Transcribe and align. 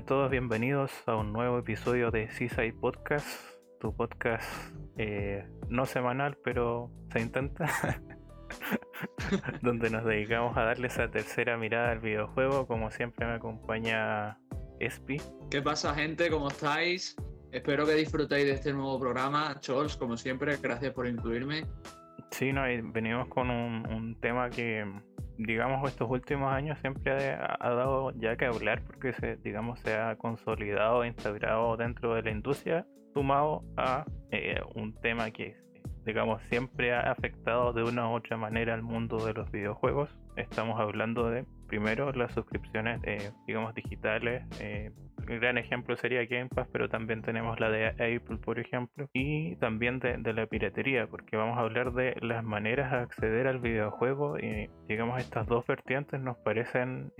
Sean 0.00 0.06
todos 0.06 0.30
bienvenidos 0.30 0.90
a 1.04 1.14
un 1.14 1.30
nuevo 1.30 1.58
episodio 1.58 2.10
de 2.10 2.30
Seaside 2.30 2.72
Podcast, 2.72 3.26
tu 3.80 3.94
podcast 3.94 4.48
eh, 4.96 5.46
no 5.68 5.84
semanal, 5.84 6.38
pero 6.42 6.90
se 7.12 7.20
intenta, 7.20 7.68
donde 9.62 9.90
nos 9.90 10.06
dedicamos 10.06 10.56
a 10.56 10.62
darle 10.62 10.86
esa 10.86 11.10
tercera 11.10 11.58
mirada 11.58 11.90
al 11.90 11.98
videojuego. 11.98 12.66
Como 12.66 12.90
siempre 12.90 13.26
me 13.26 13.34
acompaña 13.34 14.38
Espi. 14.78 15.20
¿Qué 15.50 15.60
pasa 15.60 15.94
gente? 15.94 16.30
¿Cómo 16.30 16.48
estáis? 16.48 17.14
Espero 17.52 17.84
que 17.84 17.92
disfrutéis 17.94 18.46
de 18.46 18.52
este 18.52 18.72
nuevo 18.72 18.98
programa. 18.98 19.60
Chols, 19.60 19.98
como 19.98 20.16
siempre, 20.16 20.56
gracias 20.56 20.94
por 20.94 21.06
incluirme. 21.06 21.66
Sí, 22.30 22.54
no, 22.54 22.62
venimos 22.62 23.28
con 23.28 23.50
un, 23.50 23.86
un 23.86 24.18
tema 24.18 24.48
que 24.48 24.82
digamos, 25.46 25.88
estos 25.88 26.10
últimos 26.10 26.52
años 26.52 26.78
siempre 26.80 27.32
ha, 27.32 27.70
dado 27.70 28.12
ya 28.18 28.36
que 28.36 28.46
hablar 28.46 28.82
porque 28.82 29.12
se, 29.14 29.36
digamos, 29.36 29.80
se 29.80 29.94
ha 29.96 30.16
consolidado, 30.16 31.04
integrado 31.04 31.76
dentro 31.76 32.14
de 32.14 32.22
la 32.22 32.30
industria, 32.30 32.86
sumado 33.14 33.64
a 33.76 34.04
eh, 34.30 34.60
un 34.74 34.94
tema 35.00 35.30
que, 35.30 35.56
digamos, 36.04 36.42
siempre 36.50 36.92
ha 36.92 37.10
afectado 37.10 37.72
de 37.72 37.82
una 37.82 38.08
u 38.08 38.16
otra 38.16 38.36
manera 38.36 38.74
al 38.74 38.82
mundo 38.82 39.24
de 39.24 39.32
los 39.32 39.50
videojuegos. 39.50 40.10
Estamos 40.36 40.78
hablando 40.78 41.30
de, 41.30 41.44
primero, 41.66 42.12
las 42.12 42.32
suscripciones, 42.32 43.00
eh, 43.04 43.32
digamos, 43.46 43.74
digitales, 43.74 44.44
eh, 45.30 45.38
gran 45.38 45.58
ejemplo 45.58 45.96
sería 45.96 46.24
Game 46.26 46.48
Pass, 46.48 46.68
pero 46.72 46.88
también 46.88 47.22
tenemos 47.22 47.58
la 47.60 47.70
de 47.70 47.88
Apple, 47.88 48.38
por 48.44 48.58
ejemplo, 48.58 49.08
y 49.12 49.56
también 49.56 49.98
de, 50.00 50.32
la 50.32 50.46
piratería, 50.46 51.06
porque 51.06 51.36
vamos 51.36 51.58
a 51.58 51.62
hablar 51.62 51.92
de 51.92 52.16
las 52.20 52.44
maneras 52.44 52.90
de 52.92 52.98
acceder 52.98 53.46
al 53.46 53.60
videojuego 53.60 54.38
y 54.38 54.68
digamos 54.88 55.20
estas 55.20 55.46
dos 55.46 55.66
vertientes 55.66 56.20
nos 56.20 56.36
parecen 56.38 57.12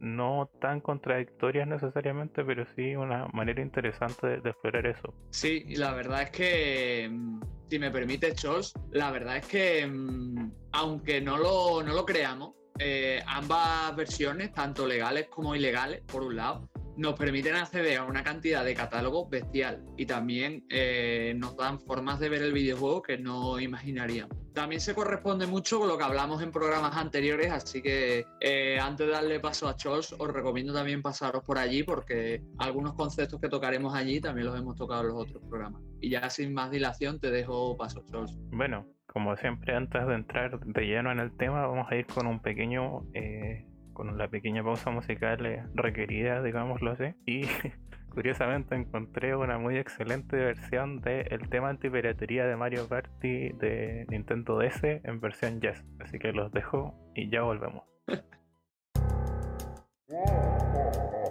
no 0.00 0.50
tan 0.60 0.80
contradictorias 0.80 1.66
necesariamente, 1.66 2.44
pero 2.44 2.64
sí 2.76 2.96
una 2.96 3.26
manera 3.28 3.62
interesante 3.62 4.40
de, 4.40 4.50
explorar 4.50 4.86
eso. 4.86 5.14
Sí, 5.30 5.64
la 5.76 5.92
verdad 5.92 6.22
es 6.22 6.30
que, 6.30 7.08
mm, 7.10 7.40
si 7.70 7.78
me 7.78 7.90
permite, 7.90 8.34
Chos, 8.34 8.72
la 8.92 9.10
verdad 9.10 9.38
es 9.38 9.46
que 9.46 9.86
mm, 9.86 10.52
aunque 10.72 11.20
no 11.20 11.36
lo, 11.36 11.82
no 11.82 11.94
lo 11.94 12.04
creamos, 12.04 12.54
eh, 12.78 13.22
ambas 13.26 13.94
versiones, 13.94 14.52
tanto 14.52 14.86
legales 14.86 15.28
como 15.28 15.54
ilegales, 15.54 16.02
por 16.02 16.22
un 16.22 16.36
lado, 16.36 16.68
nos 16.96 17.14
permiten 17.14 17.56
acceder 17.56 17.98
a 17.98 18.04
una 18.04 18.22
cantidad 18.22 18.64
de 18.64 18.74
catálogos 18.74 19.28
bestial 19.28 19.84
y 19.96 20.06
también 20.06 20.64
eh, 20.68 21.34
nos 21.36 21.56
dan 21.56 21.80
formas 21.80 22.20
de 22.20 22.28
ver 22.28 22.42
el 22.42 22.52
videojuego 22.52 23.02
que 23.02 23.18
no 23.18 23.58
imaginaríamos. 23.58 24.36
También 24.52 24.80
se 24.80 24.94
corresponde 24.94 25.46
mucho 25.46 25.80
con 25.80 25.88
lo 25.88 25.98
que 25.98 26.04
hablamos 26.04 26.40
en 26.42 26.52
programas 26.52 26.96
anteriores, 26.96 27.50
así 27.50 27.82
que 27.82 28.24
eh, 28.40 28.78
antes 28.80 29.06
de 29.06 29.12
darle 29.12 29.40
paso 29.40 29.68
a 29.68 29.76
Chols, 29.76 30.14
os 30.16 30.32
recomiendo 30.32 30.72
también 30.72 31.02
pasaros 31.02 31.42
por 31.42 31.58
allí 31.58 31.82
porque 31.82 32.40
algunos 32.58 32.94
conceptos 32.94 33.40
que 33.40 33.48
tocaremos 33.48 33.94
allí 33.94 34.20
también 34.20 34.46
los 34.46 34.58
hemos 34.58 34.76
tocado 34.76 35.02
en 35.02 35.08
los 35.08 35.16
otros 35.16 35.42
programas. 35.48 35.82
Y 36.00 36.10
ya 36.10 36.30
sin 36.30 36.54
más 36.54 36.70
dilación 36.70 37.18
te 37.18 37.32
dejo 37.32 37.76
paso, 37.76 38.04
Chols. 38.06 38.38
Bueno, 38.52 38.86
como 39.06 39.36
siempre, 39.36 39.74
antes 39.74 40.06
de 40.06 40.14
entrar 40.14 40.60
de 40.60 40.82
lleno 40.82 41.10
en 41.10 41.18
el 41.18 41.36
tema, 41.36 41.66
vamos 41.66 41.88
a 41.90 41.96
ir 41.96 42.06
con 42.06 42.26
un 42.26 42.40
pequeño... 42.40 43.02
Eh 43.14 43.66
con 43.94 44.18
la 44.18 44.28
pequeña 44.28 44.62
pausa 44.62 44.90
musical 44.90 45.46
eh, 45.46 45.64
requerida, 45.74 46.42
digámoslo 46.42 46.90
así. 46.90 47.14
Y 47.24 47.42
curiosamente 48.12 48.74
encontré 48.74 49.34
una 49.34 49.58
muy 49.58 49.78
excelente 49.78 50.36
versión 50.36 51.00
del 51.00 51.48
tema 51.48 51.70
antipiratería 51.70 52.46
de 52.46 52.56
Mario 52.56 52.86
Party 52.86 53.52
de 53.52 54.04
Nintendo 54.10 54.58
DS 54.58 54.82
en 54.82 55.20
versión 55.20 55.60
jazz. 55.60 55.82
Así 56.00 56.18
que 56.18 56.32
los 56.32 56.52
dejo 56.52 56.94
y 57.14 57.30
ya 57.30 57.42
volvemos. 57.42 57.84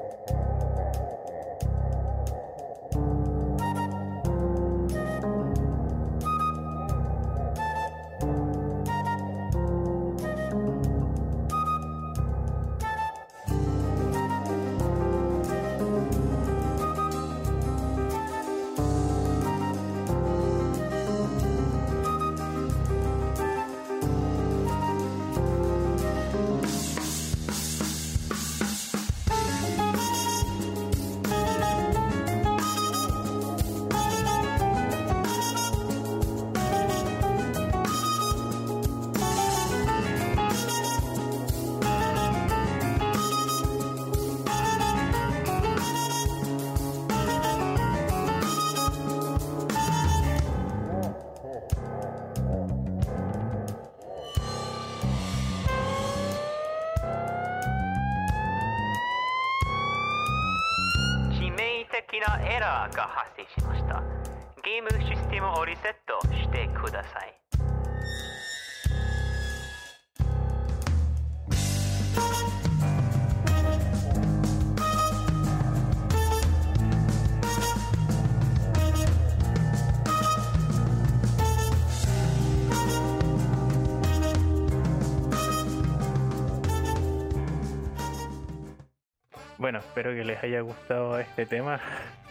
haya 90.53 90.61
gustado 90.61 91.19
este 91.19 91.45
tema. 91.45 91.79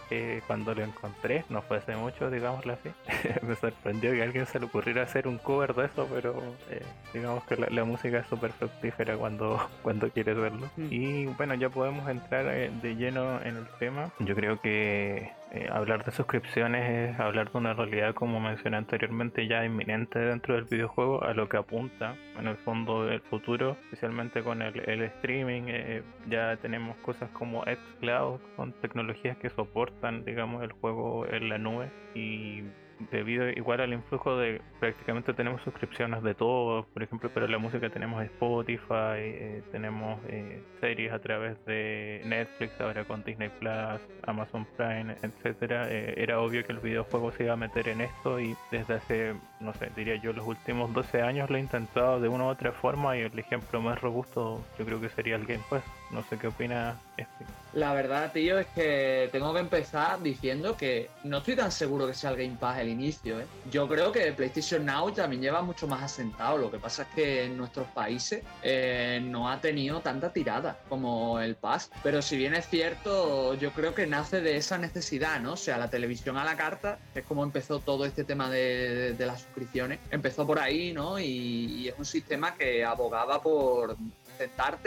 cuando 0.47 0.75
lo 0.75 0.83
encontré, 0.83 1.45
no 1.49 1.63
fue 1.63 1.79
hace 1.79 1.97
mucho, 1.97 2.31
digámoslo 2.31 2.75
así, 2.75 2.91
me 3.47 3.55
sorprendió 3.57 4.13
que 4.13 4.21
a 4.21 4.25
alguien 4.25 4.47
se 4.47 4.59
le 4.59 4.67
ocurriera 4.67 5.03
hacer 5.03 5.27
un 5.27 5.39
cover 5.39 5.75
de 5.75 5.87
eso, 5.87 6.09
pero 6.13 6.37
eh, 6.71 6.83
digamos 7.13 7.45
que 7.45 7.57
la, 7.57 7.85
música 7.85 8.19
es 8.19 8.27
súper 8.27 8.53
fructífera 8.53 9.17
cuando, 9.17 9.61
cuando 9.83 10.11
quieres 10.11 10.37
verlo. 10.37 10.71
Mm. 10.77 10.89
Y 10.91 11.27
bueno, 11.27 11.55
ya 11.55 11.69
podemos 11.71 12.09
entrar 12.09 12.47
eh, 12.49 12.71
de 12.83 12.95
lleno 12.95 13.41
en 13.43 13.57
el 13.57 13.67
tema. 13.79 14.11
Yo 14.19 14.35
creo 14.35 14.61
que 14.61 15.33
eh, 15.55 15.69
hablar 15.71 16.03
de 16.03 16.13
suscripciones 16.13 17.11
es 17.11 17.21
hablar 17.21 17.53
de 17.53 17.59
una 17.59 17.75
realidad, 17.75 18.15
como 18.15 18.41
mencioné 18.41 18.79
anteriormente, 18.79 19.47
ya 19.47 19.63
inminente 19.67 20.19
dentro 20.19 20.55
del 20.55 20.65
videojuego, 20.65 21.23
a 21.23 21.35
lo 21.35 21.47
que 21.51 21.59
apunta 21.59 22.17
en 22.39 22.47
el 22.47 22.57
fondo 22.57 23.05
del 23.05 23.21
futuro, 23.21 23.77
especialmente 23.83 24.43
con 24.43 24.63
el, 24.63 25.03
streaming. 25.03 25.65
Eh, 25.67 26.03
ya 26.31 26.57
tenemos 26.57 26.97
cosas 26.99 27.29
como 27.33 27.65
xCloud, 27.65 28.41
con 28.57 28.73
tecnologías 28.81 29.37
que 29.37 29.51
soportan, 29.51 30.25
digamos, 30.25 30.63
el 30.63 30.73
juego 30.73 31.27
en 31.27 31.51
la 31.51 31.59
nube 31.59 31.91
y 32.15 32.63
debido 33.11 33.49
igual 33.51 33.81
al 33.81 33.93
influjo 33.93 34.37
de 34.37 34.61
prácticamente 34.81 35.33
tenemos 35.35 35.63
suscripciones 35.63 36.23
de 36.23 36.35
todo, 36.35 36.85
por 36.93 37.03
ejemplo, 37.03 37.31
pero 37.33 37.47
la 37.47 37.59
música 37.59 37.91
tenemos 37.91 38.23
Spotify, 38.25 39.19
eh, 39.19 39.63
tenemos 39.73 40.21
eh, 40.29 40.63
series 40.81 41.13
a 41.13 41.19
través 41.19 41.63
de 41.65 42.23
Netflix, 42.25 42.81
ahora 42.81 43.05
con 43.05 43.23
Disney 43.23 43.49
Plus, 43.49 44.01
Amazon 44.27 44.67
Prime, 44.77 45.15
etcétera, 45.23 45.87
eh, 45.91 46.15
era 46.17 46.41
obvio 46.41 46.65
que 46.65 46.73
el 46.73 46.79
videojuego 46.79 47.33
se 47.33 47.45
iba 47.45 47.55
a 47.55 47.57
meter 47.57 47.89
en 47.89 48.01
esto 48.01 48.41
y 48.41 48.57
desde 48.71 48.95
hace, 48.95 49.35
no 49.61 49.73
sé, 49.75 49.91
diría 49.97 50.17
yo, 50.17 50.33
los 50.33 50.47
últimos 50.47 50.93
12 50.93 51.23
años 51.23 51.51
lo 51.51 51.57
he 51.57 51.61
intentado 51.61 52.21
de 52.21 52.29
una 52.29 52.45
u 52.45 52.49
otra 52.49 52.73
forma 52.73 53.17
y 53.17 53.21
el 53.21 53.39
ejemplo 53.39 53.81
más 53.81 54.01
robusto 54.01 54.65
yo 54.79 54.85
creo 54.85 55.01
que 55.01 55.09
sería 55.09 55.37
el 55.37 55.47
Game 55.47 55.63
Pass. 55.71 56.02
No 56.13 56.23
sé 56.23 56.39
qué 56.39 56.49
opina 56.49 57.01
este. 57.17 57.45
La 57.75 57.95
verdad, 57.95 58.31
tío, 58.33 58.59
es 58.59 58.67
que 58.67 59.31
tengo 59.33 59.55
que 59.55 59.61
empezar 59.61 60.23
diciendo 60.23 60.77
que 60.77 61.09
no 61.25 61.39
estoy 61.39 61.57
tan 61.57 61.73
seguro 61.73 62.07
que 62.07 62.13
sea 62.13 62.29
el 62.31 62.37
Game 62.37 62.59
Pass 62.61 62.79
el 62.81 62.91
inicio. 62.91 63.41
¿eh? 63.41 63.47
Yo 63.71 63.89
creo 63.89 64.13
que 64.13 64.31
PlayStation 64.33 64.85
Now 64.85 65.11
también 65.13 65.41
lleva 65.41 65.63
mucho 65.63 65.87
más 65.87 66.03
asentado. 66.03 66.59
Lo 66.59 66.71
que 66.71 66.79
pasa 66.79 67.05
es 67.05 67.09
que 67.15 67.45
en 67.45 67.57
nuestros 67.57 67.87
países 67.89 68.43
eh, 68.63 69.23
no 69.25 69.49
ha 69.49 69.59
tenido 69.63 70.01
tanta 70.01 70.35
tirada 70.35 70.77
como 70.91 71.41
el 71.41 71.55
Pass. 71.55 71.91
Pero 72.03 72.21
si 72.21 72.37
bien 72.37 72.53
es 72.55 72.69
cierto, 72.69 73.55
yo 73.55 73.71
creo 73.71 73.95
que 73.95 74.07
nace 74.07 74.43
de 74.43 74.59
esa 74.59 74.77
necesidad, 74.77 75.41
¿no? 75.41 75.55
O 75.55 75.57
sea, 75.57 75.79
la 75.79 75.89
televisión 75.89 76.37
a 76.37 76.45
la 76.45 76.59
carta, 76.59 76.99
que 77.15 77.21
es 77.21 77.27
como 77.27 77.43
empezó 77.43 77.81
todo 77.81 78.05
este 78.05 78.25
tema 78.25 78.51
de, 78.51 79.17
las 79.19 79.41
suscripciones. 79.41 79.99
Empezó 80.11 80.47
por 80.47 80.59
ahí, 80.59 80.93
¿no? 80.93 81.19
Y 81.19 81.89
es 81.89 81.95
un 81.99 82.05
sistema 82.05 82.55
que 82.55 82.85
abogaba 82.85 83.41
por 83.41 83.97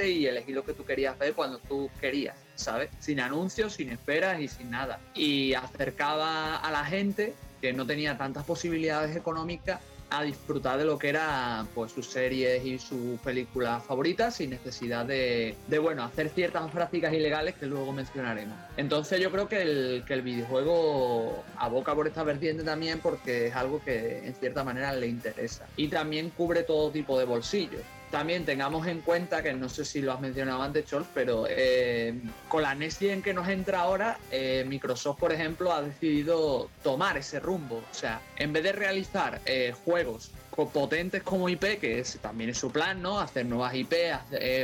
y 0.04 0.26
elegir 0.26 0.56
lo 0.56 0.64
que 0.64 0.74
tú 0.74 0.86
querías 0.86 1.18
ver 1.18 1.34
cuando 1.34 1.60
tú 1.60 1.90
querías, 2.00 2.36
¿sabes? 2.56 2.90
Sin 3.00 3.20
anuncios, 3.20 3.74
sin 3.74 3.90
esperas 3.90 4.40
y 4.40 4.48
sin 4.48 4.72
nada. 4.72 5.00
Y 5.14 5.54
acercaba 5.54 6.58
a 6.58 6.72
la 6.72 6.86
gente 6.86 7.34
que 7.62 7.74
no 7.74 7.86
tenía 7.86 8.18
tantas 8.18 8.44
posibilidades 8.44 9.16
económicas 9.16 9.80
a 10.10 10.24
disfrutar 10.24 10.78
de 10.78 10.86
lo 10.86 11.00
que 11.00 11.10
era 11.10 11.66
pues 11.74 11.92
sus 11.92 12.08
series 12.08 12.64
y 12.64 12.78
sus 12.78 13.20
películas 13.22 13.84
favoritas 13.84 14.36
sin 14.36 14.52
necesidad 14.52 15.06
de, 15.06 15.56
de, 15.68 15.80
bueno 15.80 16.04
hacer 16.04 16.30
ciertas 16.30 16.70
prácticas 16.72 17.12
ilegales 17.14 17.56
que 17.56 17.66
luego 17.66 17.92
mencionaremos. 17.92 18.56
Entonces 18.78 19.20
yo 19.20 19.32
creo 19.32 19.50
que 19.50 19.62
el, 19.64 20.04
que 20.06 20.14
el 20.14 20.22
videojuego 20.22 21.44
aboca 21.58 21.96
por 21.96 22.08
esta 22.08 22.24
vertiente 22.24 22.64
también 22.64 23.00
porque 23.00 23.48
es 23.48 23.56
algo 23.56 23.84
que 23.84 24.26
en 24.26 24.36
cierta 24.36 24.64
manera 24.64 24.94
le 24.94 25.08
interesa. 25.08 25.66
Y 25.76 25.88
también 25.88 26.30
cubre 26.30 26.64
todo 26.64 26.92
tipo 26.92 27.18
de 27.18 27.26
bolsillos 27.26 27.82
también 28.16 28.46
tengamos 28.46 28.88
en 28.88 29.02
cuenta 29.02 29.44
que 29.44 29.52
no 29.52 29.68
sé 29.68 29.84
si 29.84 30.02
lo 30.02 30.14
has 30.14 30.22
mencionado 30.22 30.62
antes, 30.62 30.86
Chols, 30.86 31.06
pero 31.14 31.48
eh, 31.50 32.14
con 32.48 32.62
la 32.62 32.74
Next 32.74 33.00
Gen 33.00 33.22
que 33.22 33.34
nos 33.34 33.50
entra 33.50 33.82
ahora, 33.82 34.18
eh, 34.32 34.64
Microsoft, 34.66 35.20
por 35.20 35.34
ejemplo, 35.34 35.74
ha 35.74 35.82
decidido 35.82 36.70
tomar 36.82 37.18
ese 37.18 37.42
rumbo. 37.42 37.84
O 37.92 37.94
sea, 37.94 38.22
en 38.38 38.54
vez 38.54 38.64
de 38.64 38.72
realizar 38.72 39.42
eh, 39.46 39.74
juegos 39.84 40.32
potentes 40.72 41.24
como 41.24 41.50
IP, 41.50 41.78
que 41.82 42.00
es, 42.00 42.18
también 42.22 42.52
es 42.52 42.58
su 42.58 42.72
plan, 42.72 43.02
¿no? 43.02 43.20
Hacer 43.20 43.46
nuevas 43.48 43.76
IP, 43.76 43.94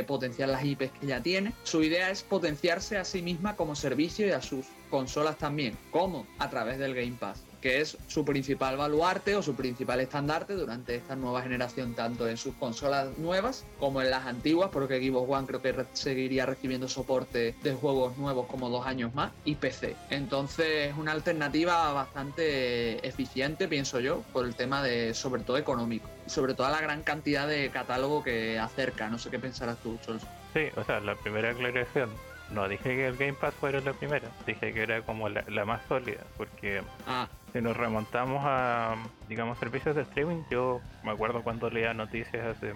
potenciar 0.06 0.48
las 0.48 0.64
IPs 0.64 0.90
que 0.98 1.06
ya 1.06 1.20
tiene. 1.20 1.52
Su 1.64 1.82
idea 1.82 2.08
es 2.08 2.22
potenciarse 2.22 2.96
a 2.96 3.04
sí 3.04 3.20
misma 3.20 3.54
como 3.54 3.76
servicio 3.76 4.26
y 4.26 4.30
a 4.30 4.40
sus 4.40 4.64
consolas 4.88 5.36
también. 5.36 5.76
¿Cómo? 5.90 6.26
A 6.38 6.48
través 6.48 6.78
del 6.78 6.94
Game 6.94 7.18
Pass 7.20 7.51
que 7.62 7.80
es 7.80 7.96
su 8.08 8.24
principal 8.24 8.76
baluarte 8.76 9.36
o 9.36 9.42
su 9.42 9.54
principal 9.54 10.00
estandarte 10.00 10.54
durante 10.54 10.96
esta 10.96 11.16
nueva 11.16 11.40
generación, 11.42 11.94
tanto 11.94 12.28
en 12.28 12.36
sus 12.36 12.54
consolas 12.56 13.16
nuevas 13.16 13.64
como 13.78 14.02
en 14.02 14.10
las 14.10 14.26
antiguas, 14.26 14.70
porque 14.70 15.00
Xbox 15.00 15.30
One 15.30 15.46
creo 15.46 15.62
que 15.62 15.86
seguiría 15.94 16.44
recibiendo 16.44 16.88
soporte 16.88 17.54
de 17.62 17.72
juegos 17.72 18.18
nuevos 18.18 18.46
como 18.48 18.68
dos 18.68 18.86
años 18.86 19.14
más, 19.14 19.32
y 19.44 19.54
PC. 19.54 19.96
Entonces 20.10 20.90
es 20.90 20.98
una 20.98 21.12
alternativa 21.12 21.92
bastante 21.92 23.06
eficiente, 23.06 23.68
pienso 23.68 24.00
yo, 24.00 24.22
por 24.32 24.44
el 24.44 24.56
tema 24.56 24.82
de, 24.82 25.14
sobre 25.14 25.42
todo 25.42 25.56
económico, 25.56 26.08
sobre 26.26 26.54
todo 26.54 26.68
la 26.68 26.80
gran 26.80 27.02
cantidad 27.02 27.46
de 27.46 27.70
catálogo 27.70 28.24
que 28.24 28.58
acerca. 28.58 29.08
No 29.08 29.18
sé 29.18 29.30
qué 29.30 29.38
pensarás 29.38 29.78
tú, 29.78 29.98
Chols. 30.04 30.24
Sí, 30.52 30.66
o 30.76 30.84
sea, 30.84 31.00
la 31.00 31.14
primera 31.14 31.50
aclaración 31.50 32.10
no 32.52 32.68
dije 32.68 32.84
que 32.84 33.06
el 33.06 33.16
Game 33.16 33.34
Pass 33.34 33.54
fuera 33.54 33.80
la 33.80 33.92
primera, 33.92 34.28
dije 34.46 34.72
que 34.72 34.82
era 34.82 35.02
como 35.02 35.28
la, 35.28 35.44
la 35.48 35.64
más 35.64 35.80
sólida, 35.88 36.20
porque 36.36 36.82
ah. 37.06 37.28
Si 37.52 37.60
nos 37.60 37.76
remontamos 37.76 38.42
a, 38.44 38.96
digamos, 39.28 39.58
servicios 39.58 39.94
de 39.94 40.02
streaming, 40.02 40.42
yo 40.50 40.80
me 41.04 41.10
acuerdo 41.10 41.42
cuando 41.42 41.70
leía 41.70 41.94
noticias 41.94 42.44
hace 42.56 42.74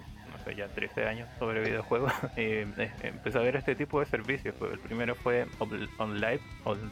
ya 0.55 0.67
13 0.67 1.05
años 1.05 1.27
sobre 1.39 1.61
videojuegos, 1.61 2.11
eh, 2.37 2.67
empecé 3.03 3.37
a 3.37 3.41
ver 3.41 3.55
este 3.55 3.75
tipo 3.75 3.99
de 3.99 4.05
servicios. 4.05 4.55
Pues, 4.57 4.73
el 4.73 4.79
primero 4.79 5.15
fue 5.15 5.45
OnLive, 5.97 6.39
on, 6.63 6.91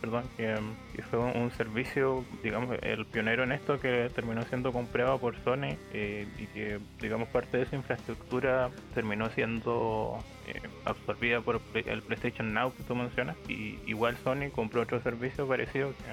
perdón, 0.00 0.24
que, 0.36 0.56
fue 1.10 1.18
un, 1.18 1.50
servicio, 1.52 2.24
digamos, 2.42 2.76
el 2.82 3.06
pionero 3.06 3.42
en 3.42 3.52
esto 3.52 3.78
que 3.80 4.10
terminó 4.14 4.42
siendo 4.42 4.72
comprado 4.72 5.18
por 5.18 5.36
Sony 5.42 5.76
eh, 5.92 6.26
y 6.38 6.46
que, 6.46 6.78
digamos, 7.00 7.28
parte 7.28 7.56
de 7.56 7.64
esa 7.64 7.76
infraestructura 7.76 8.70
terminó 8.94 9.28
siendo 9.30 10.18
eh, 10.46 10.60
absorbida 10.84 11.40
por 11.40 11.60
el 11.74 12.02
PlayStation 12.02 12.52
Now 12.54 12.74
que 12.74 12.82
tú 12.84 12.94
mencionas. 12.94 13.36
Y 13.48 13.78
igual 13.86 14.16
Sony 14.22 14.50
compró 14.54 14.82
otro 14.82 15.00
servicio 15.00 15.46
parecido 15.46 15.90
que 15.90 16.04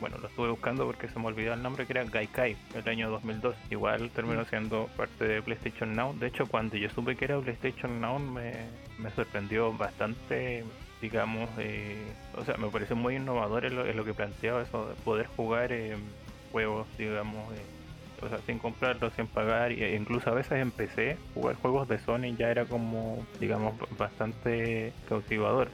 bueno, 0.00 0.18
lo 0.18 0.28
estuve 0.28 0.50
buscando 0.50 0.86
porque 0.86 1.08
se 1.08 1.18
me 1.18 1.26
olvidó 1.26 1.54
el 1.54 1.62
nombre, 1.62 1.86
que 1.86 1.92
era 1.92 2.04
Gaikai, 2.04 2.56
el 2.74 2.88
año 2.88 3.10
2002. 3.10 3.56
Igual 3.70 4.10
terminó 4.10 4.42
mm. 4.42 4.46
siendo 4.46 4.86
parte 4.96 5.26
de 5.26 5.42
PlayStation 5.42 5.94
Now. 5.94 6.14
De 6.14 6.26
hecho, 6.26 6.46
cuando 6.46 6.76
yo 6.76 6.88
supe 6.90 7.16
que 7.16 7.24
era 7.26 7.40
PlayStation 7.40 8.00
Now, 8.00 8.18
me, 8.18 8.52
me 8.98 9.10
sorprendió 9.10 9.72
bastante, 9.72 10.64
digamos, 11.00 11.48
eh, 11.58 12.02
o 12.36 12.44
sea, 12.44 12.56
me 12.56 12.68
pareció 12.68 12.96
muy 12.96 13.16
innovador 13.16 13.64
en 13.64 13.96
lo, 13.96 14.04
que 14.04 14.14
planteaba 14.14 14.62
eso 14.62 14.88
de 14.88 14.94
poder 14.96 15.26
jugar 15.26 15.72
eh, 15.72 15.96
juegos, 16.52 16.86
digamos, 16.98 17.52
eh, 17.52 17.62
o 18.22 18.28
sea, 18.28 18.38
sin 18.46 18.58
comprarlos, 18.58 19.12
sin 19.14 19.26
pagar, 19.26 19.72
e 19.72 19.94
incluso 19.94 20.30
a 20.30 20.34
veces 20.34 20.60
empecé 20.60 21.16
jugar 21.34 21.56
juegos 21.56 21.88
de 21.88 21.98
Sony 21.98 22.34
ya 22.36 22.50
era 22.50 22.64
como, 22.64 23.26
digamos, 23.40 23.74
bastante 23.98 24.92
cautivador. 25.08 25.68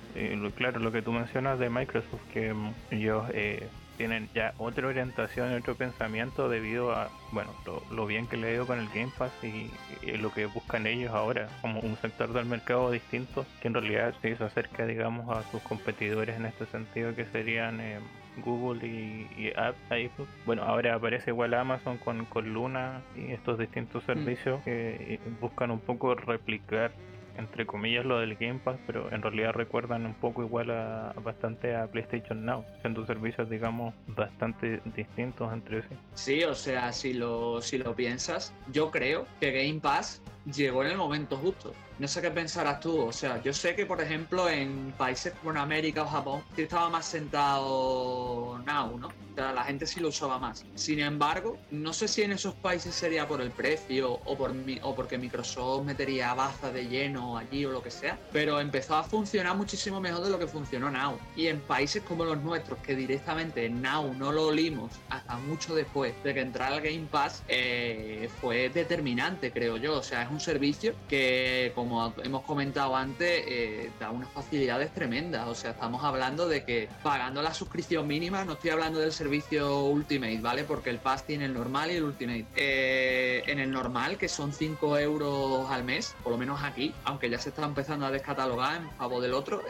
claro, 0.56 0.80
lo 0.80 0.92
que 0.92 1.02
tú 1.02 1.12
mencionas 1.12 1.58
de 1.58 1.70
Microsoft, 1.70 2.22
que 2.32 2.52
mm, 2.52 2.74
ellos 2.90 3.24
eh, 3.32 3.68
tienen 3.96 4.28
ya 4.34 4.54
otra 4.58 4.88
orientación 4.88 5.52
y 5.52 5.54
otro 5.54 5.74
pensamiento 5.74 6.48
debido 6.48 6.92
a, 6.92 7.10
bueno, 7.30 7.50
lo, 7.90 8.06
bien 8.06 8.26
que 8.26 8.36
le 8.36 8.48
ha 8.48 8.52
ido 8.52 8.66
con 8.66 8.78
el 8.78 8.88
Game 8.88 9.12
Pass 9.16 9.32
y, 9.42 9.70
lo 10.18 10.32
que 10.32 10.46
buscan 10.46 10.86
ellos 10.86 11.12
ahora, 11.12 11.48
como 11.60 11.80
un 11.80 11.96
sector 11.96 12.32
del 12.32 12.46
mercado 12.46 12.90
distinto, 12.90 13.46
que 13.60 13.68
en 13.68 13.74
realidad 13.74 14.14
se 14.20 14.30
hizo 14.30 14.44
acerca, 14.44 14.86
digamos, 14.86 15.28
a 15.36 15.42
sus 15.50 15.62
competidores 15.62 16.36
en 16.36 16.46
este 16.46 16.66
sentido, 16.66 17.14
que 17.14 17.24
serían 17.26 17.80
eh, 17.80 17.98
Google 18.44 18.86
y, 18.86 19.28
y 19.36 19.52
Apple. 19.56 20.10
Bueno, 20.46 20.62
ahora 20.62 20.94
aparece 20.94 21.30
igual 21.30 21.54
Amazon 21.54 21.98
con, 21.98 22.24
con 22.26 22.52
Luna 22.52 23.02
y 23.16 23.32
estos 23.32 23.58
distintos 23.58 24.02
mm. 24.04 24.06
servicios 24.06 24.62
que 24.62 25.14
eh, 25.14 25.20
buscan 25.40 25.70
un 25.70 25.80
poco 25.80 26.14
replicar 26.14 26.92
entre 27.36 27.66
comillas 27.66 28.04
lo 28.04 28.18
del 28.18 28.36
Game 28.36 28.60
Pass, 28.62 28.78
pero 28.86 29.10
en 29.12 29.22
realidad 29.22 29.52
recuerdan 29.52 30.06
un 30.06 30.14
poco 30.14 30.42
igual 30.42 30.70
a, 30.70 31.12
bastante 31.22 31.74
a 31.74 31.86
PlayStation 31.86 32.44
Now, 32.44 32.64
siendo 32.80 33.06
servicios 33.06 33.48
digamos 33.48 33.94
bastante 34.08 34.80
distintos 34.96 35.52
entre 35.52 35.82
sí. 35.82 35.88
Sí, 36.14 36.44
o 36.44 36.54
sea, 36.54 36.92
si 36.92 37.14
lo, 37.14 37.60
si 37.60 37.78
lo 37.78 37.94
piensas, 37.94 38.54
yo 38.72 38.90
creo 38.90 39.26
que 39.40 39.52
Game 39.52 39.80
Pass 39.80 40.22
llegó 40.54 40.84
en 40.84 40.92
el 40.92 40.96
momento 40.96 41.36
justo. 41.36 41.72
No 42.02 42.08
sé 42.08 42.20
qué 42.20 42.32
pensarás 42.32 42.80
tú, 42.80 43.00
o 43.00 43.12
sea, 43.12 43.40
yo 43.44 43.52
sé 43.52 43.76
que 43.76 43.86
por 43.86 44.00
ejemplo 44.00 44.48
en 44.48 44.92
países 44.98 45.32
como 45.34 45.56
América 45.56 46.02
o 46.02 46.08
Japón 46.08 46.42
estaba 46.56 46.90
más 46.90 47.06
sentado 47.06 48.60
Now, 48.66 48.98
¿no? 48.98 49.06
O 49.06 49.34
sea, 49.34 49.52
la 49.52 49.64
gente 49.64 49.86
sí 49.86 50.00
lo 50.00 50.08
usaba 50.08 50.38
más. 50.38 50.64
Sin 50.74 50.98
embargo, 50.98 51.58
no 51.70 51.92
sé 51.92 52.08
si 52.08 52.22
en 52.22 52.32
esos 52.32 52.54
países 52.54 52.94
sería 52.94 53.26
por 53.26 53.40
el 53.40 53.50
precio 53.50 54.20
o, 54.24 54.36
por 54.36 54.52
o 54.82 54.94
porque 54.96 55.16
Microsoft 55.16 55.86
metería 55.86 56.34
baza 56.34 56.70
de 56.72 56.86
lleno 56.86 57.38
allí 57.38 57.64
o 57.64 57.70
lo 57.70 57.82
que 57.82 57.90
sea, 57.90 58.18
pero 58.32 58.60
empezó 58.60 58.96
a 58.96 59.04
funcionar 59.04 59.56
muchísimo 59.56 60.00
mejor 60.00 60.24
de 60.24 60.30
lo 60.30 60.40
que 60.40 60.48
funcionó 60.48 60.90
Now. 60.90 61.18
Y 61.36 61.46
en 61.46 61.60
países 61.60 62.02
como 62.02 62.24
los 62.24 62.42
nuestros, 62.42 62.80
que 62.80 62.96
directamente 62.96 63.70
Now 63.70 64.12
no 64.12 64.32
lo 64.32 64.48
olimos 64.48 64.90
hasta 65.08 65.38
mucho 65.38 65.74
después 65.74 66.12
de 66.24 66.34
que 66.34 66.40
entrara 66.40 66.76
el 66.76 66.82
Game 66.82 67.06
Pass, 67.10 67.44
eh, 67.46 68.28
fue 68.40 68.68
determinante, 68.70 69.52
creo 69.52 69.76
yo. 69.76 69.98
O 69.98 70.02
sea, 70.02 70.22
es 70.22 70.30
un 70.30 70.40
servicio 70.40 70.94
que, 71.08 71.72
como 71.74 71.91
hemos 72.22 72.42
comentado 72.42 72.96
antes, 72.96 73.44
eh, 73.46 73.90
da 73.98 74.10
unas 74.10 74.28
facilidades 74.30 74.92
tremendas. 74.92 75.48
O 75.48 75.54
sea, 75.54 75.72
estamos 75.72 76.04
hablando 76.04 76.48
de 76.48 76.64
que 76.64 76.88
pagando 77.02 77.42
la 77.42 77.54
suscripción 77.54 78.06
mínima, 78.06 78.44
no 78.44 78.54
estoy 78.54 78.70
hablando 78.70 78.98
del 78.98 79.12
servicio 79.12 79.84
Ultimate, 79.84 80.40
¿vale? 80.40 80.64
Porque 80.64 80.90
el 80.90 80.98
Pass 80.98 81.24
tiene 81.24 81.46
el 81.46 81.54
normal 81.54 81.90
y 81.90 81.96
el 81.96 82.04
Ultimate. 82.04 82.46
Eh, 82.56 83.42
en 83.46 83.58
el 83.58 83.70
normal, 83.70 84.18
que 84.18 84.28
son 84.28 84.52
5 84.52 84.98
euros 84.98 85.70
al 85.70 85.84
mes, 85.84 86.14
por 86.22 86.32
lo 86.32 86.38
menos 86.38 86.62
aquí, 86.62 86.94
aunque 87.04 87.28
ya 87.30 87.38
se 87.38 87.50
está 87.50 87.64
empezando 87.64 88.06
a 88.06 88.10
descatalogar 88.10 88.76
en 88.76 88.90
favor 88.92 89.22
del 89.22 89.34
otro, 89.34 89.62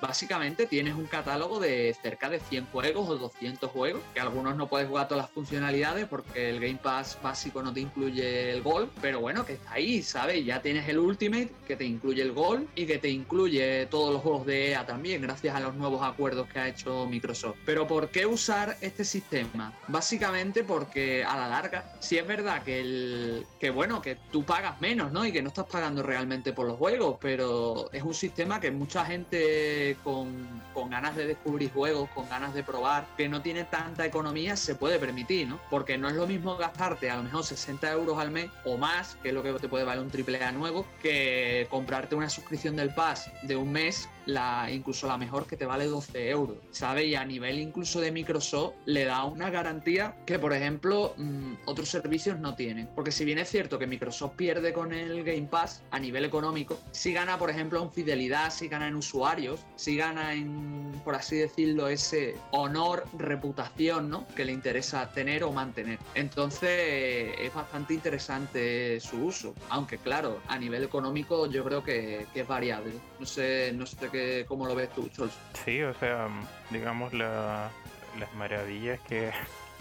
básicamente 0.00 0.66
tienes 0.66 0.94
un 0.94 1.06
catálogo 1.06 1.60
de 1.60 1.94
cerca 2.02 2.28
de 2.28 2.40
100 2.40 2.66
juegos 2.66 3.08
o 3.08 3.16
200 3.16 3.70
juegos, 3.70 4.02
que 4.12 4.20
algunos 4.20 4.56
no 4.56 4.68
puedes 4.68 4.88
jugar 4.88 5.08
todas 5.08 5.24
las 5.24 5.30
funcionalidades 5.30 6.06
porque 6.06 6.50
el 6.50 6.60
Game 6.60 6.78
Pass 6.82 7.18
básico 7.22 7.62
no 7.62 7.72
te 7.72 7.80
incluye 7.80 8.50
el 8.50 8.62
gol, 8.62 8.90
pero 9.00 9.20
bueno, 9.20 9.44
que 9.44 9.54
está 9.54 9.72
ahí, 9.72 10.02
¿sabes? 10.02 10.44
Ya 10.44 10.60
tienes 10.60 10.88
el 10.88 10.98
Ultimate 10.98 11.50
que 11.66 11.76
te 11.76 11.84
incluye 11.84 12.22
el 12.22 12.32
gol 12.32 12.68
y 12.74 12.86
que 12.86 12.98
te 12.98 13.08
incluye 13.08 13.86
todos 13.86 14.12
los 14.12 14.22
juegos 14.22 14.46
de 14.46 14.70
EA 14.70 14.86
también, 14.86 15.22
gracias 15.22 15.54
a 15.54 15.60
los 15.60 15.74
nuevos 15.74 16.02
acuerdos 16.02 16.48
que 16.48 16.58
ha 16.58 16.68
hecho 16.68 17.06
Microsoft. 17.06 17.56
Pero 17.64 17.86
¿por 17.86 18.08
qué 18.08 18.26
usar 18.26 18.76
este 18.80 19.04
sistema? 19.04 19.72
Básicamente 19.88 20.64
porque 20.64 21.24
a 21.24 21.36
la 21.36 21.48
larga, 21.48 21.96
si 22.00 22.18
es 22.18 22.26
verdad 22.26 22.62
que 22.62 22.80
el 22.80 23.46
que 23.58 23.70
bueno, 23.70 24.02
que 24.02 24.16
tú 24.30 24.44
pagas 24.44 24.80
menos, 24.80 25.12
¿no? 25.12 25.24
Y 25.24 25.32
que 25.32 25.42
no 25.42 25.48
estás 25.48 25.66
pagando 25.66 26.02
realmente 26.02 26.52
por 26.52 26.66
los 26.66 26.78
juegos, 26.78 27.16
pero 27.20 27.90
es 27.92 28.02
un 28.02 28.14
sistema 28.14 28.60
que 28.60 28.70
mucha 28.70 29.04
gente 29.04 29.83
con, 30.02 30.62
ganas 30.90 31.16
de 31.16 31.26
descubrir 31.26 31.72
juegos, 31.72 32.08
con 32.10 32.28
ganas 32.28 32.54
de 32.54 32.62
probar, 32.62 33.06
que 33.16 33.28
no 33.28 33.42
tiene 33.42 33.64
tanta 33.64 34.06
economía, 34.06 34.56
se 34.56 34.74
puede 34.74 34.98
permitir, 34.98 35.48
¿no? 35.48 35.58
Porque 35.70 35.98
no 35.98 36.08
es 36.08 36.14
lo 36.14 36.26
mismo 36.26 36.56
gastarte 36.56 37.10
a 37.10 37.16
lo 37.16 37.24
mejor 37.24 37.44
60 37.44 37.90
euros 37.92 38.18
al 38.18 38.30
mes 38.30 38.50
o 38.64 38.76
más, 38.76 39.16
que 39.22 39.28
es 39.28 39.34
lo 39.34 39.42
que 39.42 39.52
te 39.54 39.68
puede 39.68 39.84
valer 39.84 40.02
un 40.02 40.10
triple 40.10 40.42
A 40.42 40.52
nuevo, 40.52 40.86
que 41.02 41.66
comprarte 41.70 42.14
una 42.14 42.28
suscripción 42.28 42.76
del 42.76 42.94
Pass 42.94 43.30
de 43.42 43.56
un 43.56 43.72
mes 43.72 44.08
la, 44.26 44.70
incluso 44.70 45.06
la 45.06 45.16
mejor 45.16 45.46
que 45.46 45.56
te 45.56 45.66
vale 45.66 45.86
12 45.86 46.30
euros, 46.30 46.56
¿sabes? 46.70 47.06
Y 47.06 47.14
a 47.14 47.24
nivel 47.24 47.58
incluso 47.58 48.00
de 48.00 48.12
Microsoft 48.12 48.74
le 48.86 49.04
da 49.04 49.24
una 49.24 49.50
garantía 49.50 50.16
que, 50.26 50.38
por 50.38 50.52
ejemplo, 50.52 51.14
mmm, 51.16 51.54
otros 51.66 51.88
servicios 51.88 52.38
no 52.38 52.54
tienen. 52.54 52.88
Porque 52.94 53.12
si 53.12 53.24
bien 53.24 53.38
es 53.38 53.48
cierto 53.48 53.78
que 53.78 53.86
Microsoft 53.86 54.34
pierde 54.36 54.72
con 54.72 54.92
el 54.92 55.24
Game 55.24 55.48
Pass 55.50 55.82
a 55.90 55.98
nivel 55.98 56.24
económico, 56.24 56.78
si 56.92 57.12
gana, 57.12 57.38
por 57.38 57.50
ejemplo, 57.50 57.82
en 57.82 57.92
fidelidad, 57.92 58.50
si 58.50 58.68
gana 58.68 58.88
en 58.88 58.96
usuarios, 58.96 59.60
si 59.76 59.96
gana 59.96 60.34
en, 60.34 60.92
por 61.04 61.14
así 61.14 61.36
decirlo, 61.36 61.88
ese 61.88 62.36
honor, 62.50 63.04
reputación, 63.18 64.08
¿no? 64.10 64.26
Que 64.28 64.44
le 64.44 64.52
interesa 64.52 65.10
tener 65.10 65.44
o 65.44 65.52
mantener. 65.52 65.98
Entonces 66.14 67.34
es 67.38 67.54
bastante 67.54 67.94
interesante 67.94 69.00
su 69.00 69.24
uso. 69.24 69.54
Aunque 69.68 69.98
claro, 69.98 70.40
a 70.48 70.58
nivel 70.58 70.84
económico 70.84 71.46
yo 71.46 71.64
creo 71.64 71.82
que, 71.82 72.26
que 72.32 72.40
es 72.40 72.48
variable. 72.48 72.92
No 73.18 73.26
sé, 73.26 73.72
no 73.74 73.86
sé 73.86 74.08
qué, 74.14 74.44
cómo 74.46 74.66
lo 74.66 74.74
ves 74.74 74.90
tú, 74.90 75.08
Chols. 75.08 75.36
Sí, 75.64 75.82
o 75.82 75.92
sea, 75.94 76.28
digamos 76.70 77.12
la, 77.12 77.70
las 78.18 78.32
maravillas 78.34 79.00
que 79.08 79.32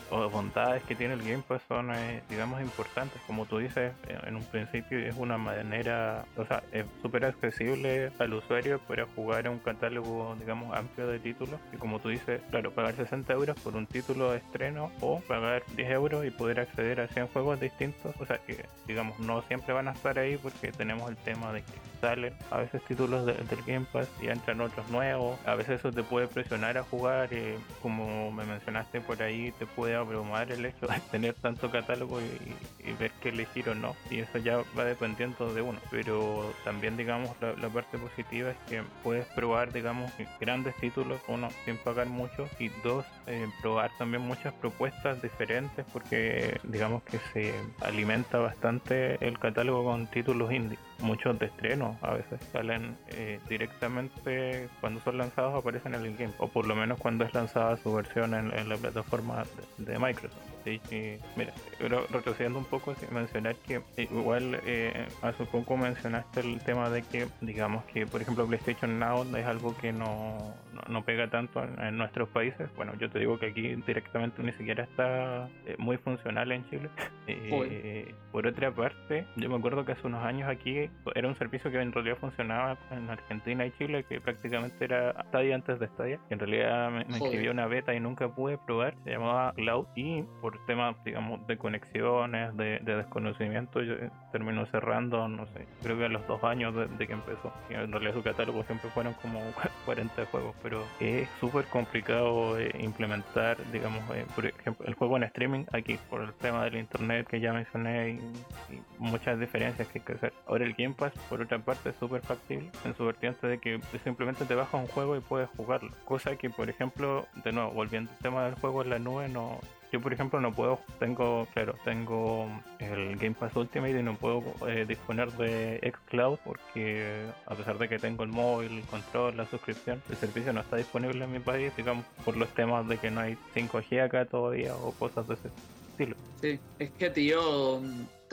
o 0.10 0.30
bondades 0.30 0.84
que 0.84 0.96
tiene 0.96 1.16
el 1.16 1.24
Game 1.24 1.44
Pass 1.48 1.62
son, 1.68 1.94
eh, 1.96 2.22
digamos, 2.30 2.62
importantes. 2.62 3.20
Como 3.26 3.46
tú 3.46 3.58
dices, 3.58 3.94
en 4.08 4.36
un 4.36 4.44
principio 4.44 5.00
es 5.00 5.16
una 5.18 5.38
manera, 5.38 6.26
o 6.38 6.46
sea, 6.46 6.64
es 6.72 6.86
súper 7.02 7.26
accesible 7.26 8.12
al 8.20 8.34
usuario 8.34 8.80
para 8.80 9.08
jugar 9.16 9.48
en 9.48 9.54
un 9.54 9.60
catálogo, 9.60 10.36
digamos, 10.40 10.76
amplio 10.78 11.08
de 11.08 11.20
títulos. 11.20 11.60
Y 11.72 11.78
como 11.78 12.00
tú 12.00 12.10
dices, 12.10 12.42
claro, 12.52 12.72
pagar 12.72 12.96
60 12.96 13.34
euros 13.34 13.60
por 13.62 13.76
un 13.76 13.88
título 13.88 14.32
de 14.32 14.38
estreno 14.38 14.92
o 15.02 15.20
pagar 15.22 15.64
10 15.76 15.92
euros 15.92 16.26
y 16.26 16.30
poder 16.30 16.60
acceder 16.60 17.02
a 17.02 17.08
100 17.08 17.28
juegos 17.28 17.60
distintos. 17.60 18.14
O 18.20 18.26
sea, 18.26 18.38
que, 18.38 18.66
digamos, 18.86 19.20
no 19.20 19.42
siempre 19.44 19.74
van 19.74 19.88
a 19.88 19.94
estar 19.94 20.20
ahí 20.20 20.38
porque 20.38 20.72
tenemos 20.72 21.10
el 21.10 21.18
tema 21.18 21.52
de 21.54 21.62
que 21.62 21.93
salen 22.04 22.34
a 22.52 22.58
veces 22.58 22.82
títulos 22.84 23.26
de, 23.26 23.34
del 23.34 23.62
Game 23.66 23.86
Pass 23.92 24.10
y 24.22 24.28
entran 24.28 24.60
otros 24.60 24.90
nuevos. 24.90 25.40
A 25.46 25.56
veces 25.56 25.80
eso 25.80 25.90
te 25.90 26.04
puede 26.04 26.28
presionar 26.28 26.78
a 26.78 26.84
jugar 26.84 27.32
y 27.32 27.56
como 27.82 28.30
me 28.32 28.44
mencionaste 28.44 29.00
por 29.00 29.24
ahí, 29.24 29.54
te 29.58 29.66
puede 29.66 29.96
abrumar 29.96 30.52
el 30.52 30.66
hecho 30.66 30.86
de 30.88 31.00
tener 31.12 31.34
tanto 31.36 31.72
catálogo 31.72 32.20
y, 32.20 32.90
y, 32.90 32.92
ver 33.00 33.12
qué 33.22 33.30
elegir 33.30 33.70
o 33.70 33.76
no. 33.76 33.96
Y 34.12 34.20
eso 34.20 34.38
ya 34.38 34.58
va 34.78 34.84
dependiendo 34.84 35.54
de 35.54 35.62
uno. 35.62 35.80
Pero 35.90 36.54
también, 36.66 36.98
digamos, 36.98 37.32
la, 37.40 37.54
la, 37.54 37.70
parte 37.70 37.98
positiva 37.98 38.52
es 38.52 38.58
que 38.68 38.84
puedes 39.02 39.26
probar, 39.28 39.72
digamos, 39.72 40.12
grandes 40.42 40.76
títulos, 40.76 41.22
uno, 41.28 41.50
sin 41.64 41.78
pagar 41.78 42.08
mucho, 42.08 42.50
y 42.60 42.68
dos, 42.84 43.06
eh, 43.28 43.48
probar 43.62 43.92
también 43.98 44.24
muchas 44.24 44.54
propuestas 44.56 45.22
diferentes 45.22 45.86
porque, 45.94 46.60
digamos, 46.64 47.02
que 47.04 47.20
se 47.32 47.54
alimenta 47.80 48.40
bastante 48.40 49.26
el 49.26 49.40
catálogo 49.40 49.86
con 49.86 50.08
títulos 50.08 50.52
indie. 50.52 50.78
Muchos 51.04 51.38
de 51.38 51.48
estreno 51.48 51.98
a 52.02 52.14
veces 52.14 52.40
salen 52.54 52.98
eh, 53.10 53.40
directamente 53.50 54.70
cuando 54.80 55.02
son 55.02 55.18
lanzados 55.18 55.54
aparecen 55.54 55.96
en 55.96 56.06
el 56.06 56.16
game 56.16 56.34
o 56.38 56.48
por 56.48 56.66
lo 56.66 56.76
menos 56.76 56.98
cuando 56.98 57.26
es 57.26 57.34
lanzada 57.34 57.76
su 57.76 57.94
versión 57.94 58.34
en, 58.34 58.70
la 58.70 58.78
plataforma 58.78 59.44
de 59.78 60.00
Microsoft. 60.00 60.53
Que, 60.64 61.20
mira, 61.36 61.54
pero 61.78 62.06
retrocediendo 62.10 62.60
un 62.60 62.66
poco, 62.66 62.96
mencionar 63.12 63.56
que 63.56 63.82
igual 63.98 64.60
eh, 64.66 65.08
hace 65.22 65.46
poco 65.46 65.76
mencionaste 65.76 66.40
el 66.40 66.60
tema 66.62 66.90
de 66.90 67.02
que, 67.04 67.28
digamos 67.42 67.84
que, 67.86 68.06
por 68.08 68.22
ejemplo, 68.22 68.48
PlayStation 68.48 69.00
Now 69.00 69.24
es 69.36 69.46
algo 69.46 69.76
que 69.78 69.92
no, 69.92 70.56
no, 70.74 70.82
no 70.88 71.04
pega 71.04 71.30
tanto 71.30 71.64
en, 71.64 71.80
en, 71.82 71.98
nuestros 71.98 72.30
países. 72.30 72.70
Bueno, 72.76 72.94
yo 72.98 73.10
te 73.10 73.20
digo 73.20 73.38
que 73.40 73.48
aquí 73.48 73.76
directamente 73.86 74.42
ni 74.42 74.54
siquiera 74.54 74.84
está 74.84 75.50
eh, 75.66 75.76
muy 75.78 75.98
funcional 75.98 76.52
en 76.52 76.68
Chile. 76.70 76.90
Eh, 77.26 78.14
por 78.34 78.46
otra 78.46 78.70
parte, 78.70 79.26
yo 79.38 79.50
me 79.50 79.56
acuerdo 79.56 79.86
que 79.86 79.94
hace 79.94 80.06
unos 80.06 80.26
años 80.26 80.50
aquí 80.50 80.90
era 81.16 81.28
un 81.28 81.36
servicio 81.38 81.72
que 81.72 81.80
en 81.80 81.94
realidad 81.94 82.18
funcionaba 82.20 82.78
en 82.92 83.10
Argentina 83.10 83.66
y 83.66 83.72
Chile, 83.78 84.04
que 84.04 84.20
prácticamente 84.20 84.84
era 84.84 85.14
Stadia 85.30 85.56
antes 85.56 85.80
de 85.80 85.88
Stadia. 85.88 86.20
Que 86.28 86.34
en 86.34 86.40
realidad 86.42 86.92
me, 86.92 87.06
me 87.06 87.50
una 87.50 87.68
beta 87.68 87.94
y 87.94 88.00
nunca 88.00 88.28
pude 88.28 88.58
probar. 88.58 88.96
Se 89.04 89.12
llamaba 89.12 89.54
Cloud 89.54 89.86
y 89.96 90.24
por 90.42 90.53
temas, 90.66 90.96
digamos, 91.04 91.46
de 91.48 91.58
conexiones, 91.58 92.56
de, 92.58 92.80
de 92.80 92.96
desconocimiento, 92.96 93.82
yo 93.82 93.96
terminó 94.32 94.66
cerrando, 94.68 95.28
no 95.28 95.46
sé, 95.48 95.68
creo 95.82 95.98
que 95.98 96.06
a 96.06 96.10
los 96.10 96.26
dos 96.28 96.44
años 96.44 96.76
de, 96.76 96.88
de 96.88 97.08
que 97.08 97.14
empezó. 97.14 97.54
Y 97.70 97.74
en 97.74 97.92
realidad 97.92 98.14
su 98.14 98.24
catálogo 98.24 98.64
siempre 98.64 98.90
fueron 98.90 99.14
como 99.16 99.40
40 99.86 100.26
juegos, 100.26 100.56
pero 100.62 100.84
es 101.00 101.28
súper 101.40 101.66
complicado 101.66 102.58
eh, 102.60 102.72
implementar, 102.80 103.58
digamos, 103.72 104.02
eh, 104.16 104.26
por 104.36 104.46
ejemplo, 104.46 104.86
el 104.86 104.94
juego 104.96 105.18
en 105.18 105.24
streaming 105.24 105.66
aquí 105.72 105.98
por 106.10 106.22
el 106.22 106.34
tema 106.34 106.64
del 106.66 106.76
internet 106.76 107.28
que 107.28 107.40
ya 107.40 107.54
mencioné 107.54 108.12
y, 108.12 108.74
y 108.74 108.82
muchas 109.00 109.40
diferencias 109.40 109.88
que 109.88 110.00
hay 110.00 110.06
que 110.06 110.14
hacer. 110.14 110.34
Ahora 110.48 110.66
el 110.66 110.74
Game 110.74 110.96
Pass, 110.96 111.14
por 111.30 111.42
otra 111.42 111.60
parte, 111.60 111.90
es 111.90 111.96
súper 111.96 112.22
factible 112.22 112.70
en 112.86 112.96
su 112.96 113.06
vertiente 113.06 113.48
de 113.48 113.58
que 113.60 113.80
simplemente 114.04 114.46
te 114.46 114.56
bajas 114.56 114.74
un 114.76 114.88
juego 114.88 115.16
y 115.16 115.20
puedes 115.20 115.50
jugarlo. 115.50 115.92
Cosa 116.06 116.36
que, 116.36 116.50
por 116.50 116.70
ejemplo, 116.70 117.26
de 117.44 117.52
nuevo, 117.52 117.72
volviendo 117.72 118.12
al 118.12 118.18
tema 118.20 118.46
del 118.46 118.56
juego 118.56 118.84
en 118.84 118.90
la 118.90 119.00
nube, 119.00 119.28
no, 119.30 119.60
yo 119.94 120.02
por 120.02 120.12
ejemplo 120.12 120.42
no 120.42 120.52
puedo, 120.52 120.80
tengo, 121.00 121.48
claro, 121.54 121.76
tengo 121.86 122.50
el 122.80 123.16
Game 123.16 123.36
Pass 123.36 123.56
Ultimate 123.56 124.00
y 124.00 124.02
no 124.02 124.16
puedo 124.16 124.44
eh, 124.68 124.86
disponer 124.88 125.32
de 125.34 125.80
xCloud 125.94 126.40
porque 126.44 127.28
a 127.46 127.54
pesar 127.54 127.78
de 127.78 127.88
que 127.88 128.00
tengo 128.00 128.24
el 128.24 128.30
móvil, 128.30 128.80
el 128.80 128.84
control, 128.86 129.38
la 129.38 129.46
suscripción, 129.46 130.02
el 130.10 130.18
servicio 130.18 130.52
no 130.52 130.62
está 130.62 130.78
disponible 130.78 131.24
en 131.24 131.32
mi 131.32 131.40
país, 131.40 131.72
digamos, 131.78 132.06
por 132.26 132.36
los 132.36 132.50
temas 132.56 132.88
de 132.88 132.98
que 132.98 133.12
no 133.12 133.22
hay 133.22 133.38
5G 133.54 134.04
acá 134.04 134.26
todavía 134.26 134.76
o 134.76 134.94
cosas 134.94 135.28
de 135.28 135.36
ese 135.36 135.50
estilo. 135.92 136.16
Sí, 136.42 136.60
es 136.80 136.90
que 136.90 137.12
tío, 137.12 137.80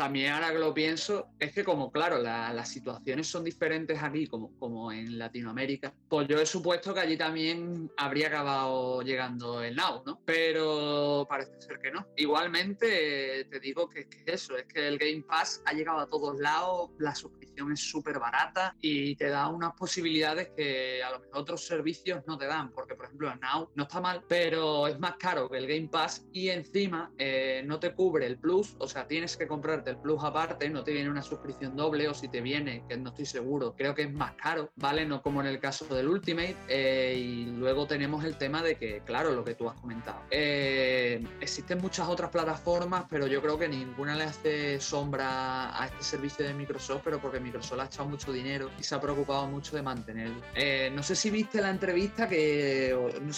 también 0.00 0.32
ahora 0.32 0.50
que 0.50 0.58
lo 0.58 0.72
pienso, 0.72 1.28
es 1.38 1.52
que 1.52 1.62
como 1.62 1.92
claro, 1.92 2.16
la, 2.22 2.54
las 2.54 2.70
situaciones 2.70 3.26
son 3.26 3.44
diferentes 3.44 4.02
aquí 4.02 4.26
como, 4.26 4.58
como 4.58 4.90
en 4.90 5.18
Latinoamérica, 5.18 5.92
pues 6.08 6.26
yo 6.26 6.40
he 6.40 6.46
supuesto 6.46 6.94
que 6.94 7.00
allí 7.00 7.18
también 7.18 7.90
habría 7.98 8.28
acabado 8.28 9.02
llegando 9.02 9.62
el 9.62 9.76
Now, 9.76 10.02
¿no? 10.06 10.22
Pero 10.24 11.26
parece 11.28 11.52
ser 11.60 11.78
que 11.80 11.90
no. 11.90 12.06
Igualmente, 12.16 13.44
te 13.50 13.60
digo 13.60 13.90
que 13.90 14.08
que 14.08 14.32
eso, 14.32 14.56
es 14.56 14.64
que 14.64 14.88
el 14.88 14.96
Game 14.96 15.22
Pass 15.22 15.62
ha 15.66 15.74
llegado 15.74 15.98
a 15.98 16.08
todos 16.08 16.38
lados, 16.38 16.90
la 16.98 17.14
suscripción 17.14 17.72
es 17.72 17.80
súper 17.80 18.18
barata 18.18 18.74
y 18.80 19.14
te 19.16 19.28
da 19.28 19.48
unas 19.48 19.74
posibilidades 19.74 20.50
que 20.56 21.02
a 21.02 21.10
lo 21.10 21.20
mejor 21.20 21.38
otros 21.38 21.66
servicios 21.66 22.22
no 22.26 22.38
te 22.38 22.46
dan, 22.46 22.72
porque 22.72 22.94
por 22.94 23.06
ejemplo 23.06 23.30
el 23.30 23.40
Now 23.40 23.70
no 23.74 23.82
está 23.82 24.00
mal, 24.00 24.24
pero 24.28 24.86
es 24.86 24.98
más 24.98 25.16
caro 25.16 25.48
que 25.50 25.58
el 25.58 25.66
Game 25.66 25.88
Pass 25.88 26.26
y 26.32 26.48
encima 26.48 27.12
eh, 27.18 27.62
no 27.66 27.78
te 27.78 27.92
cubre 27.92 28.26
el 28.26 28.38
Plus, 28.38 28.76
o 28.78 28.88
sea, 28.88 29.06
tienes 29.06 29.36
que 29.36 29.46
comprarte 29.46 29.89
el 29.90 29.96
Plus 29.96 30.22
aparte, 30.22 30.68
no 30.70 30.82
te 30.82 30.92
viene 30.92 31.10
una 31.10 31.22
suscripción 31.22 31.76
doble 31.76 32.08
o 32.08 32.14
si 32.14 32.28
te 32.28 32.40
viene, 32.40 32.84
que 32.88 32.96
no 32.96 33.10
estoy 33.10 33.26
seguro, 33.26 33.74
creo 33.76 33.94
que 33.94 34.02
es 34.02 34.12
más 34.12 34.32
caro, 34.32 34.70
¿vale? 34.76 35.04
No 35.04 35.22
como 35.22 35.40
en 35.40 35.46
el 35.46 35.60
caso 35.60 35.84
del 35.94 36.08
Ultimate. 36.08 36.56
Eh, 36.68 37.16
y 37.18 37.44
luego 37.46 37.86
tenemos 37.86 38.24
el 38.24 38.36
tema 38.36 38.62
de 38.62 38.76
que, 38.76 39.02
claro, 39.04 39.32
lo 39.32 39.44
que 39.44 39.54
tú 39.54 39.68
has 39.68 39.78
comentado. 39.80 40.22
Eh, 40.30 41.22
existen 41.40 41.78
muchas 41.80 42.08
otras 42.08 42.30
plataformas, 42.30 43.04
pero 43.08 43.26
yo 43.26 43.42
creo 43.42 43.58
que 43.58 43.68
ninguna 43.68 44.16
le 44.16 44.24
hace 44.24 44.80
sombra 44.80 45.80
a 45.80 45.86
este 45.86 46.02
servicio 46.02 46.46
de 46.46 46.54
Microsoft, 46.54 47.02
pero 47.04 47.20
porque 47.20 47.40
Microsoft 47.40 47.80
ha 47.80 47.84
echado 47.86 48.08
mucho 48.08 48.32
dinero 48.32 48.70
y 48.78 48.82
se 48.82 48.94
ha 48.94 49.00
preocupado 49.00 49.46
mucho 49.46 49.76
de 49.76 49.82
mantenerlo. 49.82 50.40
Eh, 50.54 50.90
no 50.94 51.02
sé 51.02 51.14
si 51.14 51.30
viste 51.30 51.60
la 51.60 51.70
entrevista 51.70 52.28
que, 52.28 52.96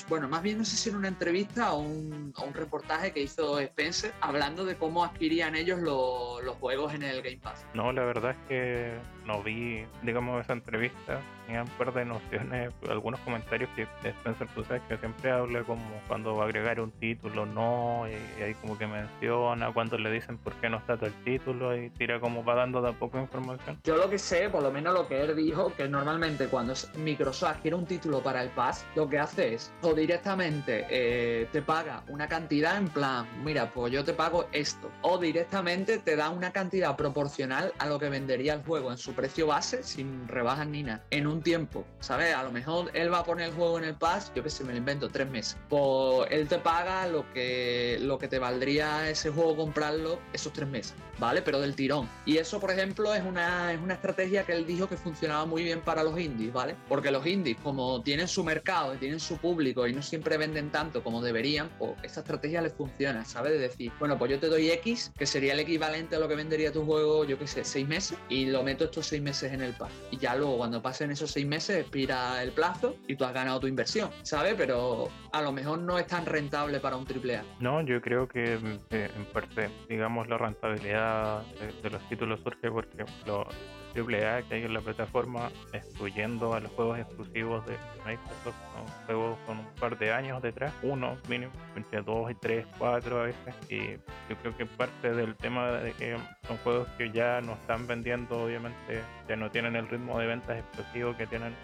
bueno, 0.09 0.29
más 0.29 0.43
bien 0.43 0.59
no 0.59 0.65
sé 0.65 0.77
si 0.77 0.89
era 0.89 0.99
una 0.99 1.09
entrevista 1.09 1.73
o 1.73 1.81
un, 1.81 2.33
o 2.37 2.45
un 2.45 2.55
reportaje 2.55 3.13
que 3.13 3.23
hizo 3.23 3.59
Spencer 3.59 4.13
hablando 4.21 4.65
de 4.65 4.77
cómo 4.77 5.05
adquirían 5.05 5.55
ellos 5.55 5.81
los, 5.81 6.32
los 6.41 6.57
juegos 6.57 6.95
en 6.95 7.03
el 7.03 7.23
Game 7.23 7.39
Pass. 7.39 7.67
No, 7.75 7.93
la 7.93 8.05
verdad 8.05 8.33
es 8.33 8.37
que 8.49 8.99
no 9.27 9.43
vi, 9.43 9.85
digamos, 10.03 10.43
esa 10.43 10.53
entrevista. 10.53 11.21
Tenía 11.53 11.65
un 11.65 11.69
par 11.77 11.93
de 11.93 12.05
nociones, 12.07 12.73
algunos 12.89 13.21
comentarios 13.21 13.69
que 13.77 13.87
Spencer, 14.09 14.49
tú 14.55 14.65
sabes 14.65 14.83
que 14.89 14.97
siempre 14.97 15.31
habla 15.31 15.63
como 15.65 15.85
cuando 16.09 16.35
va 16.35 16.45
a 16.45 16.47
agregar 16.47 16.81
un 16.81 16.91
título, 16.93 17.45
no, 17.45 18.07
y, 18.09 18.43
ahí 18.43 18.55
como 18.55 18.79
que 18.79 18.87
menciona, 18.87 19.71
cuando 19.73 19.99
le 19.99 20.11
dicen 20.11 20.39
por 20.39 20.55
qué 20.55 20.71
no 20.71 20.79
está 20.79 20.97
todo 20.97 21.07
el 21.07 21.25
título, 21.25 21.77
y 21.77 21.91
tira 21.91 22.21
como 22.21 22.43
va 22.43 22.55
dando 22.55 22.81
de 22.81 22.93
poco 22.95 23.21
información. 23.21 23.79
Yo 23.85 23.97
lo 23.97 24.09
que 24.09 24.19
sé, 24.19 24.49
por 24.49 24.63
lo 24.63 24.73
menos 24.73 24.95
lo 24.95 25.07
que 25.07 25.21
él 25.21 25.37
dijo, 25.37 25.75
que 25.75 25.87
normalmente 25.89 26.47
cuando 26.47 26.73
Microsoft 26.97 27.59
quiere 27.61 27.77
un 27.77 27.85
título 27.85 28.23
para 28.23 28.43
el 28.43 28.49
Pass, 28.51 28.87
lo 28.95 29.07
que 29.07 29.19
hace 29.19 29.55
es, 29.55 29.71
o 29.83 29.93
directamente 29.93 30.87
eh, 30.89 31.49
te 31.53 31.61
paga 31.61 32.03
una 32.09 32.29
cantidad 32.29 32.79
en 32.79 32.89
plan, 32.89 33.27
mira, 33.45 33.71
pues 33.71 33.93
yo 33.93 34.05
te 34.05 34.15
pago 34.15 34.47
esto, 34.53 34.91
o 35.03 35.19
directamente 35.19 35.99
te 35.99 36.17
da 36.17 36.31
una 36.31 36.51
cantidad 36.51 36.97
proporcional 36.97 37.75
a 37.79 37.87
lo 37.87 37.99
que 37.99 38.09
vendería 38.09 38.55
el 38.55 38.63
juego 38.63 38.91
en 38.91 38.97
su 38.97 39.13
precio 39.13 39.49
base, 39.49 39.83
sin 39.83 40.27
rebajas 40.29 40.67
ni 40.67 40.83
nada, 40.83 41.05
en 41.11 41.27
un 41.27 41.42
tiempo, 41.43 41.85
¿sabes? 42.01 42.35
A 42.35 42.43
lo 42.43 42.53
mejor 42.53 42.91
él 42.95 43.13
va 43.13 43.19
a 43.19 43.25
poner 43.25 43.49
el 43.49 43.55
juego 43.55 43.79
en 43.79 43.85
el 43.85 43.95
Pass, 43.95 44.33
yo 44.35 44.43
que 44.43 44.51
sé, 44.51 44.65
me 44.65 44.73
lo 44.73 44.79
invento, 44.79 45.09
tres 45.09 45.29
meses. 45.29 45.57
Pues 45.69 46.29
él 46.31 46.49
te 46.49 46.59
paga 46.59 47.07
lo 47.07 47.31
que, 47.33 47.99
lo 48.01 48.19
que 48.19 48.29
te 48.29 48.39
valdría 48.39 49.09
ese 49.11 49.31
juego 49.31 49.57
comprarlo 49.57 50.19
esos 50.33 50.53
tres 50.53 50.69
meses, 50.69 50.95
¿vale? 51.19 51.43
Pero 51.43 51.61
del 51.61 51.75
tirón. 51.75 52.09
Y 52.25 52.39
eso, 52.39 52.61
por 52.61 52.71
ejemplo, 52.71 53.15
es 53.15 53.23
una, 53.23 53.73
es 53.73 53.81
una 53.81 53.95
estrategia 53.95 54.45
que 54.45 54.53
él 54.53 54.67
dijo 54.67 54.89
que 54.89 54.97
funcionaba 54.97 55.45
muy 55.47 55.63
bien 55.63 55.81
para 55.81 56.03
los 56.03 56.19
indies, 56.19 56.53
¿vale? 56.53 56.77
Porque 56.89 57.11
los 57.11 57.27
indies, 57.27 57.57
como 57.63 58.03
tienen 58.03 58.29
su 58.29 58.45
mercado 58.45 58.95
y 58.95 58.99
tienen 58.99 59.21
su 59.21 59.37
público 59.39 59.87
y 59.87 59.93
no 59.93 60.03
siempre 60.03 60.37
venden 60.37 60.71
tanto 60.71 61.03
como 61.03 61.23
deberían, 61.23 61.69
pues 61.79 61.93
esta 62.03 62.21
estrategia 62.21 62.63
les 62.63 62.73
funciona, 62.73 63.25
¿sabes? 63.25 63.53
De 63.53 63.59
decir, 63.59 63.93
bueno, 63.99 64.19
pues 64.19 64.31
yo 64.31 64.39
te 64.39 64.49
doy 64.49 64.71
X, 64.71 65.13
que 65.17 65.27
sería 65.27 65.53
el 65.53 65.61
equivalente 65.61 66.17
a 66.17 66.19
lo 66.19 66.29
que 66.29 66.35
vendería 66.35 66.73
tu 66.73 66.85
juego, 66.85 67.25
yo 67.25 67.39
qué 67.39 67.47
sé, 67.47 67.65
seis 67.65 67.87
meses, 67.87 68.19
y 68.29 68.47
lo 68.47 68.63
meto 68.63 68.85
estos 68.85 69.07
seis 69.07 69.23
meses 69.23 69.53
en 69.53 69.63
el 69.63 69.73
pack. 69.75 69.91
Y 70.11 70.19
ya 70.19 70.35
luego, 70.35 70.59
cuando 70.59 70.83
pasen 70.83 71.11
esos 71.11 71.22
seis 71.31 71.47
meses, 71.47 71.81
expira 71.81 72.43
el 72.43 72.53
plazo 72.53 72.97
y 73.07 73.17
tú 73.17 73.25
has 73.25 73.33
ganado 73.33 73.61
tu 73.61 73.67
inversión, 73.67 74.11
¿sabes? 74.23 74.55
Pero 74.57 75.09
a 75.33 75.43
lo 75.43 75.53
mejor 75.53 75.79
no 75.79 75.99
es 75.99 76.07
tan 76.07 76.27
rentable 76.27 76.81
para 76.81 76.97
un 76.97 77.07
AAA. 77.07 77.43
No, 77.61 77.81
yo 77.83 78.01
creo 78.01 78.29
que 78.29 78.59
eh, 78.91 79.11
en 79.17 79.25
parte, 79.33 79.71
digamos, 79.89 80.29
la 80.29 80.39
rentabilidad 80.39 81.43
de, 81.59 81.73
de 81.83 81.91
los 81.91 82.09
títulos 82.09 82.41
surge 82.43 82.71
porque 82.71 83.05
lo, 83.27 83.47
AAA 83.95 84.43
que 84.43 84.55
hay 84.55 84.63
en 84.65 84.75
la 84.75 84.81
plataforma, 84.81 85.51
excluyendo 85.73 86.55
a 86.55 86.61
los 86.61 86.71
juegos 86.73 86.99
exclusivos 86.99 87.65
de 87.67 87.77
Microsoft, 88.07 88.57
son 88.75 89.07
juegos 89.07 89.39
con 89.47 89.59
un 89.59 89.67
par 89.79 89.99
de 89.99 90.13
años 90.13 90.43
detrás, 90.43 90.73
uno 90.83 91.17
mínimo, 91.29 91.53
entre 91.77 92.03
dos 92.03 92.31
y 92.31 92.35
tres, 92.35 92.67
cuatro 92.79 93.21
a 93.21 93.25
veces, 93.25 93.55
y 93.69 93.93
yo 94.29 94.37
creo 94.41 94.57
que 94.57 94.67
parte 94.67 95.13
del 95.13 95.37
tema 95.37 95.71
de 95.71 95.93
que 95.93 96.17
son 96.47 96.57
juegos 96.59 96.89
que 96.99 97.11
ya 97.11 97.41
no 97.41 97.53
están 97.55 97.87
vendiendo, 97.87 98.45
obviamente, 98.45 99.03
ya 99.29 99.37
no 99.37 99.51
tienen 99.51 99.77
el 99.77 99.89
ritmo 99.89 100.19
de 100.19 100.27
ventas 100.27 100.59
explosivo 100.59 101.17
que 101.17 101.27
tienen 101.27 101.55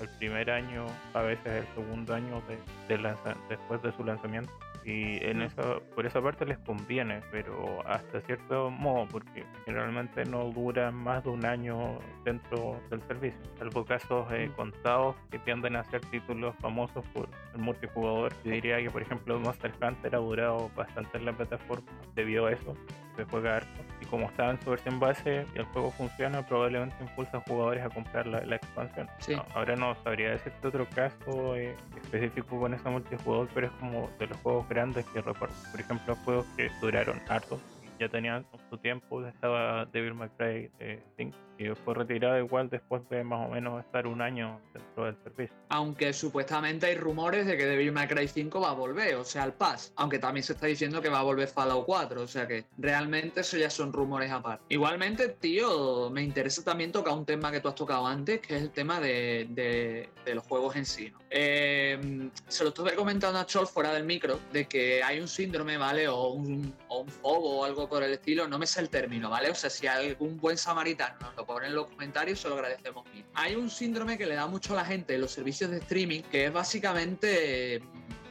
el 0.00 0.08
primer 0.18 0.50
año, 0.50 0.86
a 1.14 1.22
veces 1.22 1.46
el 1.46 1.74
segundo 1.74 2.14
año 2.14 2.42
de, 2.48 2.96
de 2.96 3.14
después 3.48 3.80
de 3.82 3.92
su 3.92 4.04
lanzamiento 4.04 4.52
y 4.88 5.18
en 5.22 5.42
eso, 5.42 5.82
por 5.94 6.06
esa 6.06 6.22
parte 6.22 6.46
les 6.46 6.56
conviene, 6.60 7.20
pero 7.30 7.86
hasta 7.86 8.22
cierto 8.22 8.70
modo, 8.70 9.06
porque 9.08 9.44
generalmente 9.66 10.24
no 10.24 10.50
duran 10.50 10.94
más 10.94 11.22
de 11.24 11.28
un 11.30 11.44
año 11.44 11.98
dentro 12.24 12.80
del 12.88 13.02
servicio, 13.02 13.38
salvo 13.58 13.84
casos 13.84 14.26
eh, 14.32 14.50
contados 14.56 15.14
que 15.30 15.38
tienden 15.40 15.76
a 15.76 15.84
ser 15.84 16.00
títulos 16.06 16.56
famosos 16.62 17.04
por 17.12 17.28
el 17.54 17.60
multijugador. 17.60 18.32
Yo 18.44 18.52
diría 18.52 18.78
que, 18.78 18.90
por 18.90 19.02
ejemplo, 19.02 19.38
Monster 19.38 19.74
Hunter 19.82 20.14
ha 20.14 20.18
durado 20.20 20.70
bastante 20.74 21.18
en 21.18 21.26
la 21.26 21.34
plataforma 21.34 21.86
debido 22.14 22.46
a 22.46 22.52
eso, 22.52 22.74
se 23.14 23.24
juega 23.24 23.56
harto. 23.56 23.82
Como 24.10 24.26
está 24.26 24.50
en 24.50 24.60
su 24.62 24.70
versión 24.70 24.98
base 24.98 25.46
y 25.54 25.58
el 25.58 25.64
juego 25.66 25.90
funciona, 25.90 26.46
probablemente 26.46 26.96
impulsa 27.00 27.38
a 27.38 27.40
jugadores 27.40 27.84
a 27.84 27.90
comprar 27.90 28.26
la, 28.26 28.56
expansión. 28.56 29.08
ahora 29.54 29.76
no 29.76 29.94
sabría 30.02 30.30
decirte 30.30 30.68
otro 30.68 30.86
caso 30.88 31.56
eh, 31.56 31.76
específico 32.02 32.58
con 32.58 32.74
ese 32.74 32.88
multijugador, 32.88 33.48
pero 33.54 33.66
es 33.66 33.72
como 33.74 34.10
de 34.18 34.26
los 34.26 34.36
juegos 34.38 34.68
grandes 34.68 35.04
que 35.06 35.20
recuerdo. 35.20 35.54
Por 35.70 35.80
ejemplo, 35.80 36.16
juegos 36.24 36.46
que 36.56 36.70
duraron 36.80 37.20
harto 37.28 37.58
ya 37.98 38.08
tenían 38.08 38.46
su 38.70 38.78
tiempo, 38.78 39.24
estaba 39.26 39.84
Devil 39.86 40.14
May 40.14 40.28
Cry 40.36 40.70
5 41.16 41.36
eh, 41.36 41.47
y 41.58 41.68
fue 41.84 41.94
retirado 41.94 42.38
igual 42.38 42.70
después 42.70 43.02
de 43.10 43.24
más 43.24 43.46
o 43.46 43.50
menos 43.50 43.84
estar 43.84 44.06
un 44.06 44.22
año 44.22 44.60
dentro 44.72 45.06
del 45.06 45.16
servicio. 45.24 45.56
Aunque 45.68 46.12
supuestamente 46.12 46.86
hay 46.86 46.94
rumores 46.94 47.46
de 47.46 47.56
que 47.56 47.66
Devil 47.66 47.92
May 47.92 48.06
Cry 48.06 48.28
5 48.28 48.60
va 48.60 48.70
a 48.70 48.74
volver, 48.74 49.16
o 49.16 49.24
sea, 49.24 49.42
al 49.42 49.54
Pass, 49.54 49.92
aunque 49.96 50.20
también 50.20 50.44
se 50.44 50.52
está 50.52 50.66
diciendo 50.66 51.02
que 51.02 51.08
va 51.08 51.18
a 51.18 51.24
volver 51.24 51.48
Fallout 51.48 51.84
4, 51.84 52.22
o 52.22 52.26
sea 52.28 52.46
que 52.46 52.64
realmente 52.78 53.40
eso 53.40 53.56
ya 53.56 53.70
son 53.70 53.92
rumores 53.92 54.30
aparte. 54.30 54.64
Igualmente, 54.68 55.28
tío, 55.28 56.10
me 56.10 56.22
interesa 56.22 56.62
también 56.62 56.92
tocar 56.92 57.14
un 57.14 57.26
tema 57.26 57.50
que 57.50 57.60
tú 57.60 57.68
has 57.68 57.74
tocado 57.74 58.06
antes, 58.06 58.40
que 58.40 58.56
es 58.56 58.62
el 58.62 58.70
tema 58.70 59.00
de, 59.00 59.48
de, 59.50 60.34
los 60.34 60.44
juegos 60.44 60.76
en 60.76 60.84
sí. 60.84 61.12
Em, 61.30 62.30
se 62.46 62.62
lo 62.62 62.68
estuve 62.68 62.94
comentando 62.94 63.38
a 63.38 63.46
Chol 63.46 63.66
fuera 63.66 63.92
del 63.92 64.04
micro, 64.04 64.38
de 64.52 64.66
que 64.66 65.02
hay 65.02 65.20
un 65.20 65.26
síndrome, 65.26 65.76
¿vale? 65.76 66.06
O 66.06 66.28
un, 66.28 66.74
o 66.88 67.00
un 67.00 67.08
fobo 67.08 67.60
o 67.60 67.64
algo 67.64 67.88
por 67.88 68.02
el 68.02 68.12
estilo, 68.12 68.46
no 68.46 68.58
me 68.58 68.66
sé 68.66 68.80
el 68.80 68.90
término, 68.90 69.30
¿vale? 69.30 69.50
O 69.50 69.54
sea, 69.54 69.70
si 69.70 69.86
algún 69.86 70.38
buen 70.38 70.56
samaritano 70.58 71.32
lo 71.36 71.47
pone 71.48 71.66
en 71.66 71.74
los 71.74 71.86
comentarios, 71.86 72.38
se 72.38 72.48
lo 72.48 72.56
agradecemos 72.56 73.06
mil. 73.12 73.24
Hay 73.32 73.56
un 73.56 73.70
síndrome 73.70 74.18
que 74.18 74.26
le 74.26 74.34
da 74.34 74.46
mucho 74.46 74.74
a 74.74 74.76
la 74.76 74.84
gente 74.84 75.14
en 75.14 75.22
los 75.22 75.32
servicios 75.32 75.70
de 75.70 75.78
streaming, 75.78 76.20
que 76.30 76.44
es 76.44 76.52
básicamente 76.52 77.80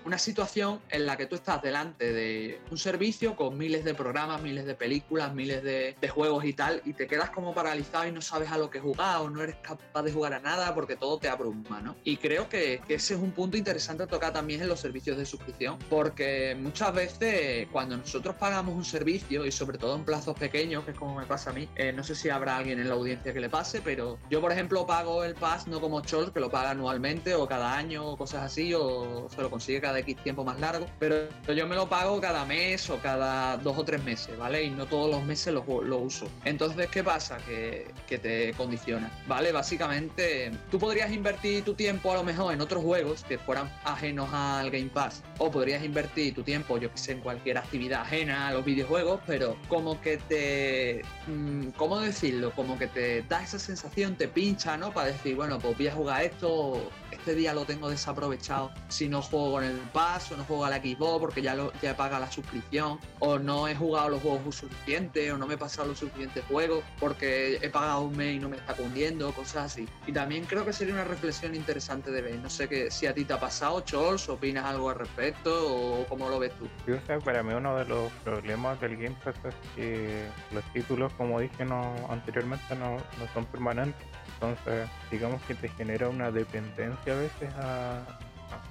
una 0.07 0.17
situación 0.17 0.79
en 0.89 1.05
la 1.05 1.17
que 1.17 1.25
tú 1.25 1.35
estás 1.35 1.61
delante 1.61 2.13
de 2.13 2.61
un 2.71 2.77
servicio 2.77 3.35
con 3.35 3.57
miles 3.57 3.83
de 3.83 3.93
programas, 3.93 4.41
miles 4.41 4.65
de 4.65 4.73
películas, 4.73 5.33
miles 5.33 5.61
de, 5.61 5.95
juegos 6.07 6.45
y 6.45 6.53
tal, 6.53 6.81
y 6.85 6.93
te 6.93 7.05
quedas 7.07 7.29
como 7.31 7.53
paralizado 7.53 8.07
y 8.07 8.13
no 8.13 8.21
sabes 8.21 8.49
a 8.49 8.57
lo 8.57 8.69
que 8.69 8.79
jugar 8.79 9.19
o 9.19 9.29
no 9.29 9.43
eres 9.43 9.57
capaz 9.61 10.03
de 10.03 10.13
jugar 10.13 10.33
a 10.33 10.39
nada 10.39 10.73
porque 10.73 10.95
todo 10.95 11.19
te 11.19 11.27
abruma, 11.27 11.81
¿no? 11.81 11.97
Y 12.05 12.15
creo 12.15 12.47
que, 12.47 12.79
ese 12.87 13.15
es 13.15 13.19
un 13.19 13.31
punto 13.31 13.57
interesante 13.57 14.03
a 14.03 14.07
tocar 14.07 14.31
también 14.31 14.61
en 14.61 14.69
los 14.69 14.79
servicios 14.79 15.17
de 15.17 15.25
suscripción, 15.25 15.77
porque 15.89 16.55
muchas 16.57 16.93
veces 16.93 17.67
cuando 17.73 17.97
nosotros 17.97 18.37
pagamos 18.37 18.73
un 18.75 18.85
servicio, 18.85 19.45
y 19.45 19.51
sobre 19.51 19.77
todo 19.77 19.97
en 19.97 20.05
plazos 20.05 20.37
pequeños, 20.37 20.85
que 20.85 20.91
es 20.91 20.97
como 20.97 21.15
me 21.15 21.25
pasa 21.25 21.49
a 21.49 21.53
mí, 21.53 21.67
eh, 21.75 21.91
no 21.91 22.05
sé 22.05 22.15
si 22.15 22.29
habrá 22.29 22.55
alguien 22.55 22.79
en 22.79 22.87
la 22.87 22.95
audiencia 22.95 23.33
que 23.33 23.41
le 23.41 23.49
pase, 23.49 23.81
pero 23.81 24.17
yo, 24.29 24.39
por 24.39 24.53
ejemplo, 24.53 24.87
pago 24.87 25.25
el 25.25 25.35
pass 25.35 25.67
no 25.67 25.81
como 25.81 25.99
Chol, 25.99 26.31
que 26.31 26.39
lo 26.39 26.49
paga 26.49 26.69
anualmente 26.69 27.35
o 27.35 27.45
cada 27.45 27.75
año 27.75 28.05
o 28.05 28.17
cosas 28.17 28.43
así, 28.43 28.73
o 28.73 29.27
se 29.29 29.41
lo 29.41 29.49
consigue 29.49 29.81
cada 29.81 29.96
X 29.97 30.17
tiempo 30.23 30.43
más 30.43 30.59
largo, 30.59 30.87
pero 30.99 31.27
yo 31.47 31.67
me 31.67 31.75
lo 31.75 31.87
pago 31.89 32.19
cada 32.21 32.45
mes 32.45 32.89
o 32.89 32.97
cada 32.99 33.57
dos 33.57 33.77
o 33.77 33.83
tres 33.83 34.03
meses, 34.03 34.37
¿vale? 34.37 34.63
Y 34.63 34.69
no 34.69 34.85
todos 34.85 35.09
los 35.09 35.23
meses 35.23 35.53
lo, 35.53 35.63
lo 35.83 35.97
uso. 35.97 36.27
Entonces, 36.45 36.87
¿qué 36.89 37.03
pasa? 37.03 37.37
Que, 37.37 37.87
que, 38.07 38.17
te 38.17 38.53
condiciona, 38.53 39.11
¿vale? 39.27 39.51
Básicamente, 39.51 40.51
tú 40.71 40.79
podrías 40.79 41.11
invertir 41.11 41.63
tu 41.63 41.73
tiempo 41.73 42.11
a 42.11 42.15
lo 42.15 42.23
mejor 42.23 42.53
en 42.53 42.61
otros 42.61 42.83
juegos 42.83 43.23
que 43.23 43.37
fueran 43.37 43.71
ajenos 43.83 44.29
al 44.33 44.71
Game 44.71 44.89
Pass, 44.89 45.23
o 45.37 45.51
podrías 45.51 45.83
invertir 45.83 46.33
tu 46.33 46.43
tiempo, 46.43 46.77
yo 46.77 46.91
que 46.91 46.97
sé, 46.97 47.13
en 47.13 47.21
cualquier 47.21 47.57
actividad 47.57 48.01
ajena 48.01 48.47
a 48.47 48.53
los 48.53 48.65
videojuegos, 48.65 49.21
pero 49.25 49.57
como 49.67 49.99
que 50.01 50.17
te... 50.17 51.01
Mm, 51.27 51.69
¿Cómo 51.77 51.99
decirlo? 51.99 52.51
Como 52.51 52.77
que 52.77 52.87
te 52.87 53.21
da 53.23 53.43
esa 53.43 53.59
sensación, 53.59 54.15
te 54.15 54.27
pincha, 54.27 54.77
¿no? 54.77 54.91
Para 54.91 55.07
decir, 55.07 55.35
bueno, 55.35 55.59
pues 55.59 55.77
voy 55.77 55.87
a 55.87 55.93
jugar 55.93 56.23
esto, 56.23 56.89
este 57.11 57.35
día 57.35 57.53
lo 57.53 57.65
tengo 57.65 57.89
desaprovechado 57.89 58.71
si 58.87 59.07
no 59.07 59.21
juego 59.21 59.53
con 59.53 59.63
el 59.63 59.79
paso, 59.87 60.37
no 60.37 60.43
juego 60.43 60.65
a 60.65 60.69
la 60.69 60.77
Xbox 60.77 61.19
porque 61.19 61.41
ya, 61.41 61.55
lo, 61.55 61.71
ya 61.81 61.95
paga 61.95 62.19
la 62.19 62.31
suscripción, 62.31 62.99
o 63.19 63.39
no 63.39 63.67
he 63.67 63.75
jugado 63.75 64.09
los 64.09 64.21
juegos 64.21 64.55
suficiente, 64.55 65.31
o 65.31 65.37
no 65.37 65.47
me 65.47 65.55
he 65.55 65.57
pasado 65.57 65.87
los 65.87 65.99
suficientes 65.99 66.43
juegos 66.45 66.83
porque 66.99 67.59
he 67.61 67.69
pagado 67.69 68.01
un 68.01 68.15
mes 68.15 68.35
y 68.35 68.39
no 68.39 68.49
me 68.49 68.57
está 68.57 68.73
cundiendo, 68.73 69.31
cosas 69.33 69.73
así. 69.73 69.87
Y 70.05 70.11
también 70.11 70.45
creo 70.45 70.65
que 70.65 70.73
sería 70.73 70.93
una 70.93 71.03
reflexión 71.03 71.55
interesante 71.55 72.11
de 72.11 72.21
ver. 72.21 72.35
No 72.39 72.49
sé 72.49 72.67
que, 72.67 72.91
si 72.91 73.07
a 73.07 73.13
ti 73.13 73.25
te 73.25 73.33
ha 73.33 73.39
pasado, 73.39 73.81
Chols, 73.81 74.29
opinas 74.29 74.65
algo 74.65 74.89
al 74.89 74.99
respecto 74.99 75.51
o 75.51 76.05
cómo 76.07 76.29
lo 76.29 76.39
ves 76.39 76.51
tú. 76.57 76.67
Yo 76.85 76.97
sé, 77.07 77.19
para 77.19 77.43
mí 77.43 77.53
uno 77.53 77.77
de 77.77 77.85
los 77.85 78.11
problemas 78.23 78.79
del 78.81 78.97
Game 78.97 79.15
Pass 79.23 79.35
es 79.43 79.55
que 79.75 80.27
los 80.51 80.63
títulos, 80.73 81.11
como 81.13 81.39
dije 81.39 81.65
no, 81.65 81.95
anteriormente, 82.09 82.75
no, 82.75 82.97
no 82.97 83.33
son 83.33 83.45
permanentes. 83.45 84.07
Entonces, 84.33 84.87
digamos 85.09 85.41
que 85.43 85.55
te 85.55 85.69
genera 85.69 86.09
una 86.09 86.31
dependencia 86.31 87.13
a 87.13 87.15
veces 87.15 87.53
a, 87.55 88.01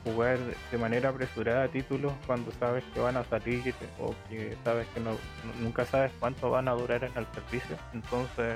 jugar 0.07 0.39
de 0.71 0.79
manera 0.79 1.09
apresurada 1.09 1.67
títulos 1.69 2.13
cuando 2.27 2.53
sabes 2.53 2.85
que 2.95 3.01
van 3.01 3.17
a 3.17 3.25
salir 3.25 3.75
o 3.99 4.15
que 4.29 4.57
sabes 4.63 4.87
que 4.95 5.01
no, 5.01 5.11
nunca 5.61 5.85
sabes 5.85 6.13
cuánto 6.21 6.51
van 6.51 6.69
a 6.69 6.73
durar 6.73 7.03
en 7.03 7.13
el 7.17 7.27
servicio. 7.35 7.77
Entonces, 7.93 8.55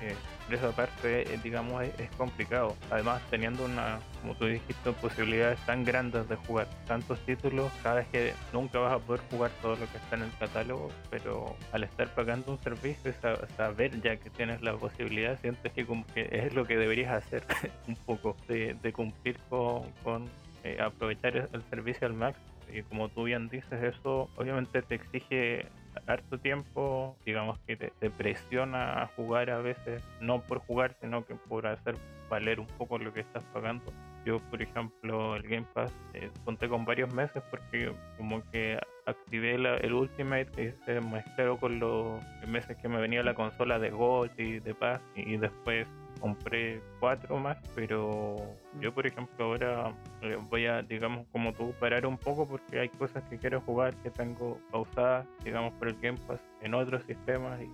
eh, 0.00 0.14
por 0.46 0.54
esa 0.54 0.70
parte, 0.72 1.34
eh, 1.34 1.40
digamos, 1.42 1.82
es, 1.82 2.10
complicado. 2.16 2.76
Además, 2.90 3.20
teniendo 3.30 3.64
una, 3.64 3.98
como 4.20 4.34
tú 4.34 4.46
dijiste, 4.46 4.92
posibilidades 4.92 5.58
tan 5.66 5.84
grandes 5.84 6.28
de 6.28 6.36
jugar 6.36 6.68
tantos 6.86 7.18
títulos, 7.26 7.70
sabes 7.82 8.06
que 8.08 8.32
nunca 8.52 8.78
vas 8.78 8.94
a 8.94 8.98
poder 8.98 9.20
jugar 9.30 9.50
todo 9.60 9.76
lo 9.76 9.90
que 9.90 9.98
está 9.98 10.16
en 10.16 10.22
el 10.22 10.32
catálogo, 10.38 10.90
pero 11.10 11.56
al 11.72 11.84
estar 11.84 12.14
pagando 12.14 12.52
un 12.52 12.58
servicio, 12.58 13.12
saber 13.56 14.00
ya 14.00 14.16
que 14.16 14.30
tienes 14.30 14.62
la 14.62 14.74
posibilidad, 14.74 15.38
sientes 15.40 15.72
que, 15.72 15.86
que 16.14 16.28
es 16.30 16.54
lo 16.54 16.66
que 16.66 16.76
deberías 16.76 17.12
hacer 17.12 17.44
un 17.88 17.96
poco, 17.96 18.36
de, 18.48 18.92
cumplir 18.92 19.38
con, 19.50 20.28
eh, 20.64 20.78
aprovechar 20.80 21.48
el 21.52 21.62
servicio 21.70 22.06
al 22.06 22.14
máximo. 22.14 22.46
Y 22.72 22.82
como 22.82 23.08
tú 23.08 23.24
bien 23.24 23.48
dices, 23.48 23.82
eso 23.82 24.28
obviamente 24.36 24.82
te 24.82 24.94
exige 24.94 25.66
harto 26.06 26.38
tiempo, 26.38 27.16
digamos 27.24 27.58
que 27.66 27.76
te, 27.76 28.10
presiona 28.10 29.02
a 29.02 29.06
jugar 29.08 29.50
a 29.50 29.58
veces, 29.58 30.02
no 30.20 30.40
por 30.42 30.58
jugar, 30.58 30.94
sino 31.00 31.24
que 31.24 31.34
por 31.34 31.66
hacer 31.66 31.96
valer 32.28 32.60
un 32.60 32.66
poco 32.66 32.98
lo 32.98 33.12
que 33.12 33.20
estás 33.20 33.42
pagando. 33.54 33.92
Yo, 34.24 34.38
por 34.50 34.60
ejemplo, 34.60 35.36
el 35.36 35.42
Game 35.42 35.66
Pass 35.72 35.92
eh, 36.12 36.30
conté 36.44 36.68
con 36.68 36.84
varios 36.84 37.12
meses 37.14 37.42
porque 37.50 37.92
como 38.18 38.42
que 38.50 38.78
activé 39.06 39.56
la- 39.56 39.78
el 39.78 39.94
Ultimate 39.94 40.46
que 40.46 40.74
se 40.84 41.00
me 41.00 41.24
caro 41.36 41.56
con 41.58 41.78
los 41.78 42.22
meses 42.46 42.76
que 42.76 42.88
me 42.88 43.00
venía 43.00 43.22
la 43.22 43.34
consola 43.34 43.78
de 43.78 43.90
Gold 43.90 44.32
y 44.38 44.60
de 44.60 44.74
Pass 44.74 45.00
y 45.16 45.36
después 45.38 45.86
compré 46.18 46.80
cuatro 47.00 47.38
más, 47.38 47.56
pero 47.74 48.36
yo 48.80 48.92
por 48.92 49.06
ejemplo 49.06 49.44
ahora 49.44 49.92
eh, 50.22 50.36
voy 50.50 50.66
a, 50.66 50.82
digamos, 50.82 51.26
como 51.32 51.52
tú, 51.52 51.72
parar 51.80 52.06
un 52.06 52.16
poco 52.18 52.46
porque 52.46 52.80
hay 52.80 52.88
cosas 52.88 53.22
que 53.30 53.38
quiero 53.38 53.60
jugar 53.60 53.94
que 53.96 54.10
tengo 54.10 54.58
pausadas, 54.70 55.26
digamos, 55.44 55.72
por 55.74 55.88
el 55.88 55.96
Game 56.00 56.18
Pass 56.26 56.40
en 56.62 56.74
otros 56.74 57.02
sistemas 57.04 57.60
y 57.60 57.68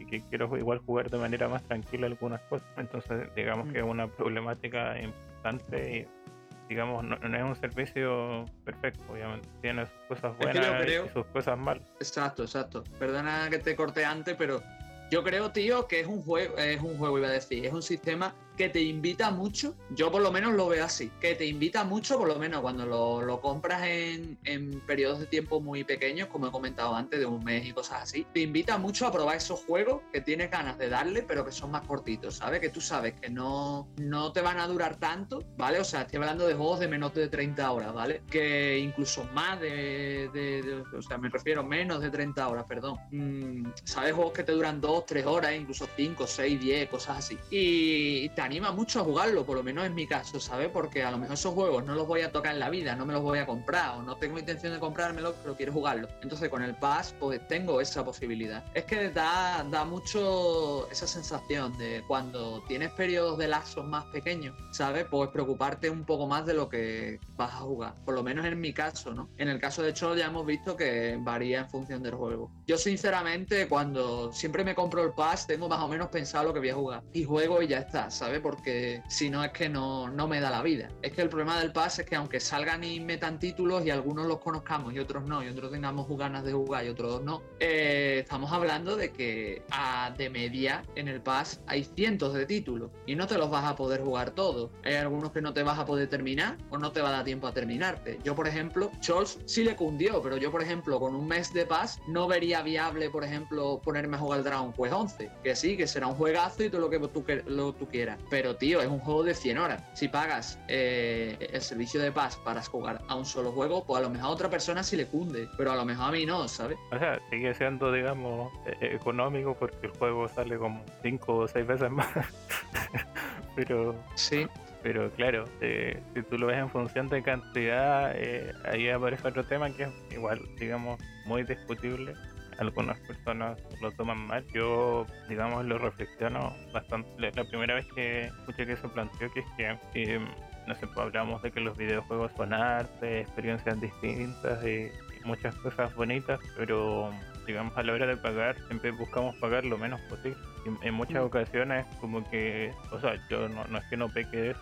y 0.00 0.06
que 0.06 0.20
quiero 0.20 0.56
igual 0.56 0.78
jugar 0.78 1.10
de 1.10 1.18
manera 1.18 1.48
más 1.48 1.60
tranquila 1.64 2.06
algunas 2.06 2.40
cosas. 2.42 2.68
Entonces, 2.76 3.34
digamos 3.34 3.66
Mm. 3.66 3.72
que 3.72 3.78
es 3.78 3.84
una 3.84 4.06
problemática 4.06 4.96
importante 5.02 6.06
y, 6.06 6.68
digamos, 6.68 7.02
no, 7.02 7.16
no 7.16 7.36
es 7.36 7.42
un 7.42 7.56
servicio 7.56 8.44
perfecto, 8.64 9.02
obviamente. 9.12 9.48
Tiene 9.60 9.86
sus 9.86 9.94
cosas 10.06 10.38
buenas 10.38 10.82
creo- 10.84 11.06
y 11.06 11.08
sus 11.08 11.26
cosas 11.26 11.58
malas. 11.58 11.82
Exacto, 11.98 12.44
exacto. 12.44 12.84
Perdona 13.00 13.48
que 13.50 13.58
te 13.58 13.74
corté 13.74 14.04
antes, 14.04 14.36
pero 14.36 14.62
yo 15.10 15.22
creo, 15.22 15.50
tío, 15.50 15.86
que 15.86 16.00
es 16.00 16.06
un 16.06 16.22
juego, 16.22 16.56
es 16.58 16.80
un 16.80 16.98
juego, 16.98 17.18
iba 17.18 17.28
a 17.28 17.32
decir, 17.32 17.64
es 17.64 17.72
un 17.72 17.82
sistema 17.82 18.34
que 18.58 18.68
te 18.68 18.82
invita 18.82 19.30
mucho, 19.30 19.76
yo 19.90 20.10
por 20.10 20.20
lo 20.20 20.32
menos 20.32 20.52
lo 20.52 20.66
veo 20.66 20.84
así, 20.84 21.12
que 21.20 21.36
te 21.36 21.46
invita 21.46 21.84
mucho, 21.84 22.18
por 22.18 22.26
lo 22.26 22.38
menos 22.40 22.60
cuando 22.60 22.84
lo, 22.84 23.40
compras 23.40 23.84
en, 23.86 24.36
periodos 24.84 25.20
de 25.20 25.26
tiempo 25.26 25.60
muy 25.60 25.84
pequeños, 25.84 26.26
como 26.26 26.48
he 26.48 26.50
comentado 26.50 26.96
antes, 26.96 27.20
de 27.20 27.26
un 27.26 27.44
mes 27.44 27.64
y 27.64 27.72
cosas 27.72 28.02
así, 28.02 28.26
te 28.34 28.40
invita 28.40 28.76
mucho 28.76 29.06
a 29.06 29.12
probar 29.12 29.36
esos 29.36 29.60
juegos 29.60 30.02
que 30.12 30.20
tienes 30.20 30.50
ganas 30.50 30.76
de 30.76 30.88
darle, 30.88 31.22
pero 31.22 31.44
que 31.44 31.52
son 31.52 31.70
más 31.70 31.82
cortitos, 31.82 32.34
¿sabes? 32.34 32.58
Que 32.58 32.68
tú 32.68 32.80
sabes 32.80 33.14
que 33.14 33.30
no, 33.30 33.88
no 33.96 34.32
te 34.32 34.40
van 34.40 34.58
a 34.58 34.66
durar 34.66 34.96
tanto, 34.96 35.44
¿vale? 35.56 35.78
O 35.78 35.84
sea, 35.84 36.02
estoy 36.02 36.16
hablando 36.16 36.48
de 36.48 36.54
juegos 36.54 36.80
de 36.80 36.88
menos 36.88 37.14
de 37.14 37.28
30 37.28 37.70
horas, 37.70 37.94
¿vale? 37.94 38.22
Que 38.28 38.76
incluso 38.78 39.22
más 39.32 39.60
de, 39.60 40.82
o 40.96 41.02
sea, 41.02 41.16
me 41.16 41.28
refiero 41.28 41.62
menos 41.62 42.00
de 42.00 42.10
30 42.10 42.48
horas, 42.48 42.64
perdón. 42.68 42.98
Mm, 43.12 43.68
¿Sabes? 43.84 44.14
Juegos 44.14 44.32
que 44.32 44.42
te 44.42 44.50
duran 44.50 44.80
2, 44.80 45.06
3 45.06 45.26
horas, 45.26 45.54
incluso 45.54 45.88
5, 45.96 46.26
6, 46.26 46.60
10, 46.60 46.88
cosas 46.88 47.18
así. 47.18 47.38
Y 47.50 48.28
te 48.30 48.47
anima 48.48 48.72
mucho 48.72 49.00
a 49.00 49.04
jugarlo, 49.04 49.44
por 49.44 49.58
lo 49.58 49.62
menos 49.62 49.84
en 49.84 49.94
mi 49.94 50.06
caso, 50.06 50.40
¿sabes? 50.40 50.70
Porque 50.70 51.04
a 51.04 51.10
lo 51.10 51.18
mejor 51.18 51.34
esos 51.34 51.52
juegos 51.52 51.84
no 51.84 51.94
los 51.94 52.06
voy 52.06 52.22
a 52.22 52.32
tocar 52.32 52.54
en 52.54 52.60
la 52.60 52.70
vida, 52.70 52.96
no 52.96 53.04
me 53.04 53.12
los 53.12 53.22
voy 53.22 53.38
a 53.38 53.46
comprar 53.46 53.98
o 53.98 54.02
no 54.02 54.16
tengo 54.16 54.38
intención 54.38 54.72
de 54.72 54.80
comprármelos, 54.80 55.34
pero 55.42 55.54
quiero 55.54 55.74
jugarlo. 55.74 56.08
Entonces 56.22 56.48
con 56.48 56.62
el 56.62 56.74
Pass, 56.74 57.14
pues 57.20 57.46
tengo 57.46 57.82
esa 57.82 58.02
posibilidad. 58.06 58.64
Es 58.72 58.84
que 58.84 59.10
da, 59.10 59.66
da 59.70 59.84
mucho 59.84 60.90
esa 60.90 61.06
sensación 61.06 61.76
de 61.76 62.02
cuando 62.08 62.62
tienes 62.66 62.90
periodos 62.92 63.36
de 63.36 63.48
lazos 63.48 63.84
más 63.84 64.06
pequeños, 64.06 64.56
¿sabes? 64.72 65.04
Pues 65.10 65.28
preocuparte 65.28 65.90
un 65.90 66.04
poco 66.04 66.26
más 66.26 66.46
de 66.46 66.54
lo 66.54 66.70
que 66.70 67.20
vas 67.36 67.52
a 67.52 67.58
jugar. 67.58 67.96
Por 68.06 68.14
lo 68.14 68.22
menos 68.22 68.46
en 68.46 68.58
mi 68.58 68.72
caso, 68.72 69.12
¿no? 69.12 69.28
En 69.36 69.48
el 69.48 69.60
caso 69.60 69.82
de 69.82 69.92
Chol 69.92 70.16
ya 70.16 70.26
hemos 70.26 70.46
visto 70.46 70.74
que 70.74 71.18
varía 71.20 71.60
en 71.60 71.68
función 71.68 72.02
del 72.02 72.14
juego. 72.14 72.50
Yo 72.66 72.78
sinceramente 72.78 73.68
cuando 73.68 74.32
siempre 74.32 74.64
me 74.64 74.74
compro 74.74 75.04
el 75.04 75.12
Pass 75.12 75.46
tengo 75.46 75.68
más 75.68 75.80
o 75.80 75.88
menos 75.88 76.08
pensado 76.08 76.44
lo 76.44 76.54
que 76.54 76.60
voy 76.60 76.70
a 76.70 76.74
jugar. 76.74 77.02
Y 77.12 77.24
juego 77.24 77.60
y 77.60 77.68
ya 77.68 77.80
está, 77.80 78.10
¿sabes? 78.10 78.37
Porque 78.40 79.02
si 79.08 79.30
no 79.30 79.44
es 79.44 79.52
que 79.52 79.68
no, 79.68 80.08
no 80.08 80.28
me 80.28 80.40
da 80.40 80.50
la 80.50 80.62
vida. 80.62 80.88
Es 81.02 81.12
que 81.12 81.22
el 81.22 81.28
problema 81.28 81.58
del 81.58 81.72
Pass 81.72 81.98
es 82.00 82.06
que 82.06 82.16
aunque 82.16 82.40
salgan 82.40 82.84
y 82.84 83.00
metan 83.00 83.38
títulos 83.38 83.84
y 83.84 83.90
algunos 83.90 84.26
los 84.26 84.38
conozcamos 84.38 84.94
y 84.94 84.98
otros 84.98 85.24
no, 85.24 85.42
y 85.42 85.48
otros 85.48 85.70
tengamos 85.70 86.08
ganas 86.16 86.44
de 86.44 86.52
jugar 86.52 86.84
y 86.84 86.88
otros 86.88 87.22
no, 87.22 87.42
eh, 87.60 88.20
estamos 88.22 88.52
hablando 88.52 88.96
de 88.96 89.10
que 89.10 89.62
a, 89.70 90.12
de 90.16 90.30
media 90.30 90.82
en 90.94 91.08
el 91.08 91.20
Pass 91.20 91.60
hay 91.66 91.84
cientos 91.84 92.34
de 92.34 92.46
títulos 92.46 92.90
y 93.06 93.14
no 93.14 93.26
te 93.26 93.38
los 93.38 93.50
vas 93.50 93.64
a 93.64 93.76
poder 93.76 94.02
jugar 94.02 94.30
todos. 94.30 94.70
Hay 94.84 94.94
algunos 94.94 95.32
que 95.32 95.40
no 95.40 95.52
te 95.52 95.62
vas 95.62 95.78
a 95.78 95.86
poder 95.86 96.08
terminar 96.08 96.56
o 96.70 96.78
no 96.78 96.92
te 96.92 97.00
va 97.00 97.08
a 97.08 97.12
dar 97.12 97.24
tiempo 97.24 97.46
a 97.46 97.52
terminarte. 97.52 98.18
Yo, 98.24 98.34
por 98.34 98.48
ejemplo, 98.48 98.90
Scholz 99.02 99.38
sí 99.46 99.64
le 99.64 99.76
cundió, 99.76 100.22
pero 100.22 100.36
yo, 100.36 100.50
por 100.50 100.62
ejemplo, 100.62 100.98
con 100.98 101.14
un 101.14 101.26
mes 101.26 101.52
de 101.52 101.66
Pass 101.66 102.00
no 102.08 102.26
vería 102.26 102.62
viable, 102.62 103.10
por 103.10 103.24
ejemplo, 103.24 103.80
ponerme 103.82 104.16
a 104.16 104.20
jugar 104.20 104.38
el 104.38 104.44
Dragon 104.44 104.72
Quest 104.72 104.92
11. 104.92 105.30
Que 105.42 105.56
sí, 105.56 105.76
que 105.76 105.86
será 105.86 106.06
un 106.06 106.14
juegazo 106.14 106.64
y 106.64 106.70
todo 106.70 106.80
lo 106.80 106.90
que 106.90 106.98
tú 106.98 107.88
quieras. 107.88 108.17
Pero, 108.30 108.56
tío, 108.56 108.80
es 108.80 108.88
un 108.88 108.98
juego 108.98 109.22
de 109.22 109.34
100 109.34 109.58
horas. 109.58 109.82
Si 109.94 110.08
pagas 110.08 110.58
eh, 110.68 111.36
el 111.52 111.60
servicio 111.60 112.00
de 112.00 112.12
Pass 112.12 112.36
para 112.36 112.62
jugar 112.62 113.00
a 113.08 113.14
un 113.14 113.24
solo 113.24 113.52
juego, 113.52 113.84
pues 113.84 113.98
a 113.98 114.02
lo 114.02 114.10
mejor 114.10 114.28
a 114.28 114.32
otra 114.32 114.50
persona 114.50 114.82
sí 114.82 114.96
le 114.96 115.06
cunde, 115.06 115.48
pero 115.56 115.72
a 115.72 115.76
lo 115.76 115.84
mejor 115.84 116.08
a 116.08 116.12
mí 116.12 116.26
no, 116.26 116.46
¿sabes? 116.48 116.78
O 116.92 116.98
sea, 116.98 117.18
sigue 117.30 117.54
siendo, 117.54 117.92
digamos, 117.92 118.52
eh, 118.66 118.94
económico 118.94 119.54
porque 119.58 119.86
el 119.86 119.92
juego 119.92 120.28
sale 120.28 120.58
como 120.58 120.84
5 121.02 121.36
o 121.36 121.48
6 121.48 121.66
veces 121.66 121.90
más. 121.90 122.08
pero 123.56 123.94
Sí. 124.14 124.46
Pero 124.82 125.10
claro, 125.10 125.44
eh, 125.60 126.00
si 126.14 126.22
tú 126.22 126.38
lo 126.38 126.46
ves 126.46 126.58
en 126.58 126.70
función 126.70 127.08
de 127.08 127.22
cantidad, 127.22 128.12
eh, 128.14 128.52
ahí 128.64 128.88
aparece 128.88 129.26
otro 129.28 129.44
tema 129.44 129.70
que 129.70 129.84
es 129.84 129.90
igual, 130.10 130.40
digamos, 130.56 131.00
muy 131.26 131.42
discutible. 131.42 132.14
Algunas 132.58 132.98
personas 133.00 133.58
lo 133.80 133.92
toman 133.92 134.26
mal. 134.26 134.44
Yo, 134.52 135.06
digamos, 135.28 135.64
lo 135.64 135.78
reflexiono 135.78 136.52
bastante. 136.72 137.08
La, 137.18 137.44
primera 137.44 137.74
vez 137.74 137.86
que 137.94 138.26
escuché 138.26 138.66
que 138.66 138.76
se 138.76 138.88
planteó 138.88 139.30
que 139.32 139.40
es 139.40 139.46
que, 139.56 139.78
eh, 139.94 140.20
no 140.66 140.74
sé, 140.74 140.86
pues 140.88 140.98
hablamos 140.98 141.40
de 141.42 141.52
que 141.52 141.60
los 141.60 141.76
videojuegos 141.76 142.32
son 142.36 142.52
arte, 142.52 143.20
experiencias 143.20 143.80
distintas 143.80 144.64
y, 144.64 144.86
y 144.86 145.24
muchas 145.24 145.54
cosas 145.56 145.94
bonitas, 145.94 146.40
pero 146.56 147.10
digamos 147.46 147.76
a 147.76 147.82
la 147.82 147.94
hora 147.94 148.06
de 148.06 148.16
pagar 148.16 148.56
siempre 148.66 148.90
buscamos 148.90 149.34
pagar 149.36 149.64
lo 149.64 149.78
menos 149.78 150.00
posible. 150.02 150.38
Y 150.66 150.86
en 150.86 150.94
muchas 150.94 151.22
Mm. 151.22 151.26
ocasiones 151.26 151.86
como 152.00 152.28
que, 152.28 152.72
o 152.90 153.00
sea, 153.00 153.14
yo 153.30 153.48
no, 153.48 153.64
no 153.64 153.78
es 153.78 153.84
que 153.86 153.96
no 153.96 154.08
peque 154.08 154.36
de 154.36 154.50
eso, 154.50 154.60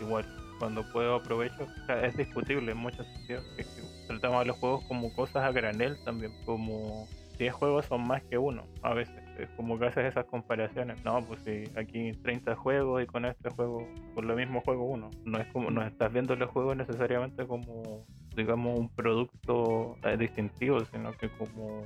igual 0.00 0.26
cuando 0.58 0.82
puedo 0.92 1.14
aprovecho, 1.14 1.62
o 1.62 1.86
sea, 1.86 2.04
es 2.04 2.16
discutible 2.16 2.72
en 2.72 2.78
muchos 2.78 3.06
sentidos, 3.06 3.44
que 3.56 3.64
tratamos 4.08 4.42
a 4.42 4.44
los 4.44 4.56
juegos 4.58 4.84
como 4.86 5.12
cosas 5.12 5.44
a 5.44 5.52
granel 5.52 5.96
también, 6.04 6.32
como 6.44 7.08
10 7.38 7.54
juegos 7.54 7.86
son 7.86 8.06
más 8.06 8.22
que 8.24 8.36
uno, 8.36 8.64
a 8.82 8.94
veces, 8.94 9.14
es 9.38 9.48
como 9.50 9.78
que 9.78 9.86
haces 9.86 10.06
esas 10.06 10.26
comparaciones, 10.26 11.02
no, 11.04 11.22
pues 11.24 11.40
si 11.42 11.64
aquí 11.78 12.12
30 12.12 12.56
juegos 12.56 13.02
y 13.02 13.06
con 13.06 13.24
este 13.24 13.48
juego, 13.50 13.86
con 14.14 14.26
lo 14.26 14.34
mismo 14.34 14.60
juego 14.62 14.84
uno, 14.84 15.10
no 15.24 15.38
es 15.38 15.46
como, 15.52 15.70
no 15.70 15.86
estás 15.86 16.12
viendo 16.12 16.34
los 16.34 16.50
juegos 16.50 16.76
necesariamente 16.76 17.46
como, 17.46 18.04
digamos, 18.36 18.78
un 18.78 18.88
producto 18.88 19.96
eh, 20.02 20.16
distintivo, 20.16 20.84
sino 20.86 21.12
que 21.12 21.28
como 21.30 21.84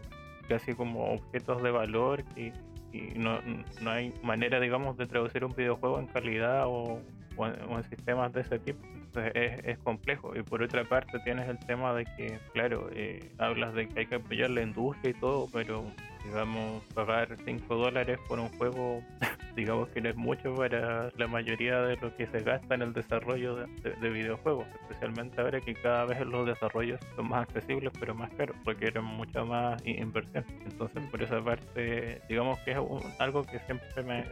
casi 0.49 0.75
como 0.75 1.13
objetos 1.13 1.63
de 1.63 1.71
valor 1.71 2.25
y, 2.37 2.53
no, 3.17 3.39
no 3.81 3.91
hay 3.91 4.13
manera, 4.23 4.61
digamos, 4.61 4.99
de 4.99 5.07
traducir 5.07 5.47
un 5.47 5.55
videojuego 5.55 5.99
en 5.99 6.09
calidad 6.09 6.65
o 6.67 7.01
en, 7.39 7.71
o 7.71 7.79
en 7.79 7.85
sistemas 7.85 8.33
de 8.35 8.43
ese 8.43 8.59
tipo. 8.59 8.81
Entonces 9.15 9.33
es, 9.35 9.65
es 9.67 9.79
complejo. 9.79 10.35
Y 10.35 10.43
por 10.43 10.63
otra 10.63 10.85
parte 10.85 11.19
tienes 11.21 11.49
el 11.49 11.59
tema 11.59 11.93
de 11.95 12.05
que, 12.17 12.39
claro, 12.55 12.89
eh, 12.95 13.31
hablas 13.39 13.75
de 13.75 13.87
que 13.89 14.01
hay 14.01 14.07
que 14.07 14.15
apoyar 14.17 14.51
la 14.51 14.63
industria 14.63 15.11
y 15.11 15.15
todo, 15.21 15.49
pero 15.53 15.85
digamos, 16.25 16.83
pagar 16.95 17.37
5 17.45 17.75
dólares 17.77 18.19
por 18.29 18.39
un 18.39 18.49
juego, 18.57 19.03
digamos 19.57 19.89
que 19.91 20.01
no 20.01 20.09
es 20.09 20.17
mucho 20.17 20.55
para 20.55 21.11
la 21.17 21.27
mayoría 21.27 21.81
de 21.83 21.97
lo 21.97 22.15
que 22.17 22.27
se 22.29 22.41
gasta 22.41 22.75
en 22.77 22.83
el 22.83 22.93
desarrollo 22.93 23.57
de, 23.57 23.67
de- 23.83 23.97
de 23.97 24.09
videojuegos, 24.11 24.67
especialmente 24.83 25.41
ahora 25.41 25.61
que 25.61 25.75
cada 25.75 26.07
vez 26.07 26.21
los 26.25 26.47
desarrollos 26.47 27.01
son 27.17 27.29
más 27.29 27.43
accesibles 27.43 27.93
pero 28.01 28.15
más 28.15 28.31
caros, 28.35 28.57
requieren 28.65 29.05
mucha 29.05 29.45
más 29.45 29.85
inversión. 29.85 30.45
Entonces, 30.65 31.03
por 31.11 31.23
esa 31.23 31.43
parte, 31.45 32.23
digamos 32.29 32.59
que 32.61 32.71
es 32.71 32.79
un- 32.79 33.03
algo 33.19 33.43
que 33.43 33.59
siempre 33.61 34.03
me 34.05 34.25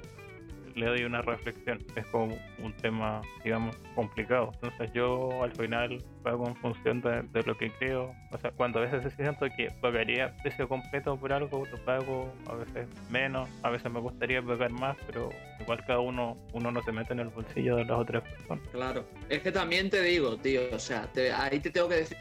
le 0.74 0.86
doy 0.86 1.04
una 1.04 1.22
reflexión. 1.22 1.82
Es 1.96 2.06
como 2.06 2.36
un 2.62 2.72
tema, 2.74 3.20
digamos, 3.44 3.76
complicado. 3.94 4.50
Entonces 4.54 4.92
yo 4.92 5.42
al 5.42 5.52
final 5.52 6.02
pago 6.22 6.46
en 6.48 6.56
función 6.56 7.00
de, 7.00 7.22
de 7.22 7.42
lo 7.44 7.56
que 7.56 7.70
creo. 7.72 8.12
O 8.32 8.38
sea, 8.38 8.50
cuando 8.52 8.78
a 8.78 8.82
veces 8.82 9.12
siento 9.14 9.46
que 9.56 9.70
pagaría 9.80 10.34
precio 10.42 10.68
completo 10.68 11.16
por 11.18 11.32
algo, 11.32 11.64
lo 11.70 11.78
pago 11.84 12.32
a 12.48 12.54
veces 12.54 12.86
menos, 13.10 13.48
a 13.62 13.70
veces 13.70 13.90
me 13.90 14.00
gustaría 14.00 14.42
pagar 14.42 14.70
más, 14.72 14.96
pero 15.06 15.30
igual 15.60 15.84
cada 15.86 16.00
uno, 16.00 16.36
uno 16.52 16.70
no 16.70 16.82
se 16.82 16.92
mete 16.92 17.12
en 17.12 17.20
el 17.20 17.28
bolsillo 17.28 17.76
de 17.76 17.84
las 17.84 17.98
otras 17.98 18.22
personas. 18.22 18.66
Claro. 18.72 19.04
Es 19.28 19.40
que 19.42 19.52
también 19.52 19.90
te 19.90 20.02
digo, 20.02 20.36
tío, 20.36 20.60
o 20.72 20.78
sea, 20.78 21.06
te- 21.12 21.32
ahí 21.32 21.58
te 21.60 21.70
tengo 21.70 21.88
que 21.88 21.96
decir 21.96 22.16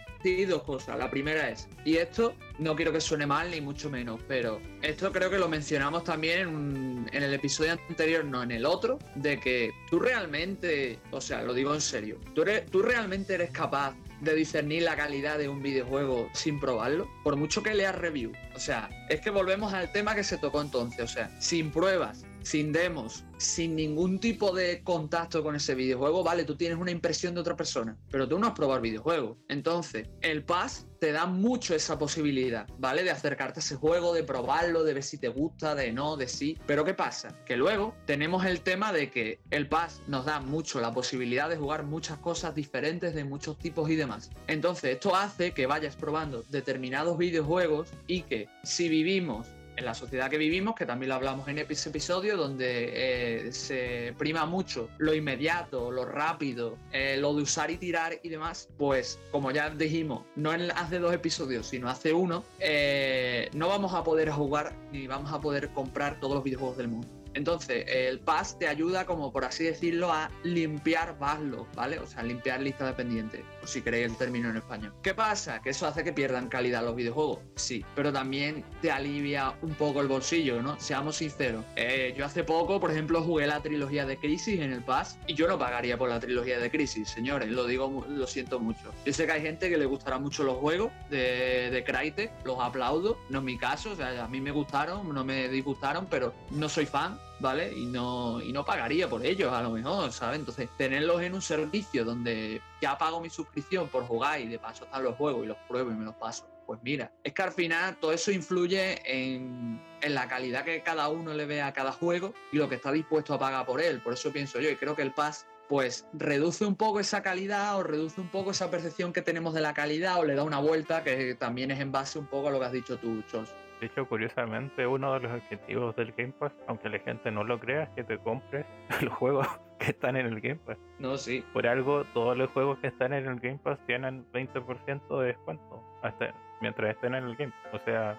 dos 0.48 0.64
cosas. 0.64 0.98
La 0.98 1.10
primera 1.10 1.50
es, 1.50 1.68
y 1.86 1.96
esto 1.98 2.36
no 2.58 2.76
quiero 2.76 2.92
que 2.92 3.00
suene 3.02 3.26
mal 3.26 3.50
ni 3.52 3.62
mucho 3.62 3.90
menos, 3.90 4.20
pero 4.28 4.62
esto 4.82 5.12
creo 5.12 5.30
que 5.30 5.40
lo 5.40 5.48
mencionamos 5.48 6.04
también 6.04 6.40
en, 6.50 7.10
en 7.14 7.24
el 7.24 7.34
episodio 7.34 7.74
anterior, 7.88 8.26
no 8.26 8.44
en 8.44 8.52
el 8.52 8.66
otro, 8.66 9.00
de 9.16 9.40
que 9.40 9.72
tú 9.90 10.00
realmente, 10.00 11.00
o 11.12 11.22
sea, 11.22 11.42
lo 11.44 11.54
digo 11.54 11.74
en 11.74 11.82
serio, 11.82 12.20
tú, 12.36 12.42
eres- 12.42 12.66
tú 12.70 12.82
realmente 12.82 13.34
eres 13.36 13.52
capaz 13.52 13.96
de 14.22 14.36
discernir 14.36 14.84
la 14.84 14.98
calidad 14.98 15.38
de 15.38 15.48
un 15.48 15.62
videojuego 15.64 16.30
sin 16.34 16.60
probarlo, 16.60 17.10
por 17.24 17.38
mucho 17.38 17.64
que 17.64 17.74
leas 17.74 17.96
review. 17.96 18.34
O 18.54 18.60
sea, 18.60 18.90
es 19.10 19.22
que 19.22 19.30
volvemos 19.30 19.72
al 19.74 19.90
tema 19.94 20.14
que 20.14 20.26
se 20.26 20.38
tocó 20.38 20.62
entonces, 20.62 21.00
o 21.00 21.08
sea, 21.08 21.30
sin 21.40 21.72
pruebas 21.72 22.26
sin 22.42 22.72
demos, 22.72 23.26
sin 23.38 23.76
ningún 23.76 24.20
tipo 24.20 24.54
de 24.54 24.84
contacto 24.84 25.44
con 25.44 25.56
ese 25.56 25.76
videojuego, 25.76 26.24
vale, 26.24 26.44
tú 26.44 26.56
tienes 26.56 26.78
una 26.78 26.92
impresión 26.92 27.34
de 27.34 27.42
otra 27.42 27.56
persona, 27.56 27.98
pero 28.12 28.28
tú 28.28 28.38
no 28.38 28.48
has 28.48 28.54
probado 28.54 28.78
el 28.78 28.84
videojuego. 28.84 29.38
Entonces, 29.48 30.10
el 30.22 30.44
Pass 30.44 30.88
te 31.00 31.12
da 31.12 31.26
mucho 31.26 31.74
esa 31.74 31.98
posibilidad, 31.98 32.68
¿vale? 32.78 33.04
De 33.04 33.12
acercarte 33.12 33.60
a 33.60 33.64
ese 33.64 33.76
juego, 33.76 34.14
de 34.14 34.24
probarlo, 34.24 34.84
de 34.84 34.94
ver 34.94 35.04
si 35.04 35.18
te 35.18 35.30
gusta, 35.30 35.74
de 35.74 35.94
no, 35.94 36.18
de 36.18 36.28
sí. 36.28 36.58
Pero 36.66 36.84
¿qué 36.84 36.94
pasa? 36.94 37.30
Que 37.46 37.56
luego 37.56 37.96
tenemos 38.06 38.46
el 38.46 38.62
tema 38.62 38.92
de 38.92 39.10
que 39.10 39.40
el 39.50 39.68
Pass 39.68 40.02
nos 40.08 40.26
da 40.26 40.42
mucho 40.42 40.82
la 40.82 40.94
posibilidad 40.94 41.50
de 41.50 41.58
jugar 41.58 41.84
muchas 41.84 42.18
cosas 42.20 42.54
diferentes 42.54 43.16
de 43.16 43.24
muchos 43.24 43.58
tipos 43.58 43.90
y 43.90 43.96
demás. 43.96 44.30
Entonces, 44.48 44.96
esto 44.96 45.16
hace 45.16 45.54
que 45.54 45.68
vayas 45.68 45.96
probando 45.96 46.44
determinados 46.50 47.18
videojuegos 47.18 47.90
y 48.08 48.24
que 48.24 48.50
si 48.64 48.90
vivimos 48.90 49.48
en 49.80 49.86
la 49.86 49.94
sociedad 49.94 50.30
que 50.30 50.38
vivimos, 50.38 50.76
que 50.76 50.86
también 50.86 51.10
lo 51.10 51.16
hablamos 51.16 51.48
en 51.48 51.58
ese 51.58 51.90
episodio, 51.90 52.36
donde 52.36 53.48
eh, 53.48 53.52
se 53.54 54.14
prima 54.18 54.46
mucho 54.46 54.90
lo 54.98 55.14
inmediato, 55.14 55.90
lo 55.90 56.06
rápido, 56.06 56.78
eh, 56.92 57.18
lo 57.18 57.34
de 57.34 57.44
usar 57.44 57.72
y 57.72 57.78
tirar 57.78 58.20
y 58.22 58.30
demás, 58.30 58.70
pues 58.78 59.20
como 59.32 59.52
ya 59.52 59.70
dijimos, 59.70 60.26
no 60.36 60.52
hace 60.52 61.00
dos 61.00 61.14
episodios, 61.14 61.68
sino 61.68 61.90
hace 61.90 62.12
uno, 62.12 62.44
eh, 62.60 63.50
no 63.54 63.70
vamos 63.70 63.94
a 63.94 64.04
poder 64.04 64.30
jugar 64.30 64.76
ni 64.92 65.08
vamos 65.08 65.32
a 65.32 65.40
poder 65.40 65.70
comprar 65.70 66.20
todos 66.20 66.36
los 66.36 66.44
videojuegos 66.44 66.78
del 66.78 66.90
mundo. 66.90 67.19
Entonces, 67.34 67.86
el 67.88 68.20
pass 68.20 68.58
te 68.58 68.68
ayuda, 68.68 69.06
como 69.06 69.32
por 69.32 69.46
así 69.46 69.64
decirlo, 69.64 70.12
a 70.12 70.32
limpiar 70.44 71.18
backlogs, 71.20 71.74
¿vale? 71.76 72.00
O 72.00 72.08
sea, 72.08 72.24
limpiar 72.24 72.62
listas 72.62 72.88
de 72.88 72.94
pendientes, 72.94 73.42
o 73.64 73.68
si 73.68 73.82
queréis 73.82 74.08
el 74.08 74.18
término 74.18 74.50
en 74.50 74.58
español. 74.58 74.94
¿Qué 75.02 75.14
pasa? 75.14 75.62
Que 75.62 75.70
eso 75.70 75.88
hace 75.88 76.04
que 76.04 76.14
pierdan 76.14 76.50
calidad 76.50 76.84
los 76.84 76.96
videojuegos, 76.96 77.40
sí, 77.56 77.86
pero 77.96 78.12
también 78.12 78.64
te 78.82 78.92
alivia 78.92 79.54
un 79.62 79.74
poco 79.76 80.02
el 80.02 80.08
bolsillo, 80.08 80.62
¿no? 80.62 80.80
Seamos 80.80 81.18
sinceros. 81.18 81.66
Eh, 81.76 82.14
yo 82.18 82.26
hace 82.26 82.44
poco, 82.44 82.80
por 82.80 82.92
ejemplo, 82.92 83.22
jugué 83.22 83.48
la 83.48 83.62
trilogía 83.62 84.06
de 84.06 84.18
Crisis 84.18 84.60
en 84.60 84.72
el 84.72 84.84
pass 84.84 85.20
y 85.28 85.34
yo 85.34 85.48
no 85.48 85.58
pagaría 85.58 85.98
por 85.98 86.10
la 86.10 86.20
trilogía 86.20 86.60
de 86.60 86.72
Crisis, 86.72 87.10
señores, 87.10 87.50
lo 87.50 87.66
digo, 87.66 88.06
lo 88.10 88.28
siento 88.28 88.60
mucho. 88.60 88.94
Yo 89.06 89.14
sé 89.14 89.26
que 89.26 89.32
hay 89.34 89.42
gente 89.42 89.70
que 89.70 89.78
le 89.78 89.86
gustará 89.86 90.20
mucho 90.20 90.44
los 90.44 90.58
juegos 90.58 90.92
de, 91.10 91.70
de 91.70 91.84
Crytek, 91.84 92.32
los 92.46 92.60
aplaudo, 92.60 93.18
no 93.30 93.40
es 93.40 93.46
mi 93.46 93.58
caso, 93.58 93.92
o 93.92 93.96
sea, 93.96 94.24
a 94.24 94.28
mí 94.28 94.42
me 94.42 94.52
gustaron, 94.52 95.14
no 95.14 95.24
me 95.24 95.48
disgustaron, 95.50 96.08
pero 96.10 96.34
no 96.52 96.70
soy 96.70 96.86
fan 96.86 97.20
¿vale? 97.40 97.74
Y 97.74 97.86
no, 97.86 98.42
y 98.42 98.52
no 98.52 98.66
pagaría 98.66 99.08
por 99.10 99.26
ellos 99.26 99.52
a 99.54 99.62
lo 99.62 99.72
mejor, 99.72 100.12
¿sabes? 100.12 100.40
Entonces, 100.40 100.70
tenerlos 100.78 101.22
en 101.22 101.34
un 101.34 101.42
servicio 101.42 102.06
donde 102.06 102.62
ya 102.82 102.98
pago 102.98 103.22
mi 103.22 103.30
suscripción 103.30 103.88
por 103.88 104.04
jugar 104.04 104.42
y 104.42 104.48
de 104.48 104.60
paso 104.60 104.86
están 104.86 105.04
los 105.04 105.16
juegos 105.16 105.44
y 105.44 105.48
los 105.48 105.58
pruebo 105.68 105.92
y 105.92 105.96
me 105.96 106.06
los 106.06 106.16
paso. 106.16 106.48
Pues 106.66 106.80
mira, 106.84 107.12
es 107.24 107.34
que 107.34 107.42
al 107.42 107.52
final 107.52 107.98
todo 108.00 108.12
eso 108.12 108.32
influye 108.32 109.02
en, 109.04 109.82
en 110.02 110.14
la 110.14 110.28
calidad 110.28 110.64
que 110.64 110.84
cada 110.84 111.10
uno 111.10 111.34
le 111.34 111.46
ve 111.46 111.64
a 111.64 111.74
cada 111.74 111.92
juego 111.92 112.34
y 112.52 112.58
lo 112.58 112.70
que 112.70 112.76
está 112.76 112.92
dispuesto 112.92 113.34
a 113.34 113.40
pagar 113.40 113.66
por 113.66 113.82
él. 113.82 114.02
Por 114.02 114.14
eso 114.14 114.32
pienso 114.32 114.60
yo 114.60 114.70
y 114.70 114.76
creo 114.76 114.96
que 114.96 115.02
el 115.02 115.12
Pass 115.12 115.48
pues 115.68 116.06
reduce 116.14 116.66
un 116.66 116.76
poco 116.76 117.00
esa 117.00 117.22
calidad 117.22 117.78
o 117.78 117.84
reduce 117.84 118.20
un 118.20 118.30
poco 118.30 118.52
esa 118.52 118.72
percepción 118.72 119.14
que 119.14 119.22
tenemos 119.22 119.54
de 119.54 119.62
la 119.62 119.74
calidad 119.74 120.20
o 120.20 120.26
le 120.26 120.34
da 120.34 120.44
una 120.44 120.60
vuelta 120.60 121.04
que 121.04 121.36
también 121.36 121.70
es 121.70 121.80
en 121.80 121.92
base 121.92 122.18
un 122.18 122.26
poco 122.26 122.48
a 122.48 122.52
lo 122.52 122.60
que 122.60 122.66
has 122.66 122.72
dicho 122.72 122.98
tú, 122.98 123.22
Charles. 123.32 123.54
De 123.80 123.88
hecho, 123.88 124.08
curiosamente, 124.08 124.86
uno 124.86 125.14
de 125.14 125.20
los 125.22 125.32
objetivos 125.32 125.96
del 125.96 126.12
Game 126.14 126.34
Pass, 126.34 126.52
aunque 126.68 126.90
la 126.90 127.00
gente 127.00 127.32
no 127.32 127.44
lo 127.44 127.60
crea, 127.60 127.84
es 127.84 127.90
que 127.90 128.04
te 128.04 128.18
compres 128.18 128.66
los 129.02 129.14
juegos 129.14 129.48
que 129.80 129.92
están 129.92 130.18
en 130.18 130.26
el 130.26 130.42
Game 130.42 130.60
Pass. 130.66 130.78
No, 131.00 131.18
sí. 131.18 131.44
Por 131.54 131.66
algo, 131.68 132.04
todos 132.14 132.38
los 132.38 132.50
juegos 132.52 132.78
que 132.80 132.88
están 132.88 133.14
en 133.14 133.26
el 133.26 133.40
Game 133.40 133.60
Pass 133.64 133.80
tienen 133.86 134.26
20% 134.34 135.20
de 135.20 135.28
descuento 135.28 135.84
hasta 136.02 136.34
mientras 136.62 136.92
estén 136.92 137.16
en 137.16 137.24
el 137.24 137.36
Game. 137.36 137.54
O 137.72 137.80
sea, 137.80 138.18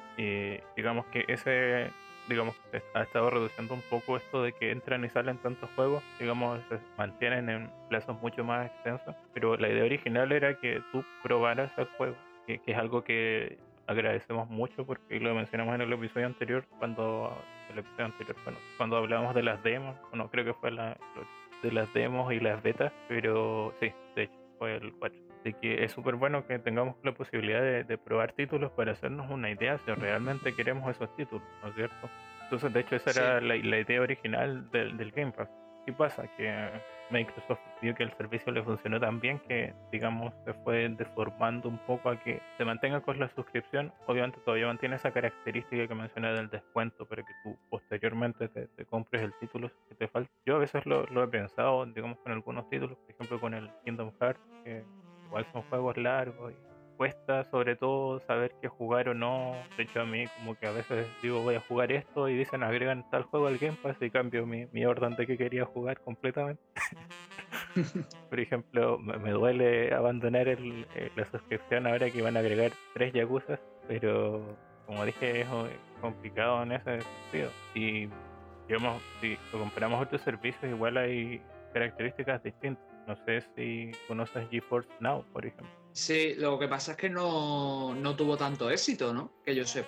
digamos 0.77 1.05
que 1.07 1.25
ese 1.29 1.91
digamos, 2.31 2.55
ha 2.95 3.03
estado 3.03 3.29
reduciendo 3.29 3.75
un 3.75 3.83
poco 3.83 4.17
esto 4.17 4.43
de 4.43 4.53
que 4.53 4.71
entran 4.71 5.05
y 5.05 5.09
salen 5.09 5.39
tantos 5.39 5.69
juegos, 5.75 6.03
digamos, 6.19 6.61
se 6.69 6.79
mantienen 6.97 7.49
en 7.51 7.71
plazos 7.89 8.21
mucho 8.23 8.45
más 8.45 8.67
extensos, 8.67 9.17
pero 9.35 9.57
la 9.57 9.69
idea 9.69 9.85
original 9.85 10.31
era 10.31 10.55
que 10.55 10.81
tú 10.93 11.05
probaras 11.25 11.73
el 11.77 11.87
juego, 11.87 12.15
que, 12.47 12.61
que 12.61 12.73
es 12.73 12.79
algo 12.79 13.03
que 13.03 13.59
agradecemos 13.91 14.49
mucho 14.49 14.87
porque 14.87 15.19
lo 15.19 15.35
mencionamos 15.35 15.75
en 15.75 15.81
el 15.81 15.93
episodio 15.93 16.27
anterior 16.27 16.65
cuando 16.79 17.37
el 17.73 17.81
episodio 17.81 18.05
anterior 18.05 18.37
bueno, 18.45 18.59
cuando 18.77 18.97
hablábamos 18.97 19.35
de 19.35 19.43
las 19.43 19.61
demos 19.65 19.97
bueno 20.11 20.31
creo 20.31 20.45
que 20.45 20.55
fue 20.55 20.71
la 20.71 20.97
de 21.63 21.73
las 21.73 21.93
demos 21.93 22.33
y 22.33 22.39
las 22.39 22.63
betas 22.63 22.93
pero 23.09 23.75
sí 23.81 23.93
de 24.15 24.23
hecho 24.23 24.39
fue 24.59 24.77
el 24.77 24.93
4 24.95 25.19
de 25.43 25.55
que 25.55 25.85
es 25.85 25.91
súper 25.91 26.15
bueno 26.15 26.47
que 26.47 26.61
tengamos 26.61 26.95
la 27.03 27.13
posibilidad 27.13 27.63
de, 27.63 27.99
probar 27.99 28.33
títulos 28.33 28.71
para 28.73 28.93
hacernos 28.93 29.29
una 29.29 29.51
idea 29.51 29.79
si 29.79 29.91
realmente 29.93 30.55
queremos 30.55 30.89
esos 30.89 31.15
títulos 31.17 31.43
¿no 31.63 31.71
es 31.71 31.75
cierto? 31.75 32.09
entonces 32.45 32.73
de 32.73 32.81
hecho 32.81 32.95
esa 32.95 33.11
era 33.11 33.41
la, 33.41 33.57
idea 33.57 34.01
original 34.01 34.71
del, 34.71 34.97
del 34.97 35.11
Game 35.11 35.33
Pass 35.33 35.49
¿qué 35.91 35.97
pasa? 35.97 36.23
que 36.37 36.71
Microsoft 37.11 37.59
vio 37.83 37.95
que 37.97 38.05
el 38.05 38.13
servicio 38.13 38.53
le 38.53 38.63
funcionó 38.63 39.01
tan 39.01 39.19
bien 39.19 39.41
que, 39.41 39.75
digamos, 39.91 40.33
se 40.45 40.53
fue 40.55 40.89
deformando 40.89 41.69
un 41.69 41.79
poco 41.79 42.11
a 42.11 42.21
que 42.21 42.41
se 42.57 42.65
mantenga 42.65 43.01
con 43.01 43.19
la 43.19 43.29
suscripción. 43.31 43.93
Obviamente 44.07 44.39
todavía 44.45 44.69
mantiene 44.69 44.95
esa 44.95 45.11
característica 45.11 45.89
que 45.89 45.95
mencioné 45.95 46.33
del 46.33 46.49
descuento, 46.49 47.07
pero 47.07 47.25
que 47.25 47.33
tú 47.43 47.57
posteriormente 47.69 48.49
te, 48.49 48.85
compres 48.87 49.23
el 49.23 49.33
título 49.41 49.69
que 49.89 49.97
te 49.97 50.07
falta. 50.07 50.31
Yo 50.47 50.55
a 50.55 50.59
veces 50.61 50.87
lo, 50.87 51.05
lo, 51.07 51.25
he 51.25 51.29
pensado, 51.29 51.85
digamos, 51.87 52.19
con 52.19 52.31
algunos 52.31 52.71
títulos, 52.71 52.97
por 52.97 53.11
ejemplo 53.11 53.41
con 53.41 53.55
el 53.55 53.69
Kingdom 53.85 54.13
Hearts, 54.21 54.41
que 54.63 54.85
igual 55.27 55.45
son 55.53 55.63
juegos 55.63 55.97
largos 55.97 56.53
y 56.53 56.70
cuesta 57.01 57.45
sobre 57.45 57.77
todo 57.77 58.21
saber 58.27 58.53
qué 58.61 58.69
jugar 58.69 59.09
o 59.09 59.15
no. 59.15 59.55
De 59.79 59.85
hecho, 59.85 60.03
a 60.03 60.05
mí 60.05 60.27
como 60.37 60.55
que 60.55 60.67
a 60.67 60.71
veces 60.71 61.09
digo 61.23 61.41
voy 61.41 61.55
a 61.55 61.61
jugar 61.63 61.91
esto 61.91 62.29
y 62.29 62.37
dicen 62.37 62.63
agregan 62.63 63.09
tal 63.11 63.23
juego 63.23 63.47
al 63.47 63.57
Game 63.57 63.79
Pass 63.83 63.97
y 64.03 64.11
cambio 64.11 64.45
mi, 64.45 64.67
mi 64.67 64.85
orden 64.85 65.17
de 65.17 65.27
que 65.27 65.39
quería 65.39 65.65
jugar 65.65 65.99
completamente. 66.03 66.61
Por 68.29 68.39
ejemplo, 68.39 68.99
me, 68.99 69.31
duele 69.31 69.95
abandonar 69.95 70.47
el, 70.47 70.87
eh, 70.95 71.11
la 71.17 71.25
suscripción 71.31 71.87
ahora 71.87 72.11
que 72.11 72.21
van 72.21 72.37
a 72.37 72.41
agregar 72.41 72.73
tres 72.93 73.15
Yakuza, 73.15 73.59
pero 73.89 74.45
como 74.85 75.03
dije 75.07 75.41
es 75.41 75.49
complicado 76.03 76.63
en 76.65 76.73
ese 76.73 77.01
sentido. 77.01 77.51
Y 77.75 78.11
digamos, 78.69 79.03
si 79.23 79.39
lo 79.55 79.59
comparamos 79.59 80.03
otros 80.03 80.21
servicios, 80.21 80.71
igual 80.71 80.99
hay 80.99 81.41
características 81.73 82.43
distintas. 82.43 82.85
No 83.07 83.17
sé 83.25 83.41
si 83.57 83.91
conoces 84.07 84.47
GeForce 84.51 84.91
Now, 85.01 85.25
por 85.33 85.47
ejemplo. 85.47 85.80
Sí, 85.93 86.35
lo 86.37 86.59
que 86.59 86.69
pasa 86.69 86.93
es 86.93 86.97
que 86.97 87.11
no, 87.11 87.95
tuvo 88.17 88.37
tanto 88.37 88.71
éxito, 88.71 89.13
¿no? 89.13 89.33
Que 89.45 89.55
yo 89.55 89.65
sé. 89.65 89.85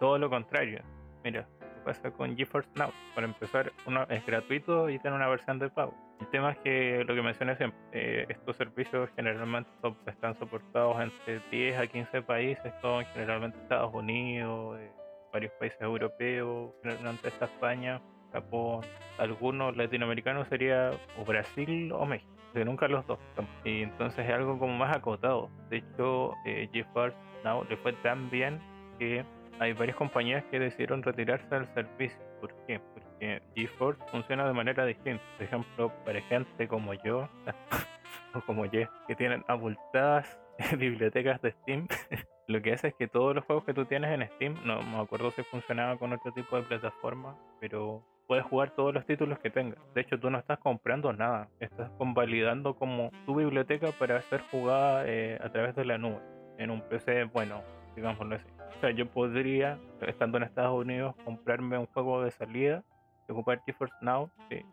Todo 0.00 0.18
lo 0.18 0.28
contrario. 0.28 0.82
Mira, 1.22 1.48
¿qué 1.60 1.80
pasa 1.84 2.10
con 2.10 2.36
GeForce 2.36 2.68
Now? 2.74 2.90
Para 3.14 3.26
empezar, 3.26 3.72
uno 3.86 4.06
es 4.08 4.24
gratuito 4.26 4.90
y 4.90 4.98
tiene 4.98 5.16
una 5.16 5.28
versión 5.28 5.58
de 5.58 5.70
pago. 5.70 5.94
El 6.20 6.28
tema 6.28 6.52
es 6.52 6.58
que 6.58 7.04
lo 7.06 7.14
que 7.14 7.22
mencioné 7.22 7.56
siempre, 7.56 7.78
eh, 7.92 8.26
estos 8.28 8.56
servicios 8.56 9.10
generalmente 9.16 9.70
están 10.06 10.38
soportados 10.38 11.00
entre 11.00 11.40
10 11.50 11.78
a 11.78 11.86
15 11.86 12.22
países, 12.22 12.72
son 12.80 13.04
generalmente 13.06 13.58
Estados 13.58 13.92
Unidos, 13.92 14.78
eh, 14.80 14.90
varios 15.32 15.52
países 15.54 15.80
europeos, 15.80 16.72
generalmente 16.82 17.28
está 17.28 17.46
España, 17.46 18.00
Japón, 18.32 18.84
algunos 19.18 19.76
latinoamericanos 19.76 20.48
sería 20.48 20.92
o 21.18 21.24
Brasil 21.24 21.92
o 21.92 22.06
México 22.06 22.33
nunca 22.62 22.86
los 22.88 23.06
dos. 23.06 23.18
Y 23.64 23.82
entonces 23.82 24.26
es 24.26 24.32
algo 24.32 24.58
como 24.58 24.74
más 24.74 24.94
acotado. 24.94 25.48
De 25.70 25.78
hecho, 25.78 26.32
eh, 26.44 26.68
GeForce 26.72 27.16
Now 27.42 27.64
le 27.68 27.76
fue 27.78 27.92
tan 27.94 28.30
bien 28.30 28.60
que 28.98 29.24
hay 29.60 29.72
varias 29.72 29.96
compañías 29.96 30.44
que 30.50 30.58
decidieron 30.58 31.02
retirarse 31.02 31.46
del 31.48 31.66
servicio. 31.74 32.18
¿Por 32.40 32.54
qué? 32.66 32.80
Porque 32.80 33.42
GeForce 33.54 34.02
funciona 34.10 34.46
de 34.46 34.52
manera 34.52 34.84
distinta. 34.84 35.22
Por 35.36 35.46
ejemplo, 35.46 35.92
para 36.04 36.20
gente 36.22 36.68
como 36.68 36.94
yo, 36.94 37.28
o 38.34 38.40
como 38.42 38.66
yo, 38.66 38.82
que 39.06 39.14
tienen 39.14 39.44
abultadas 39.48 40.38
bibliotecas 40.78 41.40
de 41.42 41.52
Steam, 41.52 41.88
lo 42.48 42.62
que 42.62 42.72
hace 42.72 42.88
es 42.88 42.94
que 42.94 43.08
todos 43.08 43.34
los 43.34 43.44
juegos 43.44 43.64
que 43.64 43.74
tú 43.74 43.84
tienes 43.84 44.10
en 44.10 44.28
Steam, 44.34 44.56
no 44.64 44.82
me 44.82 44.98
acuerdo 44.98 45.30
si 45.32 45.42
funcionaba 45.44 45.96
con 45.96 46.12
otro 46.12 46.32
tipo 46.32 46.56
de 46.56 46.62
plataforma, 46.62 47.36
pero 47.60 48.02
puedes 48.26 48.44
jugar 48.44 48.70
todos 48.70 48.94
los 48.94 49.04
títulos 49.06 49.38
que 49.38 49.50
tengas. 49.50 49.78
De 49.94 50.00
hecho, 50.00 50.18
tú 50.18 50.30
no 50.30 50.38
estás 50.38 50.58
comprando 50.58 51.12
nada, 51.12 51.48
estás 51.60 51.90
convalidando 51.98 52.74
como 52.74 53.10
tu 53.26 53.34
biblioteca 53.34 53.92
para 53.98 54.20
ser 54.22 54.42
jugada 54.50 55.04
eh, 55.06 55.38
a 55.42 55.50
través 55.50 55.74
de 55.74 55.84
la 55.84 55.98
nube 55.98 56.20
en 56.58 56.70
un 56.70 56.80
PC 56.82 57.24
bueno, 57.24 57.62
digámoslo 57.96 58.36
así. 58.36 58.46
O 58.76 58.80
sea, 58.80 58.90
yo 58.90 59.06
podría, 59.06 59.78
estando 60.06 60.38
en 60.38 60.44
Estados 60.44 60.78
Unidos, 60.78 61.14
comprarme 61.24 61.78
un 61.78 61.86
juego 61.86 62.22
de 62.22 62.30
salida, 62.30 62.82
ocupar 63.28 63.62
GeForce 63.64 63.94
Now, 64.00 64.30
que, 64.48 64.64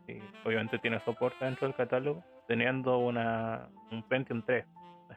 obviamente 0.45 0.79
tiene 0.79 0.99
soporte 0.99 1.45
dentro 1.45 1.67
del 1.67 1.75
catálogo, 1.75 2.23
teniendo 2.47 2.97
una, 2.97 3.69
un 3.91 4.03
Pentium 4.03 4.41
3 4.41 4.65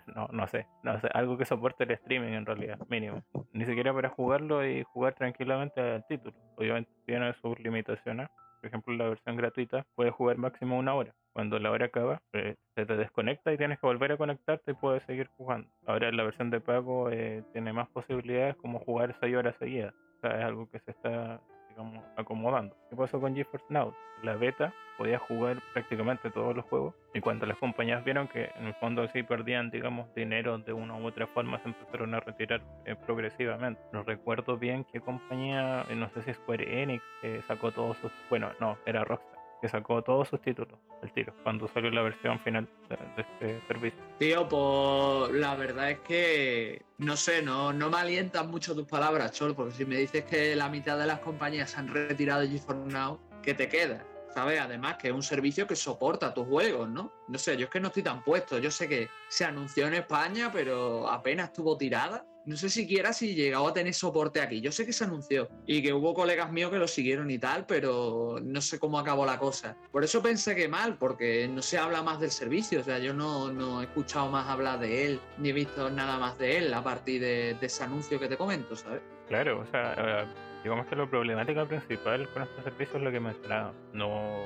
no, 0.07 0.29
no 0.33 0.47
sé, 0.47 0.67
no 0.83 1.01
sé, 1.01 1.09
algo 1.15 1.37
que 1.39 1.45
soporte 1.45 1.85
el 1.85 1.93
streaming 1.93 2.33
en 2.33 2.47
realidad, 2.47 2.79
mínimo. 2.89 3.23
Ni 3.53 3.65
siquiera 3.65 3.93
para 3.93 4.09
jugarlo 4.09 4.67
y 4.67 4.83
jugar 4.85 5.15
tranquilamente 5.15 5.81
al 5.81 6.07
título. 6.07 6.35
Obviamente 6.57 6.91
tiene 7.07 7.33
sus 7.35 7.59
limitaciones. 7.61 8.29
Por 8.61 8.69
ejemplo, 8.69 8.95
la 8.95 9.09
versión 9.09 9.37
gratuita 9.37 9.87
puede 9.95 10.11
jugar 10.11 10.39
máximo 10.39 10.79
una 10.79 10.95
hora. 10.95 11.15
Cuando 11.35 11.59
la 11.59 11.71
hora 11.71 11.87
acaba, 11.87 12.23
eh, 12.33 12.55
se 12.75 12.87
te 12.87 12.97
desconecta 12.97 13.53
y 13.53 13.59
tienes 13.59 13.79
que 13.79 13.87
volver 13.87 14.13
a 14.13 14.17
conectarte 14.17 14.71
y 14.71 14.75
puedes 14.75 15.03
seguir 15.03 15.29
jugando. 15.37 15.69
Ahora 15.87 16.11
la 16.13 16.23
versión 16.23 16.51
de 16.51 16.61
pago 16.61 17.11
eh, 17.11 17.43
tiene 17.53 17.73
más 17.73 17.89
posibilidades 17.89 18.57
como 18.57 18.79
jugar 18.79 19.17
6 19.21 19.37
horas 19.37 19.57
seguidas. 19.59 19.95
O 20.19 20.21
sea, 20.21 20.39
es 20.39 20.45
algo 20.45 20.71
que 20.71 20.79
se 20.81 20.93
está 20.93 21.41
digamos, 21.75 22.05
acomodando. 22.17 22.77
¿Qué 22.89 22.97
pasó 22.97 23.21
con 23.21 23.35
GeForce 23.35 23.67
Now? 23.69 23.93
La 24.23 24.37
beta 24.37 24.73
podía 24.97 25.19
jugar 25.19 25.61
prácticamente 25.73 26.31
todos 26.31 26.55
los 26.55 26.65
juegos 26.67 26.95
y 27.13 27.21
cuando 27.21 27.47
las 27.47 27.59
compañías 27.59 28.05
vieron 28.05 28.29
que 28.29 28.51
en 28.57 28.67
el 28.67 28.75
fondo 28.75 29.07
sí 29.09 29.25
perdían 29.25 29.71
digamos 29.71 30.13
dinero 30.15 30.57
de 30.59 30.73
una 30.73 30.95
u 30.95 31.05
otra 31.05 31.27
forma 31.27 31.59
se 31.63 31.69
empezaron 31.69 32.15
a 32.15 32.21
retirar 32.21 32.63
eh, 32.85 32.95
progresivamente 32.95 33.81
no 33.93 34.05
recuerdo 34.05 34.57
bien 34.57 34.87
qué 34.93 35.01
compañía 35.01 35.85
eh, 35.89 35.97
no 35.97 36.09
sé 36.11 36.23
si 36.23 36.33
Square 36.33 36.83
Enix 36.83 37.03
eh, 37.25 37.43
sacó 37.49 37.73
todos 37.73 37.97
sus 37.99 38.13
bueno 38.31 38.51
no 38.61 38.79
era 38.87 39.03
Rockstar 39.03 39.34
sacó 39.69 40.03
todos 40.03 40.29
sus 40.29 40.41
títulos 40.41 40.79
el 41.03 41.13
tiro 41.13 41.35
cuando 41.43 41.69
salió 41.69 41.91
la 41.91 42.03
versión 42.03 42.39
final 42.41 42.69
de, 42.89 43.23
este 43.23 43.67
servicio 43.67 44.01
Tío, 44.19 44.49
pues 44.49 45.33
la 45.33 45.55
verdad 45.55 45.91
es 45.91 45.99
que 46.01 46.83
no 46.99 47.17
sé, 47.17 47.43
no, 47.43 47.73
no 47.73 47.91
me 47.91 47.99
alientan 47.99 48.51
mucho 48.51 48.75
tus 48.75 48.87
palabras, 48.87 49.33
Chol, 49.33 49.55
porque 49.55 49.75
si 49.75 49.85
me 49.85 49.97
dices 49.97 50.25
que 50.25 50.55
la 50.55 50.69
mitad 50.69 50.99
de 50.99 51.07
las 51.07 51.19
compañías 51.21 51.71
se 51.71 51.79
han 51.79 51.89
retirado 51.89 52.43
de 52.43 52.49
GeForce 52.49 52.93
Now, 52.93 53.19
¿qué 53.43 53.55
te 53.55 53.69
queda? 53.69 54.05
¿Sabes? 54.33 54.61
Además 54.61 54.97
que 54.97 55.09
es 55.09 55.15
un 55.15 55.23
servicio 55.23 55.67
que 55.67 55.77
soporta 55.77 56.35
tus 56.35 56.47
juegos, 56.47 56.89
¿no? 56.89 57.13
No 57.29 57.39
sé, 57.39 57.57
yo 57.57 57.65
es 57.65 57.71
que 57.71 57.79
no 57.79 57.89
estoy 57.89 58.03
tan 58.03 58.25
puesto. 58.25 58.59
Yo 58.59 58.69
sé 58.69 58.89
que 58.89 59.09
se 59.29 59.45
anunció 59.45 59.87
en 59.87 59.95
España, 59.95 60.51
pero 60.53 61.09
apenas 61.09 61.51
estuvo 61.51 61.77
tirada. 61.77 62.27
No 62.47 62.57
sé 62.57 62.69
siquiera 62.69 63.13
si 63.13 63.35
llegaba 63.35 63.71
a 63.71 63.73
tener 63.73 63.95
soporte 63.95 64.41
aquí. 64.41 64.61
Yo 64.61 64.71
sé 64.71 64.85
que 64.85 64.93
se 64.93 65.05
anunció 65.05 65.49
y 65.67 65.83
que 65.83 65.93
hubo 65.93 66.13
colegas 66.13 66.53
míos 66.53 66.71
que 66.71 66.79
lo 66.79 66.87
siguieron 66.87 67.31
y 67.31 67.39
tal, 67.39 67.65
pero 67.67 68.39
no 68.43 68.61
sé 68.61 68.79
cómo 68.79 68.99
acabó 68.99 69.25
la 69.25 69.39
cosa. 69.39 69.77
Por 69.91 70.05
eso 70.05 70.23
pensé 70.23 70.55
que 70.55 70.69
mal, 70.69 70.99
porque 70.99 71.49
no 71.49 71.63
se 71.63 71.79
habla 71.79 72.03
más 72.03 72.21
del 72.21 72.31
servicio. 72.31 72.81
O 72.81 72.85
sea, 72.85 72.99
yo 72.99 73.15
no, 73.15 73.51
no 73.51 73.81
he 73.81 73.85
escuchado 73.85 74.31
más 74.31 74.47
hablar 74.49 74.79
de 74.79 75.07
él, 75.07 75.21
ni 75.39 75.51
he 75.51 75.53
visto 75.53 75.91
nada 75.91 76.19
más 76.19 76.39
de 76.39 76.59
él 76.59 76.75
a 76.75 76.83
partir 76.83 77.21
de, 77.21 77.57
ese 77.61 77.85
anuncio 77.85 78.21
que 78.21 78.29
te 78.29 78.37
comento, 78.37 78.77
¿sabes? 78.77 79.01
Claro, 79.29 79.61
o 79.61 79.67
sea, 79.71 79.95
eh, 79.97 80.27
digamos 80.63 80.87
que 80.87 80.97
la 80.97 81.09
problemática 81.09 81.65
principal 81.65 82.29
con 82.31 82.43
estos 82.43 82.63
servicios 82.65 82.97
es 82.97 83.03
lo 83.03 83.11
que 83.11 83.21
mencionaba. 83.21 83.73
No, 83.95 84.45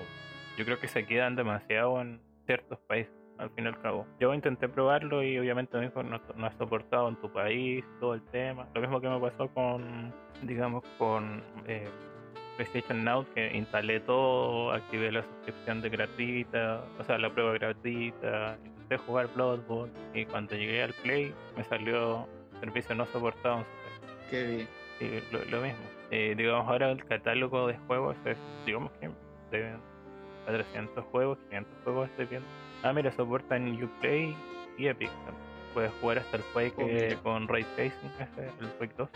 yo 0.57 0.65
creo 0.65 0.79
que 0.79 0.89
se 0.89 1.05
quedan 1.05 1.35
demasiado 1.35 2.01
en 2.01 2.21
ciertos 2.47 2.79
países, 2.87 3.13
al 3.38 3.51
fin 3.51 3.64
y 3.64 3.68
al 3.68 3.81
cabo. 3.81 4.07
Yo 4.20 4.35
intenté 4.35 4.68
probarlo 4.68 5.22
y 5.22 5.38
obviamente 5.38 5.77
me 5.79 5.87
dijo 5.87 6.03
no, 6.03 6.20
no 6.37 6.46
ha 6.46 6.53
soportado 6.59 7.09
en 7.09 7.16
tu 7.16 7.31
país 7.33 7.85
todo 8.01 8.14
el 8.14 8.22
tema. 8.27 8.68
Lo 8.74 8.81
mismo 8.81 9.01
que 9.01 9.09
me 9.09 9.20
pasó 9.20 9.48
con, 9.48 10.12
digamos, 10.42 10.85
con 10.98 11.42
eh, 11.66 11.88
PlayStation 12.57 13.05
Now, 13.05 13.24
que 13.35 13.57
instalé 13.57 14.01
todo, 14.01 14.72
activé 14.72 15.12
la 15.12 15.22
suscripción 15.22 15.81
de 15.81 15.88
gratuita, 15.90 16.85
o 16.98 17.05
sea, 17.05 17.18
la 17.18 17.31
prueba 17.31 17.53
gratuita, 17.53 18.59
intenté 18.64 18.98
jugar 18.98 19.29
Bloodborne 19.35 19.92
y 20.14 20.24
cuando 20.27 20.57
llegué 20.57 20.83
al 20.83 20.92
Play 21.03 21.33
me 21.57 21.64
salió 21.64 22.27
servicio 22.61 22.94
no 22.94 23.07
soportado 23.07 23.59
en 23.59 23.64
su 23.64 23.70
país. 23.70 24.27
Qué 24.31 24.44
bien. 24.44 24.68
Sí, 24.98 25.20
lo, 25.33 25.44
lo 25.44 25.64
mismo. 25.64 25.85
Eh, 26.11 26.35
digamos, 26.37 26.66
ahora 26.66 26.90
el 26.90 27.05
catálogo 27.05 27.66
de 27.68 27.77
juegos 27.87 28.16
es, 28.24 28.38
digamos 28.66 28.90
que 28.92 29.11
de 29.51 29.77
400 30.46 31.05
juegos, 31.07 31.38
500 31.51 31.74
juegos 31.85 32.09
estoy 32.11 32.27
viendo. 32.27 32.48
Ah, 32.83 32.93
mira, 32.93 33.11
soportan 33.12 33.83
Uplay 33.83 34.37
y 34.77 34.87
Epic. 34.87 35.11
Puedes 35.75 35.93
jugar 36.01 36.19
hasta 36.19 36.37
el 36.38 36.43
Quake 36.53 36.75
Oh, 36.79 36.87
eh, 36.88 37.19
con 37.23 37.49
Ray 37.49 37.64
Tracing, 37.77 38.11
el 38.61 38.69
Quake 38.79 38.95
2. 38.97 39.09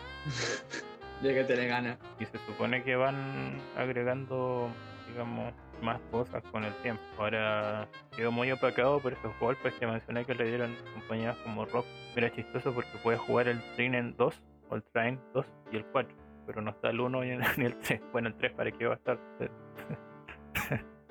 De 1.23 1.35
que 1.35 1.45
te 1.45 1.67
ganas. 1.67 1.99
Y 2.19 2.25
se 2.27 2.39
supone 2.47 2.83
que 2.83 2.97
van 2.97 3.59
agregando, 3.77 4.69
digamos, 5.09 5.55
más 5.83 6.01
cosas 6.11 6.43
con 6.51 6.65
el 6.65 6.73
tiempo. 6.77 7.03
Ahora 7.19 7.89
quedó 8.17 8.33
muy 8.33 8.51
opacado 8.53 9.01
por 9.01 9.13
esos 9.13 9.33
golpes 9.41 9.73
que 9.75 9.87
mencioné 9.87 10.25
que 10.25 10.35
le 10.35 10.45
dieron 10.45 10.75
compañías 10.95 11.37
como 11.39 11.65
Rock. 11.65 11.87
Mira, 12.15 12.33
chistoso 12.33 12.73
porque 12.73 12.91
puedes 13.03 13.21
jugar 13.21 13.49
el 13.49 13.61
Train 13.75 14.15
2 14.17 14.43
o 14.71 14.77
el 14.77 14.83
Train 14.93 15.21
2 15.35 15.47
y 15.73 15.77
el 15.77 15.85
4. 15.87 16.17
Pero 16.47 16.61
no 16.61 16.71
está 16.71 16.91
el 16.91 17.01
1 17.01 17.23
ni 17.23 17.31
el, 17.31 17.41
ni 17.57 17.65
el 17.67 17.79
3. 17.79 18.01
Bueno, 18.13 18.29
el 18.29 18.35
3 18.35 18.53
para 18.53 18.71
qué 18.71 18.87
va 18.87 18.95
a 18.95 18.97
estar. 18.97 19.19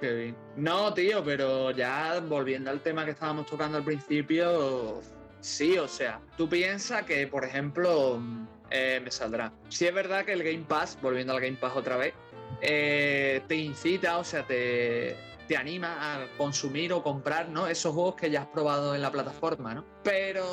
Qué 0.02 0.14
bien. 0.14 0.36
No, 0.56 0.92
tío, 0.96 1.24
pero 1.24 1.70
ya 1.70 2.20
volviendo 2.28 2.72
al 2.72 2.82
tema 2.82 3.06
que 3.06 3.12
estábamos 3.12 3.46
tocando 3.46 3.78
al 3.78 3.84
principio, 3.84 5.00
sí, 5.42 5.78
o 5.78 5.88
sea, 5.88 6.20
tú 6.36 6.50
piensas 6.50 7.04
que, 7.04 7.28
por 7.28 7.46
ejemplo, 7.46 8.18
mm, 8.20 8.48
eh, 8.72 9.00
me 9.04 9.12
saldrá. 9.12 9.54
Si 9.70 9.86
es 9.86 9.94
verdad 9.94 10.26
que 10.26 10.34
el 10.34 10.44
Game 10.44 10.66
Pass, 10.68 10.98
volviendo 11.04 11.34
al 11.34 11.40
Game 11.40 11.56
Pass 11.56 11.74
otra 11.76 11.98
vez, 11.98 12.16
eh, 12.62 13.44
te 13.48 13.56
incita, 13.56 14.18
o 14.18 14.24
sea, 14.24 14.44
te, 14.48 15.16
te 15.52 15.58
anima 15.58 15.98
a 16.00 16.28
consumir 16.38 16.94
o 16.94 17.04
comprar, 17.04 17.50
¿no? 17.50 17.68
Esos 17.68 17.94
juegos 17.94 18.16
que 18.16 18.32
ya 18.32 18.44
has 18.44 18.48
probado 18.48 18.96
en 18.96 19.02
la 19.02 19.12
plataforma, 19.12 19.74
¿no? 19.74 19.84
Pero 20.02 20.46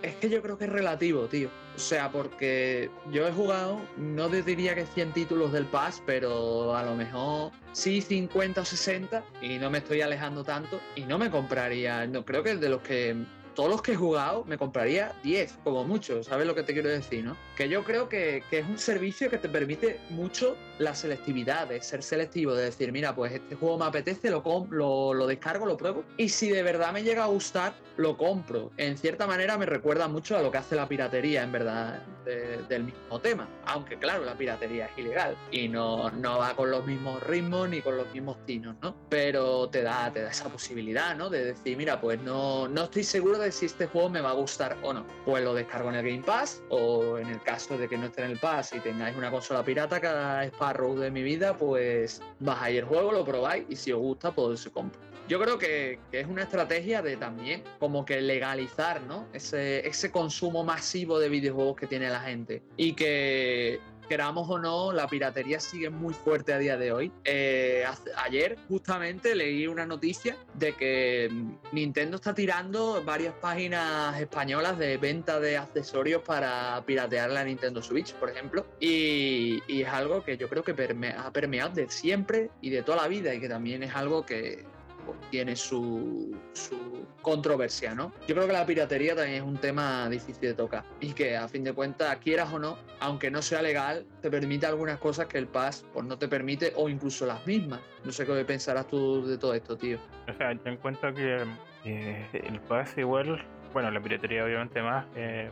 es 0.00 0.16
que 0.16 0.30
yo 0.30 0.40
creo 0.40 0.56
que 0.56 0.64
es 0.64 0.72
relativo, 0.72 1.26
tío. 1.26 1.50
O 1.76 1.78
sea, 1.78 2.10
porque 2.10 2.90
yo 3.10 3.28
he 3.28 3.32
jugado, 3.32 3.78
no 3.98 4.30
diría 4.30 4.74
que 4.74 4.86
100 4.86 5.12
títulos 5.12 5.52
del 5.52 5.66
Pass, 5.66 6.02
pero 6.06 6.74
a 6.74 6.82
lo 6.82 6.96
mejor 6.96 7.52
sí 7.72 8.00
50 8.00 8.62
o 8.62 8.64
60 8.64 9.22
y 9.42 9.58
no 9.58 9.68
me 9.68 9.78
estoy 9.78 10.00
alejando 10.00 10.44
tanto 10.44 10.80
y 10.96 11.02
no 11.02 11.18
me 11.18 11.30
compraría, 11.30 12.06
no 12.06 12.24
creo 12.24 12.42
que 12.42 12.56
de 12.56 12.70
los 12.70 12.80
que 12.80 13.14
todos 13.54 13.70
los 13.70 13.82
que 13.82 13.92
he 13.92 13.96
jugado 13.96 14.44
me 14.44 14.58
compraría 14.58 15.12
10 15.22 15.58
como 15.64 15.84
mucho, 15.84 16.22
¿sabes 16.22 16.46
lo 16.46 16.54
que 16.54 16.62
te 16.62 16.72
quiero 16.72 16.88
decir, 16.88 17.24
no? 17.24 17.36
Que 17.56 17.68
yo 17.68 17.84
creo 17.84 18.08
que, 18.08 18.42
que 18.50 18.58
es 18.60 18.66
un 18.66 18.78
servicio 18.78 19.30
que 19.30 19.38
te 19.38 19.48
permite 19.48 20.00
mucho 20.10 20.56
la 20.78 20.94
selectividad, 20.94 21.68
de 21.68 21.80
ser 21.82 22.02
selectivo, 22.02 22.54
de 22.54 22.64
decir, 22.64 22.92
mira, 22.92 23.14
pues 23.14 23.32
este 23.32 23.54
juego 23.54 23.78
me 23.78 23.84
apetece, 23.84 24.30
lo, 24.30 24.42
lo, 24.70 25.14
lo 25.14 25.26
descargo, 25.26 25.66
lo 25.66 25.76
pruebo 25.76 26.04
y 26.16 26.28
si 26.28 26.50
de 26.50 26.62
verdad 26.62 26.92
me 26.92 27.02
llega 27.02 27.24
a 27.24 27.28
gustar, 27.28 27.74
lo 27.96 28.16
compro. 28.16 28.70
En 28.76 28.96
cierta 28.96 29.26
manera 29.26 29.58
me 29.58 29.66
recuerda 29.66 30.08
mucho 30.08 30.36
a 30.36 30.42
lo 30.42 30.50
que 30.50 30.58
hace 30.58 30.76
la 30.76 30.88
piratería, 30.88 31.42
en 31.42 31.52
verdad, 31.52 32.02
de- 32.24 32.58
del 32.68 32.84
mismo 32.84 33.20
tema. 33.20 33.48
Aunque 33.66 33.96
claro, 33.98 34.24
la 34.24 34.34
piratería 34.34 34.86
es 34.86 34.98
ilegal 34.98 35.36
y 35.50 35.68
no, 35.68 36.10
no 36.10 36.38
va 36.38 36.54
con 36.54 36.70
los 36.70 36.86
mismos 36.86 37.22
ritmos 37.22 37.68
ni 37.68 37.80
con 37.80 37.96
los 37.96 38.12
mismos 38.12 38.36
tinos, 38.46 38.76
¿no? 38.80 38.94
Pero 39.08 39.68
te 39.68 39.82
da, 39.82 40.10
te 40.12 40.22
da 40.22 40.30
esa 40.30 40.48
posibilidad, 40.48 41.16
¿no? 41.16 41.28
De 41.30 41.44
decir, 41.44 41.76
mira, 41.76 42.00
pues 42.00 42.20
no, 42.22 42.68
no 42.68 42.84
estoy 42.84 43.04
seguro 43.04 43.38
de 43.38 43.50
si 43.52 43.66
este 43.66 43.86
juego 43.86 44.08
me 44.08 44.20
va 44.20 44.30
a 44.30 44.34
gustar 44.34 44.76
o 44.82 44.92
no. 44.92 45.04
Pues 45.24 45.42
lo 45.44 45.52
descargo 45.54 45.88
en 45.90 45.96
el 45.96 46.04
Game 46.08 46.22
Pass 46.24 46.62
o 46.70 47.18
en 47.18 47.28
el 47.28 47.42
caso 47.42 47.76
de 47.76 47.88
que 47.88 47.98
no 47.98 48.06
esté 48.06 48.24
en 48.24 48.30
el 48.32 48.38
Pass 48.38 48.72
y 48.74 48.80
tengáis 48.80 49.16
una 49.16 49.30
consola 49.30 49.64
pirata, 49.64 50.00
cada 50.00 50.44
Sparrow 50.46 50.96
de 50.96 51.10
mi 51.10 51.22
vida, 51.22 51.56
pues 51.56 52.22
bajáis 52.40 52.78
el 52.78 52.84
juego, 52.84 53.12
lo 53.12 53.24
probáis 53.24 53.64
y 53.68 53.76
si 53.76 53.92
os 53.92 53.98
gusta, 54.00 54.32
pues 54.32 54.60
se 54.60 54.70
compra. 54.70 55.00
Yo 55.28 55.40
creo 55.40 55.58
que, 55.58 55.98
es 56.10 56.26
una 56.26 56.42
estrategia 56.42 57.02
de 57.02 57.16
también 57.16 57.62
como 57.78 58.04
que 58.04 58.20
legalizar, 58.20 59.02
¿no? 59.02 59.26
Ese, 59.32 59.86
ese 59.86 60.10
consumo 60.10 60.64
masivo 60.64 61.18
de 61.18 61.28
videojuegos 61.28 61.76
que 61.76 61.86
tiene 61.86 62.08
la 62.08 62.20
gente. 62.20 62.62
Y 62.76 62.92
que 62.94 63.80
queramos 64.08 64.46
o 64.50 64.58
no, 64.58 64.92
la 64.92 65.06
piratería 65.06 65.58
sigue 65.58 65.88
muy 65.88 66.12
fuerte 66.12 66.52
a 66.52 66.58
día 66.58 66.76
de 66.76 66.92
hoy. 66.92 67.12
Eh, 67.24 67.82
ayer 68.16 68.58
justamente 68.68 69.34
leí 69.34 69.66
una 69.66 69.86
noticia 69.86 70.36
de 70.52 70.74
que 70.74 71.30
Nintendo 71.72 72.16
está 72.16 72.34
tirando 72.34 73.02
varias 73.04 73.32
páginas 73.34 74.20
españolas 74.20 74.78
de 74.78 74.98
venta 74.98 75.40
de 75.40 75.56
accesorios 75.56 76.20
para 76.20 76.82
piratear 76.84 77.30
la 77.30 77.44
Nintendo 77.44 77.82
Switch, 77.82 78.12
por 78.14 78.28
ejemplo. 78.28 78.66
Y, 78.80 79.62
es 79.66 79.88
algo 79.88 80.22
que 80.22 80.36
yo 80.36 80.48
creo 80.48 80.62
que 80.62 80.72
ha 81.16 81.32
permeado 81.32 81.70
de 81.70 81.88
siempre 81.88 82.50
y 82.60 82.68
de 82.68 82.82
toda 82.82 82.98
la 82.98 83.08
vida 83.08 83.34
y 83.34 83.40
que 83.40 83.48
también 83.48 83.82
es 83.82 83.96
algo 83.96 84.26
que 84.26 84.64
pues, 85.04 85.18
tiene 85.30 85.56
su, 85.56 86.36
su 86.52 87.06
controversia, 87.22 87.94
¿no? 87.94 88.12
Yo 88.26 88.34
creo 88.34 88.46
que 88.46 88.52
la 88.52 88.66
piratería 88.66 89.14
también 89.14 89.36
es 89.38 89.42
un 89.42 89.56
tema 89.58 90.08
difícil 90.08 90.48
de 90.48 90.54
tocar 90.54 90.84
y 91.00 91.12
que 91.12 91.36
a 91.36 91.48
fin 91.48 91.64
de 91.64 91.72
cuentas, 91.72 92.16
quieras 92.18 92.52
o 92.52 92.58
no, 92.58 92.76
aunque 93.00 93.30
no 93.30 93.42
sea 93.42 93.62
legal, 93.62 94.04
te 94.20 94.30
permite 94.30 94.66
algunas 94.66 94.98
cosas 94.98 95.26
que 95.26 95.38
el 95.38 95.46
Pass 95.46 95.84
pues, 95.92 96.04
no 96.06 96.18
te 96.18 96.28
permite 96.28 96.72
o 96.76 96.88
incluso 96.88 97.26
las 97.26 97.46
mismas. 97.46 97.80
No 98.04 98.12
sé 98.12 98.26
qué 98.26 98.44
pensarás 98.44 98.86
tú 98.88 99.26
de 99.26 99.38
todo 99.38 99.54
esto, 99.54 99.76
tío. 99.76 99.98
O 100.28 100.32
sea, 100.34 100.52
yo 100.52 100.60
encuentro 100.64 101.14
que 101.14 101.44
eh, 101.84 102.26
el 102.32 102.60
Pass 102.60 102.96
igual, 102.96 103.44
bueno, 103.72 103.90
la 103.90 104.00
piratería 104.00 104.44
obviamente 104.44 104.82
más, 104.82 105.04
eh, 105.16 105.50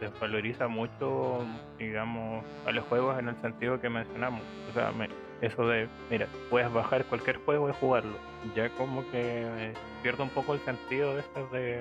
desvaloriza 0.00 0.66
mucho, 0.66 1.44
digamos, 1.78 2.44
a 2.66 2.72
los 2.72 2.84
juegos 2.86 3.18
en 3.18 3.28
el 3.28 3.36
sentido 3.40 3.80
que 3.80 3.88
mencionamos. 3.88 4.42
O 4.70 4.72
sea, 4.74 4.90
me- 4.92 5.08
eso 5.42 5.66
de, 5.66 5.88
mira, 6.08 6.28
puedes 6.48 6.72
bajar 6.72 7.04
cualquier 7.06 7.36
juego 7.38 7.68
y 7.68 7.72
jugarlo. 7.72 8.16
Ya 8.54 8.68
como 8.70 9.02
que 9.10 9.42
eh, 9.42 9.74
pierde 10.02 10.22
un 10.22 10.30
poco 10.30 10.54
el 10.54 10.60
sentido 10.60 11.16
de 11.16 11.22
de, 11.52 11.80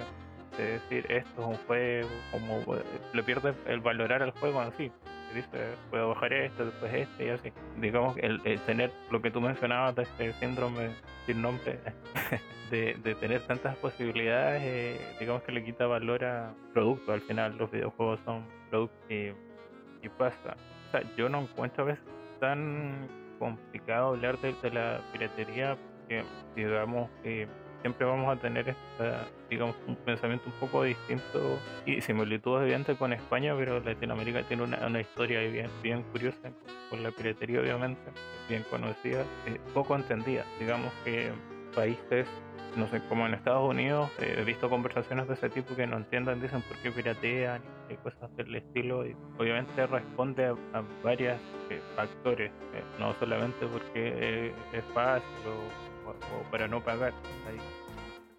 de 0.58 0.64
decir 0.74 1.06
esto 1.10 1.42
es 1.42 1.48
un 1.48 1.66
juego, 1.68 2.10
como 2.32 2.76
eh, 2.76 2.84
le 3.14 3.24
pierde 3.24 3.54
el 3.68 3.80
valorar 3.80 4.24
al 4.24 4.32
juego 4.32 4.64
en 4.64 4.72
sí. 4.78 4.92
Dice, 5.36 5.76
puedo 5.92 6.10
bajar 6.10 6.34
esto, 6.34 6.66
después 6.66 6.92
este 6.94 7.28
y 7.28 7.30
así. 7.30 7.54
Digamos, 7.78 8.18
el, 8.18 8.42
el 8.46 8.60
tener 8.62 8.92
lo 9.12 9.22
que 9.22 9.30
tú 9.30 9.40
mencionabas 9.40 9.96
de 9.96 10.04
este 10.04 10.34
síndrome 10.34 10.90
sin 11.28 11.42
nombre 11.42 11.80
de, 12.72 12.96
de 12.96 13.16
tener 13.16 13.42
tantas 13.42 13.76
posibilidades, 13.78 14.64
eh, 14.64 15.16
digamos 15.20 15.44
que 15.44 15.52
le 15.52 15.64
quita 15.64 15.86
valor 15.86 16.26
a 16.26 16.52
producto. 16.74 17.14
Al 17.14 17.22
final 17.22 17.58
los 17.58 17.70
videojuegos 17.70 18.20
son 18.26 18.44
productos 18.72 19.12
y, 19.12 19.30
y 20.02 20.10
pasa. 20.18 20.58
O 20.88 20.92
sea, 20.92 21.04
yo 21.16 21.30
no 21.30 21.42
encuentro 21.42 21.84
a 21.84 21.88
veces 21.88 22.04
tan 22.40 23.21
complicado 23.42 24.10
hablar 24.10 24.38
de, 24.40 24.54
la 24.70 25.02
piratería 25.12 25.76
porque 25.76 26.24
digamos 26.56 27.10
que 27.24 27.48
siempre 27.82 28.06
vamos 28.06 28.38
a 28.38 28.40
tener 28.40 28.70
esta, 28.70 29.28
digamos, 29.50 29.76
un 29.88 29.96
pensamiento 29.96 30.46
un 30.46 30.60
poco 30.60 30.84
distinto 30.84 31.58
y 31.88 32.00
similitudes 32.02 32.62
evidentes 32.62 32.96
con 32.98 33.12
España, 33.14 33.56
pero 33.58 33.80
Latinoamérica 33.80 34.44
tiene 34.44 34.62
una, 34.62 34.86
una 34.86 35.02
historia 35.02 35.40
bien, 35.42 35.72
bien 35.82 36.04
curiosa 36.04 36.52
con 36.92 37.02
la 37.02 37.10
piratería, 37.10 37.60
obviamente. 37.62 38.12
bien 38.48 38.64
conocida, 38.70 39.22
eh, 39.48 39.60
poco 39.74 39.96
entendida. 39.96 40.46
Digamos 40.60 40.94
que 41.04 41.32
países, 41.74 42.28
no 42.76 42.88
sé, 42.88 43.02
como 43.10 43.26
en 43.26 43.34
Estados 43.34 43.70
Unidos, 43.70 44.10
eh, 44.20 44.36
he 44.38 44.44
visto 44.44 44.70
conversaciones 44.70 45.28
de 45.28 45.34
ese 45.34 45.50
tipo 45.50 45.76
que 45.76 45.86
no 45.88 45.98
entienden, 45.98 46.42
dicen 46.42 46.62
por 46.62 46.78
qué 46.78 46.92
piratean 46.92 47.62
y 47.90 47.96
cosas 47.96 48.36
del 48.38 48.56
estilo. 48.56 49.06
Y 49.06 49.16
obviamente 49.38 49.86
responde 49.88 50.46
a, 50.46 50.52
a 50.52 50.84
varios 51.04 51.40
factores, 51.96 52.52
no 53.00 53.14
solamente 53.16 53.66
porque 53.68 54.54
es 54.74 54.84
fácil 54.94 55.28
o, 55.48 56.10
o, 56.10 56.52
para 56.52 56.68
no 56.68 56.82
pagar. 56.82 57.14
Hay 57.48 57.58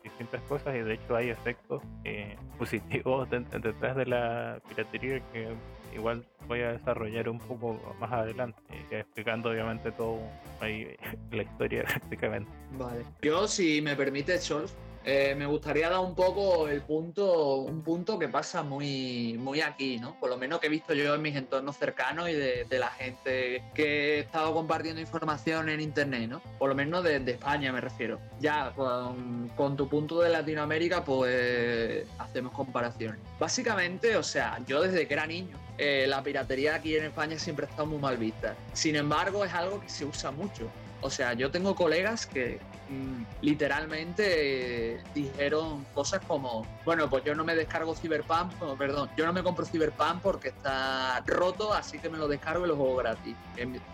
distintas 0.03 0.41
cosas 0.43 0.75
y 0.75 0.81
de 0.81 0.95
hecho 0.95 1.17
hay 1.17 1.31
efectos 1.31 1.83
positivos 2.59 3.29
detrás 3.31 3.97
de 3.97 4.07
la 4.07 4.61
piratería 4.69 5.21
que 5.33 5.55
igual 5.95 6.25
voy 6.49 6.61
a 6.61 6.73
desarrollar 6.73 7.29
un 7.29 7.39
poco 7.39 7.79
más 8.01 8.13
adelante, 8.13 8.61
explicando 8.91 9.51
obviamente 9.51 9.93
todo 9.93 10.19
ahí 10.61 10.97
la 11.31 11.43
historia 11.43 11.85
prácticamente. 11.89 12.51
Vale. 12.73 13.05
Yo, 13.23 13.47
si 13.49 13.81
me 13.83 13.97
permite, 13.97 14.39
Scholz, 14.39 14.75
eh, 15.05 15.35
me 15.37 15.47
gustaría 15.47 15.91
dar 15.91 16.01
un 16.01 16.15
poco 16.15 16.69
el 16.69 16.81
punto, 16.83 17.57
un 17.57 17.83
punto 17.83 18.19
que 18.19 18.29
pasa 18.29 18.63
muy, 18.63 19.37
muy 19.39 19.61
aquí, 19.61 19.99
¿no? 19.99 20.15
Por 20.21 20.31
lo 20.31 20.37
menos 20.37 20.61
que 20.61 20.69
he 20.69 20.71
visto 20.71 20.95
yo 20.95 21.15
en 21.15 21.23
mis 21.23 21.35
entornos 21.35 21.77
cercanos 21.77 22.29
y 22.29 22.35
de, 22.35 22.67
la 22.79 22.91
gente 22.91 23.63
que 23.75 24.17
he 24.17 24.19
estado 24.21 24.55
compartiendo 24.55 25.01
información 25.01 25.69
en 25.69 25.81
internet, 25.81 26.29
¿no? 26.29 26.41
Por 26.59 26.69
lo 26.69 26.75
menos 26.75 27.03
de, 27.05 27.17
España 27.17 27.73
me 27.73 27.81
refiero. 27.81 28.21
Ya 28.41 28.73
con, 28.75 29.77
tu 29.77 29.89
punto 29.89 30.21
de 30.21 30.31
Latinoamérica, 30.31 31.05
pues 31.05 32.07
hacemos 32.19 32.53
comparaciones. 32.53 33.21
Básicamente, 33.39 34.17
o 34.17 34.23
sea, 34.23 34.59
yo 34.67 34.83
desde 34.83 35.07
que 35.07 35.15
era 35.15 35.27
niño, 35.27 35.57
eh, 35.79 36.07
la 36.09 36.23
piratería 36.23 36.77
aquí 36.77 36.97
en 36.97 37.05
España 37.05 37.39
siempre 37.39 37.67
ha 37.67 37.69
estado 37.69 37.87
muy 37.87 37.99
mal 37.99 38.17
vista. 38.17 38.55
Sin 38.73 38.97
embargo, 38.97 39.45
es 39.45 39.53
algo 39.53 39.81
que 39.81 39.89
se 39.89 40.05
usa 40.05 40.31
mucho. 40.31 40.69
O 41.01 41.11
sea, 41.11 41.33
yo 41.33 41.51
tengo 41.51 41.75
colegas 41.75 42.27
que 42.27 42.61
mm, 42.89 43.25
literalmente 43.43 45.03
dijeron 45.15 45.85
cosas 45.95 46.25
como, 46.27 46.67
bueno, 46.85 47.09
pues 47.09 47.25
yo 47.25 47.35
no 47.35 47.45
me 47.45 47.55
descargo 47.55 47.95
Cyberpunk, 47.95 48.53
perdón, 48.79 49.11
yo 49.17 49.27
no 49.27 49.33
me 49.33 49.43
compro 49.43 49.65
Cyberpunk 49.65 50.21
porque 50.23 50.49
está 50.49 51.23
roto, 51.27 51.73
así 51.73 51.99
que 51.99 52.09
me 52.09 52.19
lo 52.19 52.29
descargo 52.29 52.65
y 52.65 52.69
lo 52.69 52.77
juego 52.77 52.97
gratis. 52.97 53.37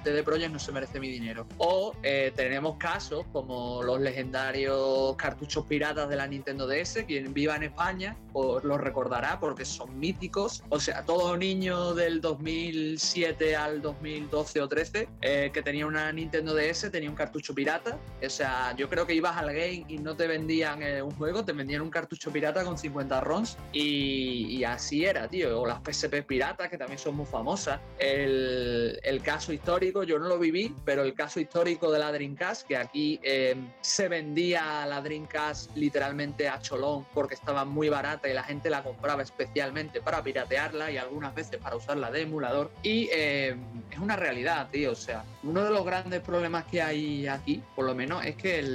CD 0.05 0.23
Projekt 0.23 0.53
no 0.53 0.59
se 0.59 0.73
merece 0.73 1.01
mi 1.01 1.09
dinero. 1.09 1.47
O 1.59 1.95
eh, 2.03 2.33
tenemos 2.35 2.77
casos 2.77 3.25
como 3.33 3.83
los 3.83 4.01
legendarios 4.01 5.17
cartuchos 5.17 5.67
piratas 5.67 6.09
de 6.09 6.17
la 6.17 6.27
Nintendo 6.27 6.67
DS, 6.67 7.05
quien 7.07 7.33
viva 7.35 7.57
en 7.57 7.65
España 7.65 8.17
pues 8.33 8.65
los 8.65 8.81
recordará 8.81 9.41
porque 9.41 9.65
son 9.65 9.99
míticos. 9.99 10.63
O 10.69 10.81
sea, 10.81 11.05
todo 11.05 11.37
niño 11.37 11.95
del 11.95 12.21
2007 12.21 13.57
al 13.57 13.83
2012 13.83 14.61
o 14.61 14.69
13 14.69 15.09
eh, 15.21 15.51
que 15.53 15.63
tenía 15.63 15.87
una 15.87 16.11
Nintendo 16.13 16.55
DS 16.55 16.91
tenía 16.91 17.11
un 17.11 17.17
cartucho 17.17 17.55
pirata. 17.55 17.99
O 18.25 18.31
sea, 18.31 18.75
yo 18.77 18.88
creo 18.89 19.07
que 19.07 19.15
ibas 19.15 19.37
al 19.37 19.49
game 19.49 19.85
y 19.89 19.99
no 19.99 20.17
te 20.17 20.27
vendían 20.27 20.83
eh, 20.83 21.03
un 21.03 21.11
juego, 21.13 21.45
te 21.45 21.53
vendían 21.53 21.83
un 21.83 21.91
cartucho 21.91 22.31
pirata 22.31 22.65
con 22.65 22.79
50 22.79 23.21
ROMs 23.21 23.57
y, 23.73 24.65
así 24.65 25.05
era, 25.05 25.29
tío. 25.29 25.61
O 25.61 25.67
las 25.67 25.81
PSP 25.81 26.23
piratas, 26.27 26.69
que 26.69 26.79
también 26.79 26.99
son 26.99 27.17
muy 27.17 27.27
famosas. 27.27 27.81
El, 27.99 28.99
el, 29.03 29.23
caso 29.23 29.53
histórico, 29.53 30.03
yo 30.03 30.19
no 30.19 30.29
lo 30.29 30.39
viví, 30.39 30.75
pero 30.85 31.03
el 31.03 31.15
caso 31.15 31.41
histórico 31.41 31.91
de 31.91 31.99
la 31.99 32.13
Dreamcast, 32.13 32.67
que 32.67 32.77
aquí 32.77 33.21
eh, 33.23 33.57
se 33.81 34.09
vendía 34.09 34.87
la 34.87 35.01
Dreamcast 35.01 35.77
literalmente 35.77 36.49
a 36.49 36.61
cholón 36.61 37.07
porque 37.15 37.35
estaba 37.35 37.65
muy 37.65 37.89
barata 37.89 38.29
y 38.29 38.35
la 38.35 38.43
gente 38.43 38.71
la 38.71 38.83
compraba 38.83 39.23
especialmente 39.23 40.01
para 40.01 40.23
piratearla 40.23 40.91
y 40.91 40.99
algunas 40.99 41.35
veces 41.35 41.61
para 41.61 41.77
usarla 41.77 42.11
de 42.11 42.23
emulador. 42.23 42.71
Y 42.83 43.09
es 43.11 43.99
una 43.99 44.17
realidad, 44.17 44.69
tío. 44.71 44.93
O 44.93 44.97
sea, 44.97 45.25
uno 45.43 45.65
de 45.65 45.71
los 45.71 45.85
grandes 45.85 46.21
problemas 46.21 46.65
que 46.67 46.83
hay 46.83 47.27
aquí, 47.27 47.63
por 47.75 47.87
lo 47.87 47.95
menos, 47.95 48.25
es 48.25 48.37
que 48.37 48.59
el, 48.59 48.68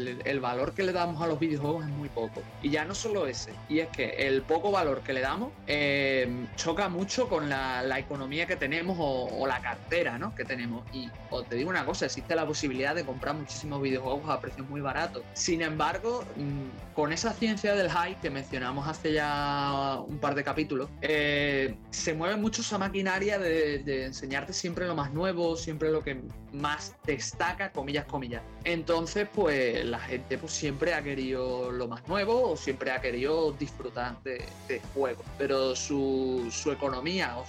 valor 0.44 0.74
que 0.74 0.84
le 0.84 0.92
damos 0.92 1.22
a 1.22 1.28
los 1.28 1.40
videojuegos 1.40 1.86
es 1.86 1.92
muy 1.92 2.10
poco. 2.10 2.44
Y 2.62 2.70
ya 2.70 2.86
no 2.86 2.94
solo 2.94 3.28
ese, 3.28 3.54
y 3.70 3.80
es 3.80 3.88
que 3.90 4.28
el 4.28 4.42
poco 4.42 4.72
valor 4.72 5.02
que 5.02 5.14
le 5.14 5.22
damos 5.22 5.52
eh, 5.68 6.28
choca 6.56 6.90
mucho 6.90 7.30
con 7.30 7.50
la, 7.50 7.82
economía 7.98 8.46
que 8.46 8.56
tenemos 8.56 8.98
o, 9.00 9.48
la 9.48 9.62
cartera 9.62 10.18
¿no? 10.18 10.36
que 10.36 10.44
tenemos. 10.44 10.84
Y 10.92 11.10
te 11.48 11.56
digo 11.56 11.70
una 11.70 11.86
cosa, 11.86 12.06
existe 12.06 12.36
la 12.36 12.46
posibilidad 12.46 12.94
de 12.96 13.06
comprar 13.06 13.36
muchísimos 13.36 13.82
videojuegos 13.82 14.30
a 14.30 14.42
precios 14.42 14.68
muy 14.70 14.82
baratos. 14.82 15.24
Sin 15.34 15.62
embargo, 15.62 16.24
mm, 16.36 16.94
con 16.94 17.14
esa 17.14 17.34
ciencia 17.34 17.76
del 17.76 17.90
hype 17.90 18.20
que 18.22 18.30
mencionamos 18.30 18.88
hace 18.88 19.14
ya 19.14 20.00
un 20.06 20.18
par 20.18 20.36
de 20.36 20.44
capítulos, 20.44 20.90
eh, 21.02 21.76
se 21.92 22.14
mueve 22.14 22.36
mucho 22.36 22.62
esa 22.62 22.78
maquinaria 22.78 23.40
de, 23.40 23.80
de 23.80 24.06
enseñarte 24.06 24.54
siempre 24.54 24.86
lo 24.88 24.96
más 24.96 25.14
nuevo, 25.14 25.56
siempre 25.56 25.92
lo 25.92 26.04
que 26.04 26.22
más 26.54 26.96
destaca, 27.06 27.72
comillas 27.72 28.06
comillas. 28.06 28.44
Entonces, 28.64 29.28
pues 29.34 29.83
la 29.84 30.00
gente 30.00 30.38
pues 30.38 30.54
siempre 30.54 30.94
ha 30.94 31.02
querido 31.02 31.72
lo 31.72 31.88
más 31.88 32.08
nuevo 32.08 32.52
o 32.52 32.58
siempre 32.58 32.92
ha 32.92 33.02
querido 33.02 33.52
disfrutar 33.54 34.22
de, 34.24 34.46
de 34.68 34.82
juegos, 34.94 35.26
pero 35.38 35.76
su, 35.76 36.52
economía 36.72 37.38
o, 37.38 37.46